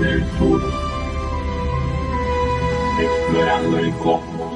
del 0.00 0.24
Sur. 0.38 0.62
Explorando 2.98 3.78
el 3.78 3.92
cosmos. 3.98 4.54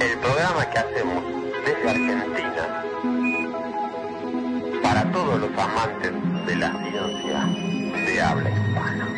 El 0.00 0.18
programa 0.18 0.70
que 0.70 0.78
hacemos 0.78 1.24
desde 1.64 1.90
Argentina 1.90 2.84
para 4.82 5.10
todos 5.10 5.40
los 5.40 5.50
amantes 5.58 6.12
de 6.46 6.56
la 6.56 6.70
ciencia 6.70 7.44
de 8.06 8.20
habla 8.20 8.50
hispana. 8.50 9.08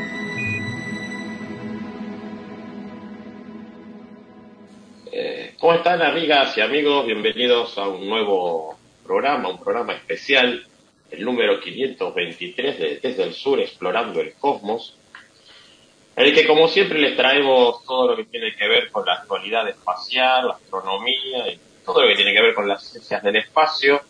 Eh, 5.12 5.54
¿Cómo 5.60 5.74
están 5.74 6.00
amigas 6.00 6.56
y 6.56 6.62
amigos? 6.62 7.06
Bienvenidos 7.06 7.76
a 7.76 7.88
un 7.88 8.08
nuevo 8.08 8.78
programa, 9.04 9.50
un 9.50 9.60
programa 9.60 9.92
especial, 9.92 10.66
el 11.10 11.24
número 11.24 11.60
523 11.60 12.78
de 12.78 13.00
Desde 13.00 13.22
el 13.22 13.34
Sur 13.34 13.60
Explorando 13.60 14.20
el 14.20 14.34
Cosmos, 14.34 14.96
en 16.16 16.26
el 16.26 16.34
que 16.34 16.46
como 16.46 16.68
siempre 16.68 17.00
les 17.00 17.16
traemos 17.16 17.84
todo 17.84 18.08
lo 18.08 18.16
que 18.16 18.24
tiene 18.24 18.54
que 18.54 18.68
ver 18.68 18.90
con 18.90 19.04
la 19.04 19.14
actualidad 19.14 19.68
espacial, 19.68 20.48
la 20.48 20.54
astronomía 20.54 21.48
y 21.52 21.58
todo 21.84 22.02
lo 22.02 22.08
que 22.08 22.16
tiene 22.16 22.32
que 22.32 22.42
ver 22.42 22.54
con 22.54 22.68
las 22.68 22.84
ciencias 22.84 23.22
del 23.22 23.36
espacio. 23.36 24.00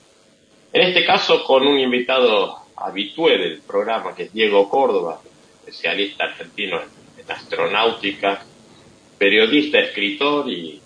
En 0.73 0.83
este 0.83 1.05
caso 1.05 1.45
con 1.45 1.67
un 1.67 1.79
invitado 1.79 2.59
habitué 2.77 3.39
del 3.39 3.61
programa 3.63 4.15
que 4.15 4.25
es 4.25 4.33
Diego 4.33 4.69
Córdoba, 4.69 5.21
especialista 5.61 6.25
argentino 6.25 6.81
en, 6.81 6.89
en 7.23 7.33
astronáutica, 7.33 8.45
periodista, 9.17 9.79
escritor 9.79 10.49
y 10.51 10.81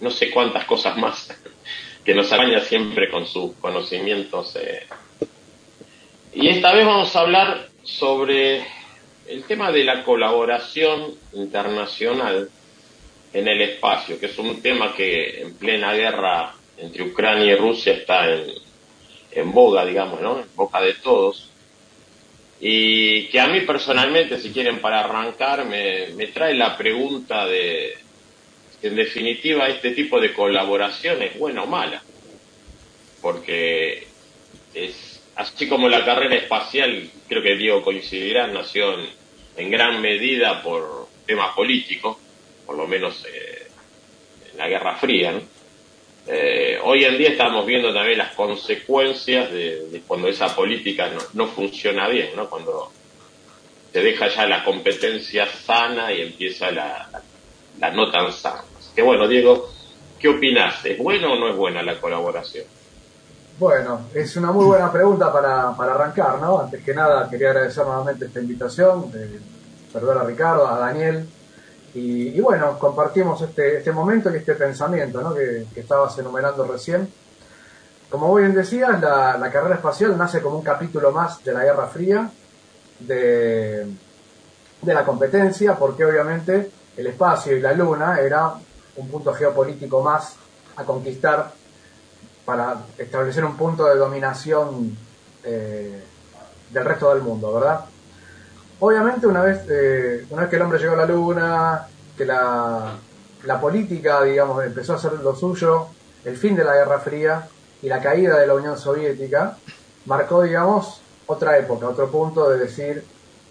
no 0.00 0.10
sé 0.10 0.30
cuántas 0.30 0.64
cosas 0.64 0.96
más 0.96 1.28
que 2.04 2.14
nos 2.14 2.32
araña 2.32 2.60
siempre 2.60 3.10
con 3.10 3.26
sus 3.26 3.54
conocimientos. 3.56 4.56
Eh. 4.56 4.86
Y 6.38 6.50
esta 6.50 6.74
vez 6.74 6.84
vamos 6.84 7.16
a 7.16 7.20
hablar 7.20 7.70
sobre 7.82 8.62
el 9.26 9.44
tema 9.44 9.72
de 9.72 9.84
la 9.84 10.04
colaboración 10.04 11.14
internacional 11.32 12.50
en 13.32 13.48
el 13.48 13.62
espacio, 13.62 14.20
que 14.20 14.26
es 14.26 14.38
un 14.38 14.60
tema 14.60 14.94
que 14.94 15.40
en 15.40 15.54
plena 15.54 15.94
guerra 15.94 16.54
entre 16.76 17.04
Ucrania 17.04 17.52
y 17.52 17.56
Rusia 17.56 17.94
está 17.94 18.30
en, 18.30 18.52
en 19.30 19.50
boga, 19.50 19.86
digamos, 19.86 20.20
¿no? 20.20 20.40
En 20.40 20.46
boca 20.54 20.82
de 20.82 20.92
todos. 20.92 21.48
Y 22.60 23.28
que 23.28 23.40
a 23.40 23.46
mí 23.46 23.62
personalmente, 23.62 24.38
si 24.38 24.50
quieren 24.52 24.82
para 24.82 25.00
arrancar, 25.00 25.64
me, 25.64 26.08
me 26.08 26.26
trae 26.26 26.52
la 26.52 26.76
pregunta 26.76 27.46
de, 27.46 27.94
en 28.82 28.94
definitiva 28.94 29.68
este 29.68 29.92
tipo 29.92 30.20
de 30.20 30.34
colaboración 30.34 31.22
es 31.22 31.38
buena 31.38 31.62
o 31.62 31.66
mala. 31.66 32.02
Porque 33.22 34.06
es 34.74 35.15
así 35.36 35.68
como 35.68 35.88
la 35.88 36.04
carrera 36.04 36.34
espacial, 36.34 37.08
creo 37.28 37.42
que 37.42 37.56
Diego 37.56 37.82
coincidirá, 37.82 38.46
nació 38.46 38.94
en, 38.94 39.06
en 39.56 39.70
gran 39.70 40.00
medida 40.00 40.62
por 40.62 41.08
temas 41.26 41.54
políticos, 41.54 42.16
por 42.64 42.76
lo 42.76 42.86
menos 42.86 43.24
eh, 43.26 43.68
en 44.52 44.58
la 44.58 44.68
Guerra 44.68 44.96
Fría. 44.96 45.38
Eh, 46.26 46.78
hoy 46.82 47.04
en 47.04 47.18
día 47.18 47.30
estamos 47.30 47.64
viendo 47.66 47.92
también 47.94 48.18
las 48.18 48.32
consecuencias 48.34 49.50
de, 49.52 50.02
cuando 50.06 50.28
esa 50.28 50.54
política 50.54 51.10
no, 51.34 51.46
funciona 51.46 52.08
bien, 52.08 52.30
¿no? 52.34 52.48
cuando 52.50 52.90
se 53.92 54.00
deja 54.00 54.28
ya 54.28 54.46
la 54.46 54.64
competencia 54.64 55.46
sana 55.46 56.12
y 56.12 56.22
empieza 56.22 56.70
la, 56.70 57.08
la, 57.78 57.90
no 57.92 58.10
tan 58.10 58.32
sana. 58.32 58.64
Que 58.94 59.02
bueno, 59.02 59.28
Diego, 59.28 59.70
¿qué 60.18 60.28
opinas? 60.28 60.84
¿Es 60.84 60.98
buena 60.98 61.28
o 61.28 61.36
no 61.36 61.48
es 61.48 61.56
buena 61.56 61.82
la 61.82 62.00
colaboración? 62.00 62.64
Bueno, 63.58 64.02
es 64.12 64.36
una 64.36 64.52
muy 64.52 64.66
buena 64.66 64.92
pregunta 64.92 65.32
para, 65.32 65.74
para 65.74 65.94
arrancar, 65.94 66.38
¿no? 66.38 66.60
Antes 66.60 66.84
que 66.84 66.92
nada, 66.92 67.26
quería 67.30 67.50
agradecer 67.50 67.86
nuevamente 67.86 68.26
esta 68.26 68.38
invitación, 68.38 69.10
de, 69.10 69.40
perdón 69.90 70.18
a 70.18 70.24
Ricardo, 70.24 70.68
a 70.68 70.78
Daniel, 70.78 71.26
y, 71.94 72.38
bueno, 72.42 72.78
compartimos 72.78 73.40
este, 73.40 73.78
este 73.78 73.92
momento 73.92 74.30
y 74.30 74.36
este 74.36 74.54
pensamiento, 74.54 75.22
¿no? 75.22 75.34
Que, 75.34 75.66
que 75.72 75.80
estabas 75.80 76.18
enumerando 76.18 76.64
recién. 76.64 77.10
Como 78.10 78.34
bien 78.34 78.52
decías, 78.52 79.00
la, 79.00 79.38
la, 79.38 79.50
carrera 79.50 79.76
espacial 79.76 80.18
nace 80.18 80.42
como 80.42 80.58
un 80.58 80.62
capítulo 80.62 81.10
más 81.10 81.42
de 81.42 81.54
la 81.54 81.64
Guerra 81.64 81.86
Fría, 81.86 82.30
de, 83.00 83.86
de 84.82 84.94
la 84.94 85.04
competencia, 85.06 85.76
porque 85.76 86.04
obviamente 86.04 86.70
el 86.94 87.06
espacio 87.06 87.56
y 87.56 87.60
la 87.60 87.72
Luna 87.72 88.20
era 88.20 88.52
un 88.96 89.08
punto 89.08 89.32
geopolítico 89.32 90.02
más 90.02 90.36
a 90.76 90.84
conquistar 90.84 91.50
para 92.46 92.76
establecer 92.96 93.44
un 93.44 93.56
punto 93.56 93.84
de 93.86 93.96
dominación 93.96 94.96
eh, 95.42 96.00
del 96.70 96.84
resto 96.84 97.12
del 97.12 97.22
mundo, 97.22 97.52
¿verdad? 97.52 97.84
Obviamente 98.78 99.26
una 99.26 99.42
vez, 99.42 99.66
eh, 99.68 100.24
una 100.30 100.42
vez 100.42 100.50
que 100.50 100.56
el 100.56 100.62
hombre 100.62 100.78
llegó 100.78 100.94
a 100.94 100.98
la 100.98 101.06
luna, 101.06 101.86
que 102.16 102.24
la, 102.24 102.94
la, 103.44 103.60
política, 103.60 104.22
digamos, 104.22 104.64
empezó 104.64 104.92
a 104.92 104.96
hacer 104.96 105.12
lo 105.14 105.34
suyo, 105.34 105.88
el 106.24 106.36
fin 106.36 106.54
de 106.54 106.64
la 106.64 106.74
Guerra 106.74 107.00
Fría 107.00 107.48
y 107.82 107.88
la 107.88 108.00
caída 108.00 108.38
de 108.38 108.46
la 108.46 108.54
Unión 108.54 108.78
Soviética, 108.78 109.56
marcó, 110.04 110.42
digamos, 110.42 111.00
otra 111.26 111.58
época, 111.58 111.88
otro 111.88 112.10
punto 112.10 112.48
de 112.48 112.58
decir 112.58 113.04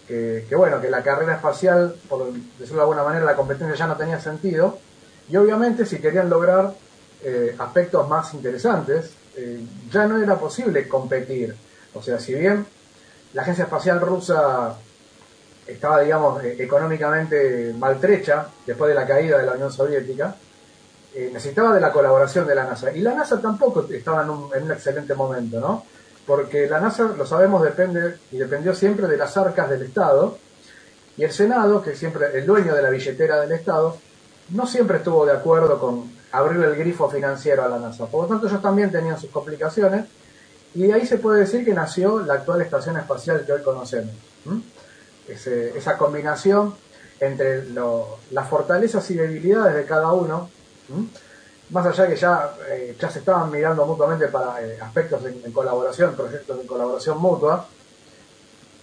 que, 0.08 0.46
que 0.48 0.56
bueno, 0.56 0.80
que 0.80 0.90
la 0.90 1.04
carrera 1.04 1.36
espacial, 1.36 1.96
por 2.08 2.32
decirlo 2.32 2.78
de 2.78 2.82
alguna 2.82 3.04
manera, 3.04 3.26
la 3.26 3.36
competencia 3.36 3.76
ya 3.76 3.88
no 3.88 3.98
tenía 3.98 4.22
sentido, 4.22 4.78
y 5.28 5.36
obviamente 5.36 5.86
si 5.86 6.00
querían 6.00 6.30
lograr 6.30 6.74
eh, 7.28 7.56
aspectos 7.58 8.08
más 8.08 8.36
interesantes, 8.36 9.09
eh, 9.36 9.59
ya 9.91 10.06
no 10.06 10.22
era 10.22 10.38
posible 10.38 10.88
competir. 10.88 11.56
O 11.96 12.00
sea, 12.03 12.19
si 12.19 12.36
bien 12.36 12.63
la 13.34 13.41
Agencia 13.41 13.63
Espacial 13.63 14.00
Rusa 14.00 14.75
estaba, 15.66 16.02
digamos, 16.02 16.44
eh, 16.44 16.56
económicamente 16.59 17.74
maltrecha 17.80 18.47
después 18.64 18.90
de 18.90 18.94
la 18.94 19.08
caída 19.08 19.40
de 19.40 19.46
la 19.47 19.53
Unión 19.53 19.72
Soviética, 19.72 20.35
necesitaba 21.16 21.74
de 21.74 21.81
la 21.81 21.91
colaboración 21.91 22.46
de 22.46 22.53
la 22.53 22.66
NASA. 22.66 22.91
Y 22.91 23.00
la 23.00 23.16
NASA 23.16 23.41
tampoco 23.41 23.88
estaba 23.90 24.22
en 24.22 24.30
un, 24.30 24.50
en 24.53 24.64
un 24.64 24.72
excelente 24.74 25.16
momento, 25.16 25.59
¿no? 25.59 25.84
Porque 26.28 26.68
la 26.68 26.80
NASA, 26.80 27.06
lo 27.18 27.25
sabemos, 27.25 27.64
depende 27.64 28.18
y 28.31 28.38
dependió 28.38 28.75
siempre 28.75 29.08
de 29.08 29.18
las 29.18 29.35
arcas 29.35 29.68
del 29.68 29.81
Estado. 29.81 30.38
Y 31.18 31.24
el 31.24 31.31
Senado, 31.31 31.81
que 31.81 31.96
siempre 31.96 32.38
el 32.38 32.46
dueño 32.46 32.75
de 32.75 32.84
la 32.84 32.91
billetera 32.91 33.40
del 33.40 33.53
Estado, 33.53 33.97
no 34.50 34.68
siempre 34.68 34.97
estuvo 34.97 35.25
de 35.25 35.31
acuerdo 35.31 35.80
con 35.80 36.14
abrir 36.38 36.63
el 36.63 36.75
grifo 36.75 37.09
financiero 37.09 37.63
a 37.63 37.69
la 37.69 37.79
NASA. 37.79 38.06
Por 38.06 38.23
lo 38.23 38.28
tanto, 38.28 38.47
ellos 38.47 38.62
también 38.62 38.91
tenían 38.91 39.19
sus 39.19 39.29
complicaciones 39.29 40.06
y 40.73 40.88
de 40.88 40.94
ahí 40.94 41.06
se 41.06 41.18
puede 41.18 41.41
decir 41.41 41.63
que 41.63 41.73
nació 41.73 42.19
la 42.19 42.35
actual 42.35 42.62
estación 42.62 42.97
espacial 42.97 43.44
que 43.46 43.53
hoy 43.53 43.62
conocemos. 43.63 44.13
Esa 45.28 45.97
combinación 45.97 46.75
entre 47.19 47.66
las 47.69 48.50
fortalezas 48.50 49.09
y 49.12 49.16
debilidades 49.16 49.75
de 49.75 49.85
cada 49.85 50.12
uno, 50.12 50.50
más 51.69 51.85
allá 51.85 52.07
que 52.07 52.16
ya, 52.16 52.53
eh, 52.69 52.96
ya 53.00 53.09
se 53.09 53.19
estaban 53.19 53.50
mirando 53.50 53.85
mutuamente 53.85 54.28
para 54.28 54.62
eh, 54.62 54.78
aspectos 54.79 55.23
de, 55.23 55.31
de, 55.31 55.52
colaboración, 55.52 56.13
proyectos 56.13 56.59
de 56.59 56.67
colaboración 56.67 57.17
mutua, 57.17 57.66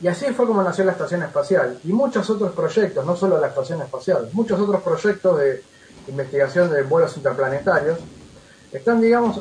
y 0.01 0.09
así 0.09 0.33
fue 0.33 0.47
como 0.47 0.63
nació 0.65 0.85
la 0.85 0.93
estación 0.93 1.23
espacial 1.23 1.79
y 1.85 1.93
muchos 1.93 2.29
otros 2.29 2.53
proyectos, 2.53 3.07
no 3.07 3.15
solo 3.15 3.39
la 3.39 3.49
estación 3.49 3.83
espacial, 3.83 4.29
muchos 4.33 4.59
otros 4.59 4.83
proyectos 4.83 5.39
de 5.39 5.63
investigación 6.09 6.71
de 6.71 6.83
vuelos 6.83 7.17
interplanetarios 7.17 7.99
están, 8.73 9.01
digamos, 9.01 9.41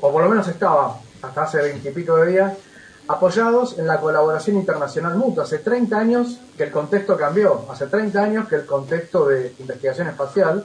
o 0.00 0.12
por 0.12 0.22
lo 0.22 0.28
menos 0.28 0.48
estaba 0.48 0.98
hasta 1.22 1.42
hace 1.42 1.58
veintipico 1.58 2.16
de 2.16 2.32
días, 2.32 2.52
apoyados 3.08 3.78
en 3.78 3.86
la 3.86 4.00
colaboración 4.00 4.56
internacional 4.56 5.16
mutua. 5.16 5.44
Hace 5.44 5.58
30 5.58 5.98
años 5.98 6.38
que 6.56 6.64
el 6.64 6.70
contexto 6.70 7.16
cambió, 7.16 7.66
hace 7.70 7.86
30 7.86 8.22
años 8.22 8.48
que 8.48 8.56
el 8.56 8.66
contexto 8.66 9.26
de 9.26 9.54
investigación 9.58 10.08
espacial 10.08 10.64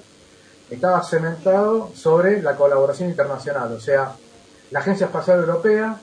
estaba 0.69 1.03
cementado 1.03 1.91
sobre 1.95 2.41
la 2.41 2.56
colaboración 2.56 3.09
internacional, 3.09 3.72
o 3.73 3.80
sea, 3.80 4.15
la 4.71 4.80
Agencia 4.80 5.06
Espacial 5.06 5.39
Europea 5.39 6.00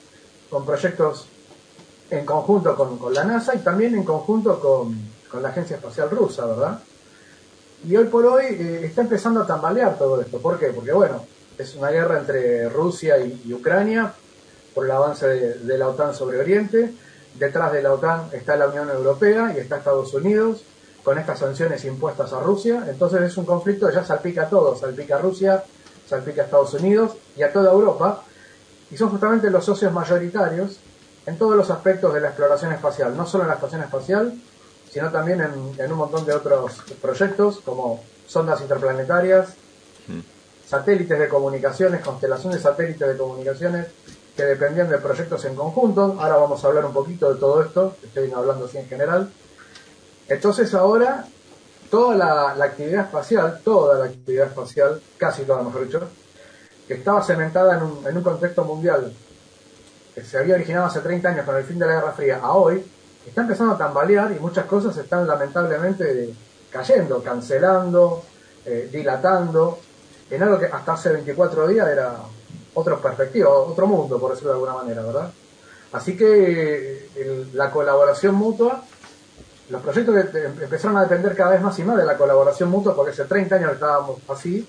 con 0.50 0.64
proyectos 0.64 1.26
en 2.10 2.26
conjunto 2.26 2.76
con, 2.76 2.98
con, 2.98 3.14
la 3.14 3.24
NASA 3.24 3.54
y 3.54 3.58
también 3.58 3.94
en 3.94 4.04
conjunto 4.04 4.60
con, 4.60 4.94
con, 5.30 5.42
la 5.42 5.48
Agencia 5.48 5.76
Espacial 5.76 6.10
Rusa, 6.10 6.44
¿verdad? 6.44 6.78
Y 7.84 7.96
hoy 7.96 8.05
por 8.05 8.25
hoy 8.26 8.44
eh, 8.44 8.81
está 8.84 9.02
empezando 9.02 9.43
a 9.43 9.46
tambalear 9.46 9.99
todo 9.99 10.20
esto. 10.20 10.38
¿Por 10.38 10.58
qué? 10.58 10.69
Porque, 10.69 10.93
bueno, 10.93 11.25
es 11.58 11.75
una 11.75 11.90
guerra 11.90 12.19
entre 12.19 12.69
Rusia 12.69 13.19
y, 13.19 13.52
Ucrania 13.52 14.12
por 14.75 14.84
el 14.84 14.90
avance 14.93 15.26
de, 15.26 15.55
de, 15.55 15.79
la 15.79 15.88
OTAN 15.88 16.14
sobre 16.14 16.38
Oriente. 16.38 16.93
Detrás 17.34 17.73
de 17.73 17.82
la 17.82 17.93
OTAN 17.93 18.29
está 18.32 18.56
la 18.56 18.69
Unión 18.69 18.88
Europea 18.88 19.52
y 19.56 19.61
está 19.61 19.76
Estados 19.79 20.14
Unidos 20.14 20.64
con 21.02 21.19
estas 21.19 21.40
sanciones 21.40 21.84
impuestas 21.84 22.32
a 22.32 22.40
Rusia. 22.40 22.84
Entonces 22.88 23.23
es 23.23 23.37
un 23.37 23.44
conflicto 23.44 23.88
que 23.88 23.94
ya 23.94 24.05
salpica 24.05 24.44
a 24.44 24.49
todos, 24.49 24.81
salpica 24.81 25.17
a 25.17 25.19
Rusia, 25.19 25.64
salpica 26.08 26.43
a 26.43 26.44
Estados 26.44 26.75
Unidos 26.75 27.17
y 27.37 27.43
a 27.43 27.52
toda 27.52 27.73
Europa. 27.73 28.23
Y 28.90 28.96
son 28.96 29.11
justamente 29.11 29.50
los 29.50 29.64
socios 29.64 29.93
mayoritarios 29.93 30.79
en 31.26 31.37
todos 31.37 31.56
los 31.56 31.70
aspectos 31.70 32.14
de 32.14 32.20
la 32.20 32.29
exploración 32.29 32.73
espacial, 32.73 33.17
no 33.17 33.26
solo 33.26 33.44
en 33.44 33.49
la 33.49 33.55
estación 33.55 33.82
espacial, 33.82 34.34
sino 34.92 35.10
también 35.10 35.40
en, 35.40 35.80
en 35.82 35.92
un 35.92 35.98
montón 35.98 36.26
de 36.26 36.34
otros 36.34 36.82
proyectos 37.00 37.60
como 37.64 38.04
sondas 38.26 38.60
interplanetarias, 38.60 39.54
mm. 40.06 40.20
satélites 40.68 41.18
de 41.18 41.28
comunicaciones, 41.28 42.04
constelación 42.04 42.52
de 42.52 42.58
satélites 42.58 43.08
de 43.08 43.16
comunicaciones 43.16 43.86
que 44.36 44.44
dependían 44.44 44.90
de 44.90 44.98
proyectos 44.98 45.44
en 45.46 45.54
conjunto. 45.54 46.16
Ahora 46.18 46.36
vamos 46.36 46.62
a 46.62 46.68
hablar 46.68 46.84
un 46.84 46.92
poquito 46.92 47.32
de 47.32 47.40
todo 47.40 47.62
esto, 47.62 47.96
estoy 48.02 48.30
hablando 48.32 48.66
así 48.66 48.78
en 48.78 48.88
general. 48.88 49.30
Entonces 50.28 50.72
ahora 50.74 51.26
toda 51.90 52.14
la, 52.14 52.64
actividad 52.64 53.06
espacial, 53.06 53.60
toda 53.64 53.98
la 53.98 54.04
actividad 54.06 54.48
espacial, 54.48 55.00
casi 55.16 55.42
toda 55.44 55.62
mejor 55.62 55.86
dicho, 55.86 56.08
que 56.86 56.94
estaba 56.94 57.22
cementada 57.22 57.76
en 57.76 57.82
un, 57.82 58.06
en 58.06 58.16
un 58.16 58.22
contexto 58.22 58.64
mundial 58.64 59.12
que 60.14 60.22
se 60.22 60.38
había 60.38 60.54
originado 60.54 60.86
hace 60.86 61.00
30 61.00 61.28
años 61.28 61.46
con 61.46 61.56
el 61.56 61.64
fin 61.64 61.78
de 61.78 61.86
la 61.86 61.94
Guerra 61.94 62.12
Fría 62.12 62.40
a 62.42 62.52
hoy, 62.52 62.84
está 63.26 63.42
empezando 63.42 63.74
a 63.74 63.78
tambalear 63.78 64.32
y 64.32 64.40
muchas 64.40 64.66
cosas 64.66 64.96
están 64.96 65.26
lamentablemente 65.26 66.34
cayendo, 66.70 67.22
cancelando, 67.22 68.22
eh, 68.64 68.88
dilatando, 68.90 69.78
en 70.30 70.42
algo 70.42 70.58
que 70.58 70.66
hasta 70.66 70.94
hace 70.94 71.12
24 71.12 71.69
días 71.69 71.88
era 71.88 72.16
otra 72.74 72.96
perspectiva, 72.96 73.50
otro 73.50 73.86
mundo, 73.86 74.19
por 74.19 74.30
decirlo 74.30 74.50
de 74.52 74.54
alguna 74.54 74.74
manera, 74.74 75.02
¿verdad? 75.02 75.30
Así 75.92 76.16
que 76.16 77.08
la 77.52 77.70
colaboración 77.70 78.34
mutua, 78.34 78.82
los 79.69 79.82
proyectos 79.82 80.16
empezaron 80.62 80.96
a 80.96 81.02
depender 81.02 81.36
cada 81.36 81.50
vez 81.50 81.60
más 81.60 81.78
y 81.78 81.84
más 81.84 81.98
de 81.98 82.06
la 82.06 82.16
colaboración 82.16 82.70
mutua, 82.70 82.96
porque 82.96 83.12
hace 83.12 83.24
30 83.24 83.56
años 83.56 83.72
estábamos 83.72 84.19
así, 84.28 84.66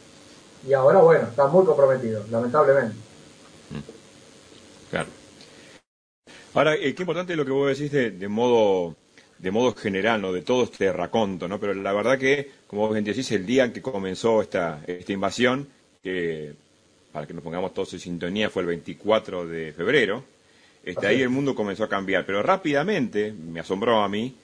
y 0.67 0.73
ahora, 0.73 0.99
bueno, 0.99 1.27
está 1.29 1.47
muy 1.47 1.65
comprometidos, 1.65 2.29
lamentablemente. 2.29 2.95
Claro. 4.89 5.09
Ahora, 6.53 6.75
eh, 6.75 6.93
qué 6.93 7.01
importante 7.01 7.35
lo 7.35 7.45
que 7.45 7.51
vos 7.51 7.77
decís 7.77 7.91
de, 7.91 8.27
modo 8.27 8.95
de 9.39 9.51
modo 9.51 9.73
general, 9.75 10.21
¿no? 10.21 10.31
De 10.31 10.41
todo 10.41 10.63
este 10.63 10.93
raconto, 10.93 11.47
¿no? 11.47 11.59
Pero 11.59 11.73
la 11.73 11.93
verdad 11.93 12.19
que, 12.19 12.49
como 12.67 12.87
vos 12.87 13.03
decís, 13.03 13.31
el 13.31 13.45
día 13.45 13.65
en 13.65 13.73
que 13.73 13.81
comenzó 13.81 14.41
esta, 14.41 14.83
esta 14.85 15.11
invasión, 15.11 15.67
que 16.03 16.53
para 17.11 17.25
que 17.25 17.33
nos 17.33 17.43
pongamos 17.43 17.73
todos 17.73 17.93
en 17.93 17.99
sintonía, 17.99 18.49
fue 18.49 18.61
el 18.61 18.67
24 18.67 19.47
de 19.47 19.73
febrero, 19.73 20.23
este, 20.83 21.07
ahí 21.07 21.21
el 21.21 21.29
mundo 21.29 21.55
comenzó 21.55 21.85
a 21.85 21.89
cambiar. 21.89 22.25
Pero 22.25 22.43
rápidamente, 22.43 23.31
me 23.31 23.59
asombró 23.59 24.03
a 24.03 24.09
mí, 24.09 24.35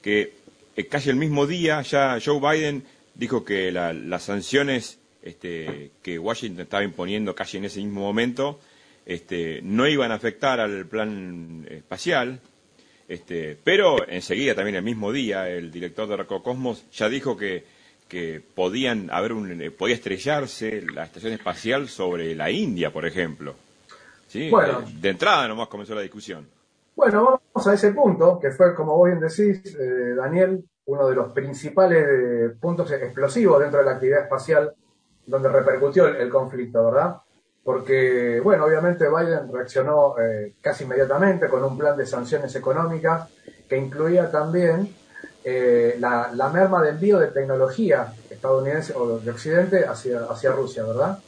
que 0.00 0.32
eh, 0.74 0.86
casi 0.86 1.10
el 1.10 1.16
mismo 1.16 1.46
día 1.46 1.82
ya 1.82 2.18
Joe 2.24 2.40
Biden 2.40 2.84
dijo 3.14 3.44
que 3.44 3.70
las 3.72 4.22
sanciones 4.22 4.98
este, 5.22 5.90
que 6.02 6.18
Washington 6.18 6.62
estaba 6.62 6.84
imponiendo 6.84 7.34
casi 7.34 7.58
en 7.58 7.66
ese 7.66 7.80
mismo 7.80 8.00
momento 8.00 8.58
este, 9.08 9.62
no 9.62 9.88
iban 9.88 10.12
a 10.12 10.16
afectar 10.16 10.60
al 10.60 10.84
plan 10.84 11.66
espacial, 11.70 12.40
este, 13.08 13.56
pero 13.64 14.06
enseguida, 14.06 14.54
también 14.54 14.76
el 14.76 14.82
mismo 14.82 15.10
día, 15.10 15.48
el 15.48 15.70
director 15.72 16.06
de 16.06 16.18
Rococosmos 16.18 16.84
ya 16.92 17.08
dijo 17.08 17.34
que, 17.34 17.64
que 18.06 18.42
podían 18.54 19.08
haber 19.10 19.32
un, 19.32 19.62
eh, 19.62 19.70
podía 19.70 19.94
estrellarse 19.94 20.82
la 20.94 21.04
estación 21.04 21.32
espacial 21.32 21.88
sobre 21.88 22.34
la 22.34 22.50
India, 22.50 22.92
por 22.92 23.06
ejemplo. 23.06 23.54
¿Sí? 24.26 24.50
Bueno, 24.50 24.82
de, 25.00 25.08
entrada 25.08 25.48
nomás 25.48 25.68
comenzó 25.68 25.94
la 25.94 26.02
discusión. 26.02 26.46
Bueno, 26.94 27.40
vamos 27.54 27.66
a 27.66 27.72
ese 27.72 27.92
punto, 27.92 28.38
que 28.38 28.50
fue, 28.50 28.74
como 28.74 28.94
vos 28.94 29.06
bien 29.06 29.20
decís, 29.20 29.74
eh, 29.74 30.14
Daniel, 30.16 30.62
uno 30.84 31.08
de 31.08 31.14
los 31.14 31.32
principales 31.32 32.04
eh, 32.06 32.56
puntos 32.60 32.90
explosivos 32.90 33.58
dentro 33.58 33.78
de 33.78 33.86
la 33.86 33.92
actividad 33.92 34.24
espacial 34.24 34.74
donde 35.24 35.48
repercutió 35.48 36.08
el 36.08 36.28
conflicto, 36.28 36.84
¿verdad? 36.84 37.22
Porque, 37.68 38.40
bueno, 38.42 38.64
obviamente 38.64 39.04
Biden 39.10 39.52
reaccionó 39.52 40.18
eh, 40.18 40.54
casi 40.58 40.84
inmediatamente 40.84 41.50
con 41.50 41.62
un 41.62 41.76
plan 41.76 41.98
de 41.98 42.06
sanciones 42.06 42.56
económicas 42.56 43.28
que 43.68 43.76
incluía 43.76 44.30
también 44.30 44.96
eh, 45.44 45.94
la, 45.98 46.50
merma 46.50 46.82
de 46.82 46.88
envío 46.88 47.18
de 47.18 47.26
tecnología 47.26 48.10
estadounidense 48.30 48.94
o 48.96 49.18
de 49.18 49.30
Occidente 49.30 49.84
hacia, 49.84 50.20
hacia 50.20 50.50
Rusia, 50.52 50.82
¿verdad? 50.82 51.18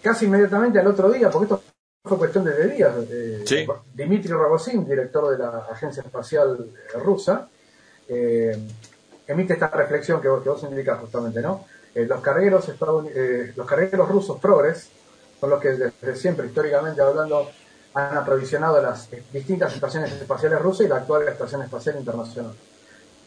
Casi 0.00 0.24
inmediatamente 0.24 0.78
al 0.78 0.86
otro 0.86 1.12
día, 1.12 1.28
porque 1.28 1.52
esto 1.52 1.62
fue 2.02 2.16
cuestión 2.16 2.46
de 2.46 2.66
días, 2.66 2.94
eh, 3.10 3.66
Dmitry 3.92 4.32
Rogozin, 4.32 4.88
director 4.88 5.32
de 5.32 5.36
la 5.36 5.66
Agencia 5.70 6.02
Espacial 6.02 6.70
Rusa, 6.94 7.50
emite 8.08 9.52
esta 9.52 9.68
reflexión 9.68 10.22
que 10.22 10.28
vos, 10.28 10.42
que 10.42 10.48
vos 10.48 10.62
indicás 10.62 10.98
justamente, 10.98 11.42
¿no? 11.42 11.66
Eh, 11.94 12.06
los 12.06 12.20
cargueros 12.20 12.68
eh, 13.14 13.52
los 13.54 13.66
cargueros 13.66 14.08
rusos 14.08 14.40
Progress 14.40 14.88
son 15.40 15.50
los 15.50 15.60
que 15.60 15.70
desde 15.70 16.16
siempre, 16.16 16.46
históricamente 16.46 17.00
hablando, 17.00 17.50
han 17.94 18.16
aprovisionado 18.16 18.82
las 18.82 19.08
distintas 19.32 19.72
estaciones 19.74 20.10
espaciales 20.12 20.60
rusas 20.60 20.86
y 20.86 20.88
la 20.88 20.96
actual 20.96 21.28
Estación 21.28 21.62
Espacial 21.62 21.96
Internacional. 21.96 22.52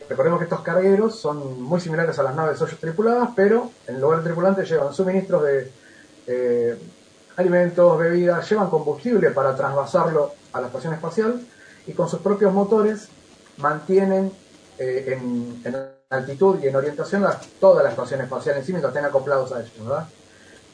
Recordemos 0.10 0.40
que 0.40 0.46
estos 0.46 0.62
cargueros 0.62 1.20
son 1.20 1.62
muy 1.62 1.80
similares 1.80 2.18
a 2.20 2.24
las 2.24 2.36
naves 2.36 2.62
hoyos 2.62 2.80
tripuladas, 2.80 3.30
pero 3.36 3.72
en 3.88 4.00
lugar 4.00 4.20
de 4.20 4.26
tripulantes 4.26 4.70
llevan 4.70 4.94
suministros 4.94 5.44
de 5.44 5.72
eh, 6.28 6.78
alimentos, 7.38 7.98
bebidas, 7.98 8.50
llevan 8.50 8.70
combustible 8.70 9.32
para 9.32 9.56
trasvasarlo 9.56 10.34
a 10.54 10.62
la 10.62 10.68
estación 10.68 10.94
espacial 10.94 11.42
y 11.86 11.94
con 11.94 12.10
sus 12.10 12.20
propios 12.20 12.54
motores 12.54 13.10
mantienen 13.58 14.32
en, 14.78 15.62
en 15.66 15.76
altitud 16.10 16.60
y 16.62 16.68
en 16.68 16.76
orientación 16.76 17.26
a 17.26 17.40
toda 17.60 17.84
la 17.84 17.90
estación 17.90 18.22
espacial 18.22 18.58
en 18.58 18.66
sí 18.66 18.72
mientras 18.72 18.94
estén 18.94 19.06
acoplados 19.06 19.52
a 19.52 19.60
ellos, 19.60 19.74
¿verdad? 19.80 20.08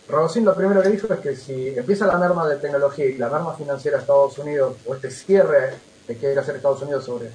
Rogozin 0.07 0.43
lo 0.43 0.53
primero 0.53 0.81
que 0.81 0.89
dijo 0.89 1.13
es 1.13 1.19
que 1.19 1.35
si 1.35 1.69
empieza 1.69 2.05
la 2.05 2.17
merma 2.17 2.47
de 2.47 2.57
tecnología 2.57 3.05
y 3.05 3.17
la 3.17 3.29
merma 3.29 3.55
financiera 3.55 3.97
de 3.97 4.01
Estados 4.01 4.37
Unidos, 4.37 4.75
o 4.85 4.95
este 4.95 5.09
cierre 5.09 5.75
que 6.05 6.17
quiere 6.17 6.39
hacer 6.39 6.57
Estados 6.57 6.81
Unidos 6.81 7.05
sobre, 7.05 7.29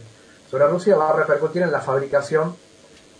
sobre 0.51 0.67
Rusia, 0.67 0.97
va 0.97 1.11
a 1.11 1.17
repercutir 1.17 1.63
en 1.63 1.73
la 1.73 1.81
fabricación 1.81 2.55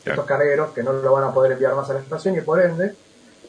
de 0.05 0.11
estos 0.11 0.27
cargueros 0.27 0.73
que 0.73 0.83
no 0.83 0.93
lo 0.93 1.13
van 1.13 1.25
a 1.25 1.33
poder 1.33 1.53
enviar 1.53 1.75
más 1.75 1.89
a 1.89 1.95
la 1.95 2.01
estación 2.01 2.37
y 2.37 2.43
por 2.43 2.61
ende, 2.61 2.95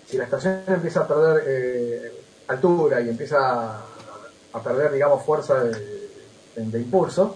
si 0.07 0.17
la 0.17 0.23
estación 0.23 0.63
empieza 0.67 1.01
a 1.01 1.07
perder 1.07 1.43
eh, 1.45 2.13
altura 2.47 3.01
y 3.01 3.09
empieza 3.09 3.81
a, 4.53 4.63
perder, 4.63 4.93
digamos, 4.93 5.23
fuerza 5.23 5.63
de, 5.63 6.09
de 6.55 6.79
impulso, 6.79 7.35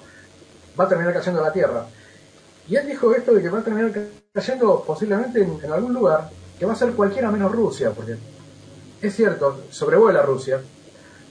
va 0.79 0.85
a 0.85 0.89
terminar 0.89 1.13
cayendo 1.13 1.41
a 1.41 1.47
la 1.47 1.53
Tierra. 1.53 1.85
Y 2.67 2.75
él 2.75 2.87
dijo 2.87 3.13
esto 3.13 3.33
de 3.33 3.41
que 3.41 3.49
va 3.49 3.59
a 3.59 3.63
terminar 3.63 3.91
cayendo 4.33 4.83
posiblemente 4.85 5.41
en, 5.41 5.71
algún 5.71 5.93
lugar 5.93 6.29
que 6.57 6.65
va 6.65 6.73
a 6.73 6.75
ser 6.75 6.93
cualquiera 6.93 7.29
menos 7.29 7.51
Rusia, 7.51 7.91
porque 7.91 8.15
es 9.01 9.15
cierto, 9.15 9.63
sobrevuela 9.69 10.21
Rusia, 10.21 10.61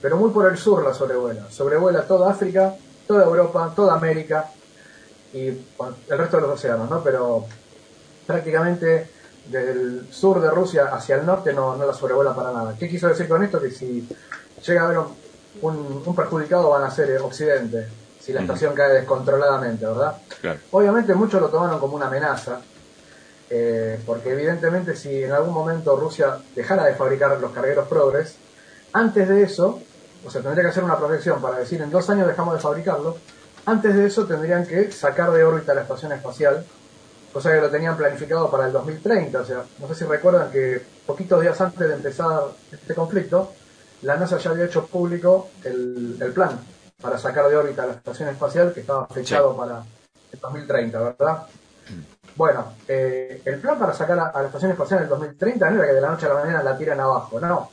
pero 0.01 0.17
muy 0.17 0.29
por 0.29 0.51
el 0.51 0.57
sur 0.57 0.83
la 0.83 0.93
sobrevuela. 0.93 1.49
Sobrevuela 1.49 2.05
toda 2.05 2.31
África, 2.31 2.75
toda 3.07 3.25
Europa, 3.25 3.73
toda 3.75 3.95
América 3.95 4.51
y 5.33 5.47
el 5.47 6.17
resto 6.17 6.37
de 6.37 6.43
los 6.43 6.51
océanos, 6.51 6.89
¿no? 6.89 7.03
Pero 7.03 7.45
prácticamente 8.27 9.09
del 9.47 10.07
sur 10.11 10.39
de 10.39 10.51
Rusia 10.51 10.89
hacia 10.93 11.15
el 11.15 11.25
norte 11.25 11.51
no, 11.51 11.75
no 11.75 11.85
la 11.85 11.93
sobrevuela 11.93 12.35
para 12.35 12.51
nada. 12.51 12.75
¿Qué 12.77 12.87
quiso 12.87 13.07
decir 13.07 13.27
con 13.27 13.43
esto? 13.43 13.59
Que 13.59 13.71
si 13.71 14.07
llega 14.65 14.81
a 14.81 14.85
haber 14.85 14.99
un, 15.61 16.03
un 16.05 16.15
perjudicado 16.15 16.69
van 16.69 16.83
a 16.83 16.91
ser 16.91 17.19
Occidente 17.21 18.02
si 18.23 18.31
la 18.31 18.39
estación 18.39 18.73
cae 18.73 18.93
descontroladamente, 18.93 19.85
¿verdad? 19.85 20.15
Obviamente 20.71 21.13
muchos 21.13 21.41
lo 21.41 21.49
tomaron 21.49 21.77
como 21.77 21.97
una 21.97 22.07
amenaza, 22.07 22.61
eh, 23.49 23.99
porque 24.05 24.31
evidentemente 24.31 24.95
si 24.95 25.23
en 25.23 25.33
algún 25.33 25.53
momento 25.53 25.97
Rusia 25.97 26.37
dejara 26.55 26.85
de 26.85 26.95
fabricar 26.95 27.37
los 27.41 27.51
cargueros 27.51 27.85
Progress, 27.85 28.37
antes 28.93 29.27
de 29.27 29.43
eso, 29.43 29.81
o 30.25 30.31
sea, 30.31 30.41
tendría 30.41 30.63
que 30.63 30.69
hacer 30.69 30.85
una 30.85 30.97
proyección 30.97 31.41
para 31.41 31.59
decir 31.59 31.81
en 31.81 31.91
dos 31.91 32.09
años 32.09 32.25
dejamos 32.25 32.53
de 32.53 32.61
fabricarlo, 32.61 33.17
antes 33.65 33.93
de 33.93 34.05
eso 34.05 34.25
tendrían 34.25 34.65
que 34.65 34.89
sacar 34.93 35.29
de 35.31 35.43
órbita 35.43 35.73
la 35.73 35.81
estación 35.81 36.13
espacial, 36.13 36.65
cosa 37.33 37.51
que 37.51 37.59
lo 37.59 37.69
tenían 37.69 37.97
planificado 37.97 38.49
para 38.49 38.67
el 38.67 38.71
2030, 38.71 39.41
o 39.41 39.45
sea, 39.45 39.63
no 39.79 39.87
sé 39.89 39.95
si 39.95 40.05
recuerdan 40.05 40.49
que 40.49 40.81
poquitos 41.05 41.41
días 41.41 41.59
antes 41.59 41.89
de 41.89 41.93
empezar 41.93 42.43
este 42.71 42.95
conflicto, 42.95 43.51
la 44.03 44.15
NASA 44.15 44.37
ya 44.37 44.51
había 44.51 44.65
hecho 44.65 44.85
público 44.85 45.49
el, 45.65 46.15
el 46.21 46.31
plan 46.31 46.57
para 47.03 47.17
sacar 47.17 47.49
de 47.49 47.57
órbita 47.57 47.85
la 47.85 47.93
estación 47.93 48.29
espacial 48.29 48.71
que 48.73 48.79
estaba 48.79 49.05
fechado 49.07 49.57
para 49.57 49.83
el 50.31 50.39
2030, 50.39 50.99
¿verdad? 50.99 51.43
Bueno, 52.37 52.73
eh, 52.87 53.41
el 53.43 53.59
plan 53.59 53.77
para 53.77 53.93
sacar 53.93 54.17
a, 54.17 54.41
la 54.41 54.47
estación 54.47 54.71
espacial 54.71 54.99
en 54.99 55.03
el 55.03 55.09
2030 55.09 55.69
no 55.69 55.75
era 55.75 55.87
que 55.87 55.95
de 55.95 56.01
la 56.01 56.11
noche 56.11 56.25
a 56.27 56.29
la 56.29 56.35
mañana 56.35 56.63
la 56.63 56.77
tiran 56.77 57.01
abajo, 57.01 57.41
no. 57.41 57.69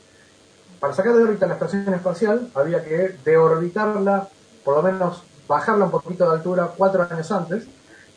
Para 0.81 0.93
sacar 0.93 1.15
de 1.15 1.23
órbita 1.23 1.47
la 1.47 1.55
estación 1.55 1.95
espacial 1.95 2.51
había 2.57 2.85
que 2.85 3.19
deorbitarla, 3.25 4.29
por 4.65 4.75
lo 4.75 4.83
menos 4.83 5.23
bajarla 5.47 5.85
un 5.85 5.93
poquito 5.93 6.29
de 6.29 6.33
altura 6.33 6.73
cuatro 6.77 7.07
años 7.09 7.31
antes 7.31 7.69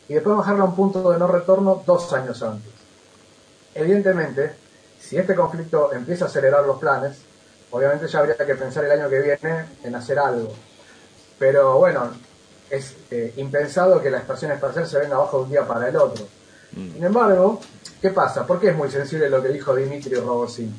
y 0.08 0.14
después 0.14 0.36
bajarla 0.36 0.62
a 0.62 0.66
un 0.66 0.74
punto 0.74 1.12
de 1.12 1.18
no 1.18 1.28
retorno 1.28 1.84
dos 1.86 2.12
años 2.12 2.42
antes. 2.42 2.72
Evidentemente, 3.72 4.56
si 4.98 5.16
este 5.16 5.36
conflicto 5.36 5.92
empieza 5.92 6.24
a 6.24 6.28
acelerar 6.28 6.64
los 6.64 6.78
planes, 6.80 7.22
obviamente 7.70 8.08
ya 8.08 8.18
habría 8.18 8.36
que 8.36 8.54
pensar 8.56 8.84
el 8.84 8.90
año 8.90 9.08
que 9.08 9.20
viene 9.20 9.66
en 9.84 9.94
hacer 9.94 10.18
algo. 10.18 10.52
Pero 11.38 11.78
bueno, 11.78 12.10
es 12.70 12.94
eh, 13.10 13.34
impensado 13.36 14.00
que 14.00 14.10
la 14.10 14.18
estación 14.18 14.52
espacial 14.52 14.86
se 14.86 14.98
venga 14.98 15.16
abajo 15.16 15.38
de 15.38 15.44
un 15.44 15.50
día 15.50 15.66
para 15.66 15.88
el 15.88 15.96
otro. 15.96 16.26
Mm. 16.72 16.92
Sin 16.92 17.04
embargo, 17.04 17.60
¿qué 18.00 18.10
pasa? 18.10 18.46
¿Por 18.46 18.60
qué 18.60 18.70
es 18.70 18.76
muy 18.76 18.90
sensible 18.90 19.28
lo 19.28 19.42
que 19.42 19.48
dijo 19.48 19.74
Dimitri 19.74 20.14
Rogozin? 20.16 20.74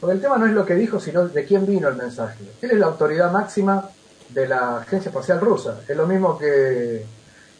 Porque 0.00 0.14
el 0.14 0.20
tema 0.20 0.38
no 0.38 0.46
es 0.46 0.52
lo 0.52 0.64
que 0.64 0.74
dijo, 0.74 0.98
sino 0.98 1.28
de 1.28 1.44
quién 1.44 1.66
vino 1.66 1.88
el 1.88 1.96
mensaje. 1.96 2.42
Él 2.62 2.70
es 2.70 2.78
la 2.78 2.86
autoridad 2.86 3.30
máxima 3.30 3.90
de 4.30 4.48
la 4.48 4.78
Agencia 4.78 5.10
Espacial 5.10 5.40
Rusa. 5.40 5.80
Es 5.86 5.96
lo 5.96 6.06
mismo 6.06 6.38
que, 6.38 7.04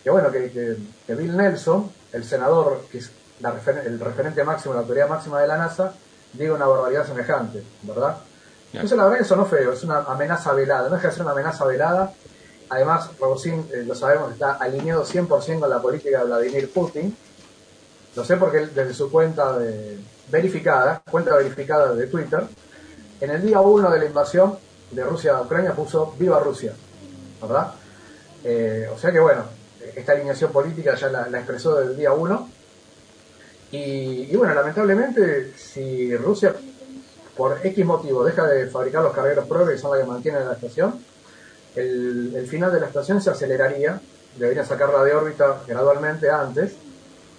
bueno, 0.06 0.30
que, 0.30 0.76
Bill 1.09 1.37
Nelson, 1.37 1.90
el 2.12 2.25
senador, 2.25 2.87
que 2.90 2.99
es 2.99 3.11
el 3.85 4.00
referente 4.00 4.42
máximo, 4.42 4.75
la 4.75 4.80
autoridad 4.80 5.09
máxima 5.09 5.40
de 5.40 5.49
la 5.49 5.59
NASA, 5.59 5.92
diga 6.32 6.54
una 6.54 6.66
barbaridad 6.66 7.06
semejante, 7.06 7.62
¿verdad? 7.82 8.16
Entonces 8.73 8.97
la 8.97 9.04
verdad 9.04 9.18
que 9.18 9.25
sonó 9.25 9.47
feo, 9.47 9.73
es 9.73 9.82
una 9.82 9.99
amenaza 9.99 10.52
velada, 10.52 10.88
no 10.88 10.94
deja 10.94 11.09
de 11.09 11.14
ser 11.14 11.23
una 11.23 11.32
amenaza 11.32 11.64
velada. 11.64 12.12
Además, 12.71 13.11
Rogozin, 13.19 13.67
eh, 13.73 13.83
lo 13.85 13.95
sabemos, 13.95 14.33
está 14.33 14.53
alineado 14.53 15.05
100% 15.05 15.61
con 15.61 15.69
la 15.69 15.83
política 15.83 16.21
de 16.21 16.25
Vladimir 16.25 16.73
Putin. 16.73 17.17
Lo 18.15 18.25
sé 18.25 18.37
porque 18.37 18.69
desde 18.69 18.95
su 18.95 19.11
cuenta 19.11 19.59
de, 19.59 19.99
verificada, 20.31 21.03
cuenta 21.11 21.37
verificada 21.37 21.95
de 21.95 22.07
Twitter, 22.07 22.45
en 23.21 23.31
el 23.31 23.43
día 23.43 23.61
1 23.61 23.91
de 23.91 23.99
la 23.99 24.05
invasión 24.05 24.57
de 24.91 25.05
Rusia 25.05 25.37
a 25.37 25.43
Ucrania 25.43 25.73
puso 25.73 26.15
Viva 26.19 26.41
Rusia, 26.41 26.73
¿verdad? 27.43 27.75
Eh, 28.45 28.89
o 28.93 28.99
sea 28.99 29.12
que 29.12 29.21
bueno, 29.21 29.45
esta 29.95 30.12
alineación 30.12 30.53
política 30.53 30.95
ya 30.95 31.09
la, 31.09 31.39
expresó 31.39 31.77
desde 31.77 31.93
el 31.93 31.99
día 31.99 32.12
1. 32.12 32.49
Y, 33.73 34.35
bueno, 34.35 34.53
lamentablemente, 34.53 35.53
si 35.57 36.17
Rusia 36.17 36.55
por 37.37 37.65
X 37.65 37.85
motivo 37.87 38.25
deja 38.25 38.45
de 38.47 38.67
fabricar 38.67 39.03
los 39.03 39.12
cargueros 39.12 39.47
Progress, 39.47 39.77
que 39.77 39.81
son 39.81 39.97
los 39.97 40.00
que 40.00 40.11
mantienen 40.11 40.47
la 40.47 40.55
estación, 40.55 41.05
el, 41.77 42.47
final 42.49 42.73
de 42.73 42.81
la 42.81 42.87
estación 42.87 43.21
se 43.21 43.31
aceleraría, 43.31 44.00
debería 44.37 44.65
sacarla 44.65 45.05
de 45.05 45.15
órbita 45.15 45.62
gradualmente 45.67 46.31
antes, 46.31 46.75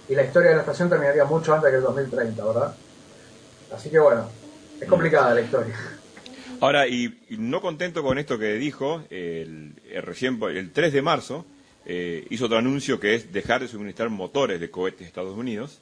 y 0.08 0.14
la 0.14 0.24
historia 0.24 0.50
de 0.50 0.56
la 0.56 0.62
estación 0.62 0.88
terminaría 0.88 1.24
mucho 1.24 1.54
antes 1.54 1.70
que 1.70 1.76
el 1.76 1.82
2030, 1.82 2.44
¿verdad? 2.44 2.74
Así 3.74 3.90
que 3.90 3.98
bueno, 3.98 4.28
es 4.80 4.88
complicada 4.88 5.34
la 5.34 5.40
historia. 5.40 5.74
Ahora, 6.60 6.86
y, 6.86 7.18
no 7.30 7.60
contento 7.60 8.02
con 8.02 8.18
esto 8.18 8.38
que 8.38 8.54
dijo, 8.54 9.02
el, 9.10 9.74
recién, 10.02 10.40
el 10.42 10.70
3 10.70 10.92
de 10.92 11.02
marzo 11.02 11.44
eh, 11.84 12.26
hizo 12.30 12.46
otro 12.46 12.58
anuncio 12.58 13.00
que 13.00 13.14
es 13.14 13.32
dejar 13.32 13.62
de 13.62 13.68
suministrar 13.68 14.10
motores 14.10 14.60
de 14.60 14.70
cohetes 14.70 15.02
a 15.02 15.08
Estados 15.08 15.36
Unidos. 15.36 15.80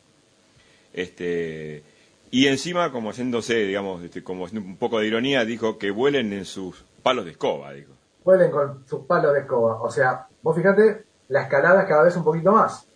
Este, 0.93 1.83
y 2.31 2.47
encima, 2.47 2.93
como 2.93 3.11
haciéndose, 3.11 3.57
digamos, 3.67 4.03
este, 4.05 4.23
como 4.23 4.45
un 4.45 4.77
poco 4.77 5.01
de 5.01 5.09
ironía, 5.09 5.45
dijo 5.45 5.79
que 5.79 5.91
vuelen 5.91 6.33
en 6.33 6.45
sus 6.45 6.85
palos 7.03 7.25
de 7.25 7.33
escoba, 7.33 7.73
dijo. 7.73 8.00
Vuelen 8.25 8.51
con 8.51 8.87
sus 8.87 9.05
palos 9.07 9.33
de 9.33 9.41
escoba. 9.41 9.81
O 9.83 9.91
sea, 9.91 10.27
vos 10.43 10.57
fíjate, 10.57 11.05
la 11.29 11.43
escalada 11.43 11.83
es 11.83 11.89
cada 11.89 12.03
vez 12.03 12.17
un 12.17 12.25
poquito 12.25 12.53
más. 12.53 12.87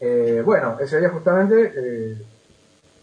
Eh, 0.00 0.42
bueno, 0.44 0.76
ese 0.80 1.00
día 1.00 1.10
justamente 1.10 1.72
eh, 1.74 2.22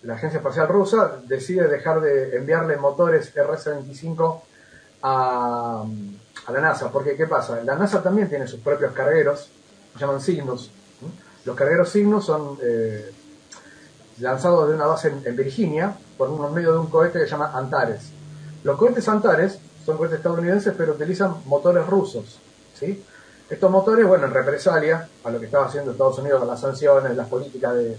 la 0.03 0.15
Agencia 0.15 0.37
Espacial 0.37 0.67
Rusa 0.67 1.19
decide 1.27 1.67
dejar 1.67 1.99
de 2.01 2.37
enviarle 2.37 2.77
motores 2.77 3.35
RS-25 3.35 4.41
a, 5.03 5.83
la 6.49 6.61
NASA. 6.61 6.91
Porque, 6.91 7.15
¿qué 7.15 7.27
pasa? 7.27 7.61
La 7.63 7.75
NASA 7.75 8.01
también 8.01 8.29
tiene 8.29 8.47
sus 8.47 8.59
propios 8.59 8.93
cargueros, 8.93 9.49
se 9.93 9.99
llaman 9.99 10.21
Cygnus. 10.21 10.71
Los 11.45 11.55
cargueros 11.55 11.91
Cygnus 11.91 12.25
son... 12.25 12.57
Eh, 12.61 13.11
lanzado 14.19 14.67
de 14.67 14.75
una 14.75 14.85
base 14.85 15.13
en, 15.23 15.35
Virginia 15.35 15.95
por 16.17 16.29
un 16.29 16.53
medio 16.53 16.71
de 16.73 16.79
un 16.79 16.87
cohete 16.87 17.19
que 17.19 17.25
se 17.25 17.31
llama 17.31 17.51
Antares. 17.53 18.11
Los 18.63 18.77
cohetes 18.77 19.07
Antares 19.07 19.59
son 19.85 19.97
cohetes 19.97 20.17
estadounidenses, 20.17 20.73
pero 20.77 20.93
utilizan 20.93 21.35
motores 21.45 21.85
rusos. 21.85 22.39
¿sí? 22.73 23.03
Estos 23.49 23.69
motores, 23.69 24.07
bueno, 24.07 24.25
en 24.25 24.33
represalia 24.33 25.07
a 25.23 25.29
lo 25.29 25.39
que 25.39 25.45
estaba 25.45 25.67
haciendo 25.67 25.91
Estados 25.91 26.17
Unidos 26.19 26.39
con 26.39 26.47
las 26.47 26.59
sanciones, 26.59 27.15
las 27.15 27.27
políticas 27.27 27.75
de, 27.75 27.97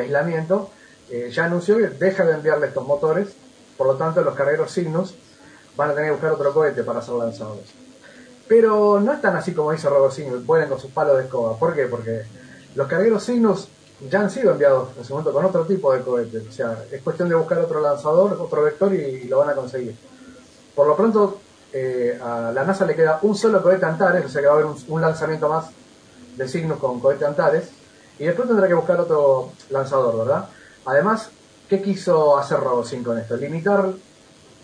aislamiento, 0.00 0.70
eh, 1.10 1.30
ya 1.32 1.44
anunció 1.44 1.76
que 1.76 1.88
deja 1.88 2.24
de 2.24 2.34
enviarle 2.34 2.68
estos 2.68 2.86
motores, 2.86 3.28
por 3.76 3.86
lo 3.86 3.94
tanto 3.94 4.22
los 4.22 4.34
cargueros 4.34 4.72
Cygnus 4.72 5.14
van 5.76 5.90
a 5.90 5.94
tener 5.94 6.08
que 6.08 6.12
buscar 6.12 6.32
otro 6.32 6.52
cohete 6.52 6.82
para 6.82 7.02
ser 7.02 7.14
lanzados. 7.14 7.60
Pero 8.48 9.00
no 9.00 9.12
es 9.12 9.20
tan 9.20 9.36
así 9.36 9.52
como 9.52 9.72
dice 9.72 9.88
Cygnus, 10.10 10.44
vuelen 10.44 10.68
con 10.68 10.78
sus 10.78 10.90
palos 10.90 11.16
de 11.16 11.24
escoba. 11.24 11.56
¿Por 11.58 11.74
qué? 11.74 11.86
Porque 11.86 12.22
los 12.74 12.86
cargueros 12.86 13.24
Cygnus 13.24 13.68
ya 14.10 14.20
han 14.20 14.30
sido 14.30 14.52
enviados 14.52 14.94
en 14.96 15.02
ese 15.02 15.12
momento 15.12 15.32
con 15.32 15.44
otro 15.44 15.64
tipo 15.64 15.92
de 15.92 16.02
cohetes. 16.02 16.46
O 16.48 16.52
sea, 16.52 16.84
es 16.90 17.02
cuestión 17.02 17.28
de 17.28 17.34
buscar 17.34 17.58
otro 17.58 17.80
lanzador, 17.80 18.34
otro 18.40 18.62
vector 18.62 18.92
y, 18.94 19.24
lo 19.24 19.38
van 19.38 19.50
a 19.50 19.54
conseguir. 19.54 19.96
Por 20.74 20.86
lo 20.86 20.96
pronto, 20.96 21.40
eh, 21.72 22.18
a 22.22 22.52
la 22.52 22.64
NASA 22.64 22.84
le 22.84 22.94
queda 22.94 23.18
un 23.22 23.34
solo 23.34 23.62
cohete 23.62 23.84
Antares, 23.84 24.24
o 24.24 24.28
sea 24.28 24.40
que 24.40 24.46
va 24.46 24.54
a 24.54 24.56
haber 24.56 24.66
un, 24.88 25.00
lanzamiento 25.00 25.48
más 25.48 25.66
de 26.36 26.48
signos 26.48 26.78
con 26.78 27.00
cohete 27.00 27.24
Antares. 27.24 27.68
Y 28.18 28.24
después 28.24 28.48
tendrá 28.48 28.68
que 28.68 28.74
buscar 28.74 29.00
otro 29.00 29.52
lanzador, 29.70 30.18
¿verdad? 30.18 30.48
Además, 30.86 31.30
¿qué 31.68 31.82
quiso 31.82 32.38
hacer 32.38 32.60
Robosin 32.60 33.02
con 33.02 33.18
esto? 33.18 33.36
Limitar 33.36 33.88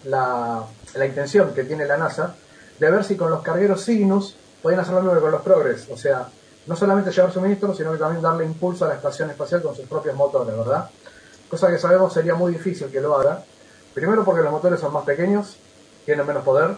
la, 0.04 0.64
la, 0.94 1.06
intención 1.06 1.52
que 1.52 1.64
tiene 1.64 1.84
la 1.84 1.96
NASA 1.96 2.34
de 2.78 2.90
ver 2.90 3.02
si 3.04 3.16
con 3.16 3.30
los 3.30 3.42
cargueros 3.42 3.84
Cygnus 3.84 4.36
podían 4.62 4.80
hacer 4.80 4.94
lo 4.94 5.00
mismo 5.00 5.14
que 5.14 5.20
con 5.20 5.32
los 5.32 5.42
Progress. 5.42 5.88
O 5.90 5.96
sea, 5.96 6.28
no 6.66 6.76
solamente 6.76 7.10
llevar 7.10 7.32
suministros, 7.32 7.76
sino 7.76 7.92
que 7.92 7.98
también 7.98 8.22
darle 8.22 8.44
impulso 8.44 8.84
a 8.84 8.88
la 8.88 8.94
estación 8.94 9.30
espacial 9.30 9.62
con 9.62 9.74
sus 9.74 9.86
propios 9.86 10.14
motores, 10.14 10.56
¿verdad? 10.56 10.88
Cosa 11.48 11.68
que 11.68 11.78
sabemos 11.78 12.12
sería 12.12 12.34
muy 12.34 12.52
difícil 12.52 12.88
que 12.88 13.00
lo 13.00 13.16
haga. 13.16 13.42
Primero 13.92 14.24
porque 14.24 14.42
los 14.42 14.52
motores 14.52 14.78
son 14.78 14.92
más 14.92 15.04
pequeños, 15.04 15.56
tienen 16.10 16.26
menos 16.26 16.44
poder, 16.44 16.70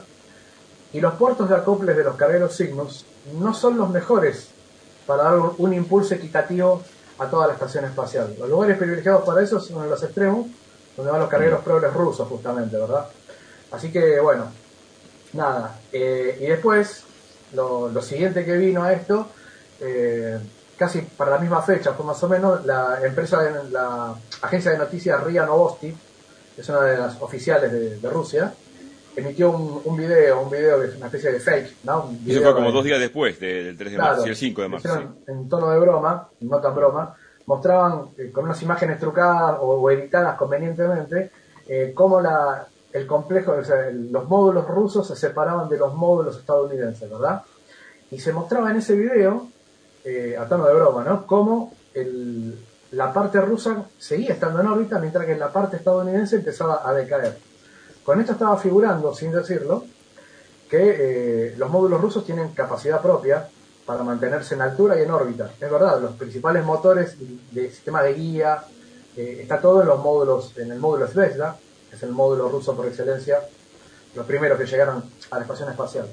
y 0.92 1.00
los 1.00 1.14
puertos 1.14 1.48
de 1.48 1.56
acoples 1.56 1.96
de 1.96 2.04
los 2.04 2.16
cargueros 2.16 2.56
Cygnus 2.56 3.04
no 3.34 3.54
son 3.54 3.78
los 3.78 3.88
mejores 3.90 4.48
para 5.06 5.24
dar 5.24 5.38
un, 5.56 5.72
impulso 5.72 6.14
equitativo 6.14 6.82
a 7.18 7.26
toda 7.26 7.46
la 7.46 7.54
estación 7.54 7.84
espacial. 7.84 8.34
Los 8.38 8.48
lugares 8.48 8.76
privilegiados 8.76 9.24
para 9.24 9.42
eso 9.42 9.58
son 9.58 9.84
en 9.84 9.90
los 9.90 10.02
extremos, 10.02 10.46
donde 10.96 11.10
van 11.10 11.20
los 11.20 11.30
cargueros 11.30 11.62
progres 11.62 11.92
rusos 11.94 12.28
justamente, 12.28 12.76
¿verdad? 12.76 13.06
Así 13.70 13.90
que 13.90 14.20
bueno, 14.20 14.52
nada. 15.32 15.80
Eh, 15.92 16.38
y 16.40 16.46
después, 16.46 17.04
lo 17.54 18.02
siguiente 18.02 18.44
que 18.44 18.56
vino 18.56 18.82
a 18.84 18.92
esto 18.92 19.28
eh, 19.84 20.38
casi 20.76 21.02
para 21.02 21.32
la 21.32 21.38
misma 21.38 21.62
fecha, 21.62 21.92
fue 21.92 22.06
más 22.06 22.22
o 22.22 22.28
menos, 22.28 22.64
la 22.64 22.98
empresa, 23.02 23.42
la 23.70 24.14
agencia 24.40 24.70
de 24.70 24.78
noticias 24.78 25.22
RIA 25.22 25.44
Novosti, 25.46 25.94
que 26.54 26.60
es 26.60 26.68
una 26.68 26.82
de 26.82 26.98
las 26.98 27.20
oficiales 27.20 28.00
de, 28.00 28.10
Rusia, 28.10 28.52
emitió 29.14 29.50
un, 29.50 29.96
video, 29.96 30.42
un 30.42 30.50
video 30.50 30.80
que 30.80 30.86
es 30.86 30.96
una 30.96 31.06
especie 31.06 31.32
de 31.32 31.40
fake, 31.40 31.84
¿no? 31.84 32.10
y 32.24 32.32
eso 32.32 32.42
fue 32.42 32.54
como 32.54 32.72
dos 32.72 32.84
días 32.84 32.98
después 32.98 33.38
del 33.38 33.76
3 33.76 33.92
de 33.92 33.98
marzo, 33.98 34.26
y 34.26 34.30
el 34.30 34.36
5 34.36 34.62
de 34.62 34.68
marzo. 34.68 35.02
En 35.26 35.48
tono 35.48 35.70
de 35.70 35.78
broma, 35.78 36.28
no 36.40 36.60
tan 36.60 36.74
broma, 36.74 37.14
mostraban 37.46 38.06
eh, 38.16 38.30
con 38.32 38.44
unas 38.44 38.62
imágenes 38.62 38.98
trucadas 38.98 39.58
o, 39.60 39.90
editadas 39.90 40.36
convenientemente 40.36 41.30
eh, 41.68 41.92
cómo 41.94 42.20
la, 42.20 42.66
el 42.92 43.06
complejo, 43.06 43.52
o 43.52 43.64
sea, 43.64 43.90
los 43.90 44.28
módulos 44.28 44.66
rusos 44.66 45.06
se 45.06 45.16
separaban 45.16 45.68
de 45.68 45.78
los 45.78 45.94
módulos 45.94 46.38
estadounidenses, 46.38 47.10
¿verdad? 47.10 47.42
Y 48.10 48.18
se 48.18 48.32
mostraba 48.32 48.70
en 48.70 48.76
ese 48.76 48.94
video 48.94 49.48
eh, 50.04 50.36
a 50.38 50.46
tono 50.46 50.66
de 50.66 50.74
broma, 50.74 51.04
¿no? 51.04 51.26
Cómo 51.26 51.74
la 52.92 53.12
parte 53.12 53.40
rusa 53.40 53.84
seguía 53.98 54.32
estando 54.32 54.60
en 54.60 54.66
órbita 54.66 54.98
mientras 54.98 55.26
que 55.26 55.36
la 55.36 55.52
parte 55.52 55.76
estadounidense 55.76 56.36
empezaba 56.36 56.88
a 56.88 56.92
decaer. 56.94 57.36
Con 58.04 58.20
esto 58.20 58.32
estaba 58.32 58.56
figurando, 58.56 59.14
sin 59.14 59.32
decirlo, 59.32 59.84
que 60.68 61.50
eh, 61.50 61.54
los 61.56 61.70
módulos 61.70 62.00
rusos 62.00 62.24
tienen 62.24 62.52
capacidad 62.52 63.00
propia 63.00 63.48
para 63.86 64.02
mantenerse 64.02 64.54
en 64.54 64.62
altura 64.62 64.98
y 64.98 65.02
en 65.02 65.10
órbita. 65.10 65.50
Es 65.60 65.70
verdad, 65.70 66.00
los 66.00 66.12
principales 66.12 66.64
motores 66.64 67.16
del 67.50 67.70
sistema 67.70 68.02
de 68.02 68.14
guía, 68.14 68.64
eh, 69.16 69.38
está 69.42 69.60
todo 69.60 69.82
en 69.82 69.88
los 69.88 70.00
módulos, 70.00 70.56
en 70.56 70.72
el 70.72 70.78
módulo 70.78 71.06
Zvezda, 71.06 71.56
que 71.90 71.96
es 71.96 72.02
el 72.02 72.12
módulo 72.12 72.48
ruso 72.48 72.74
por 72.74 72.86
excelencia, 72.86 73.40
los 74.14 74.26
primeros 74.26 74.58
que 74.58 74.66
llegaron 74.66 75.04
a 75.30 75.36
la 75.36 75.42
estación 75.42 75.70
espacial 75.70 76.06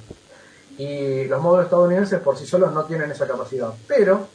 y 0.79 1.25
los 1.25 1.41
módulos 1.41 1.65
estadounidenses 1.65 2.21
por 2.21 2.37
sí 2.37 2.47
solos 2.47 2.71
no 2.71 2.85
tienen 2.85 3.11
esa 3.11 3.27
capacidad. 3.27 3.73
Pero 3.85 4.27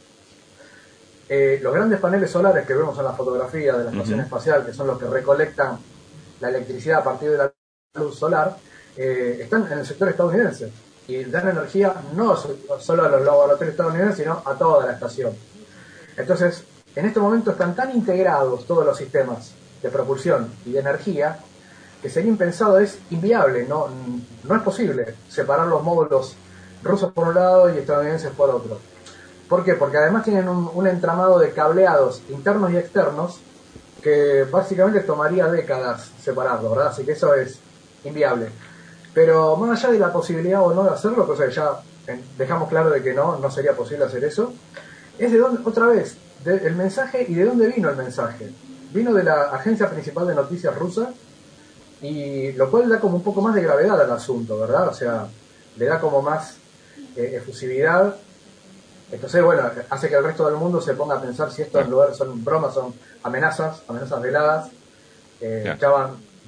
eh, 1.26 1.58
los 1.62 1.72
grandes 1.72 1.98
paneles 1.98 2.30
solares 2.30 2.66
que 2.66 2.74
vemos 2.74 2.96
en 2.98 3.04
la 3.04 3.14
fotografía 3.14 3.72
de 3.78 3.84
la 3.84 3.90
estación 3.90 4.20
espacial, 4.20 4.64
que 4.66 4.74
son 4.74 4.86
los 4.86 4.98
que 4.98 5.06
recolectan 5.06 5.78
la 6.40 6.48
electricidad 6.48 7.00
a 7.00 7.04
partir 7.04 7.30
de 7.30 7.38
la 7.38 7.52
luz 7.94 8.18
solar, 8.18 8.56
eh, 8.96 9.38
están 9.42 9.70
en 9.70 9.78
el 9.78 9.86
sector 9.86 10.08
estadounidense 10.08 10.70
y 11.06 11.24
dan 11.24 11.48
energía 11.48 11.94
no 12.14 12.36
solo 12.36 13.04
a 13.04 13.08
los 13.08 13.22
laboratorios 13.22 13.72
estadounidenses, 13.72 14.18
sino 14.18 14.42
a 14.44 14.54
toda 14.54 14.86
la 14.86 14.92
estación. 14.92 15.32
Entonces, 16.16 16.64
en 16.94 17.06
este 17.06 17.20
momento 17.20 17.50
están 17.50 17.74
tan 17.74 17.94
integrados 17.94 18.66
todos 18.66 18.86
los 18.86 18.96
sistemas 18.96 19.52
de 19.82 19.90
propulsión 19.90 20.50
y 20.64 20.72
de 20.72 20.80
energía 20.80 21.38
que 22.00 22.10
sería 22.10 22.30
impensado, 22.30 22.78
es 22.78 22.98
inviable, 23.10 23.66
no, 23.66 23.88
no 24.44 24.54
es 24.54 24.62
posible 24.62 25.14
separar 25.28 25.66
los 25.66 25.82
módulos 25.82 26.36
rusos 26.82 27.12
por 27.12 27.28
un 27.28 27.34
lado 27.34 27.74
y 27.74 27.78
estadounidenses 27.78 28.30
por 28.30 28.50
otro. 28.50 28.78
¿Por 29.48 29.64
qué? 29.64 29.74
Porque 29.74 29.98
además 29.98 30.24
tienen 30.24 30.48
un, 30.48 30.86
entramado 30.86 31.38
de 31.38 31.52
cableados 31.52 32.22
internos 32.28 32.72
y 32.72 32.76
externos 32.76 33.40
que 34.04 34.44
básicamente 34.44 35.00
tomaría 35.00 35.48
décadas 35.48 36.12
separarlo, 36.22 36.70
¿verdad? 36.70 36.88
Así 36.88 37.04
que 37.04 37.12
eso 37.12 37.34
es 37.34 37.58
inviable. 38.04 38.50
Pero 39.14 39.56
más 39.56 39.82
allá 39.82 39.94
de 39.94 39.98
la 39.98 40.12
posibilidad 40.12 40.62
o 40.62 40.74
no 40.74 40.84
de 40.84 40.90
hacerlo, 40.90 41.26
cosa 41.26 41.46
que 41.46 41.52
ya 41.52 41.80
dejamos 42.36 42.68
claro 42.68 42.90
de 42.90 43.02
que 43.02 43.14
no, 43.14 43.38
no 43.38 43.50
sería 43.50 43.72
posible 43.74 44.04
hacer 44.04 44.22
eso, 44.24 44.52
es 45.18 45.32
de 45.32 45.38
dónde, 45.38 45.62
otra 45.64 45.86
vez, 45.86 46.18
el 46.44 46.76
mensaje 46.76 47.24
y 47.26 47.34
de 47.34 47.46
dónde 47.46 47.68
vino 47.68 47.88
el 47.88 47.96
mensaje. 47.96 48.52
Vino 48.92 49.14
de 49.14 49.24
la 49.24 49.44
agencia 49.44 49.88
principal 49.88 50.26
de 50.26 50.34
noticias 50.34 50.76
rusa, 50.76 51.10
y 52.02 52.52
lo 52.52 52.70
cual 52.70 52.90
da 52.90 53.00
como 53.00 53.16
un 53.16 53.22
poco 53.22 53.40
más 53.40 53.54
de 53.54 53.62
gravedad 53.62 53.98
al 53.98 54.12
asunto, 54.12 54.60
¿verdad? 54.60 54.88
O 54.88 54.92
sea, 54.92 55.26
le 55.78 55.86
da 55.86 55.98
como 55.98 56.20
más 56.20 56.58
eh, 57.16 57.36
efusividad. 57.36 58.16
Entonces, 59.12 59.42
bueno, 59.42 59.62
hace 59.90 60.08
que 60.08 60.14
el 60.16 60.24
resto 60.24 60.46
del 60.46 60.56
mundo 60.56 60.80
se 60.80 60.94
ponga 60.94 61.16
a 61.16 61.20
pensar 61.22 61.50
si 61.52 61.62
estos 61.62 61.88
lugares 61.88 62.16
son 62.16 62.42
bromas, 62.44 62.74
son 62.74 62.92
amenazas, 63.22 63.82
amenazas 63.88 64.20
veladas. 64.20 64.70
Eh, 65.40 65.76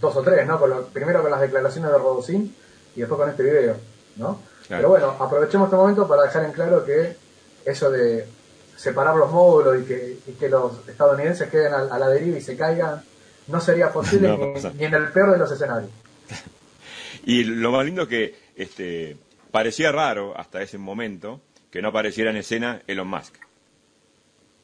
dos 0.00 0.16
o 0.16 0.22
tres, 0.22 0.46
¿no? 0.46 0.58
Con 0.58 0.70
lo- 0.70 0.86
primero 0.86 1.22
con 1.22 1.30
las 1.30 1.40
declaraciones 1.40 1.90
de 1.90 1.98
Rodosín 1.98 2.54
y 2.94 3.00
después 3.00 3.18
con 3.20 3.30
este 3.30 3.42
video, 3.42 3.76
¿no? 4.16 4.40
Claro. 4.66 4.80
Pero 4.80 4.88
bueno, 4.88 5.16
aprovechemos 5.24 5.66
este 5.66 5.76
momento 5.76 6.06
para 6.08 6.22
dejar 6.24 6.44
en 6.44 6.52
claro 6.52 6.84
que 6.84 7.16
eso 7.64 7.90
de 7.90 8.26
separar 8.76 9.16
los 9.16 9.30
módulos 9.30 9.80
y 9.82 9.84
que, 9.84 10.18
y 10.26 10.32
que 10.32 10.48
los 10.48 10.86
estadounidenses 10.88 11.48
queden 11.50 11.72
a, 11.72 11.78
a 11.94 11.98
la 11.98 12.08
deriva 12.08 12.36
y 12.36 12.40
se 12.42 12.56
caigan, 12.56 13.02
no 13.46 13.60
sería 13.60 13.90
posible 13.92 14.28
No 14.36 14.36
ni, 14.72 14.78
ni 14.78 14.84
en 14.84 14.94
el 14.94 15.08
peor 15.12 15.32
de 15.32 15.38
los 15.38 15.50
escenarios. 15.50 15.90
Y 17.24 17.42
lo 17.44 17.72
más 17.72 17.84
lindo 17.84 18.06
que 18.06 18.38
este, 18.54 19.16
parecía 19.50 19.90
raro 19.90 20.32
hasta 20.38 20.62
ese 20.62 20.78
momento 20.78 21.40
que 21.70 21.82
no 21.82 21.88
apareciera 21.88 22.30
en 22.30 22.36
escena 22.36 22.82
Elon 22.86 23.08
Musk. 23.08 23.34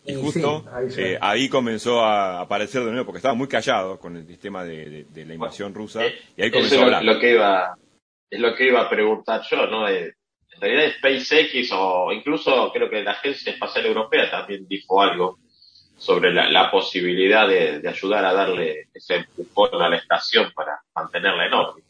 Y, 0.04 0.12
Y 0.12 0.14
justo 0.20 0.60
sí, 0.64 0.68
ahí 0.72 0.90
sí. 0.90 1.00
eh, 1.00 1.18
ahí 1.20 1.48
comenzó 1.48 2.00
a 2.04 2.40
aparecer 2.40 2.84
de 2.84 2.90
nuevo, 2.90 3.06
porque 3.06 3.18
estaba 3.18 3.34
muy 3.34 3.46
callado 3.48 3.98
con 4.00 4.16
el 4.16 4.38
tema 4.38 4.64
de, 4.64 4.88
de- 4.90 5.04
de 5.04 5.24
la 5.26 5.34
invasión 5.34 5.72
rusa, 5.74 6.04
Eh, 6.04 6.14
y 6.36 6.42
ahí 6.42 6.50
comenzó 6.50 6.74
a 6.74 6.78
lo, 6.78 6.84
hablar. 6.84 7.04
lo 7.04 7.20
que 7.20 7.32
iba, 7.32 7.76
es 8.30 8.40
lo 8.40 8.54
que 8.54 8.66
iba 8.66 8.80
a 8.80 8.90
preguntar 8.90 9.42
yo, 9.48 9.66
¿no? 9.66 9.88
Eh, 9.88 10.14
en 10.54 10.60
realidad 10.60 10.92
SpaceX 10.98 11.70
o 11.72 12.12
incluso 12.12 12.70
creo 12.72 12.90
que 12.90 13.02
la 13.02 13.12
Agencia 13.12 13.52
Espacial 13.52 13.86
Europea 13.86 14.30
también 14.30 14.66
dijo 14.68 15.00
algo 15.00 15.38
sobre 15.96 16.32
la, 16.32 16.50
la 16.50 16.68
posibilidad 16.70 17.46
de, 17.46 17.78
de 17.78 17.88
ayudar 17.88 18.24
a 18.24 18.32
darle 18.32 18.88
ese 18.92 19.16
empujón 19.16 19.80
a 19.80 19.88
la 19.88 19.96
estación 19.96 20.50
para 20.52 20.80
mantenerla 20.96 21.46
en 21.46 21.54
órbita. 21.54 21.86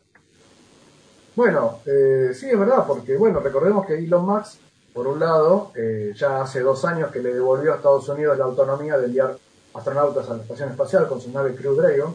Bueno, 1.34 1.80
eh, 1.86 2.34
sí 2.34 2.46
es 2.50 2.58
verdad, 2.58 2.84
porque 2.86 3.16
bueno, 3.16 3.40
recordemos 3.40 3.86
que 3.86 3.94
Elon 3.94 4.26
Musk, 4.26 4.60
por 4.92 5.06
un 5.06 5.18
lado, 5.20 5.72
eh, 5.74 6.12
ya 6.16 6.42
hace 6.42 6.60
dos 6.60 6.84
años 6.84 7.10
que 7.10 7.20
le 7.20 7.32
devolvió 7.32 7.72
a 7.72 7.76
Estados 7.76 8.08
Unidos 8.08 8.36
la 8.38 8.44
autonomía 8.44 8.98
de 8.98 9.06
enviar 9.06 9.36
astronautas 9.74 10.28
a 10.28 10.34
la 10.34 10.42
estación 10.42 10.70
espacial 10.70 11.08
con 11.08 11.20
su 11.20 11.30
nave 11.30 11.54
Crew 11.54 11.74
Dragon. 11.74 12.14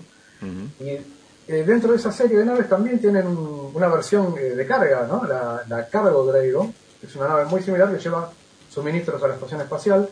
Y 0.80 0.90
eh, 0.90 1.64
dentro 1.66 1.92
de 1.92 1.98
esa 1.98 2.12
serie 2.12 2.38
de 2.38 2.46
naves 2.46 2.70
también 2.70 3.00
tienen 3.00 3.26
un- 3.26 3.72
una 3.74 3.88
versión 3.88 4.36
eh, 4.38 4.42
de 4.56 4.68
carga, 4.68 5.08
¿no? 5.08 5.24
La, 5.26 5.64
la 5.68 5.88
Cargo 5.88 6.26
Dragon, 6.26 6.74
que 7.02 7.08
es 7.08 7.16
una 7.16 7.30
nave 7.30 7.46
muy 7.46 7.64
similar 7.64 7.92
que 7.92 8.00
lleva 8.00 8.30
suministros 8.70 9.24
a 9.24 9.28
la 9.30 9.34
estación 9.36 9.62
espacial. 9.62 10.10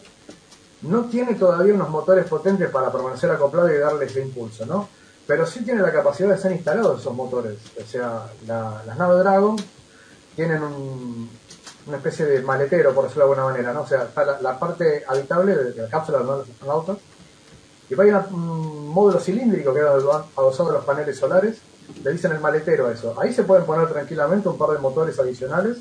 No 0.81 1.05
tiene 1.05 1.35
todavía 1.35 1.73
unos 1.73 1.89
motores 1.89 2.25
potentes 2.25 2.69
para 2.69 2.91
permanecer 2.91 3.29
acoplado 3.31 3.71
y 3.73 3.77
darle 3.77 4.05
ese 4.05 4.21
impulso, 4.21 4.65
¿no? 4.65 4.87
Pero 5.27 5.45
sí 5.45 5.63
tiene 5.63 5.81
la 5.81 5.91
capacidad 5.91 6.29
de 6.29 6.37
ser 6.37 6.51
instalados 6.51 7.01
esos 7.01 7.13
motores. 7.13 7.57
O 7.83 7.87
sea, 7.87 8.27
la- 8.47 8.81
las 8.85 8.97
naves 8.97 9.19
Dragon 9.19 9.55
tienen 10.35 10.61
un- 10.63 11.29
una 11.87 11.97
especie 11.97 12.25
de 12.25 12.41
maletero, 12.41 12.93
por 12.93 13.05
decirlo 13.05 13.25
de 13.25 13.31
alguna 13.31 13.51
manera, 13.51 13.73
¿no? 13.73 13.81
O 13.81 13.87
sea, 13.87 14.03
está 14.03 14.25
la, 14.25 14.41
la 14.41 14.59
parte 14.59 15.03
habitable 15.07 15.55
de, 15.55 15.71
de 15.71 15.81
la 15.83 15.89
cápsula 15.89 16.19
van 16.19 16.39
los 16.39 16.49
astronautas 16.49 16.97
y 17.89 17.95
va 17.95 18.03
a 18.03 18.07
ir 18.07 18.13
a 18.13 18.27
un 18.31 18.87
módulo 18.89 19.19
cilíndrico 19.19 19.73
que 19.73 19.81
va 19.81 20.25
adosado 20.35 20.69
a 20.69 20.73
los 20.73 20.85
paneles 20.85 21.17
solares. 21.17 21.57
Le 22.03 22.11
dicen 22.11 22.31
el 22.31 22.39
maletero 22.39 22.87
a 22.87 22.93
eso. 22.93 23.13
Ahí 23.19 23.31
se 23.31 23.43
pueden 23.43 23.65
poner 23.65 23.87
tranquilamente 23.89 24.49
un 24.49 24.57
par 24.57 24.71
de 24.71 24.79
motores 24.79 25.19
adicionales. 25.19 25.77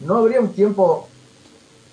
No 0.00 0.16
habría 0.16 0.40
un 0.40 0.52
tiempo, 0.52 1.08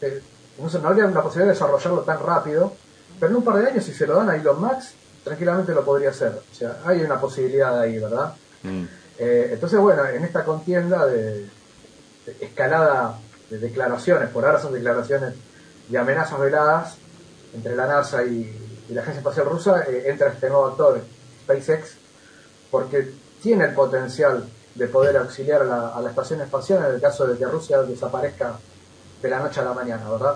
eh, 0.02 0.22
no, 0.58 0.68
sé, 0.68 0.80
no 0.80 0.88
habría 0.90 1.06
la 1.06 1.22
posibilidad 1.22 1.54
de 1.54 1.54
desarrollarlo 1.54 2.02
tan 2.02 2.20
rápido, 2.20 2.74
pero 3.20 3.32
en 3.32 3.38
un 3.38 3.44
par 3.44 3.58
de 3.58 3.70
años, 3.70 3.84
si 3.84 3.94
se 3.94 4.08
lo 4.08 4.16
dan 4.16 4.32
a 4.32 4.36
Elon 4.36 4.60
Musk, 4.60 4.94
tranquilamente 5.24 5.74
lo 5.76 5.86
podría 5.86 6.10
hacer. 6.10 6.42
O 6.52 6.56
sea, 6.56 6.78
hay 6.86 7.02
una 7.02 7.22
posibilidad 7.22 7.80
ahí, 7.80 8.00
¿verdad? 8.00 8.34
Mm. 8.64 8.86
Eh, 9.20 9.50
entonces, 9.54 9.80
bueno, 9.80 10.08
en 10.08 10.24
esta 10.24 10.44
contienda 10.44 11.06
de, 11.06 11.42
de 11.42 11.50
escalada 12.40 13.20
de 13.50 13.58
declaraciones, 13.58 14.30
por 14.30 14.46
ahora 14.46 14.60
son 14.60 14.74
declaraciones 14.74 15.34
de 15.88 15.98
amenazas 15.98 16.40
veladas 16.40 16.98
entre 17.54 17.76
la 17.76 17.88
NASA 17.88 18.24
y, 18.24 18.86
y 18.88 18.94
la 18.94 19.02
Agencia 19.02 19.20
Espacial 19.20 19.48
Rusa, 19.48 19.84
eh, 19.84 20.04
entra 20.08 20.30
este 20.30 20.50
nuevo 20.50 20.68
actor, 20.68 21.02
SpaceX, 21.44 21.96
porque 22.70 23.12
tiene 23.42 23.66
el 23.66 23.74
potencial 23.74 24.44
de 24.76 24.88
poder 24.88 25.18
auxiliar 25.18 25.64
a 25.64 25.66
la, 25.66 25.88
a 25.90 26.02
la 26.02 26.10
estación 26.10 26.42
espacial 26.42 26.86
en 26.86 26.96
el 26.96 27.02
caso 27.02 27.26
de 27.26 27.38
que 27.38 27.46
Rusia 27.46 27.82
desaparezca 27.82 28.60
de 29.22 29.30
la 29.30 29.39
noche 29.39 29.60
a 29.60 29.63
la 29.63 29.74
mañana, 29.74 30.10
¿verdad? 30.10 30.36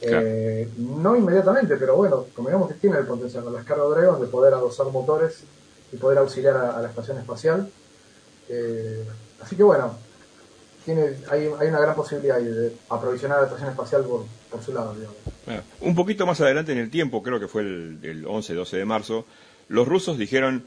Claro. 0.00 0.26
Eh, 0.26 0.68
no 0.78 1.14
inmediatamente, 1.14 1.76
pero 1.76 1.94
bueno, 1.94 2.26
como 2.34 2.48
digamos 2.48 2.68
que 2.68 2.74
tiene 2.74 2.98
el 2.98 3.06
potencial 3.06 3.44
con 3.44 3.52
las 3.52 3.64
Cargo 3.66 3.90
Dragon 3.90 4.18
de 4.18 4.28
poder 4.28 4.54
adosar 4.54 4.86
motores 4.86 5.44
y 5.92 5.96
poder 5.98 6.18
auxiliar 6.18 6.56
a, 6.56 6.78
a 6.78 6.80
la 6.80 6.88
estación 6.88 7.18
espacial. 7.18 7.70
Eh, 8.48 9.06
así 9.42 9.56
que 9.56 9.62
bueno, 9.62 9.94
tiene, 10.84 11.02
hay, 11.30 11.48
hay 11.58 11.68
una 11.68 11.80
gran 11.80 11.94
posibilidad 11.94 12.38
de 12.38 12.72
aprovisionar 12.88 13.38
la 13.40 13.44
estación 13.46 13.70
espacial 13.70 14.04
por, 14.04 14.24
por 14.50 14.62
su 14.62 14.72
lado, 14.72 14.94
digamos. 14.94 15.16
Bueno, 15.46 15.62
un 15.80 15.94
poquito 15.94 16.26
más 16.26 16.40
adelante 16.40 16.72
en 16.72 16.78
el 16.78 16.90
tiempo, 16.90 17.22
creo 17.22 17.38
que 17.40 17.48
fue 17.48 17.62
el, 17.62 17.98
el 18.02 18.24
11-12 18.24 18.70
de 18.76 18.84
marzo, 18.84 19.26
los 19.68 19.86
rusos 19.86 20.18
dijeron, 20.18 20.64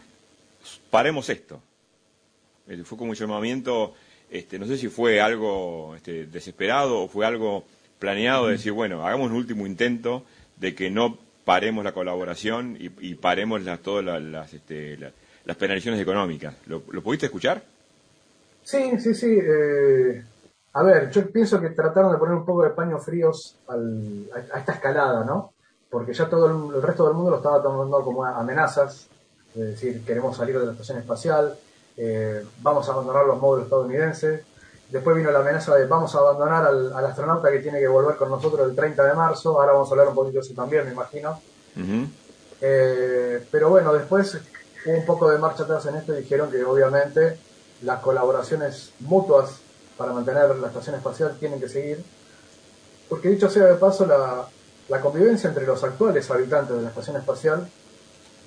paremos 0.89 1.29
esto. 1.29 1.61
Eh, 2.67 2.83
Fue 2.85 2.97
como 2.97 3.11
un 3.11 3.15
llamamiento, 3.17 3.93
este, 4.31 4.57
no 4.59 4.65
sé 4.65 4.77
si 4.77 4.87
fue 4.87 5.19
algo 5.21 5.95
este, 5.95 6.25
desesperado 6.27 7.01
o 7.01 7.07
fue 7.07 7.25
algo 7.25 7.65
planeado 7.99 8.47
de 8.47 8.53
decir, 8.53 8.71
bueno, 8.71 9.05
hagamos 9.05 9.29
un 9.31 9.35
último 9.37 9.65
intento 9.67 10.23
de 10.57 10.73
que 10.75 10.89
no 10.89 11.17
paremos 11.45 11.83
la 11.83 11.91
colaboración 11.93 12.77
y, 12.79 12.89
y 13.05 13.15
paremos 13.15 13.63
las, 13.63 13.81
todas 13.81 14.03
las, 14.05 14.21
las, 14.21 14.53
este, 14.53 14.97
la- 14.97 15.11
las 15.45 15.57
penalizaciones 15.57 15.99
económicas. 16.01 16.55
¿Lo, 16.67 16.83
¿Lo 16.91 17.03
pudiste 17.03 17.25
escuchar? 17.25 17.63
Sí, 18.63 18.99
sí, 18.99 19.13
sí. 19.13 19.39
eh, 19.41 20.23
a 20.73 20.83
ver, 20.83 21.09
yo 21.11 21.29
pienso 21.31 21.59
que 21.61 21.69
trataron 21.69 22.11
de 22.11 22.17
poner 22.17 22.35
un 22.35 22.45
poco 22.45 22.63
de 22.63 22.71
paños 22.71 23.03
fríos 23.03 23.57
al- 23.67 24.29
a, 24.33 24.55
a 24.55 24.59
esta 24.59 24.73
escalada, 24.73 25.23
¿no? 25.23 25.53
Porque 25.89 26.13
ya 26.13 26.27
todo 26.29 26.47
el, 26.47 26.75
el 26.75 26.81
resto 26.81 27.05
del 27.05 27.13
mundo 27.13 27.29
lo 27.31 27.37
estaba 27.37 27.61
tomando 27.61 28.01
como 28.03 28.25
amenazas, 28.25 29.07
es 29.53 29.59
decir, 29.61 30.03
queremos 30.05 30.35
salir 30.35 30.57
de 30.59 30.65
la 30.65 30.71
estación 30.71 30.97
espacial, 30.97 31.55
eh, 31.97 32.43
vamos 32.61 32.89
a 32.89 32.93
abandonar 32.93 33.25
los 33.25 33.39
módulos 33.39 33.65
estadounidenses. 33.65 34.41
Después 34.89 35.15
vino 35.15 35.29
la 35.31 35.39
amenaza 35.39 35.75
de 35.75 35.85
vamos 35.85 36.13
a 36.15 36.19
abandonar 36.19 36.65
al, 36.65 36.93
al 36.93 37.05
astronauta 37.05 37.51
que 37.51 37.59
tiene 37.59 37.79
que 37.79 37.87
volver 37.87 38.15
con 38.15 38.29
nosotros 38.29 38.67
el 38.69 38.75
30 38.75 39.03
de 39.05 39.13
marzo. 39.13 39.59
Ahora 39.59 39.73
vamos 39.73 39.89
a 39.89 39.91
hablar 39.91 40.07
un 40.07 40.15
poquito 40.15 40.35
de 40.39 40.45
eso 40.45 40.53
también, 40.55 40.85
me 40.85 40.91
imagino. 40.93 41.39
Eh, 42.61 43.45
pero 43.51 43.69
bueno, 43.69 43.93
después 43.93 44.37
hubo 44.85 44.97
un 44.97 45.05
poco 45.05 45.29
de 45.29 45.37
marcha 45.37 45.63
atrás 45.63 45.85
en 45.87 45.95
esto 45.95 46.13
y 46.13 46.21
dijeron 46.21 46.49
que 46.49 46.63
obviamente 46.63 47.37
las 47.83 47.99
colaboraciones 47.99 48.91
mutuas 48.99 49.59
para 49.97 50.13
mantener 50.13 50.55
la 50.55 50.67
estación 50.67 50.95
espacial 50.95 51.35
tienen 51.39 51.59
que 51.59 51.69
seguir. 51.69 52.03
Porque 53.09 53.29
dicho 53.29 53.49
sea 53.49 53.65
de 53.65 53.75
paso, 53.75 54.05
la, 54.05 55.01
convivencia 55.01 55.49
entre 55.49 55.65
los 55.65 55.83
actuales 55.83 56.29
habitantes 56.31 56.75
de 56.75 56.81
la 56.81 56.89
estación 56.89 57.17
espacial, 57.17 57.67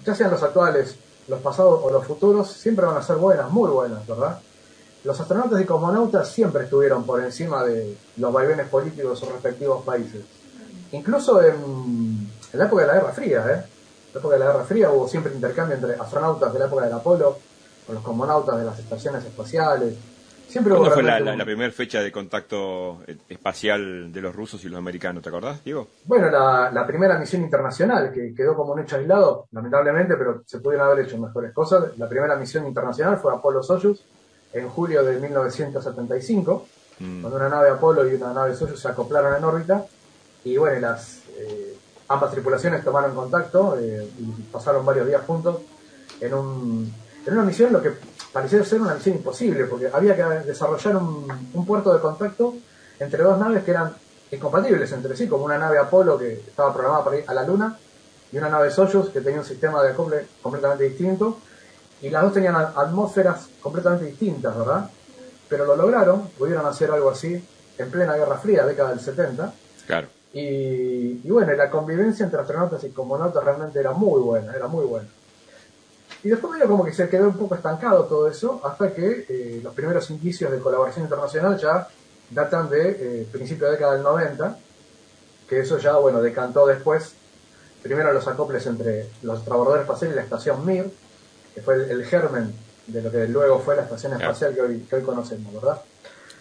ya 0.05 0.15
sean 0.15 0.31
los 0.31 0.43
actuales, 0.43 0.97
los 1.29 1.41
pasados 1.41 1.81
o 1.83 1.91
los 1.91 2.07
futuros, 2.07 2.51
siempre 2.53 2.87
van 2.87 2.97
a 2.97 3.03
ser 3.03 3.17
buenas, 3.17 3.51
muy 3.51 3.71
buenas, 3.71 4.07
¿verdad? 4.07 4.41
Los 5.05 5.21
astronautas 5.21 5.61
y 5.61 5.65
cosmonautas 5.65 6.29
siempre 6.29 6.65
estuvieron 6.65 7.05
por 7.05 7.23
encima 7.23 7.65
de 7.65 7.97
los 8.17 8.33
vaivenes 8.33 8.69
políticos 8.69 9.11
de 9.13 9.17
sus 9.17 9.33
respectivos 9.33 9.85
países. 9.85 10.25
Incluso 10.93 11.43
en, 11.43 11.55
en 12.53 12.59
la 12.59 12.65
época 12.65 12.83
de 12.83 12.89
la 12.89 12.95
Guerra 12.95 13.13
Fría, 13.13 13.39
¿eh? 13.49 13.55
En 13.55 14.15
la 14.15 14.21
época 14.21 14.35
de 14.35 14.41
la 14.41 14.47
Guerra 14.47 14.65
Fría 14.65 14.91
hubo 14.91 15.09
siempre 15.09 15.35
intercambio 15.35 15.77
entre 15.77 15.95
astronautas 15.95 16.53
de 16.53 16.59
la 16.59 16.67
época 16.67 16.85
del 16.85 16.95
Apolo 16.95 17.39
con 17.87 17.95
los 17.95 18.05
cosmonautas 18.05 18.59
de 18.59 18.65
las 18.65 18.79
estaciones 18.79 19.25
espaciales. 19.25 19.95
Siempre 20.49 20.73
¿Cuándo 20.75 20.93
fue 20.93 21.03
la, 21.03 21.19
la- 21.21 21.33
un- 21.33 21.39
la 21.39 21.45
primera 21.45 21.73
fecha 21.73 22.01
de 22.01 22.13
contacto 22.13 23.01
eh, 23.07 23.17
espacial 23.29 24.13
de 24.13 24.21
los 24.21 24.35
rusos 24.35 24.65
y 24.65 24.69
los 24.69 24.79
americanos? 24.79 25.23
¿Te 25.23 25.29
acordás, 25.29 25.63
Diego? 25.65 25.89
Bueno, 26.05 26.31
la, 26.31 26.71
la 26.73 26.87
primera 26.87 27.19
misión 27.19 27.43
internacional, 27.43 28.13
que 28.13 28.33
quedó 28.35 28.55
como 28.55 28.73
un 28.73 28.81
hecho 28.81 28.97
aislado, 28.97 29.47
lamentablemente, 29.53 30.15
pero 30.17 30.43
se 30.47 30.59
pudieron 30.61 30.87
haber 30.89 31.05
hecho 31.05 31.19
mejores 31.19 31.53
cosas. 31.53 31.99
La 31.99 32.09
primera 32.09 32.37
misión 32.37 32.65
internacional 32.67 33.19
fue 33.19 33.33
Apolo 33.35 33.63
Soyuz 33.63 34.01
en 34.53 34.69
julio 34.69 35.03
de 35.05 35.19
1975, 35.21 36.67
Mm. 36.99 37.21
cuando 37.21 37.37
una 37.39 37.49
nave 37.51 37.69
Apolo 37.69 38.09
y 38.09 38.15
una 38.15 38.33
nave 38.33 38.55
Soyuz 38.55 38.81
se 38.81 38.89
acoplaron 38.89 39.37
en 39.37 39.45
órbita. 39.45 39.85
Y 40.45 40.57
bueno, 40.57 40.81
las, 40.81 41.19
eh, 41.37 41.77
ambas 42.09 42.31
tripulaciones 42.31 42.83
tomaron 42.85 43.15
contacto 43.15 43.77
eh, 43.79 44.09
y 44.19 44.43
pasaron 44.51 44.87
varios 44.87 45.07
días 45.07 45.21
juntos 45.27 45.59
en, 46.21 46.33
un, 46.33 46.91
en 47.27 47.35
una 47.35 47.43
misión 47.45 47.73
lo 47.73 47.83
que 47.83 47.93
parecía 48.33 48.63
ser 48.65 48.81
una 48.81 48.95
misión 48.95 49.17
imposible, 49.17 49.65
porque 49.65 49.89
había 49.93 50.15
que 50.17 50.23
desarrollar 50.47 50.97
un, 50.97 51.27
un 51.53 51.67
puerto 51.67 51.93
de 51.93 52.01
contacto 52.01 52.55
entre 52.99 53.23
dos 53.23 53.39
naves 53.39 53.65
que 53.65 53.71
eran 53.73 53.93
incompatibles 54.31 54.91
entre 54.93 55.17
sí, 55.17 55.29
como 55.29 55.45
una 55.45 55.59
nave 55.59 55.79
Apolo 55.79 56.19
que 56.19 56.33
estaba 56.35 56.73
programada 56.73 57.05
para 57.05 57.17
ir 57.19 57.25
a 57.27 57.35
la 57.35 57.45
Luna 57.45 57.77
y 58.33 58.39
una 58.39 58.49
nave 58.49 58.71
Soyuz 58.71 59.11
que 59.11 59.21
tenía 59.21 59.39
un 59.41 59.47
sistema 59.47 59.83
de 59.83 59.91
acople 59.91 60.27
completamente 60.43 60.85
distinto 60.85 61.39
y 62.03 62.11
las 62.11 62.23
dos 62.23 62.35
tenían 62.35 62.57
atmósferas 62.57 63.49
completamente 63.61 64.07
distintas, 64.07 64.57
¿verdad? 64.57 64.91
Pero 65.49 65.65
lo 65.65 65.77
lograron, 65.77 66.29
pudieron 66.37 66.67
hacer 66.67 66.91
algo 66.91 67.11
así 67.11 67.43
en 67.79 67.91
plena 67.91 68.15
Guerra 68.17 68.37
Fría, 68.39 68.67
década 68.67 68.91
del 68.91 69.01
70, 69.01 69.53
Claro. 69.87 70.09
y, 70.33 71.21
y 71.23 71.31
bueno, 71.31 71.53
la 71.53 71.71
convivencia 71.71 72.25
entre 72.25 72.41
astronautas 72.41 72.83
y 72.85 72.91
cosmonautas 72.91 73.45
realmente 73.45 73.79
era 73.79 73.93
muy 73.93 74.21
buena, 74.21 74.55
era 74.55 74.67
muy 74.67 74.85
buena. 74.85 75.09
Y 76.25 76.29
después 76.29 76.53
medio 76.53 76.67
como 76.67 76.85
que 76.85 76.93
se 76.93 77.09
quedó 77.09 77.29
un 77.29 77.37
poco 77.37 77.55
estancado 77.55 78.05
todo 78.05 78.29
eso, 78.29 78.61
hasta 78.65 78.93
que 78.93 79.27
eh, 79.29 79.61
los 79.63 79.75
primeros 79.75 80.11
indicios 80.11 80.51
de 80.51 80.59
colaboración 80.59 81.05
internacional 81.05 81.57
ya 81.59 81.87
datan 82.31 82.69
de 82.69 82.91
eh, 83.23 83.29
principio 83.31 83.67
de 83.67 83.73
década 83.73 83.95
del 83.95 84.03
90, 84.03 84.59
que 85.49 85.61
eso 85.61 85.79
ya, 85.79 85.97
bueno, 85.97 86.21
decantó 86.21 86.67
después, 86.67 87.13
primero 87.83 88.13
los 88.13 88.27
acoples 88.27 88.67
entre 88.67 89.09
los 89.23 89.45
trabajadores 89.45 89.83
espaciales 89.83 90.15
y 90.15 90.17
la 90.17 90.23
estación 90.25 90.67
Mir, 90.67 90.91
que 91.55 91.63
fue 91.63 91.75
el, 91.77 91.91
el 91.91 92.05
germen 92.05 92.53
de 92.89 93.03
lo 93.03 93.11
que 93.13 93.29
luego 93.29 93.61
fue 93.61 93.77
la 93.77 93.83
estación 93.83 94.13
Claro. 94.13 94.25
espacial 94.33 94.55
que, 94.55 94.63
hoy, 94.63 94.81
que 94.89 94.97
hoy 94.97 95.03
conocemos, 95.03 95.53
¿verdad? 95.55 95.81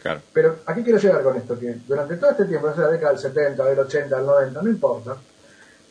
Claro. 0.02 0.22
Pero 0.34 0.56
aquí 0.66 0.84
quiero 0.84 0.98
llegar 1.00 1.22
con 1.24 1.36
esto, 1.36 1.60
que 1.60 1.76
durante 1.88 2.16
todo 2.18 2.32
este 2.32 2.46
tiempo, 2.46 2.68
desde 2.68 2.82
la 2.82 2.90
década 2.90 3.12
del 3.12 3.20
70, 3.22 3.64
del 3.66 3.80
80, 3.80 4.16
del 4.18 4.26
90, 4.26 4.62
no 4.62 4.70
importa, 4.70 5.18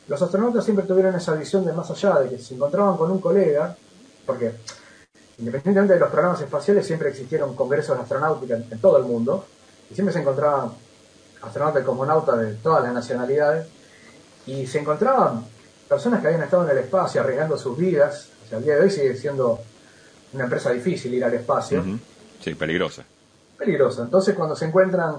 los 0.09 0.21
astronautas 0.21 0.65
siempre 0.65 0.85
tuvieron 0.87 1.15
esa 1.15 1.35
visión 1.35 1.65
de 1.65 1.73
más 1.73 1.91
allá, 1.91 2.21
de 2.21 2.31
que 2.31 2.39
se 2.39 2.55
encontraban 2.55 2.97
con 2.97 3.11
un 3.11 3.21
colega, 3.21 3.77
porque 4.27 4.53
independientemente 5.39 5.95
de 5.95 6.01
los 6.01 6.11
programas 6.11 6.41
espaciales, 6.41 6.87
siempre 6.87 7.09
existieron 7.09 7.55
congresos 7.57 7.97
de 7.97 8.03
astronáutica 8.03 8.57
en, 8.57 8.67
en 8.71 8.79
todo 8.79 8.99
el 8.99 9.05
mundo, 9.05 9.47
y 9.91 9.95
siempre 9.95 10.13
se 10.13 10.21
encontraban 10.21 10.73
astronautas 11.43 11.83
y 11.83 11.87
cosmonautas 11.87 12.39
de 12.39 12.55
todas 12.55 12.85
las 12.85 12.93
nacionalidades, 12.93 13.67
y 14.47 14.67
se 14.67 14.81
encontraban 14.81 15.45
personas 15.89 16.21
que 16.21 16.29
habían 16.29 16.43
estado 16.43 16.65
en 16.65 16.71
el 16.71 16.79
espacio 16.85 17.21
arriesgando 17.21 17.57
sus 17.57 17.77
vidas, 17.77 18.29
o 18.45 18.49
sea, 18.49 18.59
al 18.59 18.65
día 18.65 18.77
de 18.77 18.83
hoy 18.83 18.91
sigue 18.91 19.17
siendo 19.17 19.61
una 20.33 20.45
empresa 20.45 20.71
difícil 20.71 21.15
ir 21.15 21.25
al 21.25 21.35
espacio. 21.35 21.83
Sí, 22.43 22.55
peligrosa. 22.55 23.05
peligroso. 23.57 24.03
Entonces, 24.03 24.35
cuando 24.35 24.55
se 24.55 24.67
encuentran, 24.67 25.17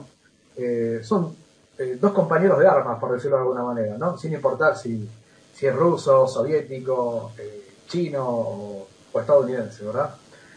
eh, 0.56 1.00
son 1.04 1.36
eh, 1.78 1.98
dos 2.00 2.14
compañeros 2.14 2.60
de 2.60 2.68
armas, 2.68 3.00
por 3.00 3.12
decirlo 3.14 3.38
de 3.38 3.42
alguna 3.44 3.64
manera, 3.64 3.98
¿no? 3.98 4.18
Sin 4.18 4.34
importar 4.34 4.78
si, 4.78 5.08
si 5.54 5.66
es 5.68 5.76
ruso, 5.76 6.28
soviético, 6.28 7.32
eh, 7.38 7.70
chino 7.88 8.26
o, 8.28 8.88
o 9.14 9.20
estadounidense, 9.20 9.84
¿verdad? 9.86 10.16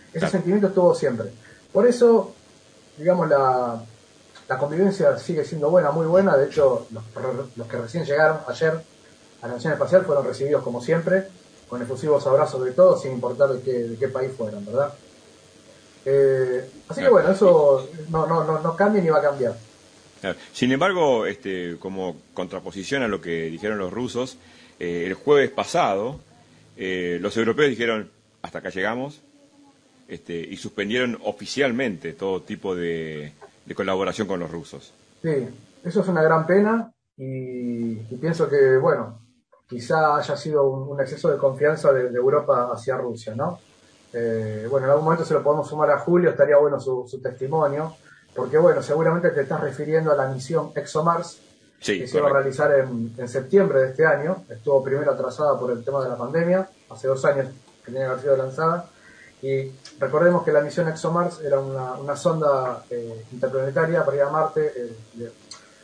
Ese 0.08 0.18
Claro. 0.20 0.32
sentimiento 0.32 0.66
estuvo 0.68 0.94
siempre. 0.94 1.30
Por 1.72 1.86
eso, 1.86 2.32
digamos, 2.96 3.28
la, 3.28 3.82
la 4.48 4.58
convivencia 4.58 5.18
sigue 5.18 5.44
siendo 5.44 5.70
buena, 5.70 5.90
muy 5.90 6.06
buena. 6.06 6.36
De 6.36 6.46
hecho, 6.46 6.86
los, 6.90 7.02
los 7.56 7.66
que 7.68 7.76
recién 7.76 8.04
llegaron 8.04 8.38
ayer 8.46 8.80
a 9.42 9.46
la 9.46 9.54
Nación 9.54 9.72
Espacial 9.74 10.04
fueron 10.04 10.24
recibidos 10.24 10.62
como 10.62 10.80
siempre, 10.80 11.28
con 11.68 11.82
efusivos 11.82 12.26
abrazos 12.26 12.64
de 12.64 12.72
todos, 12.72 13.02
sin 13.02 13.12
importar 13.12 13.50
de 13.50 13.60
qué, 13.60 13.72
de 13.84 13.96
qué 13.98 14.08
país 14.08 14.32
fueran, 14.36 14.64
¿verdad? 14.64 14.94
Eh, 16.04 16.70
así 16.88 17.02
que 17.02 17.08
bueno, 17.08 17.30
eso 17.30 17.86
no, 18.08 18.26
no, 18.26 18.44
no, 18.44 18.60
no 18.60 18.76
cambia 18.76 19.02
ni 19.02 19.10
va 19.10 19.18
a 19.18 19.22
cambiar. 19.22 19.54
Sin 20.52 20.72
embargo, 20.72 21.26
este, 21.26 21.76
como 21.78 22.16
contraposición 22.34 23.02
a 23.02 23.08
lo 23.08 23.20
que 23.20 23.50
dijeron 23.50 23.78
los 23.78 23.92
rusos, 23.92 24.38
eh, 24.78 25.04
el 25.06 25.14
jueves 25.14 25.50
pasado 25.50 26.20
eh, 26.80 27.18
los 27.20 27.36
europeos 27.36 27.70
dijeron 27.70 28.08
hasta 28.40 28.58
acá 28.58 28.70
llegamos 28.70 29.20
este, 30.06 30.34
y 30.34 30.56
suspendieron 30.56 31.18
oficialmente 31.24 32.12
todo 32.12 32.42
tipo 32.42 32.76
de, 32.76 33.32
colaboración 33.74 34.28
con 34.28 34.38
los 34.38 34.50
rusos. 34.50 34.94
Sí, 35.20 35.48
eso 35.84 36.00
es 36.00 36.08
una 36.08 36.22
gran 36.22 36.46
pena 36.46 36.92
y, 37.16 37.96
pienso 38.20 38.48
que, 38.48 38.76
bueno, 38.76 39.20
quizá 39.68 40.16
haya 40.16 40.36
sido 40.36 40.70
un, 40.70 41.00
exceso 41.00 41.30
de 41.30 41.36
confianza 41.36 41.92
de, 41.92 42.16
Europa 42.16 42.70
hacia 42.72 42.96
Rusia, 42.96 43.34
¿no? 43.34 43.58
Eh, 44.12 44.66
bueno, 44.70 44.86
en 44.86 44.92
algún 44.92 45.04
momento 45.04 45.24
se 45.24 45.34
lo 45.34 45.42
podemos 45.42 45.68
sumar 45.68 45.90
a 45.90 45.98
Julio, 45.98 46.30
estaría 46.30 46.56
bueno 46.56 46.78
su 46.80 47.20
testimonio, 47.20 47.96
porque, 48.38 48.56
bueno, 48.56 48.80
seguramente 48.84 49.30
te 49.30 49.40
estás 49.40 49.60
refiriendo 49.60 50.12
a 50.12 50.14
la 50.14 50.28
misión 50.28 50.70
ExoMars, 50.72 51.40
Sí, 51.80 51.98
que 51.98 52.06
se 52.06 52.18
iba 52.18 52.28
a 52.28 52.32
realizar 52.32 52.72
en, 52.72 53.12
en 53.18 53.28
septiembre 53.28 53.80
de 53.80 53.88
este 53.88 54.06
año. 54.06 54.44
Estuvo 54.48 54.82
primero 54.82 55.12
atrasada 55.12 55.58
por 55.58 55.72
el 55.72 55.84
tema 55.84 56.02
de 56.02 56.08
la 56.08 56.16
pandemia, 56.16 56.68
hace 56.88 57.08
dos 57.08 57.24
años 57.24 57.48
que 57.84 57.86
tenía 57.86 58.02
que 58.02 58.06
haber 58.06 58.20
sido 58.20 58.36
lanzada. 58.36 58.88
Y 59.42 59.72
recordemos 59.98 60.44
que 60.44 60.52
la 60.52 60.60
misión 60.60 60.88
ExoMars 60.88 61.40
era 61.40 61.58
una, 61.58 61.94
una 61.94 62.16
sonda 62.16 62.84
eh, 62.90 63.24
interplanetaria 63.32 64.04
para 64.04 64.16
ir 64.16 64.22
a 64.22 64.30
Marte, 64.30 64.72
eh, 64.76 64.96
de 65.14 65.32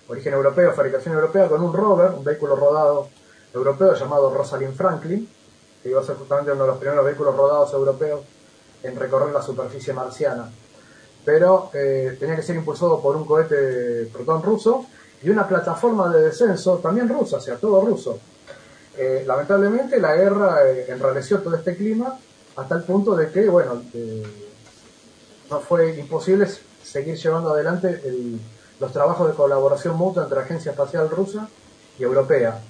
origen 0.08 0.34
europeo, 0.34 0.72
fabricación 0.74 1.14
europea, 1.14 1.48
con 1.48 1.60
un 1.60 1.72
rover, 1.72 2.12
un 2.12 2.22
vehículo 2.22 2.54
rodado 2.54 3.08
europeo 3.52 3.94
llamado 3.94 4.32
Rosalind 4.32 4.76
Franklin, 4.76 5.28
que 5.82 5.88
iba 5.88 6.00
a 6.00 6.04
ser 6.04 6.14
justamente 6.14 6.52
uno 6.52 6.62
de 6.62 6.68
los 6.68 6.78
primeros 6.78 7.04
vehículos 7.04 7.36
rodados 7.36 7.72
europeos 7.72 8.20
en 8.84 8.96
recorrer 8.96 9.32
la 9.32 9.42
superficie 9.42 9.92
marciana. 9.92 10.50
Pero 11.24 11.70
eh, 11.72 12.16
tenía 12.20 12.36
que 12.36 12.42
ser 12.42 12.56
impulsado 12.56 13.00
por 13.00 13.16
un 13.16 13.24
cohete 13.24 14.08
Proton 14.12 14.42
ruso 14.42 14.86
y 15.22 15.30
una 15.30 15.48
plataforma 15.48 16.08
de 16.14 16.22
descenso 16.24 16.78
también 16.78 17.08
rusa, 17.08 17.38
o 17.38 17.40
sea, 17.40 17.56
todo 17.56 17.80
ruso. 17.80 18.18
Eh, 18.96 19.24
lamentablemente 19.26 19.98
la 20.00 20.14
guerra 20.14 20.68
eh, 20.68 20.86
enrareció 20.88 21.40
todo 21.40 21.56
este 21.56 21.74
clima 21.76 22.18
hasta 22.56 22.76
el 22.76 22.82
punto 22.84 23.16
de 23.16 23.30
que, 23.30 23.48
bueno, 23.48 23.82
no 25.50 25.60
fue 25.60 25.96
imposible 25.98 26.46
seguir 26.82 27.16
llevando 27.16 27.50
adelante 27.50 28.00
el- 28.04 28.38
los 28.80 28.92
trabajos 28.92 29.28
de 29.28 29.34
colaboración 29.34 29.96
mutua 29.96 30.24
entre 30.24 30.40
Agencia 30.40 30.72
Espacial 30.72 31.08
Rusa 31.10 31.48
y 31.98 32.02
Europea. 32.02 32.60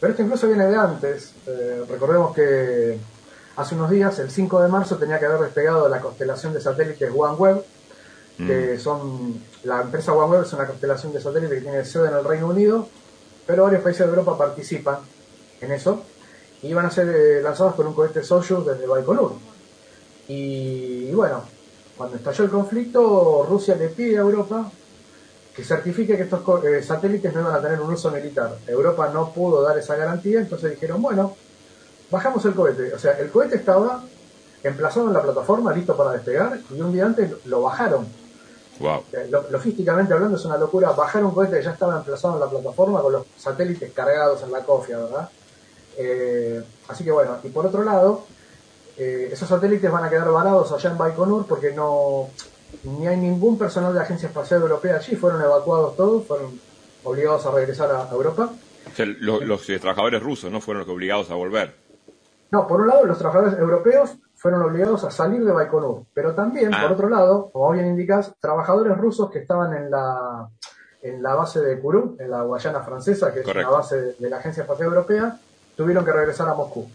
Pero 0.00 0.10
esto 0.12 0.22
incluso 0.22 0.48
viene 0.48 0.66
de 0.66 0.76
antes. 0.76 1.32
Recordemos 1.88 2.34
que 2.34 2.98
hace 3.56 3.74
unos 3.76 3.88
días, 3.90 4.18
el 4.18 4.30
5 4.30 4.60
de 4.60 4.68
marzo, 4.68 4.96
tenía 4.96 5.18
que 5.20 5.26
haber 5.26 5.40
despegado 5.40 5.88
la 5.88 6.00
constelación 6.00 6.52
de 6.52 6.60
satélites 6.60 7.10
OneWeb, 7.16 7.62
que 8.36 8.78
son 8.78 9.40
la 9.64 9.82
empresa 9.82 10.12
OneWeb 10.12 10.42
es 10.42 10.52
una 10.52 10.66
constelación 10.66 11.12
de 11.12 11.20
satélites 11.20 11.58
que 11.58 11.60
tiene 11.62 11.84
sede 11.84 12.08
en 12.08 12.16
el 12.16 12.24
Reino 12.24 12.48
Unido, 12.48 12.88
pero 13.46 13.64
varios 13.64 13.82
países 13.82 14.06
de 14.06 14.10
Europa 14.10 14.36
participan 14.36 14.98
en 15.60 15.72
eso 15.72 16.02
y 16.62 16.72
van 16.72 16.86
a 16.86 16.90
ser 16.90 17.08
eh, 17.08 17.42
lanzados 17.42 17.74
con 17.74 17.86
un 17.86 17.94
cohete 17.94 18.22
Soyuz 18.22 18.66
desde 18.66 18.86
Baikonur. 18.86 19.32
Y, 20.28 21.10
bueno, 21.12 21.42
cuando 21.96 22.16
estalló 22.16 22.44
el 22.44 22.50
conflicto, 22.50 23.46
Rusia 23.48 23.74
le 23.74 23.88
pide 23.88 24.16
a 24.16 24.20
Europa 24.20 24.70
que 25.54 25.64
certifique 25.64 26.16
que 26.16 26.22
estos 26.22 26.42
eh, 26.64 26.82
satélites 26.82 27.34
no 27.34 27.42
iban 27.42 27.54
a 27.54 27.60
tener 27.60 27.80
un 27.80 27.92
uso 27.92 28.10
militar. 28.10 28.56
Europa 28.66 29.10
no 29.12 29.32
pudo 29.32 29.60
dar 29.62 29.76
esa 29.76 29.96
garantía, 29.96 30.40
entonces 30.40 30.70
dijeron, 30.70 31.02
bueno, 31.02 31.36
bajamos 32.10 32.44
el 32.44 32.54
cohete. 32.54 32.94
O 32.94 32.98
sea, 32.98 33.18
el 33.18 33.30
cohete 33.30 33.56
estaba 33.56 34.04
emplazado 34.62 35.08
en 35.08 35.14
la 35.14 35.22
plataforma, 35.22 35.72
listo 35.74 35.96
para 35.96 36.12
despegar, 36.12 36.60
y 36.70 36.80
un 36.80 36.92
día 36.92 37.06
antes 37.06 37.30
lo 37.44 37.62
bajaron. 37.62 38.06
Wow. 38.82 39.04
Logísticamente 39.50 40.12
hablando 40.12 40.36
es 40.36 40.44
una 40.44 40.58
locura 40.58 40.90
bajar 40.90 41.24
un 41.24 41.30
cohete 41.32 41.58
que 41.58 41.62
ya 41.64 41.70
estaba 41.70 41.96
emplazado 41.96 42.34
en 42.34 42.40
la 42.40 42.50
plataforma 42.50 43.00
con 43.00 43.12
los 43.12 43.26
satélites 43.38 43.92
cargados 43.92 44.42
en 44.42 44.50
la 44.52 44.60
cofia, 44.64 44.98
¿verdad? 44.98 45.28
Eh, 45.96 46.62
así 46.88 47.04
que 47.04 47.12
bueno, 47.12 47.36
y 47.44 47.48
por 47.50 47.64
otro 47.66 47.84
lado, 47.84 48.24
eh, 48.96 49.28
esos 49.32 49.48
satélites 49.48 49.90
van 49.90 50.04
a 50.04 50.10
quedar 50.10 50.28
varados 50.30 50.72
allá 50.72 50.90
en 50.90 50.98
Baikonur 50.98 51.46
porque 51.46 51.72
no 51.72 52.28
ni 52.84 53.06
hay 53.06 53.16
ningún 53.18 53.56
personal 53.58 53.92
de 53.92 53.98
la 53.98 54.04
Agencia 54.04 54.28
Espacial 54.28 54.62
Europea 54.62 54.96
allí, 54.96 55.14
fueron 55.14 55.40
evacuados 55.42 55.96
todos, 55.96 56.26
fueron 56.26 56.58
obligados 57.04 57.44
a 57.46 57.50
regresar 57.52 57.90
a 57.92 58.08
Europa. 58.10 58.50
O 58.92 58.96
sea, 58.96 59.06
lo- 59.06 59.40
los 59.42 59.68
eh, 59.70 59.78
trabajadores 59.78 60.22
rusos 60.22 60.50
no 60.50 60.60
fueron 60.60 60.80
los 60.80 60.86
que 60.86 60.92
obligados 60.92 61.30
a 61.30 61.34
volver. 61.34 61.74
No, 62.50 62.66
por 62.66 62.80
un 62.80 62.88
lado, 62.88 63.04
los 63.06 63.16
trabajadores 63.18 63.58
europeos 63.58 64.10
fueron 64.42 64.60
obligados 64.62 65.04
a 65.04 65.10
salir 65.12 65.44
de 65.44 65.52
Baikonur, 65.52 66.02
pero 66.12 66.34
también, 66.34 66.74
Ah. 66.74 66.82
por 66.82 66.92
otro 66.92 67.08
lado, 67.08 67.48
como 67.52 67.70
bien 67.70 67.86
indicas, 67.86 68.32
trabajadores 68.40 68.98
rusos 68.98 69.30
que 69.30 69.38
estaban 69.38 69.72
en 69.72 69.88
la, 69.88 70.48
en 71.00 71.22
la 71.22 71.36
base 71.36 71.60
de 71.60 71.78
Kourou, 71.80 72.16
en 72.18 72.28
la 72.28 72.42
Guayana 72.42 72.80
francesa, 72.80 73.32
que 73.32 73.40
es 73.40 73.46
una 73.46 73.70
base 73.70 74.00
de, 74.00 74.12
de 74.18 74.28
la 74.28 74.38
Agencia 74.38 74.62
Espacial 74.62 74.88
Europea, 74.88 75.38
tuvieron 75.76 76.04
que 76.04 76.10
regresar 76.10 76.48
a 76.48 76.54
Moscú. 76.54 76.88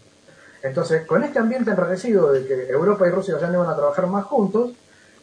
Entonces, 0.62 1.06
con 1.06 1.24
este 1.24 1.38
ambiente 1.38 1.70
enrarecido 1.70 2.30
de 2.32 2.44
que 2.46 2.68
Europa 2.68 3.06
y 3.06 3.10
Rusia 3.10 3.38
ya 3.40 3.46
no 3.48 3.54
iban 3.62 3.70
a 3.70 3.76
trabajar 3.76 4.06
más 4.08 4.26
juntos, 4.26 4.72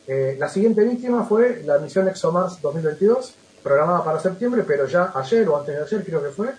eh, 0.07 0.35
la 0.39 0.49
siguiente 0.49 0.83
víctima 0.83 1.25
fue 1.25 1.61
la 1.63 1.77
misión 1.77 2.07
ExoMars 2.07 2.59
2022, 2.59 3.35
programada 3.61 4.03
para 4.03 4.19
septiembre, 4.19 4.63
pero 4.65 4.88
ya 4.88 5.11
ayer 5.13 5.47
o 5.47 5.59
antes 5.59 5.75
de 5.75 5.83
ayer 5.83 6.03
creo 6.03 6.23
que 6.23 6.29
fue, 6.29 6.49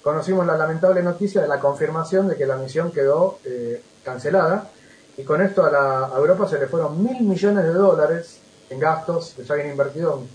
conocimos 0.00 0.46
la 0.46 0.56
lamentable 0.56 1.02
noticia 1.02 1.42
de 1.42 1.48
la 1.48 1.58
confirmación 1.58 2.28
de 2.28 2.36
que 2.36 2.46
la 2.46 2.56
misión 2.56 2.92
quedó 2.92 3.38
eh, 3.44 3.82
cancelada 4.04 4.68
y 5.16 5.24
con 5.24 5.40
esto 5.42 5.64
a, 5.64 5.70
la, 5.70 6.06
a 6.06 6.16
Europa 6.16 6.48
se 6.48 6.58
le 6.58 6.66
fueron 6.66 7.02
mil 7.02 7.20
millones 7.22 7.64
de 7.64 7.72
dólares 7.72 8.40
en 8.70 8.78
gastos 8.80 9.34
que 9.36 9.44
ya 9.44 9.54
habían 9.54 9.70
invertido 9.70 10.18
en- 10.20 10.28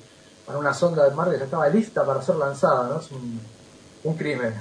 para 0.46 0.60
una 0.60 0.74
sonda 0.74 1.04
del 1.04 1.14
mar 1.16 1.30
que 1.30 1.38
ya 1.38 1.44
estaba 1.46 1.68
lista 1.68 2.06
para 2.06 2.22
ser 2.22 2.36
lanzada, 2.36 2.88
¿no? 2.88 3.00
Es 3.02 3.12
un, 3.12 3.40
un 4.06 4.16
crimen 4.16 4.54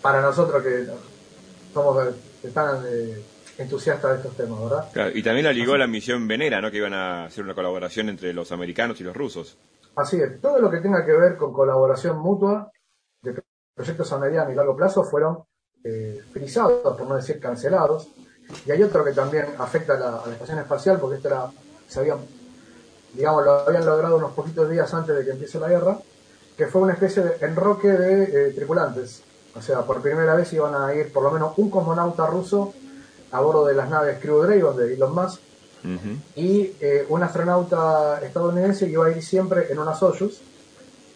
para 0.00 0.20
nosotros 0.20 0.62
que 0.62 0.86
somos 1.74 2.14
tan 2.54 2.84
eh, 2.86 3.20
entusiastas 3.58 4.10
de 4.12 4.16
estos 4.18 4.36
temas, 4.36 4.60
¿verdad? 4.60 4.88
Claro, 4.92 5.10
y 5.16 5.22
también 5.22 5.46
la 5.46 5.52
ligó 5.52 5.76
la 5.76 5.86
misión 5.88 6.28
Venera, 6.28 6.60
¿no? 6.60 6.70
Que 6.70 6.76
iban 6.76 6.94
a 6.94 7.24
hacer 7.24 7.42
una 7.42 7.54
colaboración 7.54 8.08
entre 8.08 8.32
los 8.32 8.52
americanos 8.52 9.00
y 9.00 9.04
los 9.04 9.16
rusos. 9.16 9.56
Así 9.96 10.20
es, 10.20 10.40
todo 10.40 10.60
lo 10.60 10.70
que 10.70 10.78
tenga 10.78 11.04
que 11.04 11.12
ver 11.12 11.36
con 11.36 11.52
colaboración 11.52 12.18
mutua 12.20 12.70
de 13.22 13.42
proyectos 13.74 14.12
a 14.12 14.18
mediano 14.18 14.52
y 14.52 14.54
largo 14.54 14.76
plazo 14.76 15.02
fueron 15.02 15.38
eh, 15.82 16.20
frisados, 16.32 16.96
por 16.96 17.08
no 17.08 17.16
decir 17.16 17.40
cancelados. 17.40 18.08
Y 18.66 18.70
hay 18.70 18.82
otro 18.82 19.04
que 19.04 19.12
también 19.12 19.46
afecta 19.58 19.94
a 19.94 19.98
la, 19.98 20.08
a 20.18 20.26
la 20.26 20.32
estación 20.32 20.58
espacial, 20.58 20.98
porque 20.98 21.16
esto 21.16 21.28
era, 21.28 21.50
se 21.86 22.00
habían, 22.00 22.18
digamos, 23.12 23.44
lo 23.44 23.52
habían 23.66 23.84
logrado 23.84 24.16
unos 24.16 24.32
poquitos 24.32 24.68
días 24.70 24.92
antes 24.94 25.16
de 25.16 25.24
que 25.24 25.32
empiece 25.32 25.58
la 25.58 25.68
guerra, 25.68 25.98
que 26.56 26.66
fue 26.66 26.82
una 26.82 26.94
especie 26.94 27.22
de 27.22 27.46
enroque 27.46 27.88
de 27.88 28.48
eh, 28.48 28.52
tripulantes. 28.52 29.22
O 29.54 29.62
sea, 29.62 29.82
por 29.82 30.00
primera 30.00 30.34
vez 30.34 30.52
iban 30.52 30.74
a 30.74 30.94
ir 30.94 31.12
por 31.12 31.22
lo 31.22 31.30
menos 31.30 31.52
un 31.56 31.70
cosmonauta 31.70 32.26
ruso 32.26 32.72
a 33.32 33.40
bordo 33.40 33.66
de 33.66 33.74
las 33.74 33.88
naves 33.88 34.18
Crew 34.20 34.42
Dragon 34.42 34.76
de 34.76 34.94
Elon 34.94 35.14
Musk 35.14 35.40
Ujú. 35.84 36.18
y 36.34 36.74
eh, 36.80 37.06
un 37.08 37.22
astronauta 37.22 38.20
estadounidense 38.22 38.86
que 38.86 38.92
iba 38.92 39.06
a 39.06 39.10
ir 39.10 39.22
siempre 39.22 39.70
en 39.70 39.78
una 39.78 39.94
Soyuz. 39.94 40.40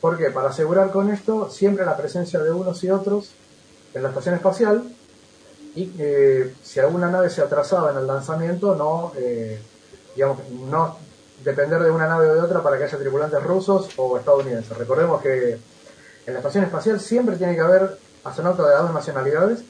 ¿Por 0.00 0.18
qué? 0.18 0.30
Para 0.30 0.50
asegurar 0.50 0.90
con 0.90 1.10
esto 1.10 1.50
siempre 1.50 1.84
la 1.84 1.96
presencia 1.96 2.40
de 2.40 2.50
unos 2.52 2.82
y 2.84 2.90
otros 2.90 3.32
en 3.94 4.02
la 4.02 4.08
estación 4.10 4.34
espacial 4.34 4.84
y 5.74 5.90
eh, 5.98 6.54
si 6.62 6.80
alguna 6.80 7.10
nave 7.10 7.30
se 7.30 7.40
atrasaba 7.40 7.92
en 7.92 7.98
el 7.98 8.06
lanzamiento, 8.06 8.74
no, 8.74 9.12
eh, 9.16 9.58
digamos, 10.14 10.38
no 10.50 10.98
depender 11.42 11.82
de 11.82 11.90
una 11.90 12.06
nave 12.06 12.28
o 12.28 12.34
de 12.34 12.40
otra 12.40 12.62
para 12.62 12.78
que 12.78 12.84
haya 12.84 12.98
tripulantes 12.98 13.42
rusos 13.42 13.88
o 13.96 14.18
estadounidenses. 14.18 14.76
Recordemos 14.76 15.20
que 15.22 15.58
en 16.26 16.32
la 16.32 16.38
estación 16.38 16.64
espacial 16.64 17.00
siempre 17.00 17.36
tiene 17.36 17.54
que 17.54 17.60
haber 17.60 17.98
astronautas 18.24 18.66
de 18.68 18.74
dos 18.74 18.92
nacionalidades 18.92 19.64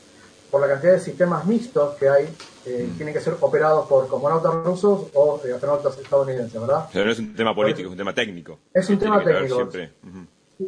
por 0.50 0.60
la 0.60 0.68
cantidad 0.68 0.92
de 0.92 1.00
sistemas 1.00 1.46
mixtos 1.46 1.94
que 1.94 2.08
hay, 2.10 2.28
eh, 2.66 2.90
tienen 2.96 3.14
que 3.14 3.20
ser 3.20 3.36
operados 3.40 3.88
por 3.88 4.06
cosmonautas 4.06 4.52
rusos 4.52 5.08
o 5.14 5.40
eh, 5.46 5.54
astronautas 5.54 5.98
estadounidenses, 5.98 6.60
¿verdad? 6.60 6.88
Pero 6.92 7.06
no 7.06 7.12
es 7.12 7.18
un 7.18 7.34
tema 7.34 7.54
político, 7.54 7.86
es 7.86 7.92
un 7.92 7.96
tema 7.96 8.14
técnico. 8.14 8.58
Es 8.74 8.90
un 8.90 8.98
tema 8.98 9.24
técnico. 9.24 9.68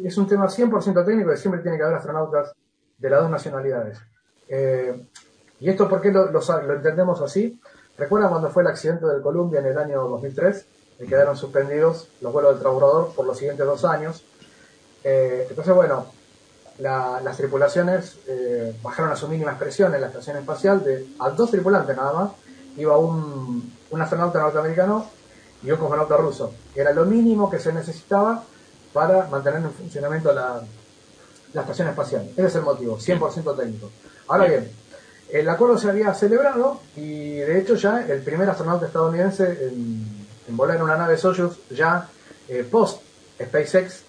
Es 0.03 0.17
un 0.17 0.27
tema 0.27 0.47
100% 0.47 1.05
técnico 1.05 1.33
y 1.33 1.37
siempre 1.37 1.61
tiene 1.61 1.77
que 1.77 1.83
haber 1.83 1.97
astronautas 1.97 2.53
de 2.97 3.09
las 3.09 3.21
dos 3.21 3.29
nacionalidades. 3.29 3.99
Eh, 4.47 5.07
¿Y 5.59 5.69
esto 5.69 5.87
por 5.89 6.01
qué 6.01 6.11
lo, 6.11 6.31
lo 6.31 6.41
sa- 6.41 6.61
lo 6.61 6.73
entendemos 6.75 7.21
así? 7.21 7.59
¿Recuerdan 7.97 8.29
cuando 8.29 8.49
fue 8.49 8.63
el 8.63 8.67
accidente 8.67 9.05
del 9.05 9.21
Columbia 9.21 9.59
en 9.61 9.67
el 9.67 9.77
año 9.77 10.07
2003? 10.09 10.65
Que 10.97 11.05
quedaron 11.05 11.35
suspendidos 11.37 12.07
los 12.21 12.31
vuelos 12.33 12.53
del 12.53 12.61
transbordador 12.61 13.13
por 13.13 13.25
los 13.25 13.37
siguientes 13.37 13.65
dos 13.65 13.83
años. 13.85 14.23
Eh, 15.03 15.47
entonces, 15.49 15.73
bueno, 15.73 16.05
la- 16.79 17.21
las 17.23 17.37
tripulaciones 17.37 18.17
eh, 18.27 18.75
bajaron 18.81 19.11
a 19.11 19.15
su 19.15 19.27
mínima 19.27 19.51
expresión 19.51 19.93
en 19.95 20.01
la 20.01 20.07
estación 20.07 20.37
espacial 20.37 20.83
de 20.83 21.07
a 21.19 21.29
dos 21.29 21.51
tripulantes 21.51 21.95
nada 21.95 22.13
más. 22.13 22.31
Iba 22.77 22.97
un, 22.97 23.73
un 23.91 24.01
astronauta 24.01 24.39
norteamericano 24.39 25.09
y 25.63 25.71
un 25.71 25.77
cosmonauta 25.77 26.17
ruso. 26.17 26.53
Era 26.75 26.91
lo 26.91 27.05
mínimo 27.05 27.49
que 27.49 27.59
se 27.59 27.71
necesitaba 27.71 28.43
para 28.91 29.27
mantener 29.27 29.61
en 29.61 29.71
funcionamiento 29.71 30.33
la, 30.33 30.61
la 31.53 31.61
estación 31.61 31.87
espacial. 31.89 32.29
Ese 32.35 32.47
es 32.47 32.55
el 32.55 32.61
motivo, 32.63 32.97
100% 32.97 33.55
técnico. 33.55 33.89
Ahora 34.27 34.45
bien, 34.45 34.69
el 35.29 35.49
acuerdo 35.49 35.77
se 35.77 35.89
había 35.89 36.13
celebrado 36.13 36.81
y 36.95 37.35
de 37.35 37.59
hecho 37.59 37.75
ya 37.75 38.05
el 38.07 38.21
primer 38.21 38.49
astronauta 38.49 38.85
estadounidense 38.85 39.43
en, 39.67 40.27
en 40.47 40.57
volar 40.57 40.77
en 40.77 40.83
una 40.83 40.97
nave 40.97 41.17
Soyuz 41.17 41.57
ya 41.69 42.07
eh, 42.47 42.67
post 42.69 43.01
SpaceX, 43.41 44.03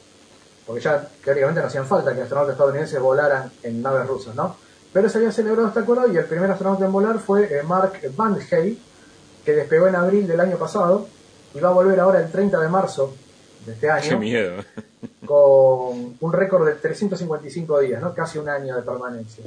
porque 0.66 0.82
ya 0.82 1.08
teóricamente 1.24 1.60
no 1.60 1.66
hacían 1.66 1.86
falta 1.86 2.14
que 2.14 2.22
astronautas 2.22 2.52
estadounidenses 2.52 3.00
volaran 3.00 3.50
en 3.62 3.82
naves 3.82 4.06
rusas, 4.06 4.34
¿no? 4.34 4.56
Pero 4.92 5.08
se 5.08 5.18
había 5.18 5.32
celebrado 5.32 5.68
este 5.68 5.80
acuerdo 5.80 6.12
y 6.12 6.16
el 6.16 6.24
primer 6.24 6.50
astronauta 6.50 6.84
en 6.84 6.92
volar 6.92 7.18
fue 7.18 7.44
eh, 7.44 7.62
Mark 7.62 8.00
Van 8.16 8.38
Hey, 8.48 8.80
que 9.44 9.52
despegó 9.52 9.86
en 9.86 9.96
abril 9.96 10.26
del 10.26 10.40
año 10.40 10.56
pasado 10.56 11.06
y 11.54 11.60
va 11.60 11.70
a 11.70 11.72
volver 11.72 11.98
ahora 12.00 12.20
el 12.20 12.30
30 12.30 12.60
de 12.60 12.68
marzo 12.68 13.14
de 13.64 13.72
este 13.72 13.90
año 13.90 14.04
Qué 14.10 14.16
miedo. 14.16 14.62
con 15.24 16.16
un 16.20 16.32
récord 16.32 16.66
de 16.66 16.74
355 16.74 17.80
días, 17.80 18.00
¿no? 18.02 18.14
Casi 18.14 18.38
un 18.38 18.48
año 18.48 18.76
de 18.76 18.82
permanencia. 18.82 19.44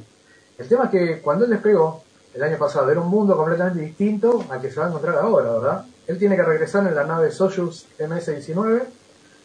El 0.60 0.68
tema 0.68 0.86
es 0.86 0.90
que 0.92 1.22
cuando 1.22 1.46
él 1.46 1.52
despegó 1.52 2.04
el 2.34 2.44
año 2.44 2.58
pasado 2.58 2.90
era 2.92 3.00
un 3.00 3.08
mundo 3.10 3.36
completamente 3.36 3.80
distinto 3.82 4.44
al 4.50 4.62
que 4.62 4.70
se 4.70 4.80
va 4.80 4.86
a 4.86 4.90
encontrar 4.90 5.18
ahora, 5.18 5.52
¿verdad? 5.54 5.86
Él 6.08 6.18
tiene 6.20 6.36
que 6.36 6.44
regresar 6.44 6.86
en 6.88 6.96
la 6.96 7.04
nave 7.04 7.32
Soyuz 7.32 7.86
MS-19 8.00 8.84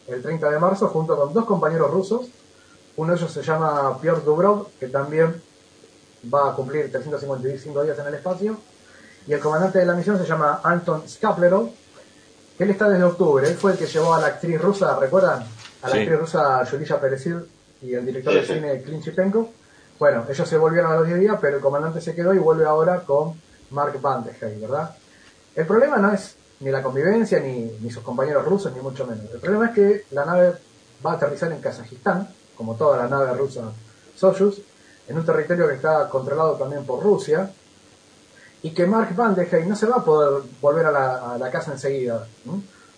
el 0.07 0.21
30 0.21 0.49
de 0.51 0.59
marzo 0.59 0.87
junto 0.89 1.15
con 1.15 1.33
dos 1.33 1.45
compañeros 1.45 1.89
rusos. 1.91 2.27
Uno 2.97 3.13
de 3.13 3.17
ellos 3.17 3.31
se 3.31 3.41
llama 3.41 3.97
Piotr 3.99 4.23
Dubrov, 4.23 4.67
que 4.79 4.87
también 4.87 5.41
va 6.33 6.51
a 6.51 6.53
cumplir 6.53 6.91
355 6.91 7.83
días 7.83 7.97
en 7.99 8.07
el 8.07 8.13
espacio. 8.15 8.57
Y 9.27 9.33
el 9.33 9.39
comandante 9.39 9.79
de 9.79 9.85
la 9.85 9.93
misión 9.95 10.17
se 10.19 10.25
llama 10.25 10.59
Anton 10.63 11.07
Skaplerov, 11.09 11.69
que 12.57 12.63
él 12.63 12.69
está 12.69 12.87
desde 12.87 13.03
octubre. 13.03 13.47
Él 13.47 13.55
fue 13.55 13.71
el 13.73 13.77
que 13.77 13.87
llevó 13.87 14.13
a 14.13 14.21
la 14.21 14.27
actriz 14.27 14.61
rusa, 14.61 14.97
¿recuerdan? 14.99 15.43
A 15.81 15.87
la 15.89 15.93
Sí. 15.95 15.99
actriz 16.01 16.19
rusa 16.19 16.63
Yulia 16.65 16.99
Perezil 17.01 17.45
y 17.81 17.93
el 17.93 18.05
director 18.05 18.33
de 18.33 18.45
cine 18.45 18.81
Clint 18.81 19.03
Chipenko. 19.03 19.49
Bueno, 19.97 20.25
ellos 20.29 20.47
se 20.47 20.57
volvieron 20.57 20.91
a 20.91 20.95
los 20.95 21.07
10 21.07 21.19
días, 21.19 21.37
pero 21.39 21.57
el 21.57 21.61
comandante 21.61 22.01
se 22.01 22.13
quedó 22.13 22.33
y 22.33 22.37
vuelve 22.37 22.65
ahora 22.65 23.01
con 23.01 23.39
Mark 23.71 23.99
Van 24.01 24.23
de 24.23 24.35
Hey, 24.39 24.57
¿verdad? 24.59 24.95
El 25.55 25.65
problema 25.65 25.97
no 25.97 26.11
es 26.11 26.35
ni 26.59 26.69
la 26.69 26.83
convivencia, 26.83 27.39
ni, 27.39 27.77
ni 27.79 27.89
sus 27.89 28.03
compañeros 28.03 28.43
rusos, 28.43 28.73
ni 28.73 28.81
mucho 28.81 29.05
menos. 29.07 29.25
El 29.33 29.39
problema 29.39 29.67
es 29.67 29.71
que 29.71 30.05
la 30.11 30.25
nave 30.25 30.53
va 31.05 31.11
a 31.11 31.15
aterrizar 31.15 31.51
en 31.51 31.61
Kazajistán, 31.61 32.27
como 32.55 32.75
toda 32.75 32.97
la 32.97 33.07
nave 33.07 33.33
rusa 33.33 33.71
Soyuz, 34.15 34.61
en 35.07 35.17
un 35.17 35.25
territorio 35.25 35.67
que 35.67 35.75
está 35.75 36.09
controlado 36.09 36.55
también 36.55 36.85
por 36.85 37.01
Rusia, 37.01 37.51
y 38.63 38.71
que 38.71 38.85
Mark 38.85 39.15
Van 39.15 39.35
de 39.35 39.47
Hey 39.49 39.65
no 39.67 39.75
se 39.75 39.85
va 39.85 39.97
a 39.97 40.03
poder 40.03 40.41
volver 40.59 40.87
a 40.87 41.37
la, 41.37 41.51
casa 41.51 41.71
enseguida. 41.71 42.27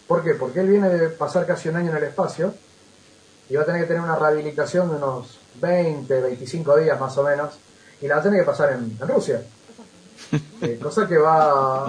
¿Por 0.07 0.23
qué? 0.23 0.33
Porque 0.36 0.62
él 0.62 0.69
viene 0.69 0.89
de 0.89 1.10
pasar 1.10 1.45
casi 1.45 1.69
un 1.69 1.75
año 1.75 1.91
en 1.91 1.97
el 1.97 2.03
espacio 2.05 2.53
y 3.49 3.55
va 3.55 3.63
a 3.63 3.65
tener 3.65 3.81
que 3.81 3.88
tener 3.88 4.01
una 4.01 4.15
rehabilitación 4.15 4.89
de 4.89 4.95
unos 4.95 5.38
20, 5.60 6.22
25 6.22 6.78
días 6.78 7.00
más 7.00 7.17
o 7.17 7.24
menos, 7.24 7.54
y 8.02 8.08
la 8.08 8.15
va 8.15 8.22
a 8.22 8.24
tener 8.24 8.39
que 8.41 8.46
pasar 8.46 8.74
en, 8.74 8.98
en 9.02 9.08
Rusia. 9.08 9.41
Eh, 10.62 10.80
cosa 10.82 11.08
que 11.08 11.17
va, 11.17 11.84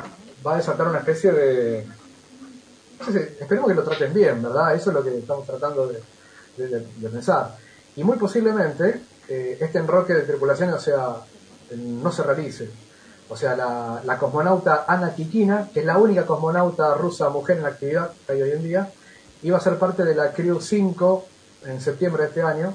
va 0.47 0.55
a 0.55 0.57
desatar 0.59 0.87
una 0.89 0.99
especie 0.99 1.33
de... 1.33 1.87
no 3.01 3.13
sé 3.13 3.37
esperemos 3.41 3.69
que 3.71 3.75
lo 3.75 3.83
traten 3.83 4.13
bien, 4.13 4.43
¿verdad? 4.43 4.75
Eso 4.75 4.91
es 4.91 4.95
lo 4.97 5.03
que 5.03 5.17
estamos 5.19 5.47
tratando 5.47 5.87
de, 5.87 6.03
de- 6.59 6.69
de- 6.69 6.87
de 6.97 7.09
pensar. 7.09 7.57
Y 7.97 8.05
muy 8.05 8.19
posiblemente 8.19 9.01
eh, 9.29 9.57
este 9.59 9.79
enroque 9.79 10.13
de 10.15 10.23
tripulación 10.23 10.73
o 10.75 10.79
sea, 10.79 11.17
no 11.75 12.13
se 12.13 12.23
realice. 12.23 12.69
O 13.31 13.37
sea, 13.37 13.57
la, 13.57 14.03
la 14.05 14.19
cosmonauta 14.19 14.85
Ana 14.87 15.15
Kikina, 15.15 15.71
que 15.73 15.81
es 15.81 15.87
la 15.87 15.97
única 15.97 16.27
cosmonauta 16.27 16.95
rusa 16.95 17.31
mujer 17.31 17.57
en 17.57 17.63
la 17.63 17.71
actividad 17.71 18.11
que 18.27 18.33
hay 18.35 18.43
hoy 18.43 18.51
en 18.53 18.63
día, 18.63 18.91
iba 19.43 19.57
a 19.57 19.61
ser 19.61 19.79
parte 19.79 20.05
de 20.05 20.15
la 20.15 20.33
Crew 20.33 20.61
5 20.61 21.27
en 21.67 21.81
septiembre 21.81 22.25
de 22.25 22.29
este 22.29 22.43
año, 22.43 22.75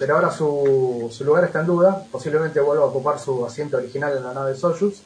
pero 0.00 0.16
ahora 0.16 0.32
su, 0.32 1.08
su 1.12 1.24
lugar 1.24 1.44
está 1.44 1.60
en 1.60 1.66
duda, 1.66 2.04
posiblemente 2.10 2.58
vuelva 2.58 2.84
a 2.84 2.88
ocupar 2.88 3.18
su 3.20 3.44
asiento 3.46 3.76
original 3.76 4.16
en 4.16 4.24
la 4.24 4.32
nave 4.34 4.56
Soyuz, 4.56 5.02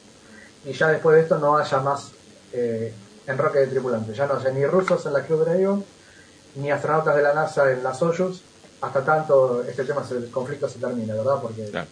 y 0.65 0.71
ya 0.71 0.87
después 0.87 1.17
de 1.17 1.21
esto 1.23 1.37
no 1.37 1.57
haya 1.57 1.79
más 1.81 2.11
eh, 2.53 2.93
enroque 3.27 3.59
de 3.59 3.67
tripulantes, 3.67 4.15
ya 4.15 4.25
no 4.25 4.35
haya 4.37 4.49
ni 4.51 4.65
rusos 4.65 5.05
en 5.05 5.13
la 5.13 5.23
Crew 5.23 5.37
Dragon, 5.39 5.83
ni 6.55 6.71
astronautas 6.71 7.15
de 7.15 7.21
la 7.21 7.33
NASA 7.33 7.69
en 7.71 7.83
la 7.83 7.93
Soyuz, 7.93 8.41
hasta 8.81 9.03
tanto 9.03 9.63
este 9.63 9.83
tema, 9.83 10.01
el 10.09 10.31
conflicto 10.31 10.69
se 10.69 10.79
termine, 10.79 11.11
¿verdad? 11.13 11.39
Porque 11.41 11.65
Claro. 11.69 11.87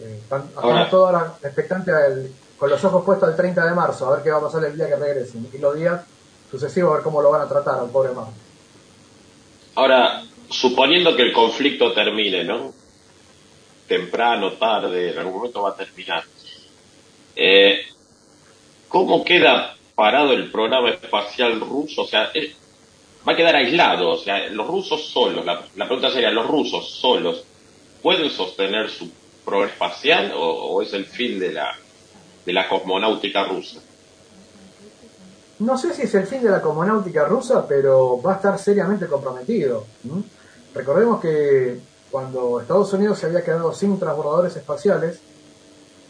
eh, 0.00 0.18
están- 0.22 0.42
estamos 0.48 0.64
Ahora- 0.64 0.90
todos 0.90 1.06
ahora 1.14 1.34
expectantes 1.42 1.94
al- 1.94 2.30
con 2.58 2.68
los 2.68 2.84
ojos 2.84 3.04
puestos 3.04 3.28
al 3.28 3.36
30 3.36 3.64
de 3.64 3.72
marzo, 3.74 4.06
a 4.08 4.14
ver 4.16 4.22
qué 4.24 4.30
va 4.32 4.38
a 4.38 4.42
pasar 4.42 4.64
el 4.64 4.76
día 4.76 4.88
que 4.88 4.96
regresen, 4.96 5.48
y 5.52 5.58
los 5.58 5.74
días 5.76 6.00
sucesivos 6.50 6.90
a 6.90 6.94
ver 6.96 7.04
cómo 7.04 7.22
lo 7.22 7.30
van 7.30 7.42
a 7.42 7.46
tratar 7.48 7.78
al 7.78 7.88
pobre 7.90 8.10
Mark. 8.12 8.28
Ahora, 9.76 10.22
suponiendo 10.50 11.16
que 11.16 11.22
el 11.22 11.32
conflicto 11.32 11.92
termine, 11.92 12.44
¿no? 12.44 12.72
Temprano, 13.86 14.52
tarde, 14.52 15.12
en 15.12 15.18
algún 15.18 15.34
momento 15.34 15.62
va 15.62 15.70
a 15.70 15.76
terminar. 15.76 16.24
Eh, 17.36 17.86
¿Cómo 18.88 19.24
queda 19.24 19.76
parado 19.94 20.32
el 20.32 20.50
programa 20.50 20.90
espacial 20.90 21.60
ruso? 21.60 22.02
O 22.02 22.06
sea, 22.06 22.30
va 23.26 23.32
a 23.32 23.36
quedar 23.36 23.56
aislado. 23.56 24.10
O 24.10 24.18
sea, 24.18 24.48
los 24.48 24.66
rusos 24.66 25.08
solos, 25.08 25.44
la, 25.44 25.86
pregunta 25.86 26.10
sería, 26.10 26.30
¿los 26.30 26.46
rusos 26.46 26.90
solos 26.90 27.44
pueden 28.02 28.30
sostener 28.30 28.90
su 28.90 29.10
programa 29.44 29.72
espacial 29.72 30.32
o, 30.36 30.82
es 30.82 30.92
el 30.92 31.06
fin 31.06 31.38
de 31.38 31.52
la, 31.52 31.76
de 32.44 32.52
la 32.52 32.68
cosmonáutica 32.68 33.44
rusa? 33.44 33.80
No 35.60 35.76
sé 35.76 35.92
si 35.94 36.02
es 36.02 36.14
el 36.14 36.26
fin 36.26 36.42
de 36.42 36.50
la 36.50 36.60
cosmonáutica 36.60 37.26
rusa, 37.26 37.66
pero 37.68 38.20
va 38.20 38.32
a 38.32 38.36
estar 38.36 38.58
seriamente 38.58 39.06
comprometido. 39.06 39.86
¿m? 40.04 40.22
Recordemos 40.74 41.20
que 41.20 41.80
cuando 42.10 42.60
Estados 42.60 42.92
Unidos 42.92 43.18
se 43.18 43.26
había 43.26 43.42
quedado 43.42 43.72
sin 43.72 43.98
transbordadores 43.98 44.56
espaciales, 44.56 45.20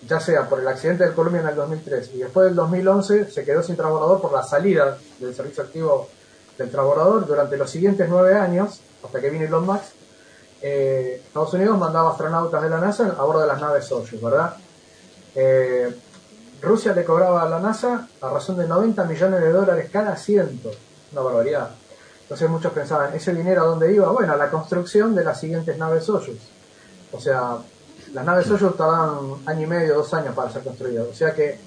ya 0.07 0.18
sea 0.18 0.49
por 0.49 0.61
el 0.61 0.68
accidente 0.68 1.05
del 1.05 1.14
Columbia 1.14 1.42
en 1.42 1.49
el 1.49 1.57
2003 1.57 2.12
y 2.14 2.18
después 2.18 2.46
del 2.46 2.55
2011 2.57 3.31
se 3.31 3.44
quedó 3.44 3.62
sin 3.62 3.77
transbordador 3.77 4.20
por 4.20 4.33
la 4.33 4.42
salida 4.42 4.96
del 5.18 5.35
servicio 5.35 5.62
activo 5.62 6.09
del 6.57 6.70
transbordador 6.70 7.27
durante 7.27 7.57
los 7.57 7.70
siguientes 7.70 8.09
nueve 8.09 8.35
años, 8.35 8.81
hasta 9.05 9.20
que 9.20 9.31
vino 9.31 9.44
Elon 9.44 9.66
Musk, 9.66 9.92
eh, 10.62 11.23
Estados 11.27 11.55
Unidos 11.55 11.79
mandaba 11.79 12.11
astronautas 12.11 12.62
de 12.62 12.68
la 12.68 12.81
NASA 12.81 13.14
a 13.18 13.25
bordo 13.25 13.40
de 13.40 13.46
las 13.46 13.61
naves 13.61 13.87
Soyuz, 13.87 14.20
¿verdad? 14.20 14.57
Eh, 15.35 15.94
Rusia 16.61 16.92
le 16.92 17.05
cobraba 17.05 17.42
a 17.42 17.49
la 17.49 17.61
NASA 17.61 18.09
a 18.20 18.29
razón 18.29 18.59
de 18.59 18.66
90 18.66 19.05
millones 19.05 19.40
de 19.40 19.51
dólares 19.53 19.88
cada 19.90 20.12
asiento. 20.12 20.70
Una 21.12 21.23
barbaridad. 21.23 21.70
Entonces 22.31 22.49
muchos 22.49 22.73
pensaban, 22.73 23.12
¿ese 23.12 23.35
dinero 23.35 23.62
a 23.62 23.66
dónde 23.66 23.93
iba? 23.93 24.09
Bueno, 24.12 24.35
a 24.35 24.37
la 24.37 24.49
construcción 24.51 25.16
de 25.16 25.25
las 25.25 25.40
siguientes 25.40 25.77
naves 25.77 26.05
Soyuz. 26.05 26.38
O 27.11 27.19
sea, 27.21 27.57
las 28.14 28.25
naves 28.25 28.47
Soyuz 28.47 28.77
tardaban 28.77 29.19
año 29.47 29.62
y 29.62 29.66
medio, 29.66 29.95
dos 29.97 30.14
años 30.14 30.33
para 30.37 30.49
ser 30.49 30.62
construidas. 30.62 31.09
O 31.09 31.12
sea 31.12 31.35
que 31.35 31.59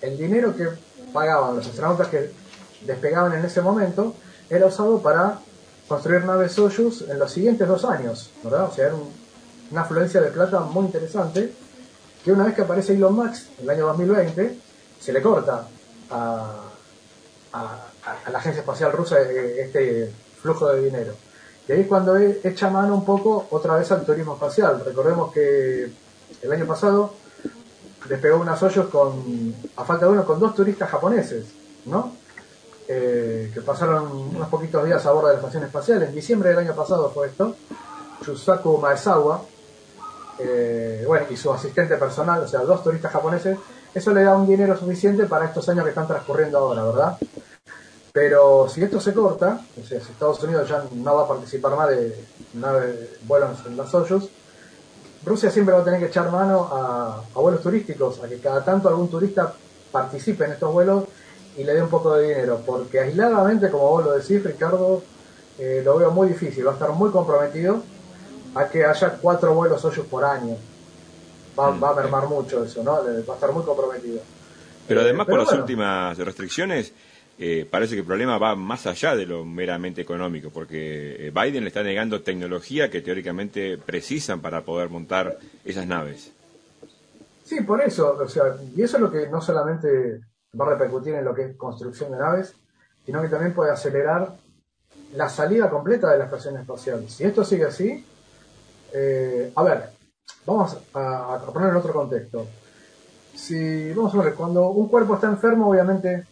el 0.00 0.16
dinero 0.16 0.54
que 0.54 0.68
pagaban 1.12 1.56
los 1.56 1.66
astronautas 1.66 2.06
que 2.06 2.30
despegaban 2.82 3.32
en 3.32 3.44
ese 3.44 3.60
momento 3.62 4.14
era 4.48 4.66
usado 4.66 5.00
para 5.02 5.40
construir 5.88 6.24
naves 6.24 6.52
Soyuz 6.52 7.02
en 7.08 7.18
los 7.18 7.32
siguientes 7.32 7.66
dos 7.66 7.84
años, 7.84 8.30
¿verdad? 8.44 8.68
O 8.70 8.72
sea, 8.72 8.86
era 8.86 8.94
un- 8.94 9.10
una 9.72 9.80
afluencia 9.80 10.20
de 10.20 10.28
plata 10.30 10.60
muy 10.60 10.86
interesante 10.86 11.52
que 12.24 12.30
una 12.30 12.44
vez 12.44 12.54
que 12.54 12.62
aparece 12.62 12.92
Elon 12.94 13.14
Musk 13.16 13.46
en 13.58 13.64
el 13.64 13.70
año 13.70 13.86
2020, 13.88 14.56
se 15.00 15.12
le 15.12 15.20
corta 15.20 15.66
a- 17.52 17.88
a 18.04 18.30
la 18.30 18.38
agencia 18.38 18.60
espacial 18.60 18.92
rusa 18.92 19.20
eh, 19.20 19.62
este 19.62 20.12
flujo 20.40 20.68
de 20.68 20.82
dinero. 20.82 21.14
Y 21.68 21.72
ahí 21.72 21.80
es 21.82 21.86
cuando 21.86 22.16
e- 22.16 22.40
echa 22.42 22.68
mano 22.68 22.94
un 22.94 23.04
poco 23.04 23.46
otra 23.50 23.76
vez 23.76 23.90
al 23.92 24.04
turismo 24.04 24.34
espacial. 24.34 24.82
Recordemos 24.84 25.32
que 25.32 25.90
el 26.42 26.52
año 26.52 26.66
pasado 26.66 27.14
despegó 28.08 28.40
una 28.40 28.56
Soyuz 28.56 28.88
con, 28.88 29.54
a 29.76 29.84
falta 29.84 30.06
de 30.06 30.12
uno, 30.12 30.24
con 30.24 30.40
dos 30.40 30.54
turistas 30.54 30.90
japoneses, 30.90 31.46
¿no? 31.86 32.12
Eh, 32.88 33.50
que 33.54 33.60
pasaron 33.60 34.10
unos 34.34 34.48
poquitos 34.48 34.84
días 34.84 35.06
a 35.06 35.12
bordo 35.12 35.28
de 35.28 35.34
la 35.34 35.38
estación 35.38 35.62
espacial. 35.62 36.02
En 36.02 36.12
diciembre 36.12 36.50
del 36.50 36.58
año 36.58 36.74
pasado 36.74 37.10
fue 37.10 37.28
esto. 37.28 37.54
Yusaku 38.26 38.78
Maezawa, 38.78 39.42
eh, 40.38 41.04
bueno, 41.06 41.26
y 41.30 41.36
su 41.36 41.52
asistente 41.52 41.96
personal, 41.96 42.42
o 42.42 42.48
sea, 42.48 42.60
dos 42.60 42.82
turistas 42.82 43.12
japoneses. 43.12 43.56
Eso 43.94 44.12
le 44.12 44.24
da 44.24 44.36
un 44.36 44.46
dinero 44.48 44.76
suficiente 44.76 45.26
para 45.26 45.44
estos 45.46 45.68
años 45.68 45.84
que 45.84 45.90
están 45.90 46.08
transcurriendo 46.08 46.58
ahora, 46.58 46.84
¿verdad? 46.84 47.18
Pero 48.12 48.68
si 48.68 48.82
esto 48.82 49.00
se 49.00 49.14
corta, 49.14 49.60
o 49.80 49.86
sea, 49.86 50.00
si 50.00 50.12
Estados 50.12 50.42
Unidos 50.42 50.68
ya 50.68 50.84
no 50.92 51.14
va 51.16 51.24
a 51.24 51.28
participar 51.28 51.76
más 51.76 51.88
de 51.88 52.14
vuelos 53.26 53.58
en 53.66 53.76
las 53.76 53.90
Soyuz, 53.90 54.28
Rusia 55.24 55.50
siempre 55.50 55.74
va 55.74 55.80
a 55.80 55.84
tener 55.84 56.00
que 56.00 56.06
echar 56.06 56.30
mano 56.30 56.68
a, 56.72 57.22
a, 57.34 57.38
vuelos 57.38 57.62
turísticos, 57.62 58.22
a 58.22 58.28
que 58.28 58.38
cada 58.38 58.64
tanto 58.64 58.88
algún 58.88 59.08
turista 59.08 59.54
participe 59.90 60.44
en 60.44 60.52
estos 60.52 60.72
vuelos 60.72 61.04
y 61.56 61.64
le 61.64 61.74
dé 61.74 61.82
un 61.82 61.88
poco 61.88 62.14
de 62.14 62.28
dinero, 62.28 62.60
porque 62.66 63.00
aisladamente, 63.00 63.70
como 63.70 63.88
vos 63.88 64.04
lo 64.04 64.12
decís, 64.12 64.42
Ricardo, 64.42 65.02
eh, 65.58 65.82
lo 65.84 65.98
veo 65.98 66.10
muy 66.10 66.28
difícil, 66.28 66.66
va 66.66 66.72
a 66.72 66.74
estar 66.74 66.90
muy 66.90 67.10
comprometido 67.10 67.82
a 68.54 68.66
que 68.68 68.84
haya 68.84 69.10
cuatro 69.20 69.54
vuelos 69.54 69.80
Soyuz 69.80 70.06
por 70.06 70.24
año. 70.24 70.56
Va, 71.58 71.70
va 71.70 71.90
a 71.90 71.94
mermar 71.94 72.26
mucho 72.26 72.64
eso, 72.64 72.82
¿no? 72.82 72.92
Va 72.92 73.32
a 73.32 73.34
estar 73.34 73.52
muy 73.52 73.62
comprometido. 73.62 74.20
Pero 74.88 75.02
además, 75.02 75.26
pero 75.26 75.38
con 75.38 75.44
bueno. 75.44 75.50
las 75.50 75.60
últimas 75.60 76.18
restricciones, 76.18 76.92
eh, 77.38 77.66
parece 77.68 77.94
que 77.94 78.00
el 78.00 78.06
problema 78.06 78.38
va 78.38 78.54
más 78.54 78.86
allá 78.86 79.16
de 79.16 79.26
lo 79.26 79.44
meramente 79.44 80.00
económico, 80.02 80.50
porque 80.50 81.26
eh, 81.26 81.30
Biden 81.30 81.64
le 81.64 81.68
está 81.68 81.82
negando 81.82 82.22
tecnología 82.22 82.90
que 82.90 83.00
teóricamente 83.00 83.78
precisan 83.78 84.40
para 84.40 84.62
poder 84.62 84.90
montar 84.90 85.38
esas 85.64 85.86
naves. 85.86 86.32
Sí, 87.44 87.60
por 87.62 87.80
eso, 87.82 88.18
o 88.20 88.28
sea, 88.28 88.44
y 88.76 88.82
eso 88.82 88.96
es 88.96 89.02
lo 89.02 89.10
que 89.10 89.28
no 89.28 89.40
solamente 89.40 90.20
va 90.58 90.66
a 90.66 90.70
repercutir 90.70 91.14
en 91.14 91.24
lo 91.24 91.34
que 91.34 91.42
es 91.42 91.56
construcción 91.56 92.12
de 92.12 92.18
naves, 92.18 92.54
sino 93.04 93.20
que 93.20 93.28
también 93.28 93.54
puede 93.54 93.72
acelerar 93.72 94.36
la 95.14 95.28
salida 95.28 95.68
completa 95.68 96.10
de 96.10 96.18
la 96.18 96.24
estación 96.24 96.56
espacial. 96.58 97.08
Si 97.08 97.24
esto 97.24 97.44
sigue 97.44 97.64
así, 97.64 98.04
eh, 98.92 99.52
a 99.54 99.62
ver, 99.62 99.90
vamos 100.46 100.78
a, 100.94 101.34
a 101.34 101.46
poner 101.46 101.70
en 101.70 101.76
otro 101.76 101.92
contexto. 101.92 102.46
Si, 103.34 103.92
vamos 103.92 104.14
a 104.14 104.22
ver, 104.22 104.34
cuando 104.34 104.68
un 104.68 104.88
cuerpo 104.88 105.14
está 105.14 105.26
enfermo, 105.26 105.70
obviamente 105.70 106.26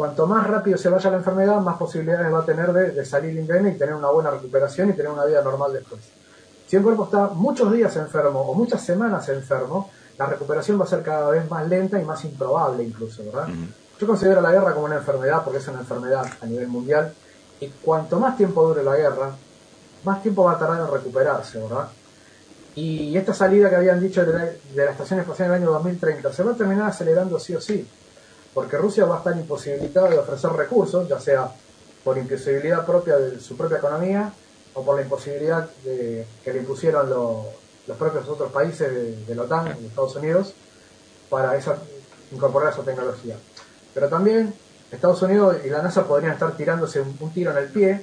cuanto 0.00 0.26
más 0.26 0.46
rápido 0.46 0.78
se 0.78 0.88
vaya 0.88 1.10
la 1.10 1.18
enfermedad, 1.18 1.60
más 1.60 1.76
posibilidades 1.76 2.32
va 2.32 2.38
a 2.38 2.44
tener 2.46 2.72
de, 2.72 2.92
de, 2.92 3.04
salir 3.04 3.36
indemne 3.36 3.72
y 3.72 3.76
tener 3.76 3.94
una 3.94 4.08
buena 4.08 4.30
recuperación 4.30 4.88
y 4.88 4.94
tener 4.94 5.12
una 5.12 5.26
vida 5.26 5.42
normal 5.42 5.74
después. 5.74 6.00
Si 6.66 6.74
el 6.74 6.82
cuerpo 6.82 7.04
está 7.04 7.26
muchos 7.26 7.70
días 7.70 7.94
enfermo 7.96 8.40
o 8.40 8.54
muchas 8.54 8.80
semanas 8.82 9.28
enfermo, 9.28 9.90
la 10.16 10.24
recuperación 10.24 10.80
va 10.80 10.84
a 10.84 10.88
ser 10.88 11.02
cada 11.02 11.28
vez 11.28 11.50
más 11.50 11.68
lenta 11.68 12.00
y 12.00 12.04
más 12.06 12.24
improbable 12.24 12.82
incluso, 12.82 13.22
¿verdad? 13.26 13.50
Uh 13.50 13.52
-huh. 13.52 13.68
Yo 14.00 14.06
considero 14.06 14.40
la 14.40 14.52
guerra 14.52 14.72
como 14.72 14.86
una 14.86 14.96
enfermedad 14.96 15.42
porque 15.44 15.58
es 15.58 15.68
una 15.68 15.80
enfermedad 15.80 16.24
a 16.40 16.46
nivel 16.46 16.68
mundial 16.68 17.12
y 17.60 17.66
cuanto 17.68 18.18
más 18.18 18.38
tiempo 18.38 18.66
dure 18.66 18.82
la 18.82 18.96
guerra, 18.96 19.32
más 20.04 20.22
tiempo 20.22 20.44
va 20.44 20.52
a 20.52 20.58
tardar 20.58 20.80
en 20.80 20.90
recuperarse, 20.90 21.58
¿verdad? 21.58 21.88
Y 22.74 23.14
esta 23.18 23.34
salida 23.34 23.68
que 23.68 23.76
habían 23.76 24.00
dicho 24.00 24.24
de 24.24 24.32
la, 24.32 24.44
de 24.46 24.84
la 24.86 24.92
estación 24.92 25.20
espacial 25.20 25.48
en 25.48 25.56
el 25.56 25.62
año 25.62 25.72
2030 25.72 26.32
se 26.32 26.42
va 26.42 26.52
a 26.52 26.56
terminar 26.56 26.88
acelerando 26.88 27.38
sí 27.38 27.54
o 27.54 27.60
sí 27.60 27.86
porque 28.54 28.76
Rusia 28.76 29.04
va 29.04 29.16
a 29.16 29.18
estar 29.18 29.36
imposibilitada 29.36 30.10
de 30.10 30.18
ofrecer 30.18 30.50
recursos, 30.52 31.08
ya 31.08 31.20
sea 31.20 31.50
por 32.02 32.18
imposibilidad 32.18 32.84
propia 32.84 33.16
de 33.16 33.40
su 33.40 33.56
propia 33.56 33.78
economía 33.78 34.32
o 34.74 34.84
por 34.84 34.96
la 34.96 35.02
imposibilidad 35.02 35.68
de, 35.84 36.26
que 36.42 36.52
le 36.52 36.60
impusieron 36.60 37.08
lo, 37.08 37.44
los 37.86 37.96
propios 37.96 38.28
otros 38.28 38.50
países 38.50 38.92
de, 38.92 39.24
de, 39.24 39.34
la 39.34 39.42
OTAN, 39.42 39.76
de 39.80 39.86
Estados 39.86 40.16
Unidos, 40.16 40.54
para 41.28 41.56
esa, 41.56 41.76
incorporar 42.32 42.72
esa 42.72 42.82
tecnología. 42.82 43.36
Pero 43.94 44.08
también 44.08 44.54
Estados 44.90 45.22
Unidos 45.22 45.56
y 45.64 45.70
la 45.70 45.82
NASA 45.82 46.04
podrían 46.04 46.32
estar 46.32 46.56
tirándose 46.56 47.00
un, 47.00 47.16
un 47.20 47.32
tiro 47.32 47.52
en 47.52 47.58
el 47.58 47.68
pie, 47.68 48.02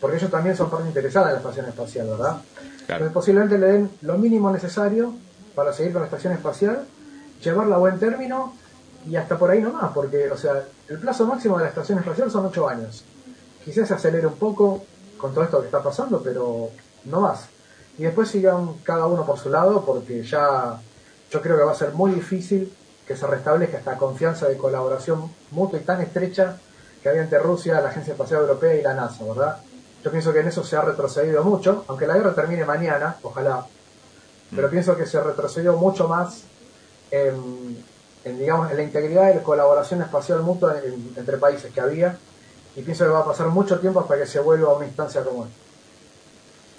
porque 0.00 0.16
ellos 0.16 0.30
también 0.30 0.56
son 0.56 0.70
parte 0.70 0.86
interesada 0.88 1.26
en 1.26 1.32
la 1.32 1.38
estación 1.38 1.66
espacial, 1.66 2.08
¿verdad? 2.08 2.42
Claro. 2.86 3.04
Entonces 3.06 3.12
posiblemente 3.12 3.58
le 3.58 3.66
den 3.66 3.90
lo 4.02 4.16
mínimo 4.16 4.50
necesario 4.50 5.14
para 5.54 5.72
seguir 5.72 5.92
con 5.92 6.02
la 6.02 6.06
estación 6.06 6.32
espacial, 6.32 6.86
llevarla 7.42 7.76
a 7.76 7.78
buen 7.78 7.98
término 7.98 8.54
y 9.06 9.16
hasta 9.16 9.38
por 9.38 9.50
ahí 9.50 9.60
nomás, 9.60 9.92
porque, 9.92 10.30
o 10.30 10.36
sea, 10.36 10.64
el 10.88 10.98
plazo 10.98 11.26
máximo 11.26 11.56
de 11.56 11.64
la 11.64 11.68
estación 11.68 11.98
espacial 11.98 12.30
son 12.30 12.46
8 12.46 12.68
años. 12.68 13.04
Quizás 13.64 13.88
se 13.88 13.94
acelere 13.94 14.26
un 14.26 14.36
poco 14.36 14.84
con 15.16 15.32
todo 15.32 15.44
esto 15.44 15.60
que 15.60 15.66
está 15.66 15.82
pasando, 15.82 16.22
pero 16.22 16.70
no 17.04 17.20
más. 17.20 17.48
Y 17.98 18.04
después 18.04 18.28
sigan 18.28 18.74
cada 18.84 19.06
uno 19.06 19.24
por 19.26 19.38
su 19.38 19.50
lado, 19.50 19.84
porque 19.84 20.22
ya 20.22 20.80
yo 21.30 21.42
creo 21.42 21.56
que 21.56 21.64
va 21.64 21.72
a 21.72 21.76
ser 21.76 21.92
muy 21.92 22.12
difícil 22.12 22.72
que 23.06 23.16
se 23.16 23.26
restablezca 23.26 23.78
esta 23.78 23.96
confianza 23.96 24.48
de 24.48 24.56
colaboración 24.56 25.30
mutua 25.50 25.78
y 25.78 25.82
tan 25.82 26.00
estrecha 26.00 26.58
que 27.02 27.08
había 27.08 27.22
entre 27.22 27.38
Rusia, 27.38 27.80
la 27.80 27.88
Agencia 27.88 28.12
Espacial 28.12 28.42
Europea 28.42 28.74
y 28.74 28.82
la 28.82 28.94
NASA, 28.94 29.24
¿verdad? 29.24 29.58
Yo 30.04 30.10
pienso 30.10 30.32
que 30.32 30.40
en 30.40 30.48
eso 30.48 30.62
se 30.62 30.76
ha 30.76 30.82
retrocedido 30.82 31.42
mucho, 31.42 31.84
aunque 31.88 32.06
la 32.06 32.14
guerra 32.14 32.34
termine 32.34 32.64
mañana, 32.64 33.16
ojalá, 33.22 33.66
pero 34.54 34.68
mm. 34.68 34.70
pienso 34.70 34.96
que 34.96 35.06
se 35.06 35.20
retrocedió 35.20 35.76
mucho 35.76 36.06
más 36.06 36.42
en 37.10 37.82
digamos, 38.36 38.70
en 38.70 38.76
la 38.76 38.82
integridad 38.82 39.30
y 39.30 39.36
la 39.36 39.42
colaboración 39.42 40.02
espacial 40.02 40.42
mutua 40.42 40.80
en, 40.84 41.12
entre 41.16 41.36
países 41.36 41.72
que 41.72 41.80
había 41.80 42.18
y 42.76 42.82
pienso 42.82 43.04
que 43.04 43.10
va 43.10 43.20
a 43.20 43.24
pasar 43.24 43.48
mucho 43.48 43.78
tiempo 43.80 44.00
hasta 44.00 44.18
que 44.18 44.26
se 44.26 44.40
vuelva 44.40 44.70
a 44.70 44.76
una 44.76 44.86
instancia 44.86 45.22
como 45.24 45.44
esta. 45.44 45.56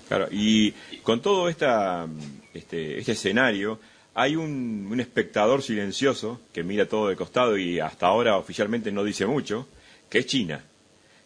Claro, 0.08 0.28
y 0.32 0.72
con 1.04 1.22
todo 1.22 1.50
esta, 1.50 2.08
este, 2.54 2.98
este 2.98 3.12
escenario, 3.12 3.80
hay 4.16 4.36
un, 4.36 4.88
un, 4.92 5.00
espectador 5.00 5.62
silencioso 5.62 6.40
que 6.52 6.64
mira 6.64 6.88
todo 6.88 7.10
de 7.10 7.16
costado 7.16 7.58
y 7.58 7.80
hasta 7.80 8.08
ahora 8.08 8.38
oficialmente 8.38 8.92
no 8.92 9.04
dice 9.04 9.26
mucho, 9.28 9.68
que 10.10 10.20
es 10.20 10.26
China. 10.26 10.64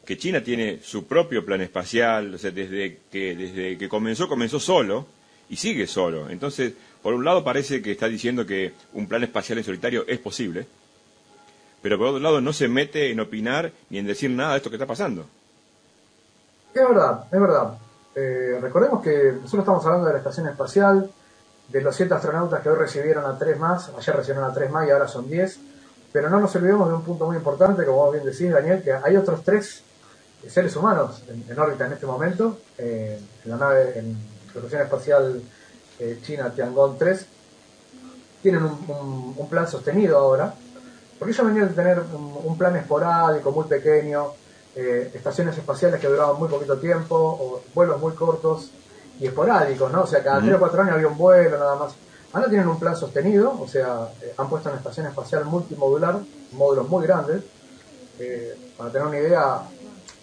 Que 0.06 0.18
China 0.18 0.44
tiene 0.44 0.80
su 0.84 1.06
propio 1.08 1.46
plan 1.46 1.62
espacial, 1.62 2.34
o 2.34 2.38
sea, 2.38 2.52
desde 2.52 3.00
que, 3.10 3.36
desde 3.36 3.78
que 3.78 3.88
comenzó, 3.88 4.28
comenzó 4.28 4.60
solo 4.60 5.08
y 5.50 5.56
sigue 5.56 5.88
solo. 5.88 6.30
Entonces, 6.30 6.74
por 7.04 7.14
un 7.14 7.26
lado 7.26 7.44
parece 7.44 7.82
que 7.82 7.92
está 7.92 8.08
diciendo 8.08 8.46
que 8.46 8.74
un 8.94 9.08
plan 9.08 9.24
espacial 9.24 9.58
en 9.58 9.66
solitario 9.66 10.06
es 10.08 10.18
posible, 10.20 10.66
pero 11.82 11.98
por 11.98 12.08
otro 12.08 12.20
lado 12.22 12.40
no 12.40 12.54
se 12.54 12.70
mete 12.70 13.12
en 13.12 13.20
opinar 13.20 13.72
ni 13.90 14.00
en 14.00 14.08
decir 14.08 14.32
nada 14.32 14.52
de 14.52 14.58
esto 14.58 14.70
que 14.70 14.78
está 14.78 14.88
pasando. 14.88 15.28
Es 16.74 16.82
verdad, 16.82 17.26
es 17.30 17.40
verdad. 17.40 17.78
Eh, 18.16 18.58
recordemos 18.62 19.04
que 19.04 19.34
nosotros 19.34 19.60
estamos 19.60 19.86
hablando 19.86 20.08
de 20.08 20.14
la 20.14 20.20
estación 20.20 20.48
espacial, 20.48 21.12
de 21.68 21.82
los 21.82 21.94
siete 21.94 22.14
astronautas 22.14 22.62
que 22.62 22.70
hoy 22.70 22.78
recibieron 22.78 23.26
a 23.26 23.38
tres 23.38 23.60
más, 23.60 23.92
ayer 23.98 24.16
recibieron 24.16 24.50
a 24.50 24.54
tres 24.54 24.72
más 24.72 24.88
y 24.88 24.92
ahora 24.92 25.08
son 25.08 25.30
diez, 25.30 25.60
pero 26.14 26.30
no 26.30 26.40
nos 26.40 26.56
olvidemos 26.56 26.88
de 26.88 26.96
un 26.96 27.04
punto 27.04 27.26
muy 27.26 27.36
importante, 27.36 27.86
como 27.86 27.98
vos 27.98 28.14
bien 28.14 28.26
decís, 28.26 28.50
Daniel, 28.50 28.82
que 28.82 28.94
hay 28.94 29.18
otros 29.18 29.44
tres 29.44 29.84
seres 30.48 30.76
humanos 30.76 31.22
en, 31.28 31.60
órbita 31.60 31.86
en 31.86 31.94
este 31.94 32.06
momento, 32.06 32.60
eh, 32.78 33.20
en 33.44 33.52
la 33.52 33.58
nave, 33.58 34.00
en 34.00 34.14
la 34.54 34.60
estación 34.60 34.82
espacial 34.84 35.42
eh, 36.00 36.20
China 36.22 36.52
Tiangong 36.54 36.98
3, 36.98 37.26
tienen 38.42 38.64
un, 38.64 38.78
un, 38.88 39.36
un, 39.38 39.50
plan 39.50 39.68
sostenido 39.68 40.18
ahora, 40.18 40.54
porque 41.18 41.32
ellos 41.32 41.48
venían 41.48 41.70
de 41.70 41.74
tener 41.74 42.00
un, 42.00 42.38
un 42.44 42.58
plan 42.58 42.76
esporádico, 42.76 43.52
muy 43.52 43.66
pequeño, 43.66 44.34
eh, 44.76 45.12
estaciones 45.14 45.58
espaciales 45.58 46.00
que 46.02 46.08
duraban 46.08 46.38
muy 46.38 46.50
poquito 46.50 46.78
tiempo, 46.78 47.16
o 47.16 47.62
vuelos 47.74 48.00
muy 48.02 48.14
cortos 48.14 48.72
y 49.20 49.28
esporádicos, 49.28 49.92
¿no? 49.92 50.02
O 50.02 50.08
sea, 50.08 50.24
cada 50.24 50.42
3 50.42 50.56
o 50.56 50.60
4 50.60 50.82
años 50.82 50.96
había 50.96 51.08
un 51.08 51.18
vuelo, 51.18 51.58
nada 51.58 51.76
más. 51.76 51.94
Ahora 52.34 52.50
tienen 52.50 52.68
un 52.68 52.80
plan 52.80 52.96
sostenido, 52.96 53.56
o 53.62 53.68
sea, 53.68 54.10
eh, 54.22 54.34
han 54.36 54.50
puesto 54.50 54.70
una 54.70 54.80
estación 54.80 55.06
espacial 55.06 55.46
multimodular, 55.46 56.18
módulos 56.54 56.90
muy 56.90 57.06
grandes. 57.06 57.44
Eh, 58.20 58.74
para 58.76 58.92
tener 58.92 59.08
una 59.08 59.20
idea, 59.20 59.62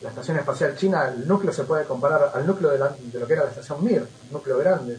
la 0.03 0.09
estación 0.09 0.39
espacial 0.39 0.77
china, 0.77 1.09
el 1.09 1.27
núcleo 1.27 1.53
se 1.53 1.65
puede 1.65 1.85
comparar 1.85 2.33
al 2.35 2.47
núcleo 2.47 2.71
de, 2.71 2.79
la, 2.79 2.89
de 2.99 3.21
lo 3.21 3.27
que 3.27 3.33
era 3.33 3.45
la 3.45 3.51
estación 3.51 3.85
Mir, 3.85 4.07
núclleo 4.31 4.59
grande 4.59 4.99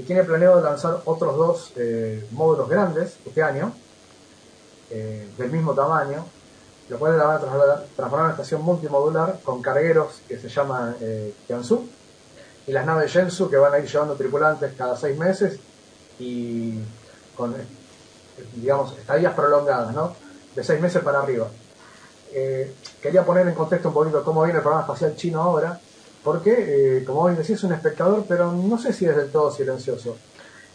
y 0.00 0.02
tiene 0.02 0.24
planeado 0.24 0.62
lanzar 0.62 1.02
otros 1.04 1.36
dos 1.36 1.72
eh, 1.76 2.26
módulos 2.30 2.70
grandes 2.70 3.18
este 3.26 3.42
año, 3.42 3.70
eh, 4.88 5.28
del 5.36 5.52
mismo 5.52 5.74
tamaño, 5.74 6.24
lo 6.88 6.98
cual 6.98 7.18
la 7.18 7.24
van 7.24 7.36
a 7.36 7.40
transformar 7.40 8.12
en 8.12 8.24
una 8.24 8.30
estación 8.30 8.62
multimodular 8.62 9.40
con 9.44 9.60
cargueros 9.60 10.22
que 10.26 10.38
se 10.38 10.48
llaman 10.48 10.96
eh, 11.02 11.34
y 12.66 12.72
las 12.72 12.86
naves 12.86 13.12
Shenzhou 13.12 13.50
que 13.50 13.58
van 13.58 13.74
a 13.74 13.78
ir 13.78 13.86
llevando 13.86 14.14
tripulantes 14.14 14.72
cada 14.72 14.96
seis 14.96 15.18
meses 15.18 15.58
y 16.18 16.78
con, 17.36 17.54
digamos, 18.54 18.96
estadías 18.96 19.34
prolongadas, 19.34 19.94
¿no? 19.94 20.16
De 20.54 20.64
seis 20.64 20.80
meses 20.80 21.02
para 21.02 21.20
arriba. 21.20 21.48
Eh, 22.32 22.74
quería 23.02 23.22
poner 23.22 23.46
en 23.46 23.54
contexto 23.54 23.88
un 23.88 23.94
poquito 23.94 24.24
cómo 24.24 24.44
viene 24.44 24.58
el 24.58 24.62
programa 24.62 24.84
espacial 24.84 25.14
chino 25.14 25.42
ahora 25.42 25.78
porque, 26.22 26.98
eh, 26.98 27.04
como 27.04 27.22
vos 27.22 27.36
decís, 27.36 27.50
es 27.50 27.64
un 27.64 27.72
espectador, 27.72 28.24
pero 28.28 28.52
no 28.52 28.78
sé 28.78 28.92
si 28.92 29.06
es 29.06 29.16
del 29.16 29.30
todo 29.30 29.50
silencioso. 29.50 30.16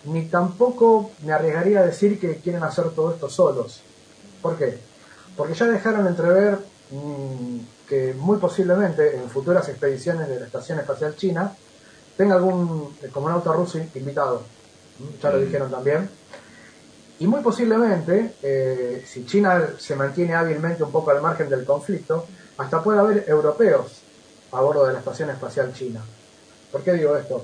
Ni 0.05 0.25
tampoco 0.27 1.11
me 1.23 1.33
arriesgaría 1.33 1.79
a 1.79 1.85
decir 1.85 2.19
que 2.19 2.37
quieren 2.37 2.63
hacer 2.63 2.89
todo 2.91 3.11
esto 3.11 3.29
solos. 3.29 3.81
¿Por 4.41 4.57
qué? 4.57 4.77
Porque 5.35 5.53
ya 5.53 5.67
dejaron 5.67 6.07
entrever 6.07 6.59
mmm, 6.91 7.59
que 7.87 8.13
muy 8.13 8.37
posiblemente 8.37 9.17
en 9.17 9.29
futuras 9.29 9.67
expediciones 9.69 10.27
de 10.27 10.39
la 10.39 10.45
Estación 10.45 10.79
Espacial 10.79 11.15
China 11.15 11.55
tenga 12.17 12.35
algún 12.35 12.95
eh, 13.01 13.09
cosmonauta 13.11 13.51
ruso 13.53 13.77
invitado. 13.77 14.43
Ya 15.21 15.31
lo 15.31 15.39
mm. 15.39 15.45
dijeron 15.45 15.71
también. 15.71 16.09
Y 17.19 17.27
muy 17.27 17.41
posiblemente, 17.41 18.35
eh, 18.41 19.03
si 19.07 19.25
China 19.25 19.69
se 19.77 19.95
mantiene 19.95 20.35
hábilmente 20.35 20.83
un 20.83 20.91
poco 20.91 21.11
al 21.11 21.21
margen 21.21 21.49
del 21.49 21.65
conflicto, 21.65 22.25
hasta 22.57 22.83
puede 22.83 22.99
haber 22.99 23.25
europeos 23.27 24.04
a 24.55 24.61
bordo 24.61 24.85
de 24.85 24.93
la 24.93 24.99
Estación 24.99 25.29
Espacial 25.29 25.73
China. 25.73 26.01
¿Por 26.71 26.81
qué 26.81 26.93
digo 26.93 27.15
esto? 27.15 27.43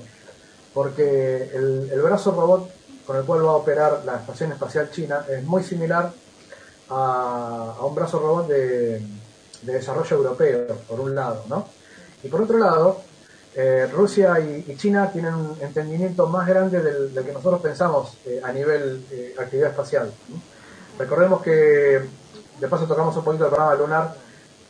Porque 0.74 1.50
el, 1.54 2.00
brazo 2.02 2.32
robot 2.32 2.70
con 3.06 3.16
el 3.16 3.24
cual 3.24 3.44
va 3.44 3.50
a 3.50 3.56
operar 3.56 4.02
la 4.04 4.16
Estación 4.16 4.52
Espacial 4.52 4.90
China 4.90 5.24
es 5.28 5.42
muy 5.44 5.62
similar 5.62 6.12
a, 6.88 7.76
un 7.82 7.94
brazo 7.94 8.18
robot 8.18 8.48
de, 8.48 9.00
de 9.62 9.72
desarrollo 9.72 10.16
europeo, 10.16 10.66
por 10.88 11.00
un 11.00 11.14
lado, 11.14 11.44
¿no? 11.48 11.68
Y 12.22 12.28
por 12.28 12.42
otro 12.42 12.58
lado, 12.58 13.02
eh, 13.54 13.86
Rusia 13.92 14.40
y, 14.40 14.76
China 14.76 15.10
tienen 15.12 15.34
un 15.34 15.58
entendimiento 15.60 16.26
más 16.26 16.46
grande 16.46 16.80
del, 16.80 17.12
del 17.12 17.24
que 17.24 17.32
nosotros 17.32 17.60
pensamos 17.60 18.16
eh, 18.24 18.40
a 18.42 18.50
nivel 18.50 19.04
eh, 19.10 19.34
actividad 19.38 19.70
espacial. 19.70 20.10
Recordemos 20.98 21.42
que, 21.42 22.00
de 22.60 22.68
paso 22.68 22.86
tocamos 22.86 23.14
un 23.16 23.24
poquito 23.24 23.44
el 23.44 23.50
programa 23.50 23.74
lunar, 23.74 24.14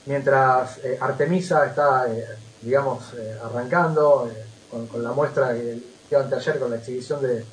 mientras 0.07 0.79
eh, 0.79 0.99
Artemisa 1.01 1.67
está, 1.67 2.07
eh, 2.13 2.27
digamos, 2.61 3.13
eh, 3.15 3.39
arrancando 3.43 4.29
eh, 4.31 4.45
con, 4.71 4.87
con 4.87 5.03
la 5.03 5.13
muestra 5.13 5.53
que 5.53 5.81
dio 6.09 6.21
anteayer 6.21 6.59
con 6.59 6.71
la 6.71 6.77
exhibición 6.77 7.23
de, 7.23 7.45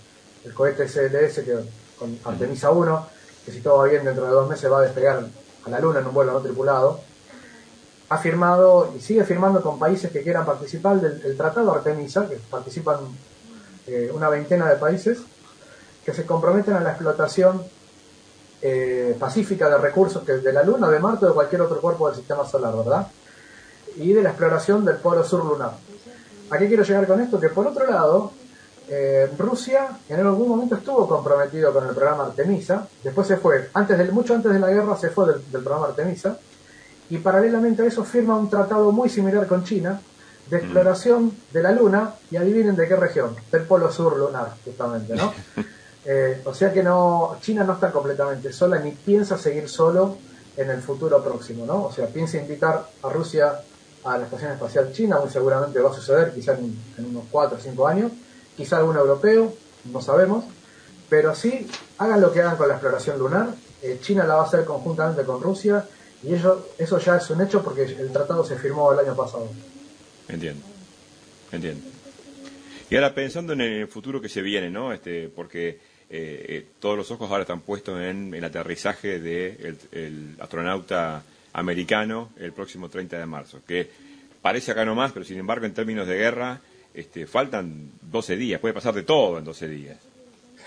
del 0.44 0.54
cohete 0.54 0.88
SLS 0.88 1.44
que, 1.44 1.58
con 1.98 2.18
Artemisa 2.26 2.72
1, 2.72 3.08
que 3.46 3.52
si 3.52 3.62
todo 3.62 3.80
va 3.80 3.86
bien 3.86 4.06
dentro 4.06 4.26
de 4.26 4.32
dos 4.32 4.50
meses 4.50 4.72
va 4.72 4.80
a 4.80 4.84
despegar 4.84 5.26
a 5.66 5.70
la 5.70 5.80
Luna 5.80 6.00
en 6.00 6.08
un 6.08 6.14
vuelo 6.14 6.34
no 6.34 6.40
tripulado. 6.40 7.02
Ha 8.10 8.18
firmado 8.18 8.92
y 8.98 9.02
sigue 9.02 9.24
firmando 9.24 9.62
con 9.62 9.78
países 9.78 10.12
que 10.12 10.24
quieran 10.24 10.46
participar 10.46 11.00
del, 11.00 11.22
del 11.22 11.38
Tratado 11.38 11.72
Artemisa, 11.74 12.28
que 12.28 12.38
participan 12.50 12.98
eh, 13.86 14.12
una 14.14 14.30
veintena 14.30 14.68
de 14.68 14.76
países, 14.76 15.20
que 16.06 16.14
se 16.14 16.26
comprometen 16.26 16.76
a 16.76 16.80
la 16.80 16.92
explotación 16.92 17.64
eh, 18.62 19.16
pacífica 19.20 19.70
de 19.70 19.78
recursos 19.78 20.24
que 20.24 20.34
de 20.34 20.54
la 20.54 20.64
Luna, 20.64 20.90
de 20.90 21.00
Marte 21.00 21.26
o 21.26 21.30
de 21.30 21.34
cualquier 21.34 21.62
otro 21.62 21.80
cuerpo 21.80 22.08
del 22.08 22.18
sistema 22.18 22.46
solar, 22.46 22.76
¿verdad? 22.76 23.08
Y 23.96 24.14
de 24.14 24.22
la 24.22 24.30
exploración 24.30 24.84
del 24.86 24.98
polo 24.98 25.24
sur 25.24 25.46
lunar. 25.46 25.72
¿A 26.50 26.58
qué 26.58 26.68
quiero 26.68 26.84
llegar 26.84 27.08
con 27.08 27.22
esto? 27.22 27.40
Que 27.40 27.50
por 27.50 27.68
otro 27.68 27.90
lado, 27.90 28.32
eh, 28.90 29.32
Rusia 29.38 30.00
en 30.10 30.20
algún 30.20 30.50
momento 30.50 30.76
estuvo 30.76 31.08
comprometido 31.08 31.72
con 31.74 31.88
el 31.88 31.96
programa 31.96 32.26
Artemisa, 32.26 32.88
después 33.04 33.28
se 33.28 33.38
fue, 33.38 33.70
antes 33.74 33.98
del, 33.98 34.12
mucho 34.12 34.34
antes 34.34 34.52
de 34.52 34.60
la 34.60 34.70
guerra 34.70 34.98
se 34.98 35.10
fue 35.10 35.28
del, 35.28 35.52
del 35.52 35.64
programa 35.64 35.88
Artemisa, 35.88 36.38
y 37.10 37.18
paralelamente 37.18 37.82
a 37.84 37.86
eso 37.86 38.04
firma 38.04 38.38
un 38.38 38.50
tratado 38.50 38.92
muy 38.92 39.10
similar 39.10 39.48
con 39.48 39.64
China 39.64 40.02
de 40.50 40.58
exploración 40.58 41.32
de 41.54 41.64
la 41.64 41.72
Luna 41.72 42.16
y 42.32 42.38
adivinen 42.38 42.76
de 42.76 42.88
qué 42.88 42.96
región, 42.96 43.36
del 43.52 43.64
polo 43.64 43.92
sur 43.92 44.18
lunar, 44.18 44.54
justamente, 44.66 45.16
¿no? 45.16 45.34
Eh, 46.06 46.42
o 46.46 46.54
sea 46.54 46.72
que 46.72 46.82
no, 46.82 47.38
China 47.42 47.64
no 47.64 47.74
está 47.74 47.92
completamente 47.92 48.54
sola 48.54 48.80
ni 48.80 48.92
piensa 48.92 49.38
seguir 49.38 49.68
solo 49.68 50.18
en 50.56 50.70
el 50.70 50.82
futuro 50.82 51.24
próximo, 51.24 51.66
¿no? 51.66 51.86
O 51.86 51.92
sea, 51.92 52.08
piensa 52.08 52.38
invitar 52.38 52.90
a 53.04 53.10
Rusia 53.10 53.62
a 54.04 54.18
la 54.18 54.26
Estación 54.26 54.52
Espacial 54.52 54.92
China, 54.94 55.20
muy 55.20 55.30
seguramente 55.30 55.80
va 55.80 55.92
a 55.92 55.94
suceder, 55.94 56.34
quizás 56.34 56.58
en, 56.60 57.06
unos 57.06 57.26
4 57.32 57.58
o 57.58 57.62
5 57.62 57.88
años, 57.88 58.12
quizá 58.56 58.78
algún 58.78 58.96
europeo, 58.96 59.54
no 59.92 60.02
sabemos, 60.02 60.46
pero 61.10 61.36
sí, 61.36 61.68
hagan 61.98 62.22
lo 62.22 62.32
que 62.32 62.42
hagan 62.42 62.58
con 62.58 62.68
la 62.68 62.76
exploración 62.76 63.20
lunar, 63.20 63.50
eh, 63.82 64.00
China 64.02 64.26
la 64.26 64.36
va 64.36 64.44
a 64.44 64.46
hacer 64.46 64.66
conjuntamente 64.66 65.24
con 65.24 65.42
Rusia, 65.42 65.86
y 66.24 66.34
ello, 66.34 66.68
eso 66.78 67.00
ya 67.00 67.18
es 67.18 67.30
un 67.30 67.42
hecho 67.42 67.62
porque 67.64 67.84
el 67.84 68.12
tratado 68.12 68.44
se 68.44 68.58
firmó 68.58 68.92
el 68.92 69.00
año 69.00 69.16
pasado. 69.16 69.48
Entiendo, 70.28 70.66
entiendo. 71.52 71.82
Y 72.90 72.96
ahora 72.96 73.14
pensando 73.14 73.54
en 73.54 73.62
el 73.62 73.88
futuro 73.88 74.20
que 74.20 74.30
se 74.30 74.42
viene, 74.42 74.70
¿no? 74.70 74.92
Este, 74.92 75.30
porque 75.30 75.80
eh, 76.10 76.46
eh, 76.50 76.66
todos 76.80 76.98
los 76.98 77.12
ojos 77.12 77.30
ahora 77.30 77.44
están 77.44 77.62
puestos 77.62 78.02
en 78.02 78.34
el 78.34 78.44
aterrizaje 78.44 79.20
del 79.20 79.78
de 79.92 80.06
el 80.06 80.36
astronauta 80.40 81.24
americano 81.54 82.30
el 82.38 82.52
próximo 82.52 82.90
30 82.90 83.18
de 83.18 83.26
marzo, 83.26 83.60
que 83.68 83.90
parece 84.42 84.72
acá 84.72 84.86
nomás, 84.86 85.12
pero 85.12 85.26
sin 85.26 85.38
embargo 85.38 85.66
en 85.66 85.74
términos 85.74 86.08
de 86.08 86.18
guerra 86.18 86.62
este, 86.94 87.28
faltan 87.28 87.92
12 88.02 88.38
días, 88.38 88.60
puede 88.60 88.74
pasar 88.74 88.94
de 88.94 89.04
todo 89.04 89.38
en 89.38 89.46
12 89.46 89.68
días. 89.68 89.98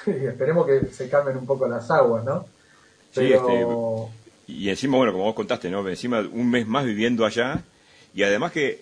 Sí, 0.04 0.10
esperemos 0.28 0.66
que 0.66 0.86
se 0.86 1.08
calmen 1.08 1.36
un 1.36 1.46
poco 1.46 1.66
las 1.66 1.90
aguas, 1.90 2.24
¿no? 2.24 2.46
Sí, 3.12 3.32
este, 3.32 3.66
y 4.46 4.68
encima, 4.68 4.96
bueno, 4.96 5.12
como 5.12 5.24
vos 5.24 5.34
contaste, 5.34 5.70
¿no? 5.70 5.86
Encima 5.88 6.20
un 6.20 6.50
mes 6.50 6.66
más 6.66 6.84
viviendo 6.84 7.24
allá 7.24 7.62
y 8.14 8.22
además 8.22 8.52
que 8.52 8.80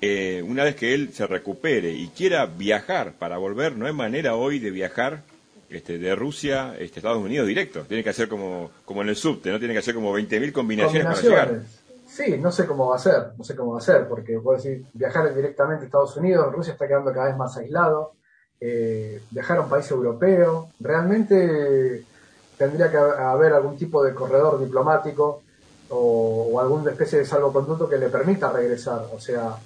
eh, 0.00 0.42
una 0.46 0.64
vez 0.64 0.76
que 0.76 0.94
él 0.94 1.12
se 1.12 1.26
recupere 1.26 1.92
y 1.92 2.08
quiera 2.08 2.46
viajar 2.46 3.12
para 3.12 3.38
volver, 3.38 3.76
no 3.76 3.86
hay 3.86 3.92
manera 3.92 4.34
hoy 4.36 4.58
de 4.58 4.70
viajar 4.70 5.22
este, 5.70 5.98
de 5.98 6.14
Rusia 6.14 6.74
este, 6.78 7.00
Estados 7.00 7.22
Unidos 7.22 7.46
directo. 7.46 7.82
Tiene 7.82 8.02
que 8.02 8.10
hacer 8.10 8.28
como, 8.28 8.70
como 8.84 9.02
en 9.02 9.10
el 9.10 9.16
subte, 9.16 9.50
¿no? 9.50 9.58
Tiene 9.58 9.74
que 9.74 9.80
hacer 9.80 9.94
como 9.94 10.16
20.000 10.16 10.52
combinaciones, 10.52 11.22
llegar. 11.22 11.60
Sí, 12.06 12.38
no 12.38 12.50
sé 12.50 12.66
cómo 12.66 12.88
va 12.88 12.96
a 12.96 12.98
ser, 12.98 13.32
no 13.36 13.44
sé 13.44 13.54
cómo 13.54 13.72
va 13.72 13.78
a 13.78 13.82
ser, 13.82 14.08
porque 14.08 14.38
puedo 14.40 14.56
decir, 14.56 14.86
viajar 14.94 15.34
directamente 15.34 15.84
a 15.84 15.86
Estados 15.86 16.16
Unidos, 16.16 16.52
Rusia 16.52 16.72
está 16.72 16.88
quedando 16.88 17.12
cada 17.12 17.26
vez 17.26 17.36
más 17.36 17.56
aislado, 17.56 18.14
eh, 18.60 19.20
viajar 19.30 19.58
a 19.58 19.60
un 19.60 19.68
país 19.68 19.88
europeo, 19.90 20.70
realmente 20.80 22.04
tendría 22.56 22.90
que 22.90 22.96
haber 22.96 23.52
algún 23.52 23.76
tipo 23.76 24.02
de 24.02 24.14
corredor 24.14 24.58
diplomático 24.58 25.42
o, 25.90 26.48
o 26.50 26.60
alguna 26.60 26.90
especie 26.90 27.18
de 27.18 27.26
salvoconducto 27.26 27.88
que 27.88 27.98
le 27.98 28.08
permita 28.08 28.50
regresar. 28.50 29.06
O 29.14 29.20
sea, 29.20 29.56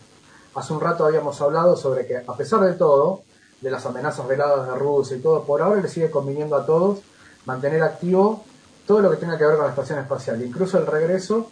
hace 0.54 0.72
un 0.72 0.80
rato 0.80 1.06
habíamos 1.06 1.40
hablado 1.40 1.76
sobre 1.76 2.06
que 2.06 2.16
a 2.16 2.36
pesar 2.36 2.60
de 2.60 2.74
todo, 2.74 3.22
de 3.62 3.70
las 3.70 3.86
amenazas 3.86 4.26
veladas 4.26 4.66
de 4.66 4.74
Rusia 4.74 5.16
y 5.16 5.20
todo, 5.20 5.44
por 5.44 5.62
ahora 5.62 5.80
le 5.80 5.88
sigue 5.88 6.10
conviniendo 6.10 6.56
a 6.56 6.66
todos 6.66 7.00
mantener 7.46 7.82
activo 7.82 8.44
todo 8.86 9.00
lo 9.00 9.10
que 9.10 9.16
tenga 9.16 9.38
que 9.38 9.46
ver 9.46 9.56
con 9.56 9.64
la 9.64 9.70
estación 9.70 10.00
espacial, 10.00 10.42
incluso 10.42 10.78
el 10.78 10.86
regreso 10.86 11.48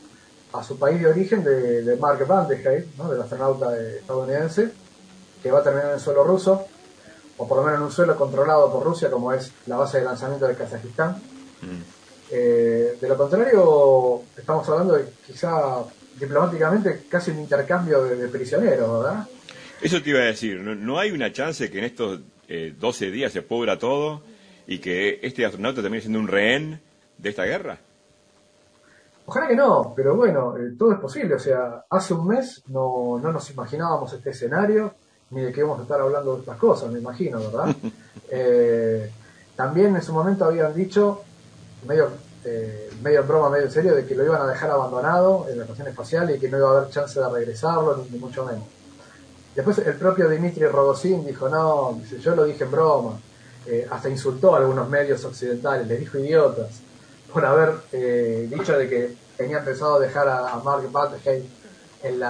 a 0.52 0.64
su 0.64 0.78
país 0.78 1.00
de 1.00 1.06
origen 1.06 1.44
de, 1.44 1.82
de 1.82 1.96
Mark 1.96 2.26
Van 2.26 2.48
de 2.48 2.60
Hey, 2.62 2.92
¿no? 2.98 3.08
del 3.08 3.22
astronauta 3.22 3.78
estadounidense, 3.78 4.72
que 5.40 5.50
va 5.50 5.60
a 5.60 5.62
terminar 5.62 5.88
en 5.88 5.94
el 5.94 6.00
suelo 6.00 6.24
ruso, 6.24 6.66
o 7.38 7.48
por 7.48 7.58
lo 7.58 7.62
menos 7.62 7.78
en 7.78 7.84
un 7.84 7.92
suelo 7.92 8.16
controlado 8.16 8.70
por 8.70 8.82
Rusia, 8.82 9.10
como 9.10 9.32
es 9.32 9.52
la 9.66 9.76
base 9.76 9.98
de 9.98 10.04
lanzamiento 10.04 10.46
de 10.46 10.56
Kazajistán. 10.56 11.12
Mm. 11.62 11.82
Eh, 12.32 12.98
de 13.00 13.08
lo 13.08 13.16
contrario, 13.16 14.22
estamos 14.36 14.68
hablando 14.68 14.94
de 14.94 15.06
quizá 15.26 15.82
diplomáticamente 16.18 17.06
casi 17.08 17.30
un 17.30 17.38
intercambio 17.38 18.02
de, 18.02 18.16
de 18.16 18.28
prisioneros, 18.28 19.02
¿verdad? 19.02 19.26
Eso 19.80 20.02
te 20.02 20.10
iba 20.10 20.20
a 20.20 20.24
decir, 20.24 20.60
¿no, 20.60 20.74
no 20.74 20.98
hay 20.98 21.10
una 21.10 21.32
chance 21.32 21.70
que 21.70 21.78
en 21.78 21.84
estos 21.84 22.20
eh, 22.48 22.74
12 22.78 23.10
días 23.10 23.32
se 23.32 23.42
pudra 23.42 23.78
todo 23.78 24.22
y 24.66 24.78
que 24.78 25.20
este 25.22 25.46
astronauta 25.46 25.80
termine 25.80 26.02
siendo 26.02 26.18
un 26.18 26.28
rehén 26.28 26.80
de 27.16 27.30
esta 27.30 27.44
guerra? 27.44 27.78
Ojalá 29.26 29.46
que 29.46 29.56
no, 29.56 29.92
pero 29.94 30.16
bueno, 30.16 30.56
eh, 30.56 30.72
todo 30.78 30.92
es 30.92 30.98
posible. 30.98 31.36
O 31.36 31.38
sea, 31.38 31.84
hace 31.88 32.14
un 32.14 32.26
mes 32.26 32.62
no, 32.66 33.18
no 33.22 33.32
nos 33.32 33.48
imaginábamos 33.50 34.12
este 34.12 34.30
escenario, 34.30 34.94
ni 35.30 35.42
de 35.42 35.52
que 35.52 35.60
íbamos 35.60 35.78
a 35.78 35.82
estar 35.82 36.00
hablando 36.00 36.34
de 36.34 36.40
estas 36.40 36.58
cosas, 36.58 36.90
me 36.90 36.98
imagino, 36.98 37.38
¿verdad? 37.38 37.74
eh, 38.30 39.10
también 39.54 39.94
en 39.94 40.02
su 40.02 40.12
momento 40.12 40.44
habían 40.44 40.74
dicho, 40.74 41.22
medio, 41.86 42.08
eh, 42.44 42.90
medio 43.02 43.20
en 43.20 43.28
broma, 43.28 43.50
medio 43.50 43.66
en 43.66 43.70
serio, 43.70 43.94
de 43.94 44.04
que 44.04 44.14
lo 44.14 44.24
iban 44.24 44.42
a 44.42 44.46
dejar 44.46 44.70
abandonado 44.70 45.46
en 45.48 45.58
la 45.58 45.64
estación 45.64 45.88
espacial 45.88 46.34
y 46.34 46.38
que 46.40 46.48
no 46.48 46.58
iba 46.58 46.68
a 46.68 46.78
haber 46.78 46.90
chance 46.90 47.20
de 47.20 47.28
regresarlo, 47.28 47.98
ni, 47.98 48.10
ni 48.10 48.18
mucho 48.18 48.44
menos. 48.44 48.64
Después 49.60 49.86
el 49.86 49.96
propio 49.96 50.26
Dimitri 50.26 50.66
Rogozin 50.66 51.26
dijo, 51.26 51.46
no, 51.50 52.00
yo 52.18 52.34
lo 52.34 52.44
dije 52.44 52.64
en 52.64 52.70
broma. 52.70 53.20
Eh, 53.66 53.86
hasta 53.90 54.08
insultó 54.08 54.54
a 54.54 54.58
algunos 54.58 54.88
medios 54.88 55.22
occidentales, 55.22 55.86
les 55.86 56.00
dijo 56.00 56.16
idiotas, 56.16 56.80
por 57.30 57.44
haber 57.44 57.74
eh, 57.92 58.48
dicho 58.50 58.78
de 58.78 58.88
que 58.88 59.14
tenía 59.36 59.62
pensado 59.62 60.00
dejar 60.00 60.26
a, 60.30 60.56
Mark 60.64 60.88
la, 60.90 61.12
en 62.02 62.20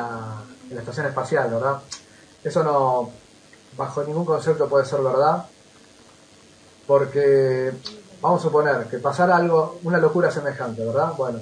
la 0.75 0.81
estación 0.81 1.07
espacial, 1.07 1.51
¿verdad? 1.51 1.79
Eso 2.43 2.65
no, 2.65 3.13
bajo 3.77 4.03
ningún 4.03 4.25
concepto 4.25 4.69
puede 4.69 4.85
ser 4.85 5.01
verdad, 5.01 5.45
porque 6.89 7.71
vamos 8.21 8.41
a 8.41 8.43
suponer 8.43 8.87
que 8.87 8.99
pasara 8.99 9.37
algo, 9.37 9.79
una 9.85 9.99
locura 9.99 10.33
semejante, 10.33 10.85
¿verdad? 10.85 11.13
Bueno, 11.17 11.39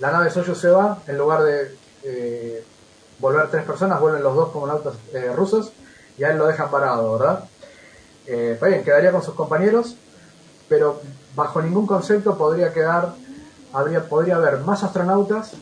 la 0.00 0.10
nave 0.10 0.28
Soyuz 0.28 0.58
se 0.58 0.70
va, 0.70 0.98
en 1.06 1.16
lugar 1.16 1.44
de 1.44 1.76
eh, 2.02 2.64
volver 3.20 3.50
tres 3.50 3.64
personas, 3.64 4.00
vuelven 4.00 4.22
los 4.22 4.34
dos 4.34 4.50
cosmonautas 4.50 4.94
eh, 5.12 5.32
rusos 5.34 5.72
y 6.16 6.24
a 6.24 6.30
él 6.30 6.38
lo 6.38 6.46
dejan 6.46 6.70
parado, 6.70 7.18
¿verdad? 7.18 7.44
Eh, 8.26 8.58
bien, 8.62 8.84
quedaría 8.84 9.12
con 9.12 9.22
sus 9.22 9.34
compañeros, 9.34 9.96
pero 10.68 11.00
bajo 11.34 11.60
ningún 11.60 11.86
concepto 11.86 12.36
podría 12.36 12.72
quedar, 12.72 13.14
habría, 13.72 14.08
podría 14.08 14.36
haber 14.36 14.58
más 14.58 14.82
astronautas, 14.82 15.52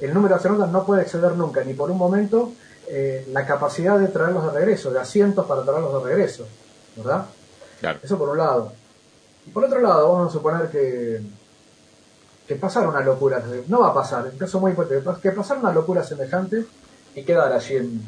el 0.00 0.12
número 0.12 0.34
de 0.34 0.36
astronautas 0.36 0.70
no 0.70 0.84
puede 0.84 1.02
exceder 1.02 1.36
nunca, 1.36 1.62
ni 1.64 1.74
por 1.74 1.90
un 1.90 1.98
momento, 1.98 2.52
eh, 2.88 3.26
la 3.32 3.46
capacidad 3.46 3.98
de 3.98 4.08
traerlos 4.08 4.44
de 4.52 4.58
regreso, 4.58 4.90
de 4.90 5.00
asientos 5.00 5.46
para 5.46 5.62
traerlos 5.62 6.02
de 6.02 6.10
regreso, 6.10 6.46
¿verdad? 6.96 7.26
Claro. 7.80 7.98
Eso 8.02 8.18
por 8.18 8.30
un 8.30 8.38
lado. 8.38 8.72
Y 9.46 9.50
por 9.50 9.64
otro 9.64 9.80
lado, 9.80 10.12
vamos 10.12 10.30
a 10.30 10.32
suponer 10.32 10.68
que, 10.70 11.20
que 12.46 12.56
pasara 12.56 12.88
una 12.88 13.00
locura, 13.00 13.42
no 13.68 13.80
va 13.80 13.88
a 13.88 13.94
pasar, 13.94 14.26
en 14.26 14.38
caso 14.38 14.58
muy 14.58 14.72
hipotético, 14.72 15.18
que 15.20 15.30
pasara 15.30 15.60
una 15.60 15.72
locura 15.72 16.02
semejante 16.02 16.66
y 17.14 17.22
quedar 17.24 17.52
allí 17.52 17.76
en, 17.76 18.02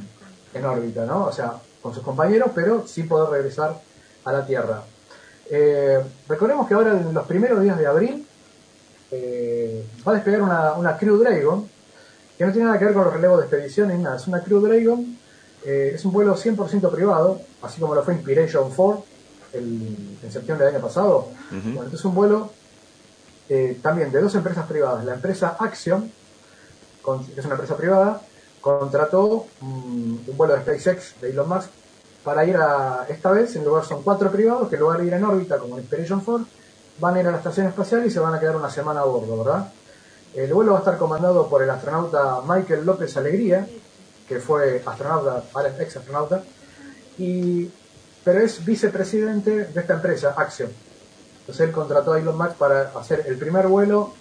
en 0.54 0.64
órbita, 0.64 1.04
¿no? 1.06 1.26
O 1.26 1.32
sea, 1.32 1.54
con 1.82 1.92
sus 1.94 2.02
compañeros, 2.02 2.50
pero 2.54 2.86
sin 2.86 3.06
poder 3.08 3.30
regresar 3.30 3.78
a 4.24 4.32
la 4.32 4.46
Tierra. 4.46 4.82
Eh, 5.50 6.00
recordemos 6.28 6.66
que 6.66 6.74
ahora 6.74 6.92
en 6.92 7.12
los 7.12 7.26
primeros 7.26 7.60
días 7.62 7.78
de 7.78 7.86
abril 7.86 8.26
eh, 9.10 9.84
va 10.06 10.12
a 10.12 10.14
despegar 10.16 10.42
una, 10.42 10.72
una 10.74 10.96
Crew 10.96 11.18
Dragon, 11.18 11.68
que 12.38 12.46
no 12.46 12.52
tiene 12.52 12.66
nada 12.66 12.78
que 12.78 12.86
ver 12.86 12.94
con 12.94 13.04
los 13.04 13.12
relevos 13.14 13.38
de 13.38 13.44
expedición 13.44 13.88
ni 13.88 14.02
nada, 14.02 14.16
es 14.16 14.26
una 14.26 14.42
Crew 14.42 14.60
Dragon, 14.60 15.16
eh, 15.64 15.92
es 15.94 16.04
un 16.04 16.12
vuelo 16.12 16.34
100% 16.36 16.90
privado, 16.90 17.40
así 17.62 17.80
como 17.80 17.94
lo 17.94 18.02
fue 18.02 18.14
Inspiration 18.14 18.70
4 18.74 19.04
el- 19.52 20.18
en 20.22 20.32
septiembre 20.32 20.66
del 20.66 20.76
año 20.76 20.84
pasado. 20.84 21.28
Bueno, 21.50 21.84
este 21.84 21.96
es 21.96 22.04
un 22.04 22.14
vuelo 22.14 22.50
también 23.82 24.10
de 24.10 24.20
dos 24.20 24.34
empresas 24.34 24.66
privadas. 24.66 25.04
La 25.04 25.14
empresa 25.14 25.56
con- 27.02 27.24
que 27.26 27.38
es 27.38 27.44
una 27.44 27.54
empresa 27.54 27.76
privada, 27.76 28.20
contrató 28.64 29.46
mm, 29.60 30.16
un 30.26 30.36
vuelo 30.38 30.54
de 30.54 30.62
SpaceX 30.62 31.20
de 31.20 31.28
Elon 31.28 31.46
Musk 31.46 31.68
para 32.24 32.46
ir 32.46 32.56
a, 32.56 33.04
esta 33.10 33.30
vez, 33.30 33.54
en 33.56 33.64
lugar 33.64 33.84
son 33.84 34.02
cuatro 34.02 34.32
privados, 34.32 34.70
que 34.70 34.76
en 34.76 34.80
lugar 34.80 35.00
de 35.00 35.06
ir 35.06 35.12
en 35.12 35.22
órbita 35.22 35.58
como 35.58 35.74
en 35.76 35.82
Inspiration 35.82 36.20
4, 36.20 36.46
van 36.98 37.14
a 37.14 37.20
ir 37.20 37.26
a 37.26 37.32
la 37.32 37.36
estación 37.36 37.66
espacial 37.66 38.06
y 38.06 38.10
se 38.10 38.20
van 38.20 38.32
a 38.32 38.40
quedar 38.40 38.56
una 38.56 38.70
semana 38.70 39.00
a 39.00 39.04
bordo, 39.04 39.44
¿verdad? 39.44 39.70
El 40.34 40.54
vuelo 40.54 40.72
va 40.72 40.78
a 40.78 40.80
estar 40.80 40.96
comandado 40.96 41.46
por 41.46 41.62
el 41.62 41.68
astronauta 41.68 42.40
Michael 42.48 42.86
López 42.86 43.14
Alegría, 43.18 43.68
que 44.26 44.40
fue 44.40 44.82
astronauta, 44.86 45.44
ex 45.78 45.98
astronauta, 45.98 46.42
y, 47.18 47.70
pero 48.24 48.40
es 48.40 48.64
vicepresidente 48.64 49.66
de 49.66 49.80
esta 49.80 49.92
empresa, 49.92 50.34
Axiom. 50.38 50.70
Entonces 51.40 51.66
él 51.66 51.72
contrató 51.72 52.14
a 52.14 52.18
Elon 52.18 52.38
Musk 52.38 52.54
para 52.54 52.92
hacer 52.98 53.24
el 53.26 53.36
primer 53.36 53.66
vuelo 53.66 54.14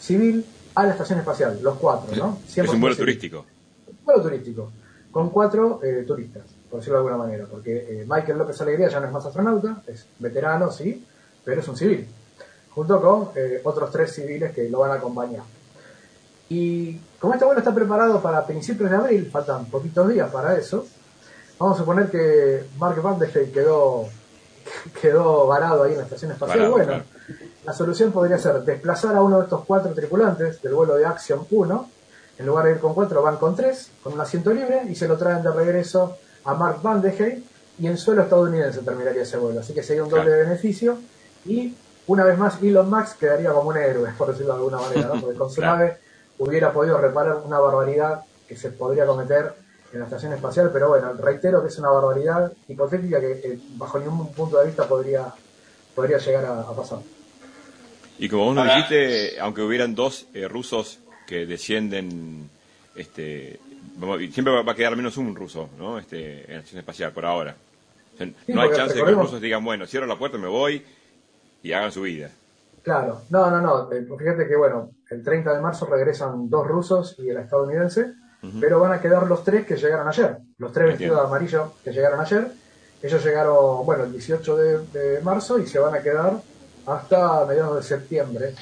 civil 0.00 0.46
a 0.74 0.84
la 0.84 0.92
estación 0.92 1.18
espacial, 1.18 1.58
los 1.60 1.76
cuatro, 1.76 2.16
¿no? 2.16 2.38
Es 2.48 2.56
un 2.56 2.64
100% 2.64 2.80
vuelo 2.80 2.94
civil. 2.94 2.96
turístico. 2.96 3.44
Vuelo 4.04 4.22
turístico, 4.22 4.70
con 5.12 5.30
cuatro 5.30 5.80
eh, 5.82 6.04
turistas, 6.06 6.44
por 6.70 6.80
decirlo 6.80 6.98
de 6.98 7.06
alguna 7.06 7.24
manera, 7.24 7.46
porque 7.48 7.76
eh, 7.76 8.06
Michael 8.08 8.38
López 8.38 8.60
Alegría 8.62 8.88
ya 8.88 8.98
no 8.98 9.06
es 9.06 9.12
más 9.12 9.24
astronauta, 9.24 9.82
es 9.86 10.06
veterano, 10.18 10.72
sí, 10.72 11.06
pero 11.44 11.60
es 11.60 11.68
un 11.68 11.76
civil, 11.76 12.08
junto 12.74 13.00
con 13.00 13.28
eh, 13.36 13.60
otros 13.62 13.90
tres 13.92 14.12
civiles 14.14 14.52
que 14.52 14.68
lo 14.68 14.80
van 14.80 14.92
a 14.92 14.94
acompañar. 14.94 15.42
Y 16.48 16.98
como 17.20 17.34
este 17.34 17.44
vuelo 17.44 17.60
está 17.60 17.74
preparado 17.74 18.20
para 18.20 18.44
principios 18.46 18.90
de 18.90 18.96
abril, 18.96 19.30
faltan 19.30 19.66
poquitos 19.66 20.08
días 20.08 20.30
para 20.30 20.56
eso, 20.56 20.86
vamos 21.58 21.76
a 21.76 21.80
suponer 21.80 22.10
que 22.10 22.64
Mark 22.78 23.00
Van 23.00 23.18
de 23.18 23.28
quedó, 23.52 24.06
quedó 25.00 25.46
varado 25.46 25.84
ahí 25.84 25.92
en 25.92 25.98
la 25.98 26.04
estación 26.04 26.32
espacial. 26.32 26.58
Varado, 26.58 26.72
bueno, 26.72 26.86
claro. 26.86 27.04
la 27.64 27.72
solución 27.72 28.10
podría 28.12 28.38
ser 28.38 28.62
desplazar 28.62 29.14
a 29.14 29.22
uno 29.22 29.38
de 29.38 29.44
estos 29.44 29.64
cuatro 29.66 29.92
tripulantes 29.92 30.60
del 30.62 30.74
vuelo 30.74 30.96
de 30.96 31.04
Axiom 31.04 31.44
1, 31.50 31.90
en 32.38 32.46
lugar 32.46 32.64
de 32.66 32.72
ir 32.72 32.78
con 32.78 32.94
cuatro 32.94 33.22
van 33.22 33.36
con 33.36 33.54
tres, 33.54 33.90
con 34.02 34.12
un 34.14 34.20
asiento 34.20 34.52
libre, 34.52 34.82
y 34.88 34.94
se 34.94 35.06
lo 35.08 35.16
traen 35.16 35.42
de 35.42 35.50
regreso 35.52 36.16
a 36.44 36.54
Mark 36.54 36.80
Van 36.82 37.00
de 37.00 37.14
Hey, 37.16 37.44
y 37.78 37.86
en 37.86 37.96
suelo 37.98 38.22
estadounidense 38.22 38.80
terminaría 38.80 39.22
ese 39.22 39.36
vuelo. 39.36 39.60
Así 39.60 39.72
que 39.74 39.82
sería 39.82 40.02
un 40.04 40.10
doble 40.10 40.24
Claro. 40.24 40.40
beneficio, 40.44 40.98
y 41.44 41.74
una 42.06 42.24
vez 42.24 42.36
más 42.38 42.60
Elon 42.62 42.88
Musk 42.90 43.18
quedaría 43.18 43.52
como 43.52 43.70
un 43.70 43.76
héroe, 43.76 44.10
por 44.18 44.28
decirlo 44.28 44.52
de 44.54 44.58
alguna 44.58 44.78
manera, 44.78 45.08
¿no? 45.08 45.20
porque 45.20 45.38
con 45.38 45.50
su 45.50 45.56
Claro. 45.60 45.76
nave 45.76 45.96
hubiera 46.38 46.72
podido 46.72 46.98
reparar 46.98 47.42
una 47.44 47.58
barbaridad 47.58 48.22
que 48.48 48.56
se 48.56 48.70
podría 48.70 49.06
cometer 49.06 49.52
en 49.92 49.98
la 50.00 50.06
estación 50.06 50.32
espacial, 50.32 50.70
pero 50.72 50.88
bueno, 50.88 51.12
reitero 51.14 51.60
que 51.62 51.68
es 51.68 51.78
una 51.78 51.90
barbaridad 51.90 52.50
hipotética 52.66 53.20
que 53.20 53.32
eh, 53.44 53.58
bajo 53.76 53.98
ningún 53.98 54.32
punto 54.32 54.58
de 54.58 54.66
vista 54.66 54.84
podría, 54.88 55.26
podría 55.94 56.16
llegar 56.18 56.46
a, 56.46 56.60
a 56.60 56.72
pasar. 56.74 56.98
Y 58.18 58.28
como 58.28 58.46
vos 58.46 58.54
nos 58.54 58.64
dijiste, 58.66 59.38
aunque 59.40 59.62
hubieran 59.62 59.94
dos 59.94 60.26
eh, 60.32 60.48
rusos 60.48 60.98
que 61.32 61.46
descienden, 61.46 62.50
este, 62.94 63.58
siempre 64.32 64.62
va 64.62 64.70
a 64.70 64.74
quedar 64.74 64.92
al 64.92 64.98
menos 64.98 65.16
un 65.16 65.34
ruso, 65.34 65.70
¿no? 65.78 65.98
Este, 65.98 66.44
en 66.44 66.50
la 66.52 66.56
estación 66.58 66.80
espacial, 66.80 67.12
por 67.12 67.24
ahora. 67.24 67.56
O 68.14 68.18
sea, 68.18 68.26
Sí, 68.26 68.52
no 68.52 68.60
hay 68.60 68.70
chance 68.72 68.94
de 68.94 69.02
que 69.02 69.10
los 69.12 69.22
rusos 69.22 69.40
digan, 69.40 69.64
bueno, 69.64 69.86
cierro 69.86 70.06
la 70.06 70.18
puerta, 70.18 70.36
me 70.36 70.48
voy 70.48 70.84
y 71.62 71.72
hagan 71.72 71.90
su 71.90 72.02
vida. 72.02 72.28
Claro, 72.82 73.22
no, 73.30 73.50
no, 73.50 73.60
no. 73.62 73.90
eh, 73.92 74.04
Fíjate 74.18 74.46
que, 74.46 74.56
bueno, 74.56 74.90
el 75.08 75.22
30 75.22 75.54
de 75.54 75.60
marzo 75.62 75.86
regresan 75.86 76.50
dos 76.50 76.66
rusos 76.66 77.16
y 77.18 77.30
el 77.30 77.38
estadounidense, 77.38 78.12
pero 78.60 78.78
van 78.80 78.92
a 78.92 79.00
quedar 79.00 79.26
los 79.26 79.42
tres 79.44 79.64
que 79.64 79.76
llegaron 79.76 80.06
ayer. 80.08 80.36
Los 80.58 80.72
tres 80.72 80.88
vestidos 80.88 81.16
de 81.16 81.26
amarillo 81.26 81.72
que 81.82 81.92
llegaron 81.92 82.20
ayer. 82.20 82.48
Ellos 83.02 83.24
llegaron, 83.24 83.86
bueno, 83.86 84.04
el 84.04 84.12
18 84.12 84.56
de, 84.56 84.78
de 84.88 85.20
marzo 85.22 85.58
y 85.58 85.66
se 85.66 85.78
van 85.78 85.94
a 85.94 86.02
quedar 86.02 86.34
hasta 86.86 87.46
mediados 87.46 87.76
de 87.76 87.82
septiembre, 87.84 88.52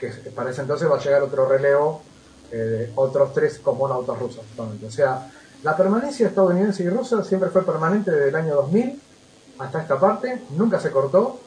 que 0.00 0.08
para 0.34 0.50
ese 0.50 0.62
entonces 0.62 0.90
va 0.90 0.96
a 0.96 1.00
llegar 1.00 1.22
otro 1.22 1.46
relevo 1.46 2.02
eh, 2.50 2.92
otros 2.94 3.32
tres 3.32 3.58
cosmonautas 3.58 4.18
rusos. 4.18 4.44
O 4.86 4.90
sea, 4.90 5.30
la 5.62 5.76
permanencia 5.76 6.28
estadounidense 6.28 6.82
y 6.84 6.88
rusa 6.88 7.24
siempre 7.24 7.50
fue 7.50 7.64
permanente 7.64 8.10
desde 8.10 8.28
el 8.28 8.36
año 8.36 8.54
2000 8.56 9.02
hasta 9.58 9.82
esta 9.82 9.98
parte, 9.98 10.42
nunca 10.50 10.78
se 10.78 10.90
cortó, 10.90 11.40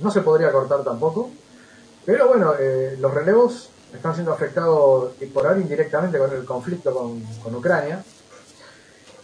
no 0.00 0.10
se 0.10 0.20
podría 0.20 0.52
cortar 0.52 0.84
tampoco. 0.84 1.30
Pero 2.04 2.28
bueno, 2.28 2.54
eh, 2.58 2.96
los 3.00 3.12
relevos 3.12 3.70
están 3.92 4.14
siendo 4.14 4.32
afectados 4.32 5.12
por 5.32 5.46
ahora 5.46 5.60
indirectamente 5.60 6.18
con 6.18 6.32
el 6.32 6.44
conflicto 6.44 6.94
con, 6.94 7.20
con 7.42 7.54
Ucrania. 7.54 8.04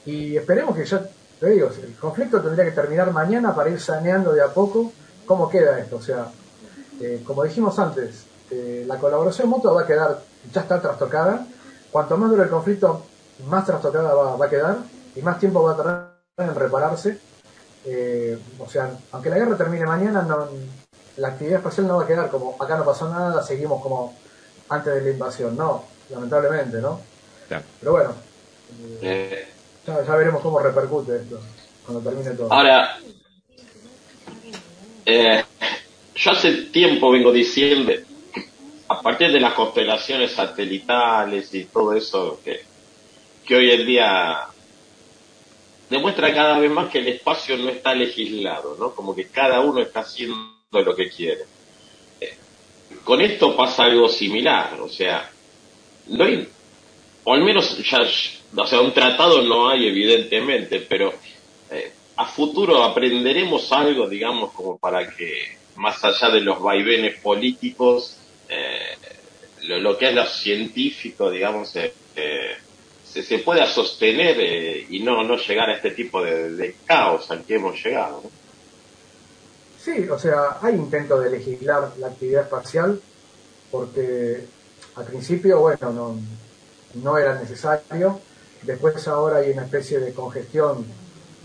Y 0.04 0.36
esperemos 0.36 0.74
que 0.76 0.84
ya, 0.84 1.06
te 1.38 1.50
digo, 1.50 1.68
el 1.68 1.94
conflicto 1.96 2.40
tendría 2.40 2.64
que 2.64 2.72
terminar 2.72 3.12
mañana 3.12 3.54
para 3.54 3.70
ir 3.70 3.80
saneando 3.80 4.32
de 4.32 4.42
a 4.42 4.48
poco 4.48 4.92
cómo 5.26 5.48
queda 5.48 5.78
esto. 5.78 5.96
O 5.96 6.02
sea, 6.02 6.32
eh, 7.00 7.22
como 7.24 7.44
dijimos 7.44 7.78
antes, 7.78 8.24
eh, 8.53 8.84
la 8.86 8.98
colaboración 8.98 9.48
mutua 9.48 9.72
va 9.72 9.82
a 9.82 9.86
quedar, 9.86 10.20
ya 10.53 10.61
está 10.61 10.80
trastocada. 10.80 11.46
Cuanto 11.90 12.16
más 12.16 12.30
dure 12.30 12.44
el 12.44 12.50
conflicto, 12.50 13.07
más 13.46 13.64
trastocada 13.64 14.14
va, 14.14 14.36
va 14.36 14.46
a 14.46 14.50
quedar 14.50 14.76
y 15.16 15.22
más 15.22 15.38
tiempo 15.38 15.62
va 15.62 15.72
a 15.72 15.76
tardar 15.76 16.12
en 16.36 16.55
repararse. 16.55 17.18
Eh, 17.84 18.38
o 18.59 18.68
sea, 18.68 18.90
aunque 19.12 19.30
la 19.30 19.38
guerra 19.38 19.57
termine 19.57 19.84
mañana, 19.86 20.22
no, 20.22 20.48
la 21.16 21.28
actividad 21.28 21.59
espacial 21.59 21.86
no 21.88 21.96
va 21.96 22.05
a 22.05 22.07
quedar 22.07 22.30
como 22.30 22.57
acá 22.61 22.76
no 22.76 22.84
pasó 22.84 23.09
nada, 23.09 23.42
seguimos 23.42 23.82
como 23.82 24.14
antes 24.68 24.94
de 24.94 25.00
la 25.03 25.11
invasión. 25.11 25.57
No, 25.57 25.84
lamentablemente, 26.11 26.80
¿no? 26.80 27.00
Claro. 27.48 27.64
Pero 27.80 27.92
bueno, 27.92 28.14
Eh, 29.03 29.48
ya, 29.86 30.05
ya 30.05 30.14
veremos 30.14 30.40
cómo 30.42 30.59
repercute 30.59 31.16
esto 31.16 31.40
cuando 31.84 32.09
termine 32.09 32.30
todo. 32.30 32.53
Ahora, 32.53 32.96
eh, 35.05 35.44
yo 36.14 36.30
hace 36.30 36.53
tiempo 36.72 37.11
vengo 37.11 37.32
diciendo, 37.32 37.92
a 38.93 39.01
partir 39.01 39.32
de 39.32 39.40
las 39.40 39.55
constelaciones 39.55 40.32
satelitales 40.32 41.55
y 41.55 41.64
todo 41.64 41.95
eso, 41.95 42.40
que, 42.45 42.61
hoy 43.55 43.70
en 43.70 43.86
día 43.86 44.47
demuestra 45.90 46.32
cada 46.32 46.59
vez 46.59 46.70
más 46.70 46.90
que 46.90 46.99
el 46.99 47.09
espacio 47.09 47.57
no 47.57 47.68
está 47.68 47.95
legislado, 47.95 48.76
¿no? 48.78 48.95
Como 48.95 49.14
que 49.14 49.28
cada 49.28 49.61
uno 49.61 49.80
está 49.80 50.01
haciendo 50.01 50.36
lo 50.70 50.95
que 50.95 51.11
quiere. 51.11 51.43
Con 53.05 53.20
esto 53.20 53.57
pasa 53.57 53.84
algo 53.84 54.09
similar, 54.09 54.80
o 54.80 54.88
sea, 54.88 55.30
no 56.09 56.24
hay, 56.24 56.49
o 57.24 57.34
al 57.34 57.43
menos 57.43 57.78
ya, 57.78 58.01
o 58.57 58.66
sea, 58.66 58.80
un 58.80 58.93
tratado 58.93 59.43
no 59.43 59.68
hay 59.68 59.86
evidentemente, 59.86 60.80
pero 60.80 61.12
eh, 61.70 61.93
a 62.16 62.26
futuro 62.26 62.82
aprenderemos 62.82 63.72
algo, 63.72 64.09
digamos, 64.09 64.53
como 64.53 64.78
para 64.78 65.11
que 65.14 65.59
más 65.76 66.03
allá 66.05 66.30
de 66.30 66.43
los 66.43 66.61
vaivenes 66.61 67.20
políticos, 67.20 68.18
eh, 68.53 69.78
lo, 69.80 69.96
que 69.96 70.09
es 70.09 70.14
lo 70.14 70.26
científico, 70.26 71.30
digamos, 71.30 71.74
eh, 71.76 71.92
eh, 72.16 72.57
se, 73.05 73.38
pueda 73.38 73.66
sostener 73.66 74.36
y 74.90 75.00
no, 75.00 75.22
no 75.22 75.36
llegar 75.36 75.70
a 75.70 75.76
este 75.76 75.92
tipo 75.92 76.22
de, 76.22 76.76
caos 76.86 77.30
al 77.30 77.44
que 77.44 77.57
hemos 77.57 77.82
llegado. 77.82 78.22
Sí, 79.78 80.09
o 80.09 80.18
sea, 80.18 80.59
hay 80.61 80.74
intento 80.74 81.20
de 81.20 81.30
legislar 81.30 81.92
la 81.98 82.09
actividad 82.09 82.44
espacial 82.44 83.00
porque 83.70 84.44
al 84.94 85.05
principio, 85.05 85.61
bueno, 85.61 85.90
no, 85.90 86.18
no 87.03 87.18
era 87.18 87.38
necesario. 87.38 88.20
Después 88.62 89.07
ahora 89.09 89.38
hay 89.38 89.50
una 89.50 89.64
especie 89.64 89.98
de 89.98 90.12
congestión 90.12 90.86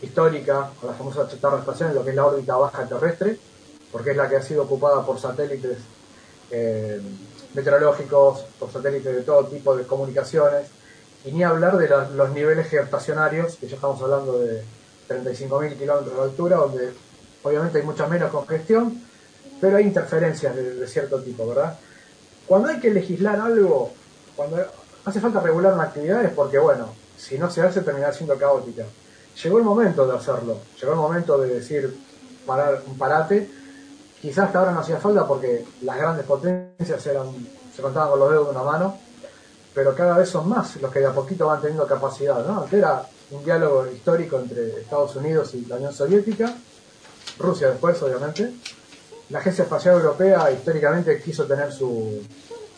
histórica 0.02 0.72
con 0.80 0.90
la 0.90 0.96
famosa 0.96 1.28
chatarra 1.28 1.60
espacial 1.60 1.96
lo 1.96 2.04
que 2.04 2.12
es 2.12 2.16
la 2.16 2.26
órbita 2.26 2.56
baja 2.56 2.88
terrestre, 2.88 3.38
porque 3.92 4.12
es 4.12 4.18
la 4.18 4.30
que 4.30 4.36
ha 4.36 4.42
sido 4.42 4.64
ocupada 4.64 5.06
por 5.06 5.20
satélites 5.20 5.80
eh, 6.52 7.02
meteorológicos, 7.54 8.42
por 8.60 8.72
satélites 8.72 9.16
de 9.16 9.22
todo 9.24 9.46
tipo 9.46 9.76
de 9.76 9.84
comunicaciones, 9.86 10.68
y 11.26 11.32
ni 11.32 11.44
hablar 11.44 11.78
de 11.78 11.90
la- 11.90 12.10
los 12.10 12.30
niveles 12.32 12.68
geoestacionarios, 12.70 13.56
que 13.56 13.68
ya 13.68 13.76
estamos 13.76 14.02
hablando 14.02 14.40
de 14.40 14.64
35.000 15.08 15.76
kilómetros 15.78 16.16
de 16.16 16.22
altura, 16.24 16.58
donde 16.58 16.92
obviamente 17.44 17.80
hay 17.80 17.84
mucha 17.86 18.08
menos 18.08 18.32
congestión, 18.32 19.02
pero 19.60 19.78
hay 19.78 19.86
interferencias 19.86 20.56
de, 20.56 20.76
de 20.76 20.88
cierto 20.88 21.20
tipo, 21.22 21.48
¿verdad? 21.48 21.78
Cuando 22.46 22.70
hay 22.70 22.80
que 22.80 22.92
legislar 22.92 23.40
algo, 23.40 23.92
cuando 24.36 24.58
hace 25.06 25.20
falta 25.20 25.40
regular 25.40 25.74
una 25.74 25.84
actividad 25.84 26.24
es 26.24 26.32
porque, 26.32 26.60
bueno, 26.60 26.94
si 27.18 27.38
no 27.40 27.50
se 27.50 27.62
hace 27.62 27.82
terminará 27.82 28.14
siendo 28.14 28.38
caótica. 28.38 28.86
Llegó 29.44 29.58
el 29.58 29.64
momento 29.64 30.06
de 30.08 30.16
hacerlo, 30.18 30.60
llegó 30.80 30.94
el 30.94 31.00
momento 31.00 31.38
de 31.40 31.50
decir 31.56 31.96
parar 32.46 32.82
un 32.88 32.98
parate. 32.98 33.50
Quizás 34.28 34.48
hasta 34.48 34.60
ahora 34.60 34.74
no 34.74 34.82
hacía 34.82 34.98
falta 34.98 35.26
porque 35.26 35.64
las 35.84 35.96
grandes 35.96 36.26
potencias 36.26 37.08
eran, 37.08 37.28
se 37.74 37.82
contaban 37.82 38.10
con 38.10 38.20
los 38.20 38.30
dedos 38.30 38.48
de 38.48 38.52
una 38.52 38.62
mano, 38.62 38.98
pero 39.74 39.96
cada 39.96 40.18
vez 40.18 40.28
son 40.28 40.50
más 40.50 40.76
los 40.82 40.92
que 40.92 41.00
de 41.00 41.06
a 41.06 41.14
poquito 41.14 41.48
van 41.48 41.62
teniendo 41.62 41.88
capacidad, 41.88 42.46
¿no? 42.46 42.64
Antes 42.64 42.74
era 42.74 43.04
un 43.32 43.46
diálogo 43.46 43.88
histórico 43.88 44.38
entre 44.38 44.82
Estados 44.82 45.16
Unidos 45.16 45.56
y 45.56 45.66
la 45.66 45.78
Unión 45.78 45.94
Soviética, 45.94 46.54
Rusia 47.40 47.70
después, 47.70 48.04
obviamente, 48.04 48.52
la 49.30 49.40
Agencia 49.40 49.64
Espacial 49.64 49.96
Europea 49.96 50.52
históricamente 50.52 51.22
quiso 51.22 51.46
tener 51.46 51.72
su, 51.72 52.22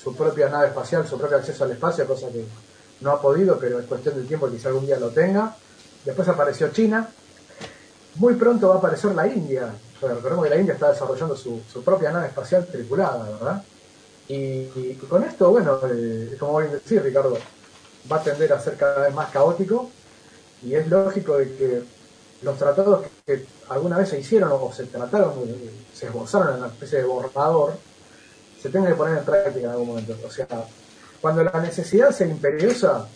su 0.03 0.15
propia 0.15 0.49
nave 0.49 0.67
espacial, 0.67 1.07
su 1.07 1.17
propio 1.17 1.37
acceso 1.37 1.63
al 1.63 1.71
espacio, 1.71 2.05
cosa 2.05 2.27
que 2.27 2.45
no 3.01 3.09
ha 3.09 3.19
podido, 3.19 3.57
pero 3.57 3.79
es 3.79 3.87
cuestión 3.87 4.13
del 4.13 4.27
tiempo 4.27 4.47
quizá 4.51 4.67
algún 4.67 4.85
día 4.85 4.99
lo 4.99 5.09
tenga. 5.09 5.55
Después 6.05 6.27
apareció 6.27 6.67
China. 6.67 7.09
Muy 8.17 8.35
pronto 8.35 8.69
va 8.69 8.75
a 8.75 8.77
aparecer 8.77 9.15
la 9.15 9.25
India. 9.25 9.73
Recordemos 10.01 10.43
que 10.43 10.49
la 10.49 10.57
India 10.57 10.73
está 10.73 10.91
desarrollando 10.91 11.35
su, 11.35 11.61
su 11.71 11.83
propia 11.83 12.11
nave 12.11 12.27
espacial 12.27 12.65
tripulada, 12.65 13.29
¿verdad? 13.29 13.63
Y, 14.27 14.93
con 15.09 15.23
esto, 15.23 15.49
bueno, 15.49 15.79
eh, 15.91 16.37
como 16.39 16.53
voy 16.53 16.65
a 16.65 17.01
Ricardo, 17.01 17.37
va 18.11 18.17
a 18.17 18.23
tender 18.23 18.53
a 18.53 18.59
ser 18.59 18.77
cada 18.77 19.05
vez 19.05 19.13
más 19.13 19.31
caótico 19.31 19.89
y 20.61 20.75
es 20.75 20.87
lógico 20.87 21.37
de 21.37 21.55
que 21.55 21.83
los 22.43 22.57
tratados 22.57 23.05
que 23.25 23.45
alguna 23.69 23.97
vez 23.97 24.09
se 24.09 24.19
hicieron 24.19 24.51
o 24.53 24.71
se 24.71 24.85
trataron, 24.85 25.33
se 25.93 26.05
esbozaron 26.05 26.49
en 26.49 26.55
una 26.59 26.67
especie 26.67 26.99
de 26.99 27.05
borrador, 27.05 27.73
se 28.61 28.69
tengan 28.69 28.91
que 28.91 28.97
poner 28.97 29.17
en 29.17 29.25
práctica 29.25 29.65
en 29.65 29.71
algún 29.71 29.87
momento. 29.87 30.15
O 30.25 30.29
sea, 30.29 30.47
cuando 31.19 31.43
la 31.43 31.59
necesidad 31.59 32.11
sea 32.11 32.27
imperiosa, 32.27 33.07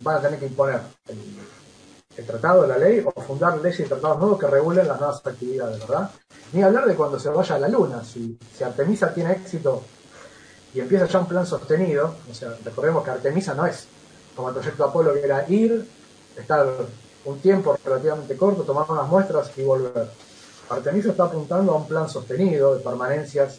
van 0.00 0.16
a 0.16 0.20
tener 0.20 0.40
que 0.40 0.46
imponer 0.46 0.80
el, 1.08 1.18
tratado, 2.22 2.66
la 2.66 2.78
ley, 2.78 3.04
o 3.04 3.20
fundar 3.20 3.58
leyes 3.58 3.80
y 3.80 3.84
tratados 3.84 4.18
nuevos 4.18 4.38
que 4.38 4.46
regulen 4.46 4.88
las 4.88 4.98
nuevas 4.98 5.20
actividades, 5.24 5.80
¿verdad? 5.80 6.10
Ni 6.52 6.62
hablar 6.62 6.86
de 6.86 6.94
cuando 6.94 7.18
se 7.18 7.28
vaya 7.28 7.56
a 7.56 7.58
la 7.58 7.68
Luna. 7.68 8.02
Si, 8.04 8.38
Artemisa 8.64 9.12
tiene 9.12 9.32
éxito 9.32 9.82
y 10.74 10.80
empieza 10.80 11.06
ya 11.06 11.18
un 11.18 11.26
plan 11.26 11.46
sostenido, 11.46 12.14
o 12.30 12.34
sea, 12.34 12.54
recordemos 12.64 13.04
que 13.04 13.10
Artemisa 13.10 13.54
no 13.54 13.66
es 13.66 13.86
como 14.34 14.48
el 14.48 14.54
proyecto 14.54 14.84
Apolo 14.84 15.14
que 15.14 15.22
era 15.24 15.48
ir, 15.48 15.88
estar 16.36 16.66
un 17.24 17.40
tiempo 17.40 17.76
relativamente 17.84 18.36
corto, 18.36 18.62
tomar 18.62 18.90
unas 18.90 19.08
muestras 19.08 19.50
y 19.56 19.62
volver. 19.62 20.08
Artemisa 20.68 21.10
está 21.10 21.24
apuntando 21.24 21.72
a 21.72 21.76
un 21.76 21.86
plan 21.86 22.08
sostenido 22.08 22.74
de 22.74 22.80
permanencias 22.82 23.58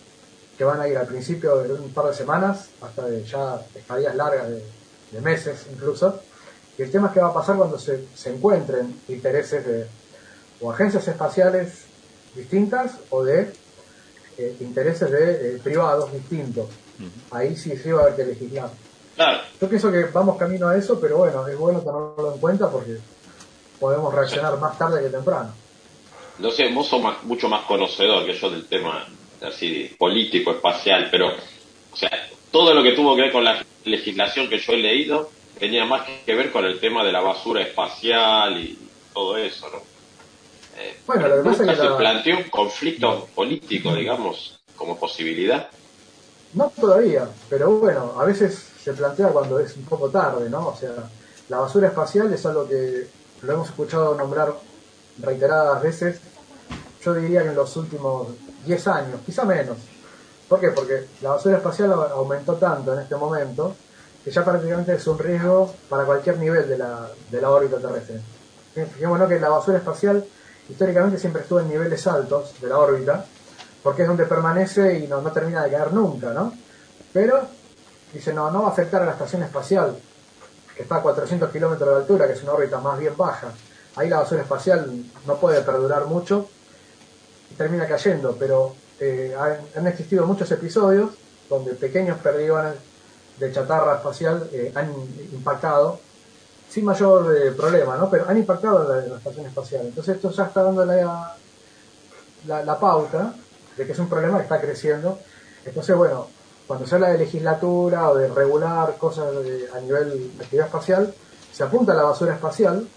que 0.58 0.64
van 0.64 0.82
a 0.82 0.88
ir 0.88 0.98
al 0.98 1.08
principio 1.08 1.58
de 1.58 1.74
un 1.74 1.94
par 1.94 2.08
de 2.08 2.14
semanas 2.14 2.70
hasta 2.82 3.10
ya 3.20 3.62
estadías 3.76 4.16
largas 4.16 4.50
de, 4.50 5.22
meses 5.22 5.68
incluso. 5.72 6.20
Y 6.78 6.84
el 6.84 6.92
tema 6.92 7.08
es 7.08 7.14
qué 7.14 7.20
va 7.20 7.30
a 7.30 7.34
pasar 7.34 7.58
cuando 7.58 7.80
se, 7.80 8.06
encuentren 8.26 9.02
intereses 9.08 9.66
de 9.66 9.88
o 10.60 10.72
agencias 10.72 11.08
espaciales 11.08 11.86
distintas 12.36 12.98
o 13.10 13.24
de 13.24 13.52
eh, 14.38 14.56
intereses 14.60 15.12
de 15.12 15.56
eh, 15.56 15.60
privados 15.64 16.12
distintos. 16.14 16.68
Ahí 17.32 17.56
sí 17.56 17.78
sí 17.78 17.92
va 17.92 18.02
a 18.02 18.04
haber 18.06 18.16
que 18.16 18.26
legislar. 18.26 18.70
Yo 19.60 19.68
pienso 19.68 19.92
que 19.92 20.04
vamos 20.06 20.38
camino 20.38 20.68
a 20.68 20.78
eso, 20.78 21.00
pero 21.00 21.18
bueno, 21.18 21.48
es 21.48 21.58
bueno 21.58 21.80
tenerlo 21.80 22.32
en 22.34 22.40
cuenta 22.40 22.70
porque 22.70 22.98
podemos 23.80 24.14
reaccionar 24.14 24.58
más 24.60 24.78
tarde 24.78 25.02
que 25.02 25.10
temprano. 25.10 25.52
No 26.38 26.52
sé, 26.52 26.72
vos 26.72 26.88
sos 26.88 27.02
mucho 27.24 27.50
más 27.50 27.66
conocedor 27.66 28.26
que 28.26 28.34
yo 28.34 28.50
del 28.52 28.68
tema 28.68 29.08
así 29.42 29.96
político, 29.98 30.52
espacial, 30.52 31.08
pero, 31.10 31.30
o 31.30 31.96
sea, 31.96 32.12
todo 32.52 32.74
lo 32.74 32.84
que 32.84 32.92
tuvo 32.92 33.16
que 33.16 33.24
ver 33.24 33.32
con 33.32 33.44
la 33.44 33.64
legislación 33.86 34.48
que 34.48 34.60
yo 34.60 34.74
he 34.74 34.78
leído 34.78 35.32
tenía 35.58 35.86
más 35.86 36.08
que 36.26 36.36
ver 36.36 36.52
con 36.52 36.66
el 36.66 36.80
tema 36.80 37.04
de 37.04 37.12
la 37.12 37.22
basura 37.22 37.62
espacial 37.62 38.58
y 38.58 38.78
todo 39.14 39.38
eso, 39.38 39.70
¿no? 39.70 39.78
Eh, 40.80 41.00
bueno, 41.08 41.28
lo 41.28 41.38
que 41.38 41.50
pasa 41.50 41.64
es 41.64 41.70
que 41.72 41.88
se 41.88 41.94
planteó 41.96 42.38
un 42.38 42.44
conflicto 42.44 43.28
político, 43.34 43.96
digamos, 43.96 44.60
como 44.76 44.98
posibilidad. 44.98 45.70
No 46.54 46.72
todavía, 46.80 47.28
pero 47.50 47.72
bueno, 47.72 48.14
a 48.20 48.26
veces 48.26 48.68
se 48.84 48.94
plantea 48.94 49.30
cuando 49.30 49.60
es 49.60 49.76
un 49.76 49.86
poco 49.86 50.10
tarde, 50.10 50.50
¿no? 50.50 50.68
O 50.68 50.76
sea, 50.76 50.92
la 51.50 51.58
basura 51.58 51.88
espacial 51.88 52.32
es 52.32 52.46
algo 52.46 52.68
que 52.68 53.08
lo 53.42 53.54
hemos 53.54 53.70
escuchado 53.70 54.16
nombrar 54.16 54.54
reiteradas 55.20 55.82
veces, 55.82 56.22
yo 57.04 57.14
diría 57.14 57.42
que 57.42 57.50
en 57.50 57.56
los 57.56 57.76
últimos 57.76 58.28
10 58.66 58.88
años, 58.88 59.20
quizá 59.26 59.46
menos. 59.46 59.78
¿Por 60.48 60.60
qué? 60.60 60.70
Porque 60.70 61.08
la 61.22 61.32
basura 61.32 61.58
espacial 61.58 61.92
aumentó 61.92 62.54
tanto 62.56 62.94
en 62.94 63.00
este 63.00 63.16
momento 63.16 63.76
que 64.28 64.34
ya 64.34 64.44
prácticamente 64.44 64.94
es 64.94 65.08
un 65.08 65.18
riesgo 65.18 65.74
para 65.88 66.04
cualquier 66.04 66.38
nivel 66.38 66.68
de 66.68 66.78
la, 66.78 67.08
de 67.32 67.42
la 67.42 67.50
órbita 67.50 67.78
terrestre. 67.78 68.20
Fijémonos 68.74 69.30
que 69.30 69.40
la 69.40 69.48
basura 69.48 69.78
espacial 69.78 70.26
históricamente 70.68 71.18
siempre 71.18 71.44
estuvo 71.44 71.62
en 71.62 71.70
niveles 71.70 72.06
altos 72.08 72.60
de 72.60 72.68
la 72.68 72.78
órbita, 72.78 73.24
porque 73.82 74.02
es 74.02 74.08
donde 74.10 74.26
permanece 74.26 75.00
y 75.00 75.08
no, 75.08 75.22
no 75.22 75.32
termina 75.32 75.64
de 75.64 75.72
caer 75.72 75.94
nunca, 75.94 76.34
¿no? 76.34 76.54
Pero 77.14 77.48
dice, 78.12 78.34
no, 78.34 78.52
no 78.52 78.64
va 78.64 78.68
a 78.68 78.72
afectar 78.72 79.02
a 79.02 79.06
la 79.06 79.14
estación 79.14 79.44
espacial, 79.44 79.98
que 80.76 80.82
está 80.82 80.98
a 80.98 81.02
400 81.02 81.50
kilómetros 81.50 81.90
de 81.90 81.96
altura, 81.96 82.28
que 82.28 82.34
es 82.34 82.44
una 82.44 82.52
órbita 82.52 82.82
más 82.82 83.00
bien 83.00 83.16
baja. 83.16 83.54
Ahí 83.96 84.10
la 84.10 84.18
basura 84.18 84.42
espacial 84.42 85.06
no 85.26 85.36
puede 85.38 85.62
perdurar 85.62 86.04
mucho 86.04 86.50
termina 87.56 87.88
cayendo, 87.88 88.36
pero 88.38 88.76
eh, 89.00 89.34
han, 89.74 89.88
existido 89.88 90.28
muchos 90.28 90.52
episodios 90.52 91.12
donde 91.50 91.76
pequeños 91.76 92.18
perdigones 92.20 92.74
de 93.40 93.52
chatarra 93.52 93.98
espacial 93.98 94.50
eh, 94.52 94.72
han 94.76 94.92
impactado 95.32 96.00
sin 96.70 96.86
mayor 96.86 97.36
eh, 97.36 97.52
problema, 97.52 97.98
¿no? 97.98 98.10
Pero 98.10 98.28
han 98.28 98.38
impactado 98.38 98.88
la, 98.88 99.18
estación 99.18 99.46
espacial. 99.46 99.86
Entonces 99.86 100.16
esto 100.16 100.32
ya 100.32 100.46
está 100.46 100.64
dando 100.64 100.86
la, 100.86 101.36
la, 102.46 102.80
pauta 102.80 103.34
de 103.76 103.86
que 103.86 103.92
es 103.92 104.00
un 104.00 104.10
problema 104.10 104.38
que 104.38 104.44
está 104.44 104.60
creciendo. 104.60 105.20
Entonces, 105.66 105.96
bueno, 105.96 106.28
cuando 106.66 106.86
se 106.86 106.96
habla 106.96 107.10
de 107.10 107.20
legislatura 107.20 108.10
o 108.10 108.16
de 108.16 108.28
regular 108.28 108.98
cosas 108.98 109.28
a 109.74 109.80
nivel 109.80 110.38
de 110.38 110.44
actividad 110.44 110.68
espacial, 110.68 111.14
se 111.52 111.64
apunta 111.64 111.94
a 111.94 111.96
la 111.96 112.04
basura 112.04 112.34
espacial 112.34 112.88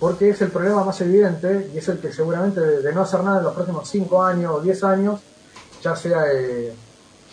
porque 0.00 0.30
es 0.30 0.40
el 0.40 0.50
problema 0.50 0.82
más 0.82 1.00
evidente 1.00 1.70
y 1.72 1.78
es 1.78 1.88
el 1.88 1.98
que 1.98 2.12
seguramente 2.12 2.60
de, 2.60 2.92
no 2.92 3.02
hacer 3.02 3.22
nada 3.22 3.38
en 3.38 3.44
los 3.44 3.54
próximos 3.54 3.88
5 3.88 4.22
años 4.22 4.52
o 4.54 4.60
10 4.60 4.84
años 4.84 5.20
ya 5.82 5.94
sea 5.94 6.24
eh, 6.32 6.72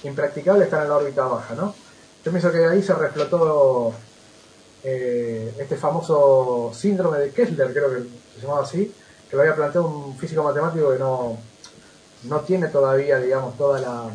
impracticable 0.03 0.65
estar 0.65 0.83
en 0.83 0.89
la 0.89 0.97
órbita 0.97 1.23
baja, 1.23 1.55
¿no? 1.55 1.73
Yo 2.23 2.31
pienso 2.31 2.51
que 2.51 2.65
ahí 2.65 2.83
se 2.83 2.93
reflotó 2.93 3.93
eh, 4.83 5.53
este 5.57 5.75
famoso 5.75 6.71
síndrome 6.73 7.17
de 7.19 7.31
Kessler, 7.31 7.73
creo 7.73 7.89
que 7.89 8.03
se 8.35 8.41
llamaba 8.41 8.63
así, 8.63 8.93
que 9.29 9.35
lo 9.35 9.41
había 9.41 9.55
planteado 9.55 9.87
un 9.87 10.17
físico 10.17 10.43
matemático 10.43 10.91
que 10.91 10.99
no, 10.99 11.37
no 12.23 12.39
tiene 12.41 12.67
todavía, 12.67 13.17
digamos, 13.17 13.57
toda 13.57 13.79
la, 13.79 14.09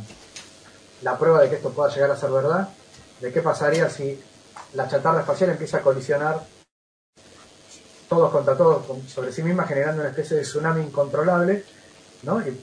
la 1.03 1.19
prueba 1.19 1.43
de 1.43 1.51
que 1.51 1.57
esto 1.57 1.71
pueda 1.71 1.93
llegar 1.93 2.11
a 2.11 2.17
ser 2.17 2.31
verdad, 2.31 2.69
de 3.21 3.33
qué 3.33 3.43
pasaría 3.43 3.91
si 3.91 4.21
la 4.75 4.89
chatarra 4.89 5.21
espacial 5.21 5.51
empieza 5.51 5.79
a 5.79 5.83
colisionar 5.83 6.43
todos 8.09 8.31
contra 8.31 8.57
todos 8.57 8.85
sobre 9.09 9.33
sí 9.33 9.43
misma, 9.43 9.65
generando 9.65 10.03
una 10.03 10.11
especie 10.11 10.37
de 10.37 10.43
tsunami 10.43 10.83
incontrolable, 10.83 11.65
¿no? 12.23 12.41
Y, 12.41 12.59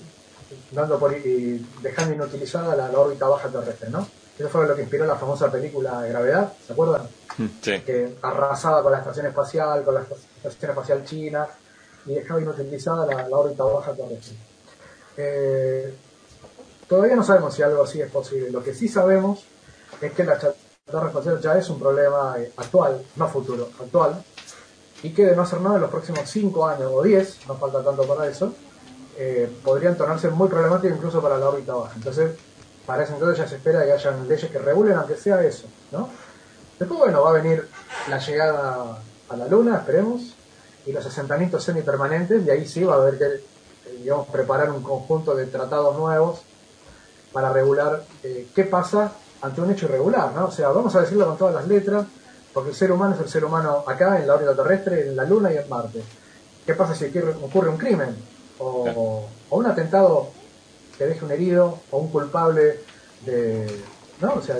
dando 0.71 0.99
por, 0.99 1.13
y 1.13 1.65
dejando 1.81 2.13
inutilizada 2.13 2.75
la, 2.75 2.97
órbita 2.97 3.27
baja 3.27 3.49
terrestre, 3.49 3.89
¿no? 3.89 4.07
Eso 4.37 4.49
fue 4.49 4.67
lo 4.67 4.75
que 4.75 4.81
inspiró 4.81 5.05
la 5.05 5.15
famosa 5.15 5.51
película 5.51 6.01
Gravedad, 6.07 6.53
¿se 6.65 6.73
acuerdan? 6.73 7.03
Mm, 7.37 7.45
sí. 7.61 7.81
Que 7.81 8.15
arrasaba 8.21 8.81
con 8.81 8.91
la 8.91 8.99
estación 8.99 9.27
espacial, 9.27 9.83
con 9.83 9.93
la 9.93 10.01
estación 10.01 10.71
espacial 10.71 11.05
china, 11.05 11.47
y 12.05 12.15
dejaba 12.15 12.41
inutilizada 12.41 13.05
la, 13.05 13.37
órbita 13.37 13.63
baja 13.63 13.93
terrestre. 13.93 14.35
Eh, 15.17 15.93
todavía 16.87 17.15
no 17.15 17.23
sabemos 17.23 17.53
si 17.53 17.61
algo 17.61 17.83
así 17.83 18.01
es 18.01 18.11
posible. 18.11 18.49
Lo 18.51 18.63
que 18.63 18.73
sí 18.73 18.87
sabemos 18.87 19.45
es 20.01 20.11
que 20.13 20.23
la 20.23 20.37
chatarra 20.39 21.07
espacial 21.07 21.39
ya 21.39 21.57
es 21.57 21.69
un 21.69 21.79
problema 21.79 22.35
eh, 22.39 22.51
actual, 22.57 23.01
no 23.15 23.27
futuro, 23.29 23.69
actual, 23.79 24.23
y 25.03 25.13
que 25.13 25.25
de 25.25 25.35
no 25.35 25.43
hacer 25.43 25.61
nada 25.61 25.75
en 25.75 25.81
los 25.81 25.91
próximos 25.91 26.29
5 26.29 26.67
años 26.67 26.91
o 26.91 27.03
10, 27.03 27.47
no 27.47 27.55
falta 27.55 27.83
tanto 27.83 28.03
para 28.07 28.27
eso, 28.27 28.53
eh, 29.17 29.49
podrían 29.63 29.95
tornarse 29.95 30.29
muy 30.29 30.49
problemáticos 30.49 30.97
incluso 30.97 31.21
para 31.21 31.37
la 31.37 31.49
órbita 31.49 31.73
baja. 31.73 31.93
Entonces, 31.95 32.31
para 32.85 33.03
ese 33.03 33.13
entonces 33.13 33.37
ya 33.37 33.47
se 33.47 33.55
espera 33.55 33.85
que 33.85 33.91
hayan 33.93 34.27
leyes 34.27 34.51
que 34.51 34.59
regulen 34.59 34.97
aunque 34.97 35.15
sea 35.15 35.43
eso, 35.43 35.67
¿no? 35.91 36.09
Después, 36.79 36.99
bueno, 36.99 37.21
va 37.21 37.29
a 37.29 37.33
venir 37.33 37.67
la 38.09 38.17
llegada 38.17 38.97
a 39.29 39.35
la 39.35 39.47
Luna, 39.47 39.77
esperemos, 39.77 40.35
y 40.85 40.91
los 40.91 41.05
asentamientos 41.05 41.63
semipermanentes, 41.63 42.45
y 42.45 42.49
ahí 42.49 42.67
sí 42.67 42.83
va 42.83 42.95
a 42.95 42.97
haber 42.97 43.17
que, 43.17 43.25
eh, 43.25 43.41
digamos, 43.99 44.27
preparar 44.27 44.71
un 44.71 44.83
conjunto 44.83 45.35
de 45.35 45.45
tratados 45.45 45.95
nuevos 45.97 46.41
para 47.31 47.53
regular 47.53 48.03
eh, 48.23 48.47
qué 48.53 48.63
pasa 48.63 49.13
ante 49.41 49.61
un 49.61 49.71
hecho 49.71 49.85
irregular, 49.85 50.31
¿no? 50.33 50.45
O 50.45 50.51
sea, 50.51 50.69
vamos 50.69 50.95
a 50.95 51.01
decirlo 51.01 51.25
con 51.25 51.37
todas 51.37 51.55
las 51.55 51.67
letras, 51.67 52.05
porque 52.53 52.69
el 52.69 52.75
ser 52.75 52.91
humano 52.91 53.15
es 53.15 53.21
el 53.21 53.29
ser 53.29 53.43
humano 53.45 53.83
acá, 53.87 54.19
en 54.19 54.27
la 54.27 54.35
órbita 54.35 54.55
terrestre, 54.55 55.07
en 55.07 55.15
la 55.15 55.23
Luna 55.25 55.51
y 55.51 55.57
en 55.57 55.67
Marte. 55.69 56.03
¿Qué 56.65 56.73
pasa 56.75 56.95
si 56.95 57.05
ocurre 57.41 57.69
un 57.69 57.77
crimen? 57.77 58.15
O, 58.59 59.25
un 59.49 59.65
atentado 59.65 60.29
que 60.97 61.05
deje 61.05 61.25
un 61.25 61.31
herido, 61.31 61.79
o 61.91 61.99
un 61.99 62.09
culpable 62.09 62.79
de. 63.25 63.67
¿No? 64.21 64.35
O 64.35 64.41
sea, 64.41 64.57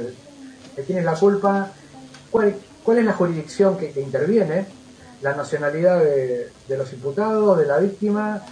que 0.75 0.83
tiene 0.83 1.01
la 1.01 1.15
culpa. 1.15 1.71
¿Cuál, 2.31 2.55
cuál 2.83 2.97
es 2.99 3.05
la 3.05 3.13
jurisdicción 3.13 3.77
que, 3.77 3.93
interviene? 4.01 4.65
La 5.21 5.35
nacionalidad 5.35 6.03
de, 6.03 6.49
los 6.77 6.91
imputados, 6.91 7.57
de 7.57 7.65
la 7.65 7.77
víctima, 7.79 8.43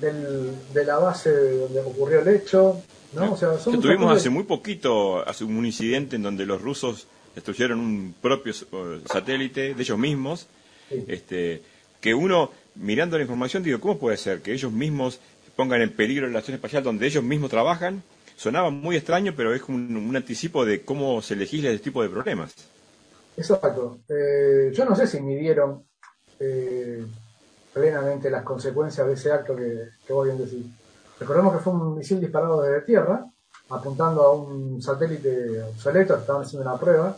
de 0.00 0.84
la 0.84 0.98
base 0.98 1.58
donde 1.58 1.80
ocurrió 1.80 2.20
el 2.20 2.28
hecho. 2.28 2.80
¿no? 3.14 3.32
O 3.32 3.36
sea, 3.36 3.56
tuvimos 3.56 4.16
hace 4.16 4.30
muy 4.30 4.44
poquito, 4.44 5.26
hace 5.26 5.44
un 5.44 5.64
incidente 5.64 6.16
en 6.16 6.22
donde 6.22 6.46
los 6.46 6.60
rusos 6.60 7.08
destruyeron 7.34 7.80
un 7.80 8.14
propio 8.20 8.52
satélite 9.06 9.74
de 9.74 9.82
ellos 9.82 9.98
mismos, 9.98 10.46
este, 11.08 11.62
que 12.00 12.14
uno, 12.14 12.50
mirando 12.76 13.16
la 13.16 13.22
información, 13.22 13.62
digo, 13.62 13.80
¿cómo 13.80 13.98
puede 13.98 14.16
ser 14.16 14.40
que 14.40 14.52
ellos 14.52 14.70
mismos 14.72 15.20
pongan 15.56 15.82
en 15.82 15.94
peligro 15.94 16.26
la 16.26 16.38
estación 16.38 16.56
espacial 16.56 16.82
donde 16.82 17.06
ellos 17.06 17.22
mismos 17.22 17.50
trabajan, 17.50 18.02
sonaba 18.36 18.70
muy 18.70 18.96
extraño, 18.96 19.34
pero 19.36 19.54
es 19.54 19.62
un, 19.68 20.14
anticipo 20.14 20.64
de 20.64 20.84
cómo 20.84 21.22
se 21.22 21.36
legisla 21.36 21.70
este 21.70 21.84
tipo 21.84 22.02
de 22.02 22.08
problemas. 22.08 22.54
Exacto. 23.36 23.98
Eh, 24.08 24.70
yo 24.72 24.84
no 24.84 24.94
sé 24.94 25.06
si 25.06 25.20
midieron 25.20 25.84
eh, 26.38 27.04
plenamente 27.72 28.30
las 28.30 28.42
consecuencias 28.42 29.06
de 29.06 29.14
ese 29.14 29.32
acto 29.32 29.56
que, 29.56 29.88
que 30.06 30.12
vos 30.12 30.26
bien 30.26 30.38
decís. 30.38 30.66
Recordemos 31.18 31.56
que 31.56 31.62
fue 31.62 31.72
un 31.72 31.96
misil 31.96 32.20
disparado 32.20 32.62
desde 32.62 32.86
tierra, 32.86 33.24
apuntando 33.70 34.22
a 34.22 34.34
un 34.34 34.82
satélite 34.82 35.62
obsoleto, 35.62 36.16
estaban 36.16 36.42
haciendo 36.42 36.68
una 36.68 36.78
prueba, 36.78 37.16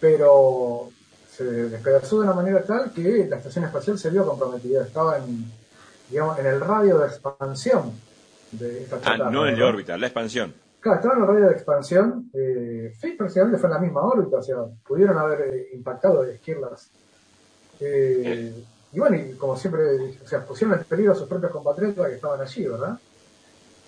pero 0.00 0.90
se 1.30 1.44
despedazó 1.44 2.18
de 2.18 2.24
una 2.24 2.34
manera 2.34 2.62
tal 2.64 2.92
que 2.92 3.26
la 3.28 3.36
estación 3.36 3.64
espacial 3.64 3.98
se 3.98 4.10
vio 4.10 4.26
comprometida. 4.26 4.84
Estaba 4.84 5.18
en, 5.18 5.44
digamos, 6.10 6.38
en 6.38 6.46
el 6.46 6.60
radio 6.60 6.98
de 6.98 7.06
expansión 7.06 7.92
de 8.52 8.82
esta 8.84 8.98
Ah, 9.04 9.30
no 9.30 9.46
en 9.46 9.58
¿no? 9.58 9.66
órbita, 9.66 9.96
la 9.98 10.06
expansión. 10.06 10.54
Claro, 10.80 10.98
estaba 10.98 11.14
en 11.16 11.20
el 11.22 11.26
radio 11.28 11.46
de 11.48 11.52
expansión. 11.52 12.30
Eh, 12.32 12.92
sí, 13.00 13.12
prácticamente 13.12 13.58
fue 13.58 13.68
en 13.68 13.74
la 13.74 13.80
misma 13.80 14.02
órbita, 14.02 14.36
o 14.38 14.42
sea, 14.42 14.56
pudieron 14.86 15.18
haber 15.18 15.40
eh, 15.54 15.68
impactado 15.74 16.22
de 16.22 16.34
esquirlas. 16.34 16.90
Eh, 17.80 18.52
y 18.92 18.98
bueno, 18.98 19.16
y 19.16 19.32
como 19.34 19.56
siempre, 19.56 19.82
o 20.24 20.26
sea, 20.26 20.40
pusieron 20.44 20.78
en 20.78 20.84
peligro 20.84 21.12
a 21.12 21.16
sus 21.16 21.28
propios 21.28 21.50
compatriotas 21.52 22.06
que 22.08 22.14
estaban 22.14 22.40
allí, 22.40 22.66
¿verdad? 22.66 22.98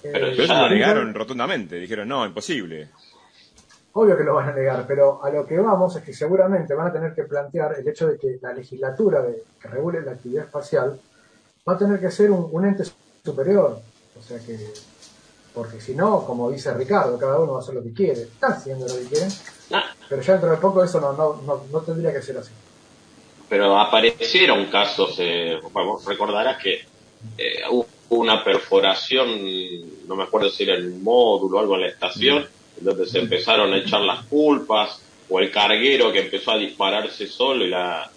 Eh, 0.02 0.10
Pero 0.12 0.32
Ya, 0.32 0.62
lo 0.62 0.68
negaron 0.70 1.14
rotundamente, 1.14 1.76
dijeron, 1.76 2.08
no, 2.08 2.26
imposible. 2.26 2.88
Obvio 3.92 4.16
que 4.16 4.24
lo 4.24 4.34
van 4.34 4.50
a 4.50 4.52
negar, 4.52 4.84
pero 4.86 5.24
a 5.24 5.30
lo 5.30 5.46
que 5.46 5.58
vamos 5.58 5.96
es 5.96 6.02
que 6.02 6.12
seguramente 6.12 6.74
van 6.74 6.88
a 6.88 6.92
tener 6.92 7.14
que 7.14 7.24
plantear 7.24 7.76
el 7.78 7.88
hecho 7.88 8.06
de 8.08 8.18
que 8.18 8.38
la 8.40 8.52
legislatura 8.52 9.22
de- 9.22 9.42
que 9.60 9.68
regule 9.68 10.02
la 10.02 10.12
actividad 10.12 10.44
espacial 10.44 11.00
va 11.66 11.74
a 11.74 11.78
tener 11.78 12.00
que 12.00 12.10
ser 12.10 12.30
un, 12.30 12.48
un 12.50 12.66
ente 12.66 12.84
superior. 13.24 13.80
O 14.18 14.22
sea 14.22 14.38
que, 14.44 14.58
porque 15.54 15.80
si 15.80 15.94
no, 15.94 16.24
como 16.26 16.50
dice 16.50 16.72
Ricardo, 16.74 17.18
cada 17.18 17.38
uno 17.38 17.52
va 17.52 17.58
a 17.58 17.62
hacer 17.62 17.74
lo 17.74 17.82
que 17.82 17.92
quiere. 17.92 18.22
Está 18.22 18.48
haciendo 18.48 18.86
lo 18.86 18.94
que 18.94 19.04
quieren, 19.06 19.28
Ah, 19.72 19.84
pero 20.08 20.22
ya 20.22 20.32
dentro 20.32 20.50
de 20.50 20.56
poco 20.56 20.82
eso 20.82 20.98
no, 21.00 21.12
no, 21.12 21.42
no, 21.46 21.62
no 21.70 21.80
tendría 21.82 22.12
que 22.12 22.22
ser 22.22 22.38
así. 22.38 22.50
pero 23.48 23.78
aparecieron 23.78 24.66
casos, 24.66 25.16
eh, 25.18 25.58
recordarás 26.06 26.62
que 26.62 26.86
eh, 27.36 27.62
hubo 27.70 27.86
una 28.10 28.42
perforación, 28.42 29.28
no 30.06 30.16
me 30.16 30.22
acuerdo 30.24 30.48
si 30.50 30.62
era 30.64 30.74
el 30.74 30.94
módulo 30.94 31.58
o 31.58 31.60
algo 31.60 31.74
en 31.74 31.82
la 31.82 31.88
estación, 31.88 32.46
donde 32.80 33.06
se 33.06 33.18
empezaron 33.18 33.72
a 33.72 33.78
echar 33.78 34.00
las 34.00 34.24
culpas, 34.26 35.00
o 35.28 35.38
el 35.38 35.50
carguero 35.50 36.10
que 36.12 36.20
empezó 36.20 36.52
a 36.52 36.56
dispararse 36.58 37.26
solo 37.26 37.64
y 37.66 37.68
la 37.68 38.10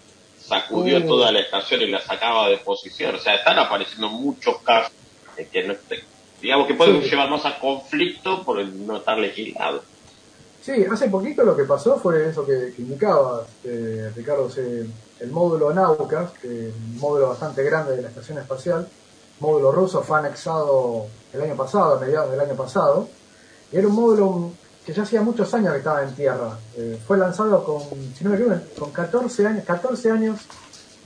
sacudió 0.60 0.98
Uh. 0.98 1.06
toda 1.06 1.32
la 1.32 1.40
estación 1.40 1.82
y 1.82 1.86
la 1.90 2.00
sacaba 2.00 2.48
de 2.48 2.58
posición. 2.58 3.14
O 3.14 3.18
sea, 3.18 3.34
están 3.36 3.58
apareciendo 3.58 4.08
muchos 4.08 4.58
casos 4.62 4.92
de 5.36 5.46
que 5.48 5.62
no 5.66 5.74
digamos 6.40 6.66
que 6.66 6.74
pueden 6.74 7.02
Sí. 7.02 7.10
llevar 7.10 7.30
más 7.30 7.44
a 7.46 7.58
conflicto 7.58 8.42
por 8.42 8.58
el 8.60 8.86
no 8.86 8.96
estar 8.98 9.16
legislado. 9.18 9.82
Sí, 10.60 10.84
hace 10.90 11.08
poquito 11.08 11.42
lo 11.44 11.56
que 11.56 11.64
pasó 11.64 11.98
fue 11.98 12.28
eso 12.28 12.44
que, 12.46 12.72
que 12.74 12.82
indicaba 12.82 13.44
eh, 13.64 14.10
Ricardo, 14.14 14.50
se- 14.50 14.86
el 15.20 15.30
módulo 15.30 15.72
Naukas, 15.72 16.30
que 16.40 16.68
es 16.68 16.74
un 16.74 16.98
módulo 16.98 17.28
bastante 17.30 17.62
grande 17.62 17.96
de 17.96 18.02
la 18.02 18.08
estación 18.08 18.38
espacial, 18.38 18.88
módulo 19.40 19.70
ruso, 19.72 20.02
fue 20.02 20.18
anexado 20.18 21.06
el 21.32 21.42
año 21.42 21.56
pasado, 21.56 21.96
a 21.96 22.00
mediados 22.00 22.30
del 22.32 22.40
año 22.40 22.54
pasado, 22.54 23.08
y 23.72 23.76
era 23.76 23.86
un 23.88 23.94
módulo 23.94 24.52
que 24.84 24.92
ya 24.92 25.02
hacía 25.02 25.22
muchos 25.22 25.52
años 25.54 25.72
que 25.72 25.78
estaba 25.78 26.02
en 26.02 26.14
tierra. 26.14 26.58
Eh, 26.76 27.00
fue 27.06 27.16
lanzado 27.16 27.64
con, 27.64 27.82
con 28.78 28.90
14 28.90 29.46
años, 29.46 29.64
14 29.64 30.10
años 30.10 30.40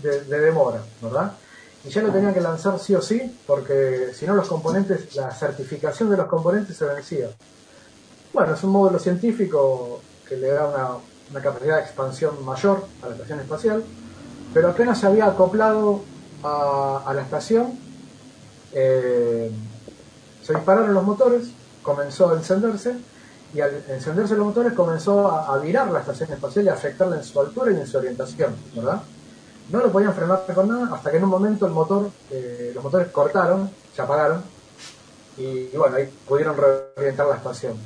de, 0.02 0.24
de 0.24 0.40
demora, 0.40 0.82
¿verdad? 1.02 1.32
Y 1.84 1.90
ya 1.90 2.02
lo 2.02 2.10
tenían 2.10 2.34
que 2.34 2.40
lanzar 2.40 2.78
sí 2.78 2.94
o 2.94 3.02
sí, 3.02 3.38
porque 3.46 4.10
si 4.14 4.26
no 4.26 4.34
los 4.34 4.48
componentes, 4.48 5.14
la 5.14 5.30
certificación 5.30 6.10
de 6.10 6.16
los 6.16 6.26
componentes 6.26 6.76
se 6.76 6.84
vencía. 6.84 7.28
Bueno, 8.32 8.54
es 8.54 8.64
un 8.64 8.70
módulo 8.70 8.98
científico 8.98 10.00
que 10.28 10.36
le 10.36 10.48
da 10.48 10.66
una, 10.66 10.88
una 11.30 11.40
capacidad 11.40 11.76
de 11.76 11.82
expansión 11.82 12.44
mayor 12.44 12.86
a 13.02 13.08
la 13.08 13.14
estación 13.14 13.40
espacial, 13.40 13.84
pero 14.52 14.70
apenas 14.70 14.98
se 14.98 15.06
había 15.06 15.26
acoplado 15.26 16.02
a, 16.42 17.02
a 17.06 17.14
la 17.14 17.22
estación, 17.22 17.78
eh, 18.72 19.50
se 20.42 20.54
dispararon 20.54 20.92
los 20.92 21.04
motores, 21.04 21.48
comenzó 21.82 22.30
a 22.30 22.34
encenderse, 22.34 22.96
y 23.56 23.60
al 23.62 23.82
encenderse 23.88 24.36
los 24.36 24.46
motores 24.46 24.74
comenzó 24.74 25.30
a, 25.30 25.56
virar 25.58 25.90
la 25.90 26.00
estación 26.00 26.30
espacial 26.30 26.66
y 26.66 26.68
a 26.68 26.74
afectarla 26.74 27.16
en 27.16 27.24
su 27.24 27.40
altura 27.40 27.72
y 27.72 27.76
en 27.76 27.86
su 27.86 27.96
orientación, 27.96 28.54
¿verdad? 28.74 29.00
No 29.70 29.80
lo 29.80 29.90
podían 29.90 30.14
frenar 30.14 30.44
con 30.54 30.68
nada 30.68 30.94
hasta 30.94 31.10
que 31.10 31.16
en 31.16 31.24
un 31.24 31.30
momento 31.30 31.66
eh, 32.30 32.72
los 32.74 32.84
motores 32.84 33.08
cortaron, 33.08 33.70
se 33.94 34.02
apagaron, 34.02 34.42
y, 35.38 35.68
bueno, 35.76 35.96
ahí 35.96 36.08
pudieron 36.28 36.56
reorientar 36.56 37.26
la 37.26 37.36
estación. 37.36 37.76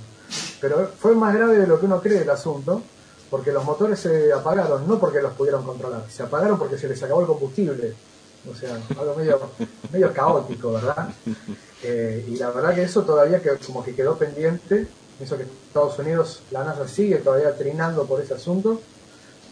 Pero 0.60 0.90
fue 0.98 1.14
más 1.14 1.34
grave 1.34 1.56
de 1.56 1.66
lo 1.68 1.78
que 1.78 1.86
uno 1.86 2.00
cree 2.00 2.22
el 2.22 2.30
asunto, 2.30 2.82
porque 3.30 3.52
los 3.52 3.64
motores 3.64 4.00
se 4.00 4.32
apagaron, 4.32 4.88
no 4.88 4.98
porque 4.98 5.22
los 5.22 5.32
pudieron 5.34 5.64
controlar, 5.64 6.02
se 6.08 6.24
apagaron 6.24 6.58
porque 6.58 6.78
se 6.78 6.88
les 6.88 7.00
acabó 7.02 7.20
el 7.20 7.28
combustible. 7.28 7.94
O 8.50 8.54
sea, 8.56 8.76
algo 8.98 9.14
medio, 9.16 9.38
medio 9.92 10.12
caótico, 10.12 10.72
¿verdad? 10.72 11.10
Eh, 11.82 12.26
y 12.28 12.36
la 12.36 12.50
verdad 12.50 12.74
que 12.74 12.82
eso 12.82 13.02
todavía 13.02 13.40
que, 13.40 13.50
como 13.66 13.84
que 13.84 13.94
quedó 13.94 14.16
pendiente, 14.16 14.86
eso 15.20 15.36
que 15.38 15.44
Estados 15.44 15.98
Unidos, 15.98 16.46
la 16.50 16.64
NASA 16.64 16.88
sigue 16.88 17.18
todavía 17.18 17.56
trinando 17.56 18.06
por 18.06 18.20
ese 18.22 18.34
asunto, 18.34 18.88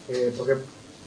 eh, 0.07 0.33
porque 0.37 0.55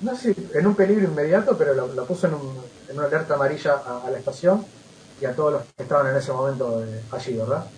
no 0.01 0.17
sé 0.17 0.35
en 0.55 0.67
un 0.67 0.77
peligro 0.77 1.05
inmediato, 1.07 1.57
pero 1.59 1.75
lo, 1.75 1.93
lo 1.95 2.07
puso 2.07 2.27
en, 2.29 2.35
un- 2.35 2.73
en 2.89 2.99
una 2.99 3.07
alerta 3.09 3.35
amarilla 3.35 3.77
a, 3.79 4.11
la 4.11 4.19
estación 4.19 4.73
y 5.19 5.25
a 5.27 5.35
todos 5.35 5.53
los 5.53 5.63
que 5.77 5.83
estaban 5.85 6.09
en 6.09 6.17
ese 6.17 6.33
momento 6.33 6.85
eh, 6.85 7.07
allí, 7.11 7.37
¿verdad? 7.37 7.73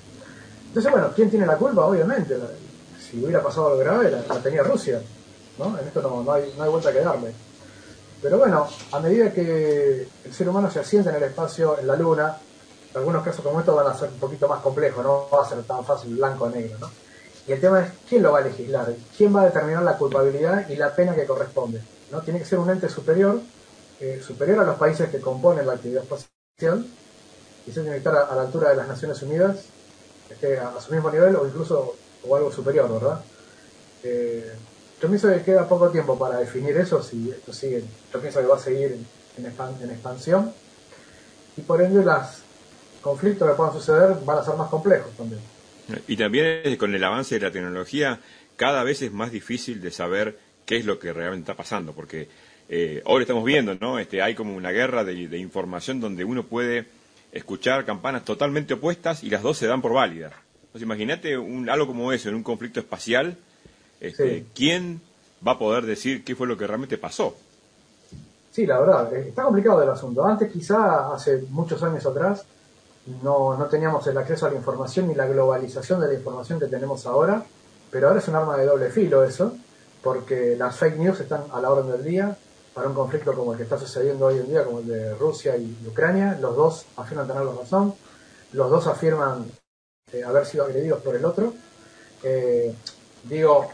Entonces, 0.68 0.92
bueno, 0.92 1.12
¿quién 1.14 1.30
tiene 1.30 1.46
la 1.46 1.58
culpa? 1.58 1.86
Obviamente, 1.86 2.38
la- 2.38 2.58
si 2.94 3.24
hubiera 3.24 3.42
pasado 3.42 3.68
algo 3.68 3.78
grave, 3.80 4.10
la, 4.10 4.26
la 4.26 4.42
tenía 4.42 4.62
Rusia, 4.62 5.08
¿no? 5.56 5.78
En 5.78 5.86
esto 5.88 6.02
no, 6.02 6.22
no, 6.24 6.32
hay, 6.32 6.54
no 6.56 6.64
hay 6.64 6.70
vuelta 6.70 6.92
que 6.92 7.00
darle. 7.02 7.40
Pero 8.20 8.38
bueno, 8.38 8.78
a 8.90 9.00
medida 9.00 9.32
que 9.32 10.14
el 10.22 10.34
ser 10.34 10.48
humano 10.48 10.70
se 10.70 10.80
asienta 10.80 11.10
en 11.10 11.16
el 11.16 11.24
espacio, 11.24 11.78
en 11.78 11.86
la 11.86 11.96
Luna, 11.96 12.42
algunos 12.94 13.24
casos 13.24 13.44
como 13.44 13.60
estos 13.60 13.74
van 13.74 13.86
a 13.88 13.98
ser 13.98 14.08
un 14.08 14.18
poquito 14.18 14.46
más 14.48 14.60
complejos, 14.60 15.04
no 15.04 15.28
va 15.32 15.42
a 15.42 15.48
ser 15.48 15.62
tan 15.64 15.84
fácil 15.84 16.14
blanco 16.16 16.44
o 16.44 16.50
negro, 16.50 16.78
¿no? 16.78 16.90
Y 17.46 17.52
el 17.52 17.60
tema 17.60 17.80
es 17.80 17.92
quién 18.08 18.22
lo 18.22 18.32
va 18.32 18.38
a 18.38 18.42
legislar, 18.42 18.94
quién 19.16 19.34
va 19.34 19.42
a 19.42 19.46
determinar 19.46 19.82
la 19.82 19.98
culpabilidad 19.98 20.68
y 20.68 20.76
la 20.76 20.94
pena 20.94 21.14
que 21.14 21.26
corresponde. 21.26 21.82
¿no? 22.10 22.22
Tiene 22.22 22.38
que 22.38 22.46
ser 22.46 22.58
un 22.58 22.70
ente 22.70 22.88
superior, 22.88 23.40
eh, 24.00 24.22
superior 24.26 24.60
a 24.60 24.64
los 24.64 24.76
países 24.78 25.10
que 25.10 25.20
componen 25.20 25.66
la 25.66 25.74
actividad 25.74 26.04
espacial, 26.04 26.86
y 27.66 27.70
se 27.72 27.80
tiene 27.80 27.90
que 27.90 27.96
estar 27.98 28.16
a, 28.16 28.22
a 28.24 28.34
la 28.36 28.42
altura 28.42 28.70
de 28.70 28.76
las 28.76 28.88
Naciones 28.88 29.20
Unidas, 29.22 29.64
a, 30.30 30.80
su 30.80 30.92
mismo 30.92 31.10
nivel 31.10 31.36
o 31.36 31.46
incluso 31.46 31.96
o 32.26 32.36
algo 32.36 32.50
superior, 32.50 32.90
¿verdad? 32.90 33.20
Eh, 34.02 34.52
yo 35.00 35.08
pienso 35.08 35.28
que 35.28 35.42
queda 35.42 35.68
poco 35.68 35.90
tiempo 35.90 36.18
para 36.18 36.38
definir 36.38 36.76
eso, 36.76 37.02
si 37.02 37.30
esto 37.30 37.52
sigue, 37.52 37.84
yo 38.12 38.20
pienso 38.20 38.40
que 38.40 38.46
va 38.46 38.56
a 38.56 38.58
seguir 38.58 38.92
en, 38.92 39.06
en 39.44 39.52
expan- 39.52 39.80
en 39.82 39.90
expansión, 39.90 40.52
y 41.56 41.60
por 41.60 41.82
ende 41.82 42.02
los 42.04 42.43
conflictos 43.04 43.48
que 43.48 43.54
puedan 43.54 43.72
suceder 43.72 44.16
van 44.24 44.38
a 44.38 44.44
ser 44.44 44.56
más 44.56 44.68
complejos 44.68 45.12
también. 45.16 45.40
Y 46.08 46.16
también 46.16 46.62
eh, 46.64 46.76
con 46.76 46.92
el 46.94 47.04
avance 47.04 47.38
de 47.38 47.46
la 47.46 47.52
tecnología, 47.52 48.18
cada 48.56 48.82
vez 48.82 49.02
es 49.02 49.12
más 49.12 49.30
difícil 49.30 49.80
de 49.80 49.90
saber 49.92 50.38
qué 50.66 50.78
es 50.78 50.84
lo 50.86 50.98
que 50.98 51.12
realmente 51.12 51.50
está 51.50 51.56
pasando, 51.56 51.92
porque 51.92 52.28
eh, 52.68 53.02
ahora 53.06 53.22
estamos 53.22 53.44
viendo, 53.44 53.74
¿no? 53.74 53.98
Este, 53.98 54.22
hay 54.22 54.34
como 54.34 54.56
una 54.56 54.70
guerra 54.72 55.04
de, 55.04 55.28
de 55.28 55.38
información 55.38 56.00
donde 56.00 56.24
uno 56.24 56.42
puede 56.44 56.86
escuchar 57.32 57.84
campanas 57.84 58.24
totalmente 58.24 58.74
opuestas 58.74 59.22
y 59.22 59.30
las 59.30 59.42
dos 59.42 59.58
se 59.58 59.66
dan 59.66 59.82
por 59.82 59.92
válidas. 59.92 60.32
Entonces, 60.62 60.82
imagínate 60.82 61.34
algo 61.34 61.86
como 61.86 62.12
eso 62.12 62.28
en 62.30 62.34
un 62.34 62.42
conflicto 62.42 62.80
espacial, 62.80 63.36
este, 64.00 64.38
Sí. 64.40 64.46
¿quién 64.54 65.00
va 65.46 65.52
a 65.52 65.58
poder 65.58 65.84
decir 65.84 66.24
qué 66.24 66.34
fue 66.34 66.46
lo 66.46 66.56
que 66.56 66.66
realmente 66.66 66.96
pasó? 66.98 67.36
Sí, 68.50 68.66
la 68.66 68.78
verdad, 68.80 69.12
eh, 69.14 69.28
está 69.28 69.42
complicado 69.42 69.82
el 69.82 69.90
asunto. 69.90 70.24
Antes, 70.24 70.50
quizá 70.50 71.12
hace 71.12 71.42
muchos 71.50 71.82
años 71.82 72.06
atrás, 72.06 72.44
no, 73.22 73.56
no 73.56 73.66
teníamos 73.66 74.06
el 74.06 74.16
acceso 74.18 74.46
a 74.46 74.50
la 74.50 74.56
información 74.56 75.08
ni 75.08 75.14
la 75.14 75.26
globalización 75.26 76.00
de 76.00 76.08
la 76.08 76.14
información 76.14 76.58
que 76.58 76.66
tenemos 76.66 77.06
ahora, 77.06 77.44
pero 77.90 78.08
ahora 78.08 78.20
es 78.20 78.28
un 78.28 78.36
arma 78.36 78.56
de 78.56 78.66
doble 78.66 78.90
filo 78.90 79.24
eso, 79.24 79.54
porque 80.02 80.56
las 80.56 80.76
fake 80.76 80.96
news 80.98 81.20
están 81.20 81.44
a 81.52 81.60
la 81.60 81.70
orden 81.70 81.90
del 81.92 82.04
día 82.04 82.36
para 82.74 82.88
un 82.88 82.94
conflicto 82.94 83.32
como 83.34 83.52
el 83.52 83.58
que 83.58 83.64
está 83.64 83.78
sucediendo 83.78 84.26
hoy 84.26 84.38
en 84.38 84.48
día, 84.48 84.64
como 84.64 84.80
el 84.80 84.86
de 84.86 85.14
Rusia 85.14 85.56
y 85.56 85.76
Ucrania. 85.86 86.36
Los 86.40 86.56
dos 86.56 86.86
afirman 86.96 87.26
tener 87.28 87.44
la 87.44 87.52
razón, 87.52 87.94
los 88.52 88.70
dos 88.70 88.86
afirman 88.86 89.46
eh, 90.12 90.24
haber 90.24 90.44
sido 90.46 90.64
agredidos 90.64 91.00
por 91.02 91.14
el 91.14 91.24
otro. 91.24 91.52
Eh, 92.22 92.74
digo, 93.24 93.68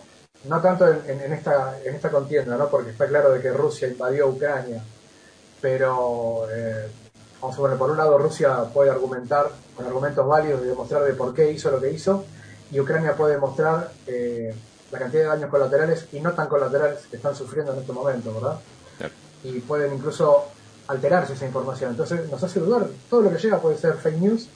no 0.45 0.61
tanto 0.61 0.87
en, 0.89 1.01
en- 1.09 1.21
en 1.23 1.33
esta, 1.33 1.79
en 1.83 1.95
esta 1.95 2.11
contienda, 2.11 2.57
¿no? 2.57 2.69
porque 2.69 2.91
está 2.91 3.07
claro 3.09 3.31
de 3.33 3.41
que 3.41 3.51
Rusia 3.53 3.89
invadió 3.89 4.29
Ucrania, 4.29 4.83
pero 5.61 6.47
eh, 6.51 6.89
vamos 7.41 7.57
a 7.57 7.59
poner, 7.59 7.79
por 7.79 7.91
un 7.91 7.97
lado 7.97 8.19
Rusia 8.19 8.65
puede 8.73 8.91
argumentar 8.91 9.51
con 9.77 9.87
argumentos 9.87 10.27
válidos 10.27 10.63
y 10.63 10.67
demostrar 10.67 11.05
de 11.05 11.15
por 11.15 11.35
qué 11.35 11.51
hizo 11.51 11.71
lo 11.71 11.81
que 11.81 11.91
hizo, 11.91 12.25
y 12.71 12.81
Ucrania 12.81 13.15
puede 13.17 13.35
demostrar 13.35 13.91
eh, 14.07 14.55
la 14.91 14.99
cantidad 14.99 15.23
de 15.23 15.29
daños 15.29 15.51
colaterales 15.51 16.07
y 16.13 16.21
no 16.21 16.33
tan 16.33 16.49
colaterales 16.49 17.07
que 17.11 17.17
están 17.17 17.35
sufriendo 17.35 17.73
en 17.73 17.81
este 17.81 17.93
momento, 17.93 18.35
¿verdad? 18.35 18.61
Claro. 18.99 19.15
Y 19.45 19.61
pueden 19.61 19.95
incluso 19.95 20.45
alterarse 20.89 21.35
esa 21.35 21.47
información. 21.47 21.91
Entonces 21.91 22.29
nos 22.31 22.43
hace 22.43 22.61
dudar, 22.61 22.87
todo 23.09 23.23
lo 23.23 23.31
que 23.31 23.39
llega 23.39 23.59
puede 23.59 23.77
ser 23.77 23.95
fake 23.95 24.19
news 24.19 24.49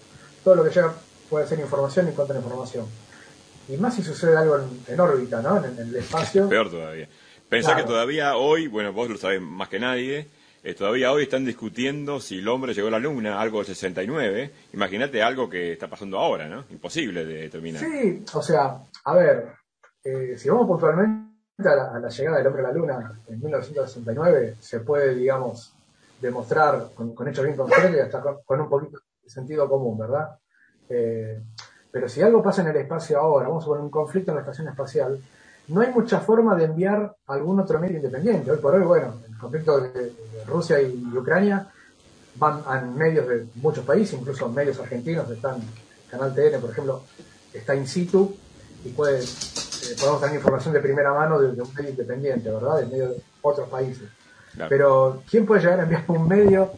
todo 0.45 0.55
lo 0.57 0.65
que 0.65 0.71
llega 0.71 0.95
puede 1.31 1.49
ser 1.49 1.59
información 1.59 2.09
y 2.09 2.13
contrainformación. 2.13 2.87
Y 3.67 3.79
más 3.79 3.97
si 3.97 4.03
sucede 4.03 4.37
algo 4.37 4.61
en, 4.87 5.01
órbita, 5.01 5.41
¿no? 5.41 5.65
En, 5.65 5.79
el 5.79 5.97
espacio. 5.97 6.49
Peor 6.51 6.71
todavía. 6.71 7.09
Pensá 7.49 7.75
que 7.75 7.85
todavía 7.85 8.37
hoy, 8.37 8.69
bueno, 8.69 8.93
vos 8.93 9.09
lo 9.09 9.17
sabés 9.17 9.41
más 9.41 9.69
que 9.71 9.81
nadie, 9.81 10.29
eh, 10.65 10.75
todavía 10.75 11.13
hoy 11.13 11.25
están 11.25 11.45
discutiendo 11.45 12.19
si 12.21 12.39
el 12.39 12.49
hombre 12.49 12.73
llegó 12.73 12.89
a 12.89 12.93
la 12.93 12.99
luna, 12.99 13.39
algo 13.39 13.59
del 13.59 13.67
69. 13.67 14.51
Imagínate 14.73 15.23
algo 15.23 15.49
que 15.49 15.75
está 15.75 15.89
pasando 15.89 16.19
ahora, 16.19 16.49
¿no? 16.49 16.65
Imposible 16.71 17.27
de 17.27 17.35
determinar. 17.43 17.83
Sí, 17.83 18.25
o 18.33 18.43
sea, 18.43 18.79
a 19.05 19.15
ver, 19.15 19.53
eh, 20.03 20.35
si 20.39 20.49
vamos 20.49 20.67
puntualmente 20.67 21.69
a 21.69 21.99
la, 22.01 22.09
llegada 22.09 22.39
del 22.39 22.47
hombre 22.47 22.63
a 22.63 22.69
la 22.69 22.73
luna 22.73 23.21
en 23.29 23.41
1969, 23.41 24.57
se 24.59 24.81
puede, 24.81 25.15
digamos, 25.15 25.75
demostrar 26.19 26.89
con, 26.95 27.13
hechos 27.29 27.45
bien 27.45 27.59
concretos 27.59 27.95
y 27.95 27.99
hasta 28.01 28.23
con, 28.23 28.61
un 28.63 28.69
poquito 28.71 28.99
de 29.23 29.29
sentido 29.29 29.69
común, 29.69 29.99
¿verdad? 29.99 30.39
Eh, 30.89 31.43
pero 31.91 32.09
si 32.09 32.23
algo 32.23 32.43
pasa 32.43 32.63
en 32.63 32.69
el 32.69 32.77
espacio 32.77 33.19
ahora, 33.21 33.49
vamos 33.49 33.65
a 33.65 33.67
poner 33.67 33.85
un 33.85 33.91
conflicto 33.91 34.31
en 34.31 34.37
la 34.37 34.41
estación 34.41 34.69
espacial, 34.69 35.21
no 35.69 35.81
hay 35.81 35.93
mucha 35.93 36.21
forma 36.21 36.55
de 36.55 36.65
enviar 36.65 37.15
algún 37.27 37.61
otro 37.61 37.79
medio 37.79 37.97
independiente. 37.97 38.51
Hoy 38.51 38.59
por 38.59 38.75
hoy, 38.75 38.85
bueno, 38.85 39.15
el 39.27 39.39
conflicto 39.39 39.81
de, 39.81 40.13
Rusia 40.47 40.81
y 40.81 41.03
Ucrania 41.17 41.67
van 42.37 42.63
a 42.67 42.81
medios 42.81 43.27
de 43.27 43.47
muchos 43.55 43.85
países, 43.85 44.19
incluso 44.19 44.49
medios 44.49 44.79
argentinos, 44.79 45.31
están, 45.31 45.57
Canal 46.11 46.35
TN, 46.35 46.61
por 46.61 46.71
ejemplo, 46.71 47.03
está 47.53 47.75
in 47.75 47.87
situ 47.87 48.37
y 48.85 48.91
puede, 48.91 49.23
eh, 49.23 49.97
podemos 49.99 50.21
tener 50.21 50.37
información 50.37 50.75
de 50.75 50.81
primera 50.81 51.15
mano 51.15 51.41
de, 51.41 51.63
un 51.63 51.75
medio 51.75 51.91
independiente, 51.91 52.51
¿verdad? 52.51 52.81
De 52.81 52.87
medio 52.87 53.09
de 53.09 53.23
otros 53.41 53.69
países. 53.71 54.09
Pero, 54.69 55.23
¿quién 55.29 55.47
puede 55.47 55.63
llegar 55.63 55.81
a 55.81 55.83
enviar 55.85 56.05
un 56.09 56.29
medio 56.29 56.73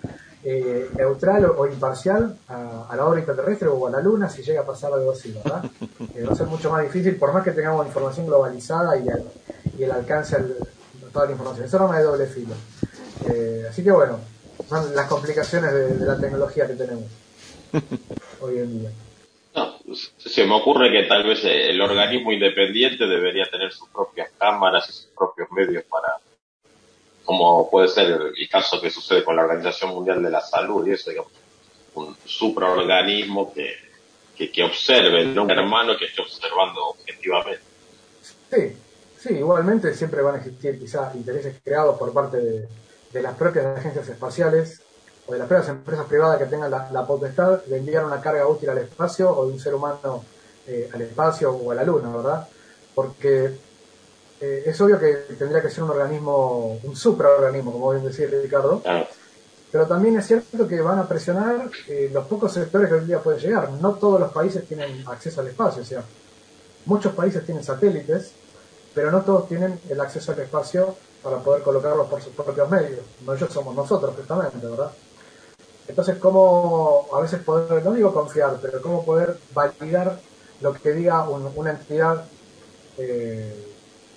eh, 0.49 0.91
neutral 0.97 1.45
o, 1.45 1.67
imparcial 1.67 2.39
a, 2.47 2.95
la 2.97 3.05
órbita 3.05 3.35
terrestre 3.35 3.67
o 3.67 3.89
a 3.89 3.91
la 3.91 4.01
Luna 4.01 4.29
si 4.29 4.45
llega 4.45 4.61
a 4.61 4.65
pasar 4.65 4.93
algo 4.93 5.11
así, 5.11 5.33
¿verdad? 5.33 5.65
Eh, 6.15 6.25
va 6.25 6.33
a 6.33 6.37
ser 6.37 6.47
mucho 6.47 6.71
más 6.71 6.83
difícil, 6.83 7.17
por 7.17 7.33
más 7.33 7.43
que 7.43 7.51
tengamos 7.51 7.85
información 7.87 8.27
globalizada 8.27 8.97
y 8.97 9.83
el, 9.83 9.91
alcance 9.91 10.39
de 10.39 10.55
toda 11.13 11.27
la 11.27 11.33
información. 11.33 11.67
Eso 11.67 11.79
no 11.79 11.89
me 11.89 11.99
de 11.99 12.05
doble 12.05 12.27
filo. 12.27 12.55
Eh, 13.29 13.67
así 13.69 13.83
que 13.83 13.91
bueno, 13.91 14.19
son 14.69 14.95
las 14.95 15.09
complicaciones 15.09 15.73
de, 15.73 16.07
la 16.07 16.19
tecnología 16.19 16.67
que 16.67 16.75
tenemos 16.75 17.05
hoy 18.41 18.59
en 18.59 18.81
día. 18.81 18.91
No, 19.57 19.75
se 20.17 20.47
me 20.47 20.55
ocurre 20.55 20.91
que 20.91 21.03
tal 21.09 21.25
vez 21.25 21.41
el 21.45 21.81
organismo 21.81 22.33
independiente 22.33 23.07
debería 23.07 23.45
tener 23.51 23.73
sus 23.73 23.89
propias 23.89 24.31
cámaras 24.39 24.89
y 24.89 24.93
sus 24.93 25.07
propios 25.07 25.51
medios 25.51 25.85
para 25.85 26.19
como 27.27 27.69
puede 27.69 27.89
ser 27.89 28.07
el 28.37 28.49
caso 28.49 28.81
que 28.81 28.89
sucede 28.89 29.25
con 29.25 29.37
la 29.37 29.43
Organización 29.43 29.91
Mundial 29.91 30.23
de 30.23 30.31
la 30.31 30.41
Salud 30.41 30.87
y 30.87 30.93
eso, 30.93 31.11
digamos, 31.11 31.33
un 31.97 32.17
supraorganismo 32.25 33.53
que, 33.53 33.75
que, 34.49 34.63
observe, 34.63 35.27
no 35.27 35.43
un 35.43 35.51
hermano 35.51 35.97
que 35.99 36.07
esté 36.07 36.23
observando 36.23 36.91
objetivamente. 36.91 37.63
Sí, 38.23 38.77
sí, 39.19 39.35
igualmente 39.35 39.93
siempre 39.95 40.23
van 40.23 40.37
a 40.37 40.39
existir 40.39 40.79
quizás 40.79 41.15
intereses 41.17 41.57
creados 41.65 41.99
por 41.99 42.13
parte 42.13 42.37
de, 42.39 42.69
las 43.23 43.35
propias 43.35 43.79
agencias 43.79 44.07
espaciales 44.11 44.83
o 45.27 45.33
de 45.33 45.39
las 45.39 45.49
propias 45.49 45.71
empresas 45.71 46.05
privadas 46.05 46.39
que 46.39 46.45
tengan 46.45 46.71
la, 46.71 47.07
potestad 47.07 47.65
de 47.65 47.79
enviar 47.79 48.05
una 48.05 48.21
carga 48.21 48.47
útil 48.47 48.69
al 48.69 48.79
espacio 48.79 49.31
o 49.31 49.47
de 49.47 49.53
un 49.55 49.59
ser 49.59 49.75
humano 49.75 50.23
eh, 50.67 50.91
al 50.93 51.01
espacio 51.01 51.51
o 51.51 51.73
a 51.73 51.75
la 51.75 51.83
luna, 51.83 52.15
¿verdad? 52.15 52.47
Porque 52.95 53.53
eh, 54.41 54.65
es 54.67 54.81
obvio 54.81 54.99
que 54.99 55.15
tendría 55.39 55.63
que 55.63 55.71
ser 55.71 55.85
un 55.85 55.91
organismo, 55.91 56.79
un 56.83 56.95
supraorganismo, 56.95 57.73
como 57.73 57.91
bien 57.93 58.05
decía 58.05 58.27
Ricardo, 58.27 58.83
pero 59.73 59.87
también 59.87 60.19
es 60.19 60.27
cierto 60.27 60.69
que 60.69 60.81
van 60.81 60.99
a 60.99 61.09
presionar 61.09 61.71
eh, 61.89 62.11
los 62.13 62.27
pocos 62.27 62.53
sectores 62.53 62.89
que 62.89 62.95
hoy 62.97 63.05
día 63.05 63.21
pueden 63.21 63.41
llegar. 63.41 63.71
No 63.73 63.95
todos 63.95 64.21
los 64.21 64.33
países 64.33 64.67
tienen 64.67 65.07
acceso 65.09 65.41
al 65.41 65.49
espacio, 65.49 65.83
o 65.83 65.85
sea, 65.85 66.03
muchos 66.85 67.15
países 67.15 67.45
tienen 67.45 67.65
satélites, 67.65 68.33
pero 68.95 69.11
no 69.11 69.23
todos 69.23 69.49
tienen 69.49 69.81
el 69.89 70.01
acceso 70.01 70.33
al 70.33 70.41
espacio 70.41 70.95
para 71.23 71.39
poder 71.39 71.63
colocarlos 71.63 72.07
por 72.09 72.23
sus 72.23 72.33
propios 72.33 72.71
medios. 72.71 73.01
No 73.25 73.35
ellos 73.35 73.53
somos 73.53 73.75
nosotros, 73.75 74.15
justamente, 74.17 74.67
¿verdad? 74.67 74.93
Entonces, 75.89 76.17
¿cómo 76.19 77.07
a 77.13 77.21
veces 77.21 77.41
poder, 77.43 77.85
no 77.85 77.93
digo 77.93 78.13
confiar, 78.13 78.59
pero 78.61 78.83
cómo 78.83 79.05
poder 79.05 79.39
validar 79.55 80.19
lo 80.61 80.73
que 80.73 80.93
diga 80.93 81.29
una 81.29 81.71
entidad 81.71 82.25
eh, 82.99 83.66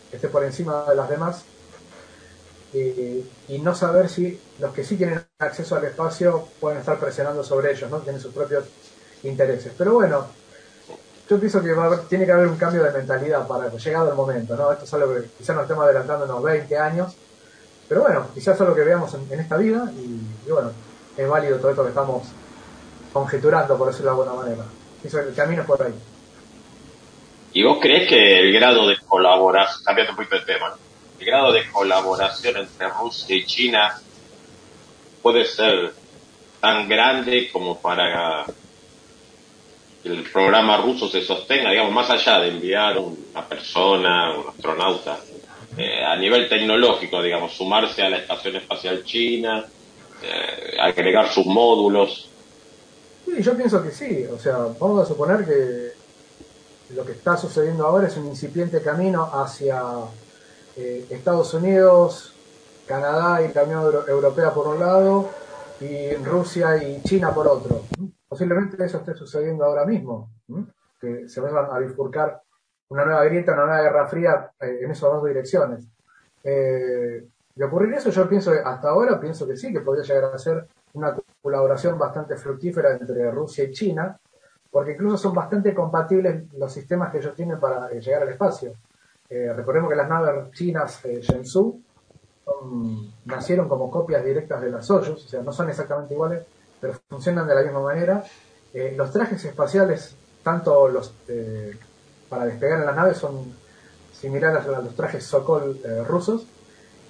que 0.09 0.17
esté 0.17 0.27
por 0.27 0.43
encima 0.43 0.85
de 0.89 0.95
las 0.95 1.09
demás 1.09 1.43
eh, 2.73 3.25
y 3.47 3.57
no 3.59 3.73
saber 3.73 4.09
si 4.09 4.39
los 4.59 4.73
que 4.73 4.83
sí 4.83 4.95
tienen 4.95 5.23
acceso 5.39 5.75
al 5.75 5.85
espacio 5.85 6.47
pueden 6.59 6.79
estar 6.79 6.99
presionando 6.99 7.43
sobre 7.43 7.71
ellos, 7.71 7.89
¿no? 7.89 7.99
Tienen 7.99 8.21
sus 8.21 8.33
propios 8.33 8.65
intereses. 9.23 9.73
Pero 9.75 9.93
bueno, 9.93 10.27
yo 11.29 11.39
pienso 11.39 11.61
que 11.61 11.73
tiene 12.07 12.25
que 12.25 12.31
haber 12.31 12.47
un 12.47 12.57
cambio 12.57 12.83
de 12.83 12.91
mentalidad 12.91 13.47
para 13.47 13.69
llegado 13.69 14.09
el 14.09 14.15
momento, 14.15 14.55
¿no? 14.55 14.71
Esto 14.71 14.85
es 14.85 14.93
algo 14.93 15.15
que 15.15 15.29
quizás 15.37 15.55
nos 15.55 15.63
estemos 15.63 15.83
adelantando 15.83 16.25
unos 16.25 16.43
20 16.43 16.77
años, 16.77 17.15
pero 17.87 18.01
bueno, 18.01 18.27
quizás 18.33 18.59
es 18.59 18.67
lo 18.67 18.75
que 18.75 18.83
veamos 18.83 19.13
en, 19.15 19.39
esta 19.39 19.57
vida 19.57 19.91
y, 19.91 20.49
bueno, 20.51 20.71
es 21.17 21.27
válido 21.27 21.57
todo 21.57 21.71
esto 21.71 21.83
que 21.83 21.89
estamos 21.89 22.27
conjeturando, 23.11 23.77
por 23.77 23.87
decirlo 23.87 24.13
de 24.15 24.21
alguna 24.21 24.43
manera. 24.43 24.63
Eso, 25.03 25.19
el 25.19 25.33
camino 25.33 25.61
es 25.61 25.67
por 25.67 25.81
ahí. 25.81 25.93
¿Y 27.53 27.63
vos 27.63 27.79
crees 27.81 28.07
que 28.07 28.39
el 28.39 28.53
grado 28.53 28.87
de 28.87 28.97
colaboración, 28.97 29.83
cambiando 29.83 30.11
un 30.11 30.17
poquito 30.17 30.35
el 30.35 30.45
tema, 30.45 30.75
el 31.19 31.25
grado 31.25 31.51
de 31.51 31.67
colaboración 31.69 32.57
entre 32.57 32.89
Rusia 32.89 33.35
y 33.35 33.45
China 33.45 33.99
puede 35.21 35.45
ser 35.45 35.93
tan 36.59 36.87
grande 36.87 37.49
como 37.51 37.79
para 37.79 38.45
que 40.03 40.09
el 40.09 40.23
programa 40.31 40.77
ruso 40.77 41.09
se 41.09 41.21
sostenga, 41.21 41.71
digamos, 41.71 41.91
más 41.91 42.09
allá 42.09 42.39
de 42.39 42.49
enviar 42.49 42.97
una 42.97 43.45
persona, 43.47 44.37
un 44.37 44.49
astronauta, 44.49 45.19
eh, 45.77 46.03
a 46.03 46.15
nivel 46.15 46.47
tecnológico, 46.47 47.21
digamos, 47.21 47.53
sumarse 47.53 48.01
a 48.01 48.09
la 48.09 48.17
Estación 48.17 48.55
Espacial 48.57 49.03
China, 49.03 49.65
eh, 50.21 50.77
agregar 50.79 51.29
sus 51.29 51.45
módulos. 51.45 52.29
Sí, 53.25 53.41
yo 53.41 53.55
pienso 53.57 53.83
que 53.83 53.91
sí, 53.91 54.25
o 54.31 54.37
sea, 54.37 54.57
vamos 54.79 55.03
a 55.03 55.05
suponer 55.05 55.45
que 55.45 55.98
lo 56.95 57.05
que 57.05 57.11
está 57.11 57.37
sucediendo 57.37 57.85
ahora 57.85 58.07
es 58.07 58.17
un 58.17 58.27
incipiente 58.27 58.81
camino 58.81 59.29
hacia 59.31 59.81
eh, 60.75 61.05
Estados 61.09 61.53
Unidos, 61.53 62.33
Canadá 62.87 63.41
y 63.43 63.53
la 63.53 63.63
Unión 63.63 64.03
Europea 64.07 64.53
por 64.53 64.67
un 64.67 64.79
lado, 64.79 65.29
y 65.79 66.13
Rusia 66.15 66.81
y 66.83 67.01
China 67.03 67.33
por 67.33 67.47
otro. 67.47 67.83
Posiblemente 68.27 68.83
eso 68.83 68.97
esté 68.97 69.13
sucediendo 69.13 69.65
ahora 69.65 69.85
mismo, 69.85 70.29
que 70.99 71.29
se 71.29 71.39
vayan 71.41 71.65
a 71.71 71.79
bifurcar 71.79 72.41
una 72.89 73.05
nueva 73.05 73.23
grieta, 73.25 73.53
una 73.53 73.65
nueva 73.65 73.81
guerra 73.81 74.07
fría 74.07 74.51
eh, 74.59 74.79
en 74.81 74.91
esas 74.91 75.11
dos 75.11 75.25
direcciones. 75.25 75.87
Eh, 76.43 77.27
de 77.55 77.65
ocurrir 77.65 77.93
eso, 77.93 78.09
yo 78.09 78.27
pienso, 78.27 78.51
hasta 78.51 78.89
ahora 78.89 79.19
pienso 79.19 79.47
que 79.47 79.57
sí, 79.57 79.71
que 79.71 79.81
podría 79.81 80.03
llegar 80.03 80.33
a 80.33 80.37
ser 80.37 80.65
una 80.93 81.15
colaboración 81.41 81.97
bastante 81.99 82.35
fructífera 82.35 82.93
entre 82.93 83.29
Rusia 83.31 83.65
y 83.65 83.71
China, 83.71 84.19
porque 84.71 84.91
incluso 84.91 85.17
son 85.17 85.33
bastante 85.33 85.73
compatibles 85.73 86.43
los 86.53 86.71
sistemas 86.71 87.11
que 87.11 87.17
ellos 87.19 87.35
tienen 87.35 87.59
para 87.59 87.91
eh, 87.91 87.99
llegar 87.99 88.23
al 88.23 88.29
espacio. 88.29 88.73
Eh, 89.29 89.51
recordemos 89.53 89.89
que 89.89 89.95
las 89.95 90.09
naves 90.09 90.51
chinas 90.51 91.03
eh, 91.05 91.21
Shenzhou 91.21 91.81
nacieron 93.25 93.69
como 93.69 93.91
copias 93.91 94.25
directas 94.25 94.59
de 94.59 94.71
las 94.71 94.87
Soyuz, 94.87 95.23
o 95.23 95.27
sea, 95.27 95.43
no 95.43 95.53
son 95.53 95.69
exactamente 95.69 96.15
iguales, 96.15 96.43
pero 96.81 96.95
funcionan 97.07 97.47
de 97.47 97.53
la 97.53 97.61
misma 97.61 97.81
manera. 97.81 98.23
los 98.95 99.11
trajes 99.11 99.45
espaciales, 99.45 100.15
tanto 100.41 100.89
los 100.89 101.13
para 102.27 102.45
despegar 102.45 102.79
en 102.79 102.87
las 102.87 102.95
naves, 102.95 103.17
son 103.17 103.53
similares 104.11 104.65
a 104.65 104.81
los 104.81 104.95
trajes 104.95 105.23
Sokol 105.23 105.79
rusos, 106.07 106.47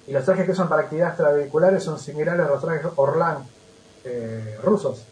y 0.06 0.12
los 0.12 0.26
trajes 0.26 0.44
que 0.44 0.52
usan 0.52 0.68
para 0.68 0.82
actividades 0.82 1.14
extravehiculares 1.14 1.82
son 1.82 1.98
similares 1.98 2.44
a 2.44 2.50
los 2.50 2.60
trajes 2.60 2.92
Orlan 2.96 3.38
rusos 4.62 5.06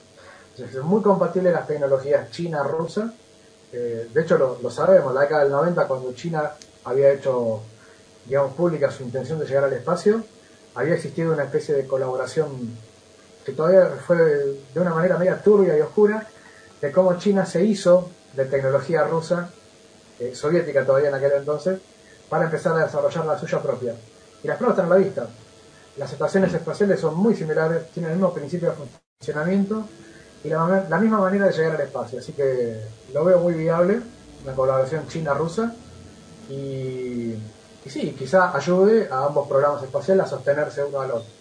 es 0.61 0.75
muy 0.83 1.03
compatible 1.03 1.53
las 1.53 1.67
tecnologías 1.67 2.31
china-rusa. 2.31 3.13
Eh, 3.73 4.09
de 4.13 4.23
hecho, 4.23 4.39
lo, 4.39 4.71
sabemos, 4.71 5.15
la 5.15 5.23
década 5.23 5.43
del 5.43 5.53
90, 5.53 5.87
cuando 5.87 6.13
China 6.15 6.53
había 6.85 7.13
hecho, 7.13 7.61
digamos, 8.27 8.55
pública 8.55 8.91
su 8.91 9.03
intención 9.03 9.39
de 9.39 9.47
llegar 9.47 9.65
al 9.65 9.73
espacio, 9.73 10.23
había 10.75 10.95
existido 10.95 11.33
una 11.33 11.45
especie 11.45 11.75
de 11.75 11.87
colaboración 11.87 12.77
que 13.45 13.53
todavía 13.53 13.87
fue 14.07 14.17
de 14.17 14.81
una 14.81 14.95
manera 14.95 15.17
media 15.17 15.41
turbia 15.43 15.77
y 15.77 15.81
oscura, 15.81 16.27
de 16.81 16.93
cómo 16.93 17.19
China 17.19 17.45
se 17.45 17.65
hizo 17.65 18.11
de 18.35 18.45
tecnología 18.45 19.05
rusa, 19.05 19.51
eh, 20.19 20.35
soviética 20.35 20.85
todavía 20.85 21.09
en 21.09 21.15
aquel 21.15 21.33
entonces, 21.33 21.81
para 22.29 22.45
empezar 22.45 22.77
a 22.77 22.85
desarrollar 22.85 23.27
la 23.27 23.39
suya 23.39 23.63
propia. 23.63 23.95
Y 24.43 24.47
las 24.47 24.57
pruebas 24.57 24.79
están 24.79 24.93
a 24.93 24.97
la 24.97 25.03
vista. 25.03 25.29
Las 25.97 26.13
estaciones 26.13 26.53
espaciales 26.55 27.01
son 27.01 27.17
muy 27.17 27.35
similares, 27.35 27.91
tienen 27.91 28.13
el 28.13 28.19
mismo 28.19 28.33
principio 28.33 28.71
de 28.71 28.77
funcionamiento, 29.19 29.89
y 30.45 30.49
la, 30.49 30.99
misma 31.01 31.19
manera 31.19 31.47
de 31.47 31.53
llegar 31.53 31.77
al 31.77 31.81
espacio. 31.81 32.19
Así 32.19 32.33
que 32.33 32.81
lo 33.13 33.25
veo 33.25 33.39
muy 33.41 33.55
viable, 33.55 34.01
la 34.45 34.53
colaboración 34.55 35.09
china-rusa. 35.09 35.75
Y, 36.51 37.35
sí, 37.87 38.15
quizá 38.19 38.57
ayude 38.57 39.09
a 39.11 39.27
ambos 39.27 39.49
programas 39.49 39.83
espaciales 39.83 40.27
a 40.27 40.29
sostenerse 40.29 40.85
uno 40.85 41.01
al 41.01 41.11
otro. 41.11 41.39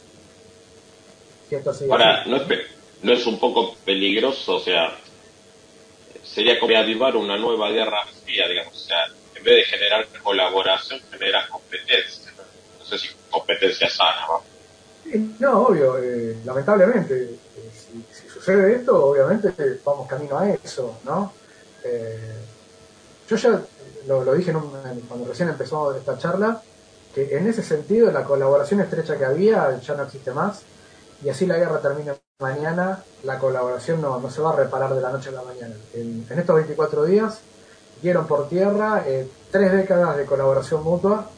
Ahora, 1.90 2.26
¿no 2.26 2.38
es, 2.38 2.44
¿no 3.04 3.14
es 3.14 3.26
un 3.26 3.40
poco 3.40 3.76
peligroso? 3.86 4.56
O 4.56 4.60
sea, 4.60 4.98
sería 6.24 6.60
como 6.60 6.76
avivar 6.78 7.16
una 7.16 7.38
nueva 7.38 7.70
guerra 7.70 8.06
fría, 8.24 8.48
digamos, 8.48 8.76
o 8.76 8.88
sea, 8.88 9.06
en 9.36 9.44
vez 9.44 9.56
de 9.56 9.64
generar 9.64 10.08
colaboración, 10.22 11.00
genera 11.10 11.48
competencia. 11.48 12.32
No, 12.80 12.86
sé 12.86 12.98
si 12.98 13.08
competencia 13.30 13.90
sana, 13.90 14.28
¿no? 14.28 14.44
No, 15.40 15.68
obvio, 15.68 15.98
eh, 16.00 16.38
lamentablemente, 16.44 17.30
si, 17.30 17.40
sucede 18.48 18.76
esto, 18.76 19.08
obviamente 19.08 19.82
vamos 19.84 20.08
camino 20.08 20.40
a 20.40 20.50
eso, 20.50 21.00
¿no? 21.04 21.34
Eh, 21.84 22.34
yo 23.28 23.36
ya 23.36 23.62
lo, 24.08 24.34
dije 24.34 24.54
cuando 24.54 25.28
recién 25.28 25.50
empezó 25.50 25.94
esta 25.94 26.18
charla, 26.18 26.62
que 27.14 27.36
en 27.36 27.48
ese 27.48 27.62
sentido 27.62 28.10
la 28.10 28.24
colaboración 28.24 28.80
estrecha 28.80 29.18
que 29.18 29.26
había 29.26 29.78
ya 29.82 29.96
no 29.96 30.04
existe 30.04 30.32
más, 30.32 30.62
y 31.22 31.28
así 31.28 31.46
la 31.46 31.58
guerra 31.58 31.82
termina 31.82 32.16
mañana, 32.40 33.04
la 33.24 33.38
colaboración 33.38 34.02
no, 34.02 34.18
no 34.18 34.30
se 34.30 34.40
va 34.40 34.54
a 34.54 34.56
reparar 34.56 34.94
de 34.94 35.02
la 35.02 35.12
noche 35.12 35.28
a 35.30 35.34
la 35.34 35.42
mañana. 35.42 35.76
En, 35.94 36.26
estos 36.30 36.56
24 36.56 37.04
días 37.04 37.42
dieron 38.02 38.28
por 38.28 38.48
tierra 38.48 39.04
tres 39.52 39.74
décadas 39.74 40.16
de 40.16 40.26
colaboración 40.26 40.84
mutua, 40.84 41.30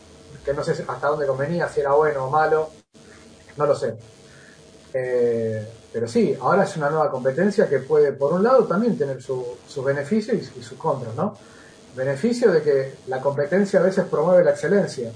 que 0.45 0.53
no 0.53 0.63
sé 0.63 0.73
hasta 0.87 1.07
dónde 1.07 1.25
convenía, 1.25 1.69
si 1.69 1.79
era 1.79 1.93
bueno 1.93 2.25
o 2.25 2.29
malo, 2.29 2.69
no 3.57 3.65
lo 3.65 3.73
sé. 3.73 3.95
Eh, 4.93 5.78
pero 5.91 6.07
sí, 6.07 6.37
ahora 6.39 6.63
es 6.63 6.77
una 6.77 6.89
nueva 6.89 7.09
competencia 7.09 7.67
que 7.67 7.79
puede, 7.79 8.11
por 8.11 8.33
un 8.33 8.43
lado, 8.43 8.65
también 8.65 8.97
tener 8.97 9.21
sus 9.21 9.83
beneficios 9.83 10.37
y, 10.37 10.61
sus 10.61 10.77
contras, 10.77 11.15
¿no? 11.15 11.35
Beneficio 11.95 12.51
de 12.51 12.61
que 12.61 12.93
la 13.07 13.19
competencia 13.19 13.79
a 13.79 13.83
veces 13.83 14.05
promueve 14.05 14.43
la 14.43 14.51
excelencia. 14.51 15.11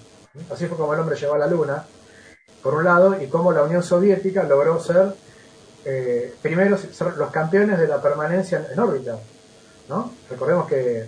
Así 0.51 0.65
fue 0.65 0.77
como 0.77 0.93
el 0.93 0.99
hombre 0.99 1.15
llegó 1.15 1.35
a 1.35 1.37
la 1.37 1.47
Luna, 1.47 1.85
por 2.63 2.73
un 2.73 2.85
lado, 2.85 3.21
y 3.21 3.27
cómo 3.27 3.51
la 3.51 3.63
Unión 3.63 3.83
Soviética 3.83 4.43
logró 4.43 4.79
ser 4.79 5.13
eh, 5.85 6.33
primero 6.41 6.77
los 7.17 7.29
campeones 7.29 7.77
de 7.77 7.87
la 7.87 8.01
permanencia 8.01 8.67
en, 8.71 8.79
órbita. 8.79 9.19
¿no? 9.89 10.11
Recordemos 10.29 10.67
que 10.67 11.05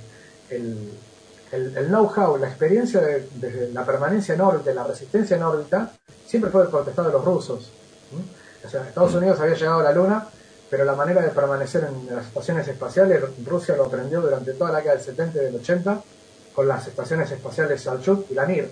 el, 0.51 0.91
el, 1.51 1.87
know-how, 1.87 2.37
la 2.37 2.47
experiencia 2.47 3.01
de, 3.01 3.69
la 3.73 3.83
permanencia 3.83 4.35
en 4.35 4.41
órbita, 4.41 4.73
la 4.73 4.83
resistencia 4.83 5.37
en 5.37 5.43
órbita, 5.43 5.91
siempre 6.27 6.51
fue 6.51 6.69
protestado 6.69 7.07
de 7.07 7.13
los 7.13 7.25
rusos. 7.25 7.71
O 8.65 8.69
sea, 8.69 8.87
Estados 8.87 9.13
Unidos 9.13 9.39
había 9.39 9.55
llegado 9.55 9.79
a 9.79 9.83
la 9.83 9.91
Luna, 9.91 10.27
pero 10.69 10.85
la 10.85 10.95
manera 10.95 11.21
de 11.21 11.29
permanecer 11.29 11.83
en 11.85 12.15
las 12.15 12.25
estaciones 12.27 12.67
espaciales, 12.67 13.21
Rusia 13.45 13.75
lo 13.75 13.85
aprendió 13.85 14.21
durante 14.21 14.53
toda 14.53 14.71
la 14.71 14.77
década 14.79 14.95
del 14.95 15.05
70 15.05 15.37
y 15.37 15.45
del 15.45 15.55
80 15.55 16.01
con 16.53 16.67
las 16.67 16.87
estaciones 16.87 17.29
espaciales 17.31 17.81
Salyut 17.81 18.31
y 18.31 18.33
la 18.33 18.45
Mir. 18.45 18.71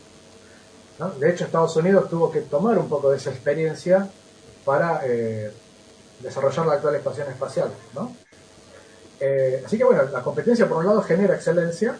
De 1.20 1.30
hecho, 1.30 1.44
Estados 1.46 1.76
Unidos 1.76 2.10
tuvo 2.10 2.32
que 2.32 2.42
tomar 2.42 2.78
un 2.78 2.88
poco 2.88 3.12
de 3.12 3.18
esa 3.18 3.30
experiencia 3.30 4.08
para 4.64 5.02
eh, 5.06 5.52
desarrollar 6.20 6.66
la 6.66 6.74
actual 6.74 6.96
estación 6.96 7.30
espacial. 7.30 7.72
Eh, 9.20 9.64
así 9.66 9.78
que 9.78 9.84
bueno, 9.84 10.04
la 10.04 10.22
competencia 10.22 10.68
por 10.68 10.78
un 10.78 10.86
lado 10.86 11.02
genera 11.02 11.36
excelencia, 11.36 11.98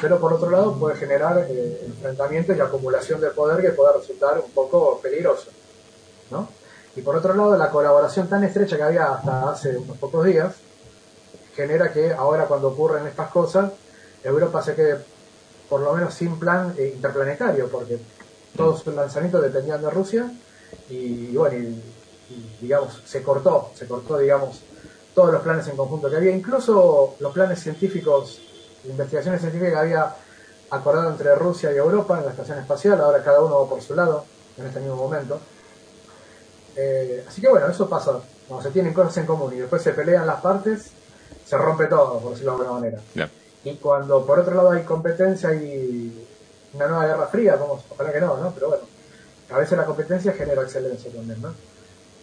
pero 0.00 0.18
por 0.18 0.32
otro 0.32 0.50
lado 0.50 0.78
puede 0.78 0.96
generar 0.96 1.46
eh, 1.48 1.82
enfrentamientos 1.86 2.56
y 2.56 2.60
acumulación 2.60 3.20
de 3.20 3.30
poder 3.30 3.60
que 3.62 3.70
pueda 3.70 3.92
resultar 3.92 4.38
un 4.38 4.50
poco 4.52 5.00
peligroso. 5.00 5.50
¿no? 6.30 6.48
Y 6.98 7.00
por 7.00 7.14
otro 7.14 7.32
lado, 7.32 7.56
la 7.56 7.70
colaboración 7.70 8.28
tan 8.28 8.42
estrecha 8.42 8.76
que 8.76 8.82
había 8.82 9.12
hasta 9.12 9.50
hace 9.50 9.78
unos 9.78 9.96
pocos 9.98 10.24
días 10.24 10.56
genera 11.54 11.92
que 11.92 12.12
ahora 12.12 12.46
cuando 12.46 12.68
ocurren 12.68 13.06
estas 13.06 13.30
cosas, 13.30 13.70
Europa 14.24 14.60
se 14.62 14.74
quede 14.74 14.98
por 15.68 15.80
lo 15.80 15.92
menos 15.92 16.12
sin 16.12 16.40
plan 16.40 16.74
eh, 16.76 16.90
interplanetario, 16.96 17.68
porque 17.68 18.00
todos 18.56 18.82
sus 18.82 18.92
lanzamientos 18.94 19.40
dependían 19.42 19.80
de 19.80 19.90
Rusia 19.90 20.28
y, 20.88 21.36
bueno, 21.36 21.56
y, 21.56 21.80
digamos, 22.60 23.00
se 23.06 23.22
cortó, 23.22 23.70
se 23.74 23.86
cortó, 23.86 24.18
digamos, 24.18 24.60
todos 25.14 25.32
los 25.32 25.42
planes 25.42 25.68
en 25.68 25.76
conjunto 25.76 26.10
que 26.10 26.16
había, 26.16 26.32
incluso 26.32 27.14
los 27.20 27.32
planes 27.32 27.60
científicos 27.60 28.40
investigaciones 28.84 29.40
científicas 29.40 29.72
que 29.74 29.78
había 29.78 30.16
acordado 30.70 31.10
entre 31.10 31.32
Rusia 31.36 31.72
y 31.72 31.76
Europa 31.76 32.18
en 32.18 32.24
la 32.24 32.32
estación 32.32 32.58
espacial, 32.58 33.00
ahora 33.00 33.22
cada 33.22 33.40
uno 33.40 33.60
va 33.60 33.68
por 33.68 33.82
su 33.82 33.94
lado 33.94 34.24
en 34.56 34.66
este 34.66 34.80
mismo 34.80 34.96
momento. 34.96 35.38
Eh, 36.80 37.24
así 37.26 37.40
que 37.40 37.48
bueno, 37.48 37.66
eso 37.66 37.88
pasa, 37.88 38.20
cuando 38.46 38.62
se 38.62 38.72
tienen 38.72 38.94
cosas 38.94 39.16
en 39.16 39.26
común 39.26 39.52
y 39.52 39.56
después 39.56 39.82
se 39.82 39.90
pelean 39.90 40.28
las 40.28 40.40
partes, 40.40 40.92
se 41.44 41.58
rompe 41.58 41.86
todo, 41.86 42.20
por 42.20 42.30
decirlo 42.30 42.52
de 42.52 42.62
alguna 42.62 42.80
manera. 42.80 43.00
Y 43.64 43.74
cuando 43.76 44.24
por 44.24 44.38
otro 44.38 44.54
lado 44.54 44.70
hay 44.70 44.84
competencia 44.84 45.52
y 45.54 46.26
una 46.74 46.86
nueva 46.86 47.06
guerra 47.06 47.26
fría, 47.26 47.56
vamos, 47.56 47.82
ojalá 47.90 48.12
que 48.12 48.20
no, 48.20 48.36
¿no? 48.36 48.52
Pero 48.52 48.68
bueno, 48.68 48.84
a 49.50 49.58
veces 49.58 49.76
la 49.76 49.84
competencia 49.84 50.32
genera 50.34 50.62
excelencia 50.62 51.10
también, 51.10 51.42
¿no? 51.42 51.52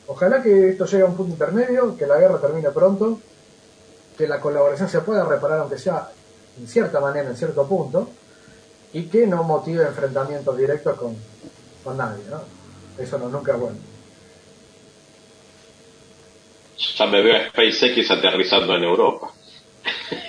Ojalá 0.07 0.41
que 0.41 0.69
esto 0.69 0.85
llegue 0.85 1.03
a 1.03 1.07
un 1.07 1.17
punto 1.17 1.33
intermedio, 1.33 1.97
que 1.97 2.07
la 2.07 2.17
guerra 2.17 2.39
termine 2.39 2.69
pronto, 2.69 3.19
que 4.17 4.25
la 4.25 4.39
colaboración 4.39 4.87
se 4.87 5.01
pueda 5.01 5.25
reparar 5.25 5.59
aunque 5.59 5.77
sea 5.77 6.09
en 6.57 6.65
cierta 6.65 7.01
manera, 7.01 7.27
en 7.27 7.35
cierto 7.35 7.67
punto, 7.67 8.07
y 8.93 9.07
que 9.07 9.27
no 9.27 9.43
motive 9.43 9.83
enfrentamientos 9.83 10.55
directos 10.55 10.97
con, 10.97 11.13
con 11.83 11.97
nadie, 11.97 12.23
¿no? 12.29 12.39
Eso 12.97 13.17
no, 13.17 13.27
nunca 13.27 13.53
es 13.53 13.59
bueno. 13.59 13.94
Ya 16.77 17.05
me 17.05 17.21
veo 17.21 17.35
a 17.37 17.49
SpaceX 17.49 18.11
aterrizando 18.11 18.75
en 18.75 18.83
Europa. 18.83 19.31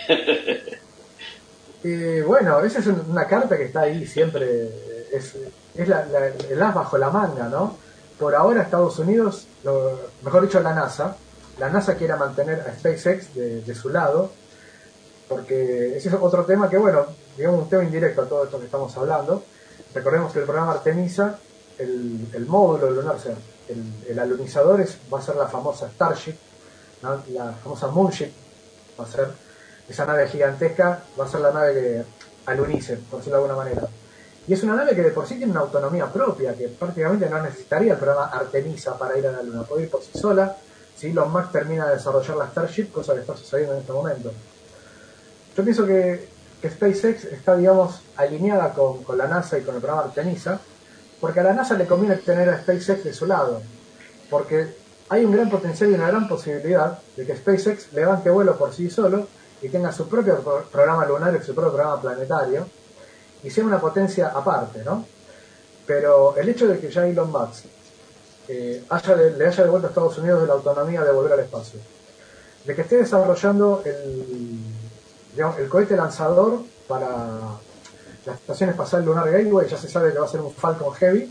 y 1.84 2.20
bueno, 2.20 2.60
esa 2.60 2.78
es 2.80 2.86
una 2.86 3.26
carta 3.26 3.56
que 3.56 3.64
está 3.64 3.82
ahí 3.82 4.06
siempre, 4.06 4.68
es, 5.12 5.34
es 5.74 5.88
la, 5.88 6.06
el 6.48 6.62
as 6.62 6.74
bajo 6.74 6.98
la 6.98 7.10
manga, 7.10 7.48
¿no? 7.48 7.76
Por 8.18 8.34
ahora 8.34 8.62
Estados 8.62 8.98
Unidos, 8.98 9.46
mejor 10.22 10.42
dicho 10.42 10.60
la 10.60 10.74
NASA, 10.74 11.16
la 11.58 11.68
NASA 11.68 11.96
quiere 11.96 12.16
mantener 12.16 12.60
a 12.60 12.72
SpaceX 12.72 13.34
de, 13.34 13.60
de 13.62 13.74
su 13.74 13.88
lado, 13.88 14.30
porque 15.28 15.96
ese 15.96 16.08
es 16.08 16.14
otro 16.14 16.44
tema 16.44 16.70
que, 16.70 16.78
bueno, 16.78 17.06
digamos 17.36 17.62
un 17.64 17.68
tema 17.68 17.84
indirecto 17.84 18.22
a 18.22 18.28
todo 18.28 18.44
esto 18.44 18.58
que 18.58 18.66
estamos 18.66 18.96
hablando. 18.96 19.42
Recordemos 19.94 20.32
que 20.32 20.40
el 20.40 20.44
programa 20.44 20.72
Artemisa, 20.72 21.38
el, 21.78 22.46
módulo 22.46 22.90
lunar, 22.90 23.16
o 23.16 23.18
sea, 23.18 23.34
el, 23.68 24.10
el 24.10 24.18
alunizador 24.18 24.84
va 25.12 25.18
a 25.18 25.22
ser 25.22 25.36
la 25.36 25.46
famosa 25.46 25.90
Starship, 25.90 26.36
la 27.02 27.52
famosa 27.62 27.88
Moonship, 27.88 28.30
va 28.98 29.04
a 29.04 29.08
ser 29.08 29.28
esa 29.88 30.04
nave 30.04 30.28
gigantesca, 30.28 31.02
va 31.18 31.24
a 31.24 31.28
ser 31.28 31.40
la 31.40 31.52
nave 31.52 31.74
que 31.74 32.04
alunice, 32.46 32.96
por 32.96 33.20
decirlo 33.20 33.38
de 33.38 33.44
alguna 33.44 33.64
manera. 33.64 33.88
Y 34.48 34.52
es 34.52 34.62
una 34.62 34.76
nave 34.76 34.94
que 34.94 35.02
de 35.02 35.10
por 35.10 35.26
sí 35.26 35.36
tiene 35.36 35.52
una 35.52 35.60
autonomía 35.60 36.06
propia, 36.06 36.54
que 36.54 36.68
prácticamente 36.68 37.28
no 37.28 37.42
necesitaría 37.42 37.92
el 37.94 37.98
programa 37.98 38.26
Artemisa 38.26 38.96
para 38.96 39.18
ir 39.18 39.26
a 39.26 39.32
la 39.32 39.42
Luna, 39.42 39.62
puede 39.64 39.84
ir 39.84 39.90
por 39.90 40.02
sí 40.02 40.16
sola, 40.18 40.56
si 40.96 41.08
Elon 41.08 41.32
Musk 41.32 41.52
termina 41.52 41.86
de 41.88 41.96
desarrollar 41.96 42.36
la 42.36 42.46
Starship, 42.48 42.90
cosa 42.92 43.14
que 43.14 43.20
está 43.20 43.36
sucediendo 43.36 43.74
en 43.74 43.80
este 43.80 43.92
momento. 43.92 44.32
Yo 45.56 45.64
pienso 45.64 45.86
que, 45.86 46.36
SpaceX 46.66 47.24
está, 47.26 47.56
digamos, 47.56 48.00
alineada 48.16 48.72
con, 48.72 49.04
la 49.16 49.26
NASA 49.26 49.58
y 49.58 49.62
con 49.62 49.76
el 49.76 49.80
programa 49.80 50.08
Artemisa, 50.08 50.58
porque 51.20 51.40
a 51.40 51.44
la 51.44 51.52
NASA 51.52 51.74
le 51.74 51.86
conviene 51.86 52.16
tener 52.16 52.48
a 52.48 52.60
SpaceX 52.60 53.04
de 53.04 53.12
su 53.12 53.26
lado, 53.26 53.62
porque 54.30 54.74
hay 55.08 55.24
un 55.24 55.32
gran 55.32 55.48
potencial 55.48 55.90
y 55.90 55.94
una 55.94 56.08
gran 56.08 56.28
posibilidad 56.28 56.98
de 57.16 57.26
que 57.26 57.36
SpaceX 57.36 57.92
levante 57.92 58.30
vuelo 58.30 58.56
por 58.56 58.72
sí 58.72 58.90
solo 58.90 59.28
y 59.62 59.68
tenga 59.68 59.92
su 59.92 60.08
propio 60.08 60.36
programa 60.70 61.06
lunar 61.06 61.34
y 61.34 61.44
su 61.44 61.54
propio 61.54 61.72
programa 61.72 62.00
planetario, 62.00 62.66
y 63.42 63.50
sea 63.50 63.64
una 63.64 63.80
potencia 63.80 64.28
aparte, 64.28 64.82
¿no? 64.84 65.06
Pero 65.86 66.36
el 66.36 66.48
hecho 66.48 66.66
de 66.66 66.78
que 66.80 66.90
ya 66.90 67.06
Elon 67.06 67.30
Musk 67.30 67.64
eh, 68.48 68.82
le 69.36 69.46
haya 69.46 69.64
devuelto 69.64 69.86
a 69.86 69.90
Estados 69.90 70.18
Unidos 70.18 70.42
de 70.42 70.48
la 70.48 70.54
autonomía 70.54 71.02
de 71.04 71.12
volver 71.12 71.32
al 71.34 71.40
espacio, 71.40 71.78
de 72.64 72.74
que 72.74 72.82
esté 72.82 72.96
desarrollando 72.96 73.82
el, 73.84 74.58
el 75.36 75.68
cohete 75.68 75.96
lanzador 75.96 76.60
para 76.88 77.28
la 78.26 78.34
Estación 78.34 78.70
Espacial 78.70 79.04
Lunar 79.04 79.30
Gateway 79.30 79.68
ya 79.68 79.78
se 79.78 79.88
sabe 79.88 80.12
que 80.12 80.18
va 80.18 80.26
a 80.26 80.28
ser 80.28 80.40
un 80.40 80.52
Falcon 80.52 80.92
Heavy 80.94 81.30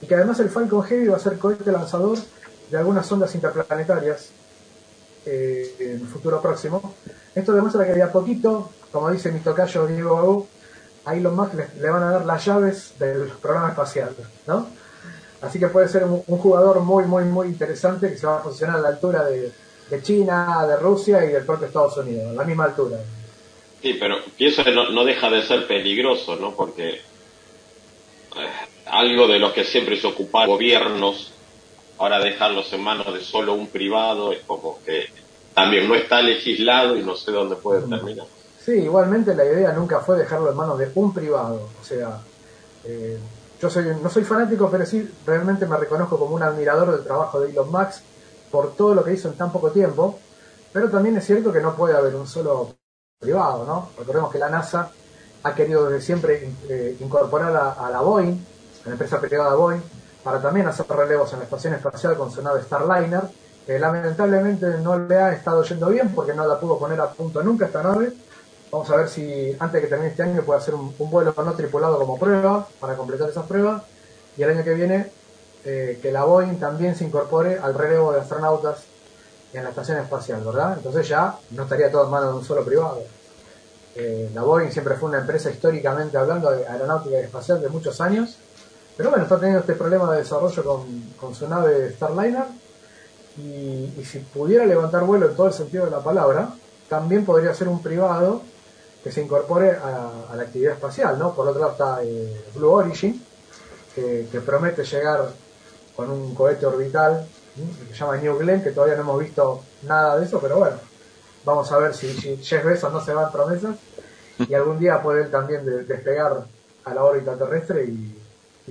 y 0.00 0.06
que 0.06 0.14
además 0.14 0.38
el 0.40 0.48
Falcon 0.48 0.82
Heavy 0.82 1.08
va 1.08 1.16
a 1.16 1.20
ser 1.20 1.38
cohete 1.38 1.72
lanzador 1.72 2.18
de 2.70 2.78
algunas 2.78 3.10
ondas 3.10 3.34
interplanetarias 3.34 4.30
eh, 5.26 5.74
en 5.80 5.90
el 6.02 6.06
futuro 6.06 6.40
próximo. 6.40 6.94
Esto 7.34 7.52
demuestra 7.52 7.84
que 7.84 7.94
de 7.94 8.02
a 8.02 8.12
poquito, 8.12 8.70
como 8.92 9.10
dice 9.10 9.32
mi 9.32 9.40
tocayo 9.40 9.86
Diego 9.86 10.14
Babu, 10.14 10.46
a 11.04 11.14
Elon 11.14 11.34
Musk 11.34 11.54
le, 11.80 11.90
van 11.90 12.02
a 12.02 12.10
dar 12.12 12.24
las 12.24 12.44
llaves 12.44 12.94
del 12.98 13.28
programa 13.42 13.70
espacial, 13.70 14.14
¿no? 14.46 14.66
Así 15.42 15.58
que 15.58 15.68
puede 15.68 15.88
ser 15.88 16.04
un, 16.04 16.22
jugador 16.38 16.80
muy, 16.80 17.04
muy, 17.04 17.24
muy 17.24 17.48
interesante 17.48 18.08
que 18.08 18.16
se 18.16 18.26
va 18.26 18.36
a 18.36 18.42
posicionar 18.42 18.76
a 18.76 18.80
la 18.80 18.88
altura 18.88 19.24
de 19.24 19.52
China, 20.00 20.64
de 20.66 20.76
Rusia 20.76 21.22
y 21.24 21.32
del 21.32 21.44
propio 21.44 21.66
Estados 21.66 21.98
Unidos, 21.98 22.30
a 22.30 22.32
la 22.32 22.44
misma 22.44 22.64
altura. 22.64 22.98
Sí, 23.84 23.98
pero 24.00 24.16
pienso 24.38 24.64
que 24.64 24.72
no, 24.72 25.04
deja 25.04 25.28
de 25.28 25.42
ser 25.42 25.66
peligroso, 25.66 26.36
¿no? 26.36 26.52
Porque 26.52 26.88
eh, 26.94 27.00
algo 28.86 29.28
de 29.28 29.38
lo 29.38 29.52
que 29.52 29.62
siempre 29.62 30.00
se 30.00 30.06
ocupan 30.06 30.48
gobiernos, 30.48 31.34
ahora 31.98 32.18
dejarlos 32.18 32.72
en 32.72 32.82
manos 32.82 33.12
de 33.12 33.20
solo 33.20 33.52
un 33.52 33.66
privado 33.66 34.32
es 34.32 34.40
como 34.46 34.82
que 34.82 35.04
también 35.52 35.86
no 35.86 35.94
está 35.94 36.22
legislado 36.22 36.96
y 36.96 37.02
no 37.02 37.14
sé 37.14 37.30
dónde 37.30 37.56
puede 37.56 37.82
terminar. 37.82 38.24
Sí, 38.58 38.72
igualmente 38.72 39.34
la 39.34 39.44
idea 39.44 39.72
nunca 39.72 40.00
fue 40.00 40.16
dejarlo 40.16 40.50
en 40.50 40.56
manos 40.56 40.78
de 40.78 40.90
un 40.94 41.12
privado, 41.12 41.68
o 41.78 41.84
sea, 41.84 42.22
eh, 42.84 43.18
yo 43.60 43.68
soy, 43.68 43.84
no 44.02 44.08
soy 44.08 44.24
fanático, 44.24 44.70
pero 44.70 44.86
sí 44.86 45.06
realmente 45.26 45.66
me 45.66 45.76
reconozco 45.76 46.18
como 46.18 46.34
un 46.34 46.42
admirador 46.42 46.90
del 46.90 47.04
trabajo 47.04 47.38
de 47.38 47.50
Elon 47.50 47.70
Musk 47.70 48.00
por 48.50 48.76
todo 48.76 48.94
lo 48.94 49.04
que 49.04 49.12
hizo 49.12 49.28
en 49.28 49.34
tan 49.34 49.52
poco 49.52 49.72
tiempo. 49.72 50.18
pero 50.72 50.88
también 50.88 51.18
es 51.18 51.26
cierto 51.26 51.52
que 51.52 51.60
no 51.60 51.76
puede 51.76 51.94
haber 51.94 52.14
un 52.14 52.26
solo 52.26 52.76
privado, 53.24 53.64
¿no? 53.64 53.88
Recordemos 53.98 54.30
que 54.30 54.38
la 54.38 54.48
NASA 54.48 54.90
ha 55.42 55.54
querido 55.54 55.88
desde 55.88 56.04
siempre 56.04 56.50
eh, 56.68 56.96
incorporar 57.00 57.74
a, 57.78 57.90
la 57.90 58.00
Boeing, 58.00 58.38
a 58.84 58.86
la 58.86 58.92
empresa 58.92 59.20
privada 59.20 59.54
Boeing, 59.54 59.82
para 60.22 60.40
también 60.40 60.66
hacer 60.66 60.86
relevos 60.88 61.32
en 61.32 61.40
la 61.40 61.44
estación 61.44 61.74
espacial 61.74 62.16
con 62.16 62.30
su 62.30 62.42
nave 62.42 62.62
Starliner, 62.62 63.22
que 63.66 63.78
lamentablemente 63.78 64.66
no 64.82 64.98
le 64.98 65.16
ha 65.16 65.32
estado 65.32 65.62
yendo 65.64 65.88
bien 65.88 66.14
porque 66.14 66.34
no 66.34 66.46
la 66.46 66.60
pudo 66.60 66.78
poner 66.78 67.00
a 67.00 67.10
punto 67.10 67.42
nunca 67.42 67.66
esta 67.66 67.82
nave. 67.82 68.12
Vamos 68.70 68.90
a 68.90 68.96
ver 68.96 69.08
si 69.08 69.56
antes 69.58 69.72
de 69.72 69.80
que 69.82 69.86
termine 69.86 70.10
este 70.10 70.22
año 70.22 70.42
puede 70.42 70.60
hacer 70.60 70.74
un, 70.74 70.94
vuelo 70.98 71.34
no 71.36 71.52
tripulado 71.52 71.98
como 71.98 72.18
prueba 72.18 72.66
para 72.80 72.96
completar 72.96 73.28
esas 73.28 73.46
pruebas. 73.46 73.82
Y 74.36 74.42
el 74.42 74.50
año 74.50 74.64
que 74.64 74.74
viene 74.74 75.10
eh, 75.64 75.98
que 76.02 76.10
la 76.10 76.24
Boeing 76.24 76.58
también 76.58 76.96
se 76.96 77.04
incorpore 77.04 77.58
al 77.58 77.74
relevo 77.74 78.12
de 78.12 78.20
astronautas 78.20 78.84
en 79.54 79.64
la 79.64 79.70
estación 79.70 79.98
espacial, 79.98 80.42
¿verdad? 80.44 80.74
Entonces 80.76 81.08
ya 81.08 81.36
no 81.50 81.62
estaría 81.62 81.90
todo 81.90 82.04
en 82.04 82.10
manos 82.10 82.30
de 82.30 82.38
un 82.38 82.44
solo 82.44 82.64
privado. 82.64 83.02
Eh, 83.94 84.30
la 84.34 84.42
Boeing 84.42 84.70
siempre 84.70 84.96
fue 84.96 85.08
una 85.08 85.20
empresa 85.20 85.50
históricamente 85.50 86.18
hablando 86.18 86.50
de 86.50 86.66
aeronáutica 86.66 87.20
y 87.20 87.24
espacial 87.24 87.60
de 87.60 87.68
muchos 87.68 88.00
años, 88.00 88.36
pero 88.96 89.10
bueno, 89.10 89.24
está 89.24 89.36
teniendo 89.36 89.60
este 89.60 89.74
problema 89.74 90.10
de 90.12 90.18
desarrollo 90.18 90.84
con, 91.18 91.34
su 91.34 91.48
nave 91.48 91.92
Starliner 91.92 92.44
y, 93.36 94.04
si 94.04 94.18
pudiera 94.18 94.66
levantar 94.66 95.04
vuelo 95.04 95.28
en 95.30 95.36
todo 95.36 95.46
el 95.46 95.52
sentido 95.52 95.84
de 95.84 95.92
la 95.92 96.00
palabra, 96.00 96.50
también 96.88 97.24
podría 97.24 97.54
ser 97.54 97.68
un 97.68 97.82
privado 97.82 98.42
que 99.02 99.12
se 99.12 99.22
incorpore 99.22 99.70
a, 99.70 100.34
la 100.34 100.42
actividad 100.42 100.74
espacial, 100.74 101.18
¿no? 101.18 101.34
Por 101.34 101.46
otro 101.46 101.60
lado 101.60 101.72
está 101.72 102.02
eh, 102.02 102.44
Blue 102.54 102.70
Origin, 102.70 103.22
que 103.94 104.42
promete 104.44 104.82
llegar 104.82 105.28
con 105.94 106.10
un 106.10 106.34
cohete 106.34 106.66
orbital 106.66 107.28
se 107.54 107.94
llama 107.94 108.16
New 108.16 108.38
Glenn, 108.38 108.62
que 108.62 108.70
todavía 108.70 108.96
no 108.96 109.02
hemos 109.02 109.20
visto 109.20 109.62
nada 109.82 110.18
de 110.18 110.26
eso, 110.26 110.40
pero 110.40 110.58
bueno, 110.58 110.76
vamos 111.44 111.70
a 111.70 111.78
ver 111.78 111.94
si, 111.94 112.08
si 112.12 112.36
Jeff 112.38 112.64
Bezos 112.64 112.92
no 112.92 113.04
se 113.04 113.14
va 113.14 113.24
en 113.24 113.32
promesas 113.32 113.76
y 114.48 114.54
algún 114.54 114.78
día 114.78 115.00
puede 115.02 115.26
también 115.26 115.64
despegar 115.86 116.44
a 116.84 116.94
la 116.94 117.04
órbita 117.04 117.38
terrestre 117.38 117.84
y, 117.84 118.20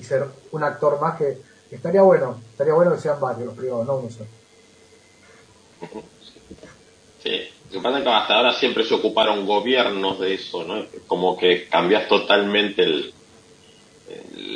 ser 0.01 0.25
un 0.51 0.63
actor 0.63 0.99
más 0.99 1.17
que, 1.17 1.37
estaría 1.71 2.01
bueno, 2.01 2.41
estaría 2.51 2.73
bueno 2.73 2.93
que 2.93 2.99
sean 2.99 3.19
varios 3.19 3.45
los 3.45 3.55
privados, 3.55 3.85
no 3.85 3.95
uno 3.97 4.09
solo. 4.09 4.27
Sí, 7.21 7.47
lo 7.67 7.71
que 7.71 7.79
pasa 7.79 7.97
es 7.99 8.03
que 8.03 8.09
hasta 8.09 8.33
ahora 8.35 8.53
siempre 8.53 8.83
se 8.83 8.95
ocuparon 8.95 9.45
gobiernos 9.45 10.19
de 10.19 10.33
eso, 10.33 10.63
¿no? 10.63 10.83
Como 11.07 11.37
que 11.37 11.69
cambias 11.69 12.09
totalmente 12.09 12.83
el, 12.83 13.13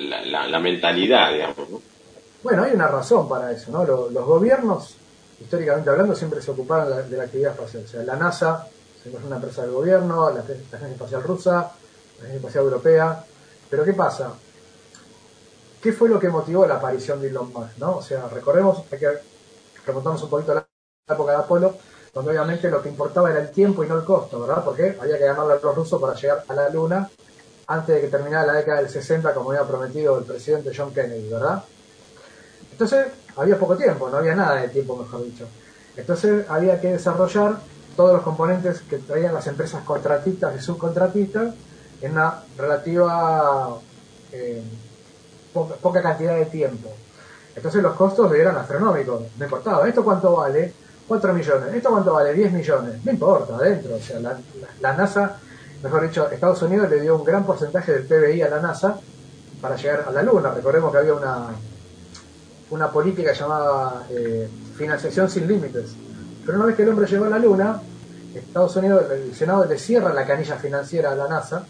la, 0.10 0.48
la 0.48 0.60
mentalidad, 0.60 1.32
digamos, 1.32 1.70
¿no? 1.70 1.82
Bueno, 2.44 2.64
hay 2.64 2.74
una 2.74 2.88
razón 2.88 3.28
para 3.28 3.52
eso, 3.52 3.72
¿no? 3.72 3.84
Los, 3.84 4.26
gobiernos, 4.26 4.96
históricamente 5.40 5.90
hablando, 5.90 6.16
siempre 6.16 6.42
se 6.42 6.52
ocuparon 6.52 7.10
de 7.10 7.18
la 7.18 7.24
actividad 7.24 7.54
espacial. 7.54 7.84
O 7.84 7.88
sea, 7.88 8.04
la 8.04 8.16
NASA 8.16 8.68
es 9.06 9.24
una 9.24 9.38
empresa 9.38 9.62
del 9.64 9.72
gobierno, 9.72 10.30
la, 10.30 10.42
Agencia 10.42 10.88
Espacial 10.88 11.24
Rusa, 11.24 11.52
la 11.54 12.20
Agencia 12.20 12.36
Espacial 12.36 12.64
Europea. 12.66 13.24
Pero 13.70 13.84
¿qué 13.84 13.94
pasa? 13.94 14.32
¿Qué 15.82 15.94
fue 15.94 16.10
lo 16.10 16.20
que 16.20 16.30
motivó 16.30 16.66
la 16.66 16.76
aparición 16.76 17.22
de 17.22 17.30
Elon 17.30 17.52
Musk? 17.52 17.78
¿no? 17.78 17.98
O 17.98 18.02
sea, 18.02 18.28
recordemos, 18.28 18.84
hay 18.92 19.00
que 19.00 19.10
remontarnos 19.86 20.24
un 20.24 20.30
poquito 20.30 20.52
a 20.52 20.56
la 20.56 20.68
época 21.08 21.32
de 21.32 21.38
Apolo, 21.38 21.76
donde 22.14 22.32
obviamente 22.32 22.70
lo 22.70 22.82
que 22.82 22.90
importaba 22.90 23.32
era 23.32 23.40
el 23.40 23.52
tiempo 23.52 23.84
y 23.84 23.88
no 23.88 23.96
el 23.98 24.04
costo, 24.04 24.42
¿verdad? 24.42 24.64
Porque 24.64 24.98
había 25.00 25.18
que 25.18 25.26
ganarle 25.26 25.54
a 25.54 25.60
los 25.62 25.76
rusos 25.76 26.02
para 26.02 26.14
llegar 26.16 26.44
a 26.48 26.54
la 26.54 26.70
Luna 26.70 27.10
antes 27.68 27.96
de 27.96 28.02
que 28.02 28.08
terminara 28.08 28.46
la 28.46 28.54
década 28.54 28.82
del 28.82 28.90
60, 28.90 29.34
como 29.34 29.52
había 29.52 29.68
prometido 29.68 30.18
el 30.18 30.24
presidente 30.24 30.72
John 30.76 30.94
Kennedy, 30.94 31.30
¿verdad? 31.30 31.64
Entonces 32.78 33.08
había 33.36 33.58
poco 33.58 33.76
tiempo, 33.76 34.08
no 34.08 34.18
había 34.18 34.36
nada 34.36 34.62
de 34.62 34.68
tiempo, 34.68 34.96
mejor 34.96 35.24
dicho. 35.24 35.48
Entonces 35.96 36.46
había 36.48 36.80
que 36.80 36.92
desarrollar 36.92 37.58
todos 37.96 38.14
los 38.14 38.22
componentes 38.22 38.82
que 38.82 38.98
traían 38.98 39.34
las 39.34 39.48
empresas 39.48 39.82
contratistas 39.84 40.56
y 40.56 40.60
subcontratistas 40.60 41.56
en 42.02 42.12
una 42.12 42.44
relativa 42.56 43.80
eh, 44.32 44.62
poca, 45.82 46.04
cantidad 46.04 46.36
de 46.36 46.46
tiempo. 46.46 46.92
Entonces 47.56 47.82
los 47.82 47.96
costos 47.96 48.32
eran 48.36 48.56
astronómicos, 48.58 49.24
no 49.40 49.44
importaba. 49.44 49.90
¿Esto 49.90 50.04
cuánto 50.04 50.36
vale? 50.36 50.72
4 51.08 51.34
millones. 51.34 51.74
¿Esto 51.74 51.90
cuánto 51.90 52.14
vale? 52.14 52.32
10 52.32 52.54
millones. 52.54 53.04
No 53.04 53.12
importa, 53.12 53.56
adentro. 53.56 53.96
O 53.96 54.00
sea, 54.00 54.20
la, 54.20 54.38
la 54.82 54.94
NASA, 54.94 55.38
mejor 55.82 56.04
dicho, 56.08 56.30
Estados 56.30 56.62
Unidos 56.62 56.92
le 56.92 57.02
dio 57.02 57.16
un 57.16 57.24
gran 57.24 57.44
porcentaje 57.44 57.92
del 57.92 58.04
PBI 58.04 58.44
a 58.44 58.50
la 58.50 58.60
NASA 58.60 59.00
para 59.60 59.76
llegar 59.76 60.06
a 60.08 60.12
la 60.12 60.22
Luna. 60.22 60.52
Recordemos 60.52 60.92
que 60.92 60.98
había 61.00 61.16
una, 61.16 61.48
una 62.70 62.91
política 62.91 63.34
llamada 63.34 64.05
eh, 64.09 64.49
financiación 64.76 65.30
sin 65.30 65.47
límites. 65.47 65.95
Pero 66.45 66.57
una 66.57 66.68
vez 66.68 66.76
que 66.76 66.84
el 66.84 66.89
hombre 66.89 67.07
llegó 67.07 67.26
a 67.26 67.30
la 67.30 67.39
Luna, 67.39 67.82
Estados 68.34 68.76
Unidos, 68.76 69.05
el 69.11 69.34
Senado 69.36 69.65
le 69.65 69.78
cierra 69.78 70.13
la 70.13 70.26
canilla 70.26 70.55
financiera 70.55 71.11
a 71.11 71.15
la 71.15 71.28
NASA 71.28 71.65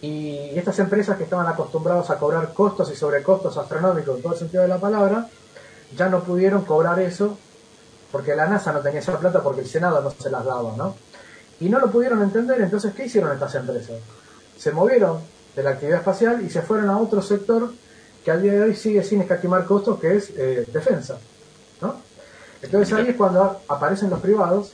y 0.00 0.56
estas 0.56 0.78
empresas 0.78 1.16
que 1.16 1.24
estaban 1.24 1.46
acostumbrados 1.46 2.10
a 2.10 2.18
cobrar 2.18 2.52
costos 2.52 2.90
y 2.92 2.96
sobrecostos 2.96 3.56
astronómicos 3.56 4.16
en 4.16 4.22
todo 4.22 4.32
el 4.34 4.38
sentido 4.38 4.62
de 4.62 4.68
la 4.68 4.78
palabra, 4.78 5.28
ya 5.96 6.08
no 6.08 6.22
pudieron 6.22 6.64
cobrar 6.64 7.00
eso 7.00 7.38
porque 8.12 8.36
la 8.36 8.46
NASA 8.46 8.72
no 8.72 8.80
tenía 8.80 9.00
esa 9.00 9.18
plata 9.18 9.42
porque 9.42 9.62
el 9.62 9.66
Senado 9.66 10.00
no 10.00 10.10
se 10.10 10.30
las 10.30 10.44
daba, 10.44 10.74
¿no? 10.76 10.94
Y 11.58 11.68
no 11.68 11.80
lo 11.80 11.90
pudieron 11.90 12.22
entender, 12.22 12.60
entonces, 12.60 12.92
¿qué 12.94 13.06
hicieron 13.06 13.32
estas 13.32 13.54
empresas? 13.54 13.96
Se 14.58 14.72
movieron 14.72 15.20
de 15.54 15.62
la 15.62 15.70
actividad 15.70 15.98
espacial 15.98 16.42
y 16.44 16.50
se 16.50 16.60
fueron 16.62 16.90
a 16.90 16.98
otro 16.98 17.22
sector 17.22 17.72
que 18.26 18.32
al 18.32 18.42
día 18.42 18.54
de 18.54 18.62
hoy 18.62 18.74
sigue 18.74 19.04
sin 19.04 19.20
escatimar 19.20 19.64
costos, 19.66 20.00
que 20.00 20.16
es 20.16 20.30
eh, 20.36 20.66
defensa. 20.72 21.16
¿no? 21.80 21.94
Entonces 22.60 22.92
ahí 22.92 23.10
es 23.10 23.14
cuando 23.14 23.60
aparecen 23.68 24.10
los 24.10 24.18
privados 24.18 24.72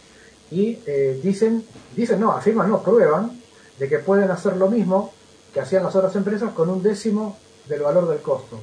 y 0.51 0.79
eh, 0.87 1.21
dicen, 1.23 1.63
dicen 1.95 2.19
no, 2.19 2.33
afirman, 2.33 2.71
no, 2.71 2.83
prueban 2.83 3.39
de 3.79 3.89
que 3.91 3.99
pueden 3.99 4.31
hacer 4.31 4.57
lo 4.57 4.71
mismo 4.71 5.13
que 5.53 5.61
hacían 5.61 5.85
las 5.85 5.95
otras 5.95 6.17
empresas 6.17 6.53
con 6.55 6.71
un 6.71 6.83
décimo 6.83 7.37
del 7.69 7.83
valor 7.83 8.09
del 8.09 8.21
costo. 8.21 8.59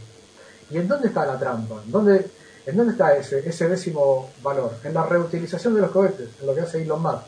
¿Y 0.71 0.79
en 0.79 0.87
dónde 0.87 1.09
está 1.09 1.23
la 1.23 1.37
trampa? 1.37 1.83
¿En 1.85 1.91
dónde, 1.91 2.25
está 2.65 3.15
ese, 3.15 3.47
ese 3.47 3.69
décimo 3.69 4.31
valor? 4.41 4.73
En 4.83 4.95
la 4.95 5.05
reutilización 5.05 5.75
de 5.75 5.81
los 5.81 5.91
cohetes, 5.91 6.29
en 6.41 6.47
lo 6.47 6.55
que 6.55 6.61
hace 6.61 6.81
Elon 6.81 7.03
Musk. 7.03 7.27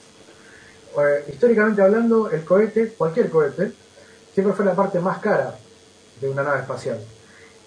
Eh, 0.97 1.25
históricamente 1.31 1.83
hablando, 1.83 2.27
el 2.31 2.43
cohete, 2.43 2.93
cualquier 2.97 3.29
cohete, 3.29 3.71
siempre 4.33 4.55
fue 4.55 4.65
la 4.65 4.73
parte 4.73 4.99
más 4.99 5.19
cara 5.19 5.53
de 6.19 6.27
una 6.27 6.41
nave 6.41 6.61
espacial. 6.61 6.99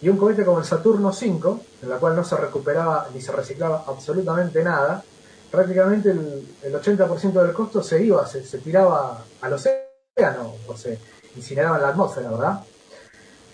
Y 0.05 0.11
un 0.11 0.19
cohete 0.19 0.45
como 0.45 0.59
el 0.59 0.67
Saturno 0.67 1.09
V, 1.09 1.61
en 1.83 1.89
la 1.89 1.97
cual 1.97 2.15
no 2.15 2.23
se 2.23 2.37
recuperaba 2.37 3.09
ni 3.15 3.23
se 3.23 3.33
reciclaba 3.33 3.85
absolutamente 3.87 4.63
nada, 4.63 5.03
prácticamente 5.51 6.11
el, 6.11 6.75
80% 6.75 7.33
del 7.33 7.55
costo 7.55 7.83
se 7.83 8.05
iba, 8.05 8.27
se, 8.27 8.43
tiraba 8.59 9.25
al 9.41 9.53
océano, 9.55 10.57
o 10.67 10.77
se 10.77 10.99
incineraba 11.37 11.77
en 11.77 11.83
la 11.85 11.89
atmósfera, 11.89 12.31
¿verdad? 12.31 12.61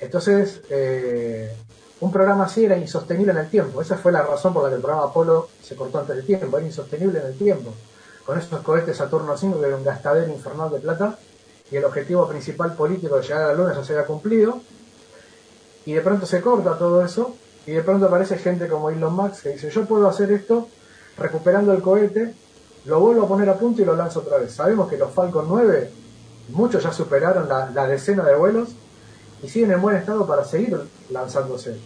Entonces, 0.00 0.60
eh, 0.70 1.54
un 2.00 2.10
programa 2.10 2.46
así 2.46 2.64
era 2.64 2.76
insostenible 2.76 3.30
en 3.30 3.38
el 3.38 3.48
tiempo. 3.48 3.80
Esa 3.80 3.96
fue 3.96 4.10
la 4.10 4.22
razón 4.22 4.52
por 4.52 4.64
la 4.64 4.70
que 4.70 4.74
el 4.74 4.82
programa 4.82 5.06
Apolo 5.06 5.50
se 5.62 5.76
cortó 5.76 6.00
antes 6.00 6.16
de 6.16 6.22
tiempo, 6.22 6.58
era 6.58 6.66
insostenible 6.66 7.20
en 7.20 7.26
el 7.26 7.38
tiempo. 7.38 7.72
Con 8.26 8.36
esos 8.36 8.60
cohetes 8.62 8.96
Saturno 8.96 9.34
V, 9.34 9.60
que 9.60 9.66
era 9.68 9.76
un 9.76 9.84
gastadero 9.84 10.32
infernal 10.32 10.72
de 10.72 10.80
plata, 10.80 11.16
y 11.70 11.76
el 11.76 11.84
objetivo 11.84 12.26
principal 12.26 12.74
político 12.74 13.14
de 13.18 13.22
llegar 13.22 13.42
a 13.42 13.46
la 13.46 13.54
Luna 13.54 13.72
ya 13.72 13.84
se 13.84 13.92
había 13.92 14.04
cumplido, 14.04 14.60
y 15.86 15.92
de 15.92 16.00
pronto 16.00 16.26
se 16.26 16.40
corta 16.40 16.78
todo 16.78 17.04
eso 17.04 17.34
y 17.66 17.72
de 17.72 17.82
pronto 17.82 18.06
aparece 18.06 18.38
gente 18.38 18.68
como 18.68 18.90
Elon 18.90 19.14
Musk 19.14 19.42
que 19.42 19.48
dice 19.50 19.70
yo 19.70 19.84
puedo 19.84 20.08
hacer 20.08 20.30
esto 20.32 20.68
recuperando 21.16 21.72
el 21.72 21.82
cohete, 21.82 22.34
lo 22.86 23.00
vuelvo 23.00 23.24
a 23.24 23.28
poner 23.28 23.48
a 23.48 23.58
punto 23.58 23.82
y 23.82 23.84
lo 23.84 23.94
lanzo 23.94 24.20
otra 24.20 24.38
vez. 24.38 24.52
Sabemos 24.52 24.88
que 24.88 24.96
los 24.96 25.12
Falcon 25.12 25.46
9, 25.48 25.90
muchos 26.48 26.82
ya 26.82 26.92
superaron 26.92 27.48
la, 27.48 27.86
decena 27.86 28.24
de 28.24 28.34
vuelos 28.34 28.70
y 29.42 29.48
siguen 29.48 29.72
en 29.72 29.82
buen 29.82 29.96
estado 29.96 30.26
para 30.26 30.44
seguir 30.44 30.80
lanzándose. 31.10 31.76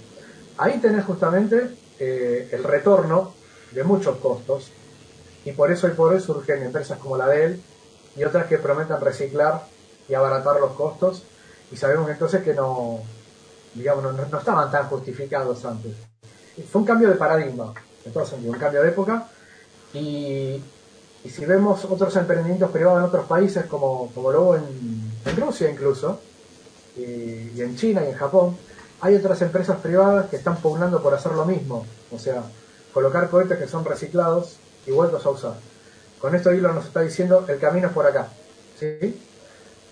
Ahí 0.56 0.78
tenés 0.80 1.04
justamente 1.04 1.70
eh, 1.98 2.48
el 2.52 2.62
retorno 2.62 3.34
de 3.72 3.82
muchos 3.82 4.16
costos 4.18 4.70
y 5.44 5.52
por 5.52 5.72
eso 5.72 5.88
y 5.88 5.90
por 5.90 6.12
hoy 6.12 6.20
surgen 6.20 6.62
empresas 6.62 6.98
como 6.98 7.16
la 7.16 7.26
de 7.26 7.44
él 7.44 7.62
y 8.16 8.24
otras 8.24 8.46
que 8.46 8.58
prometen 8.58 9.00
reciclar 9.00 9.66
y 10.08 10.14
abaratar 10.14 10.60
los 10.60 10.72
costos 10.72 11.24
y 11.72 11.76
sabemos 11.76 12.08
entonces 12.08 12.42
que 12.42 12.54
no, 12.54 13.00
digamos, 13.74 14.14
no, 14.14 14.38
estaban 14.38 14.70
tan 14.70 14.88
justificados 14.88 15.64
antes. 15.64 15.92
Fue 16.70 16.80
un 16.80 16.86
cambio 16.86 17.08
de 17.08 17.16
paradigma, 17.16 17.74
en 18.04 18.48
un 18.48 18.58
cambio 18.58 18.82
de 18.82 18.88
época. 18.88 19.26
Y, 19.92 20.62
si 21.28 21.46
vemos 21.46 21.86
otros 21.86 22.14
emprendimientos 22.16 22.70
privados 22.70 22.98
en 22.98 23.06
otros 23.06 23.26
países, 23.26 23.64
como, 23.64 24.12
como 24.12 24.30
lo 24.30 24.56
en, 24.56 25.10
Rusia 25.36 25.70
incluso, 25.70 26.20
y, 26.96 27.60
en 27.60 27.76
China 27.76 28.02
y 28.04 28.10
en 28.10 28.14
Japón, 28.14 28.56
hay 29.00 29.16
otras 29.16 29.40
empresas 29.42 29.78
privadas 29.80 30.28
que 30.28 30.36
están 30.36 30.56
pugnando 30.56 31.02
por 31.02 31.14
hacer 31.14 31.32
lo 31.32 31.44
mismo, 31.44 31.86
o 32.10 32.18
sea, 32.18 32.42
colocar 32.92 33.28
cohetes 33.30 33.58
que 33.58 33.66
son 33.66 33.84
reciclados 33.84 34.56
y 34.86 34.90
vueltos 34.90 35.24
a 35.24 35.30
usar. 35.30 35.54
Con 36.20 36.34
esto 36.34 36.52
Hilo 36.52 36.72
nos 36.72 36.86
está 36.86 37.00
diciendo, 37.00 37.44
el 37.48 37.58
camino 37.58 37.88
es 37.88 37.92
por 37.94 38.06
acá. 38.06 38.28
¿sí? 38.78 38.86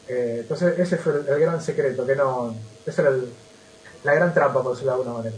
Eh, 0.08 0.38
entonces 0.40 0.78
ese 0.78 0.96
fue 0.98 1.14
el, 1.14 1.28
el, 1.28 1.40
gran 1.40 1.62
secreto, 1.62 2.06
que 2.06 2.16
no, 2.16 2.54
ese 2.86 3.00
era 3.02 3.10
el, 3.10 3.32
la 4.04 4.14
gran 4.14 4.34
trampa, 4.34 4.62
por 4.62 4.72
decirlo 4.72 4.92
de 4.92 4.98
alguna 4.98 5.18
manera. 5.18 5.36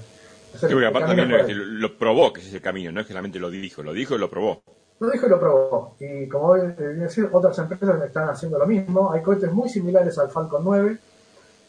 sí, 0.55 0.67
porque 0.71 0.87
aparte 0.87 1.15
también 1.15 1.81
lo, 1.81 1.99
probó 1.99 2.33
que 2.33 2.41
es 2.41 2.49
ese 2.49 2.61
camino, 2.61 2.93
no 2.93 3.01
es 3.01 3.07
que 3.07 3.13
solamente 3.13 3.39
lo 3.39 3.51
dijo, 3.51 3.83
lo 3.83 3.93
dijo 3.93 4.15
y 4.15 4.19
lo 4.19 4.31
probó. 4.31 4.63
Lo 5.01 5.11
dijo 5.11 5.27
y 5.27 5.31
lo 5.31 5.41
probó. 5.41 5.97
Y 5.99 6.29
como 6.29 6.49
voy 6.49 6.61
a 6.61 6.65
decir, 6.65 7.29
otras 7.33 7.59
empresas 7.59 8.03
están 8.03 8.29
haciendo 8.29 8.59
lo 8.59 8.67
mismo. 8.67 9.13
Hay 9.13 9.23
cohetes 9.23 9.53
muy 9.53 9.69
similares 9.69 10.17
al 10.19 10.31
Falcon 10.31 10.63
9. 10.65 10.99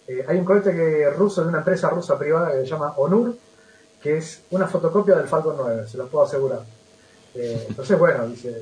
Eh, 0.07 0.26
hay 0.27 0.38
un 0.38 0.45
cohete 0.45 0.72
que 0.72 1.09
ruso 1.09 1.41
de 1.41 1.49
una 1.49 1.59
empresa 1.59 1.89
rusa 1.89 2.17
privada 2.17 2.51
que 2.51 2.59
se 2.59 2.65
llama 2.67 2.93
Onur, 2.97 3.35
que 4.01 4.17
es 4.17 4.43
una 4.51 4.67
fotocopia 4.67 5.15
del 5.15 5.27
Falcon 5.27 5.55
9, 5.57 5.88
se 5.88 5.97
lo 5.97 6.07
puedo 6.07 6.26
asegurar. 6.26 6.59
Eh, 7.34 7.65
entonces, 7.67 7.97
bueno, 7.97 8.27
dice, 8.27 8.61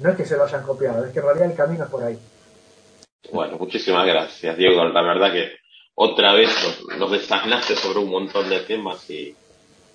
no 0.00 0.10
es 0.10 0.16
que 0.16 0.26
se 0.26 0.36
lo 0.36 0.42
hayan 0.42 0.64
copiado, 0.64 1.04
es 1.04 1.12
que 1.12 1.20
en 1.20 1.24
realidad 1.24 1.50
el 1.50 1.56
camino 1.56 1.84
es 1.84 1.90
por 1.90 2.02
ahí. 2.02 2.18
Bueno, 3.32 3.58
muchísimas 3.58 4.06
gracias, 4.06 4.56
Diego. 4.56 4.84
La 4.86 5.02
verdad 5.02 5.32
que 5.32 5.57
otra 6.00 6.32
vez 6.32 6.48
nos, 6.96 7.10
desasnaste 7.10 7.74
sobre 7.74 7.98
un 7.98 8.10
montón 8.10 8.48
de 8.48 8.60
temas 8.60 9.10
y, 9.10 9.34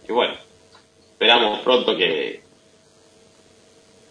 y 0.05 0.11
bueno, 0.11 0.33
esperamos 1.13 1.61
pronto 1.61 1.95
que 1.95 2.43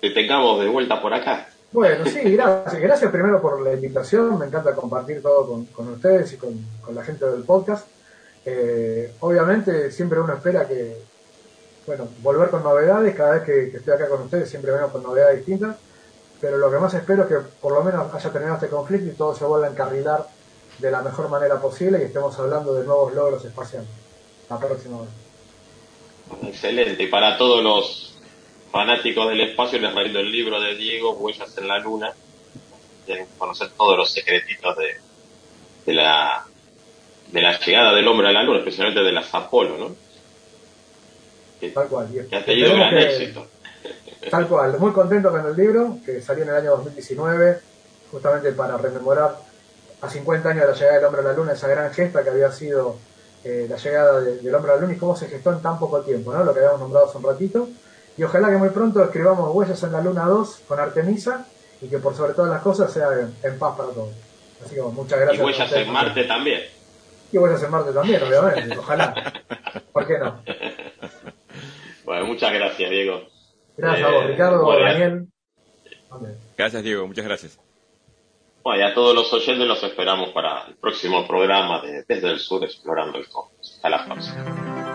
te 0.01 0.11
tengamos 0.11 0.61
de 0.61 0.69
vuelta 0.69 1.03
por 1.03 1.13
acá. 1.13 1.51
Bueno, 1.71 2.07
sí, 2.07 2.21
gracias. 2.33 2.81
Gracias 2.81 3.11
primero 3.11 3.43
por 3.43 3.61
la 3.61 3.75
invitación. 3.75 4.39
Me 4.39 4.47
encanta 4.47 4.75
compartir 4.75 5.21
todo 5.21 5.47
con, 5.47 5.67
con 5.67 5.89
ustedes 5.89 6.33
y 6.33 6.39
con, 6.39 6.59
con, 6.81 6.95
la 6.95 7.05
gente 7.05 7.27
del 7.27 7.43
podcast. 7.43 7.87
Eh, 8.47 9.13
obviamente 9.21 9.91
siempre 9.91 10.19
uno 10.19 10.33
espera 10.33 10.67
que, 10.67 10.97
bueno, 11.87 12.09
volver 12.23 12.49
con 12.49 12.63
novedades. 12.63 13.15
Cada 13.15 13.35
vez 13.35 13.43
que, 13.43 13.71
que, 13.71 13.77
estoy 13.77 13.93
acá 13.93 14.09
con 14.09 14.23
ustedes 14.23 14.49
siempre 14.49 14.73
vengo 14.73 14.89
con 14.89 15.03
novedades 15.03 15.37
distintas. 15.37 15.77
Pero 16.41 16.57
lo 16.57 16.71
que 16.71 16.79
más 16.79 16.95
espero 16.95 17.25
es 17.25 17.29
que 17.29 17.37
por 17.61 17.75
lo 17.75 17.85
menos 17.85 18.13
haya 18.15 18.31
terminado 18.31 18.57
este 18.57 18.69
conflicto 18.69 19.11
y 19.11 19.15
todo 19.15 19.35
se 19.35 19.45
vuelva 19.45 19.67
a 19.67 19.71
encarrilar 19.71 20.27
de 20.83 20.91
la 20.91 21.01
mejor 21.01 21.29
manera 21.29 21.61
posible 21.61 22.01
y 22.01 22.07
estemos 22.07 22.37
hablando 22.39 22.75
de 22.75 22.85
nuevos 22.85 23.15
logros 23.15 23.45
espaciales. 23.45 23.89
La 24.51 24.59
próxima 24.59 24.99
vez. 25.01 26.49
Excelente. 26.49 27.05
Y 27.05 27.07
para 27.07 27.39
todos 27.39 27.63
los 27.63 28.19
fanáticos 28.71 29.29
del 29.29 29.41
espacio 29.41 29.79
les 29.79 29.91
recomiendo 29.91 30.19
el 30.19 30.33
libro 30.33 30.61
de 30.61 30.75
Diego, 30.75 31.13
Huellas 31.13 31.57
en 31.57 31.69
la 31.69 31.79
Luna. 31.79 32.13
Tienen 33.07 33.27
que 33.27 33.39
conocer 33.39 33.71
todos 33.77 33.97
los 33.97 34.13
secretitos 34.13 34.77
de, 34.77 34.97
de 35.87 35.95
la 35.95 36.45
de 37.31 37.41
la 37.41 37.59
llegada 37.59 37.95
del 37.95 38.07
hombre 38.07 38.29
a 38.29 38.33
la 38.33 38.43
luna, 38.43 38.59
especialmente 38.59 39.01
de 39.01 39.13
las 39.13 39.35
Apolo, 39.35 39.79
¿no? 39.79 39.97
Que, 41.59 41.71
Tal 41.71 41.89
cual. 41.89 42.09
que 42.29 42.37
ha 42.37 42.45
tenido 42.45 42.75
gran 42.75 42.91
que, 42.91 43.03
éxito. 43.05 43.47
Tal 44.31 44.47
cual. 44.47 44.79
Muy 44.79 44.93
contento 44.93 45.31
con 45.31 45.47
el 45.47 45.57
libro, 45.57 45.99
que 46.05 46.21
salió 46.21 46.43
en 46.43 46.51
el 46.51 46.57
año 46.57 46.73
2019, 46.73 47.59
justamente 48.11 48.53
para 48.53 48.77
rememorar 48.77 49.37
a 50.03 50.11
50 50.11 50.49
años 50.49 50.63
de 50.63 50.73
la 50.73 50.75
llegada 50.75 50.97
del 50.97 51.05
hombre 51.05 51.21
a 51.21 51.25
la 51.25 51.33
luna, 51.33 51.53
esa 51.53 51.69
gran 51.69 51.93
gesta 51.93 52.23
que 52.23 52.31
había 52.31 52.51
sido 52.51 52.97
eh, 53.45 53.67
la 53.71 53.77
llegada 53.77 54.21
de, 54.21 54.39
del 54.39 54.55
hombre 54.55 54.73
a 54.73 54.75
la 54.75 54.81
luna 54.83 54.95
y 54.95 54.99
cómo 54.99 55.17
se 55.17 55.29
gestó 55.29 55.53
en 55.53 55.63
tan 55.63 55.79
poco 55.79 56.01
tiempo, 56.01 56.33
¿no? 56.33 56.45
Lo 56.45 56.53
que 56.53 56.59
habíamos 56.59 56.81
nombrado 56.81 57.07
hace 57.09 57.19
un 57.19 57.25
ratito. 57.25 57.69
Y 58.19 58.25
ojalá 58.25 58.51
que 58.51 58.57
muy 58.57 58.69
pronto 58.71 59.03
escribamos 59.03 59.55
Huellas 59.55 59.83
en 59.85 59.93
la 59.93 60.03
Luna 60.03 60.27
2 60.27 60.63
con 60.69 60.79
Artemisa 60.79 61.47
y 61.81 61.87
que 61.89 61.99
por 61.99 62.15
sobre 62.15 62.35
todas 62.35 62.51
las 62.51 62.61
cosas 62.61 62.93
sea 62.93 63.09
en, 63.13 63.35
en 63.43 63.59
paz 63.59 63.77
para 63.77 63.91
todos. 63.91 64.11
Así 64.65 64.75
que 64.75 64.81
bueno, 64.81 64.97
muchas 64.97 65.19
gracias. 65.19 65.41
Y 65.41 65.45
Huellas 65.45 65.73
en 65.73 65.91
Marte 65.91 66.25
también. 66.25 66.61
Y 67.33 67.39
Huellas 67.39 67.63
en 67.63 67.71
Marte 67.71 67.93
también, 67.93 68.23
obviamente. 68.23 68.79
Ojalá. 68.79 69.33
¿Por 69.93 70.07
qué 70.07 70.19
no? 70.19 70.43
Bueno, 72.05 72.27
muchas 72.27 72.53
gracias, 72.53 72.91
Diego. 72.91 73.23
Gracias 73.77 74.09
a 74.09 74.13
vos, 74.13 74.27
Ricardo, 74.27 74.79
Daniel. 74.79 75.29
Gracias, 76.57 76.83
Diego. 76.83 77.07
Muchas 77.07 77.25
gracias. 77.25 77.72
Bueno, 78.63 78.81
y 78.81 78.85
a 78.85 78.95
todos 78.95 79.15
los 79.15 79.33
oyentes 79.33 79.67
los 79.67 79.83
esperamos 79.83 80.31
para 80.31 80.67
el 80.69 80.77
próximo 80.77 81.27
programa 81.27 81.81
de 81.83 82.05
Desde 82.07 82.31
el 82.31 82.39
Sur 82.39 82.63
Explorando 82.63 83.19
el 83.19 83.29
Cosmos. 83.29 83.73
Hasta 83.75 83.89
la 83.89 84.05
próxima. 84.05 84.92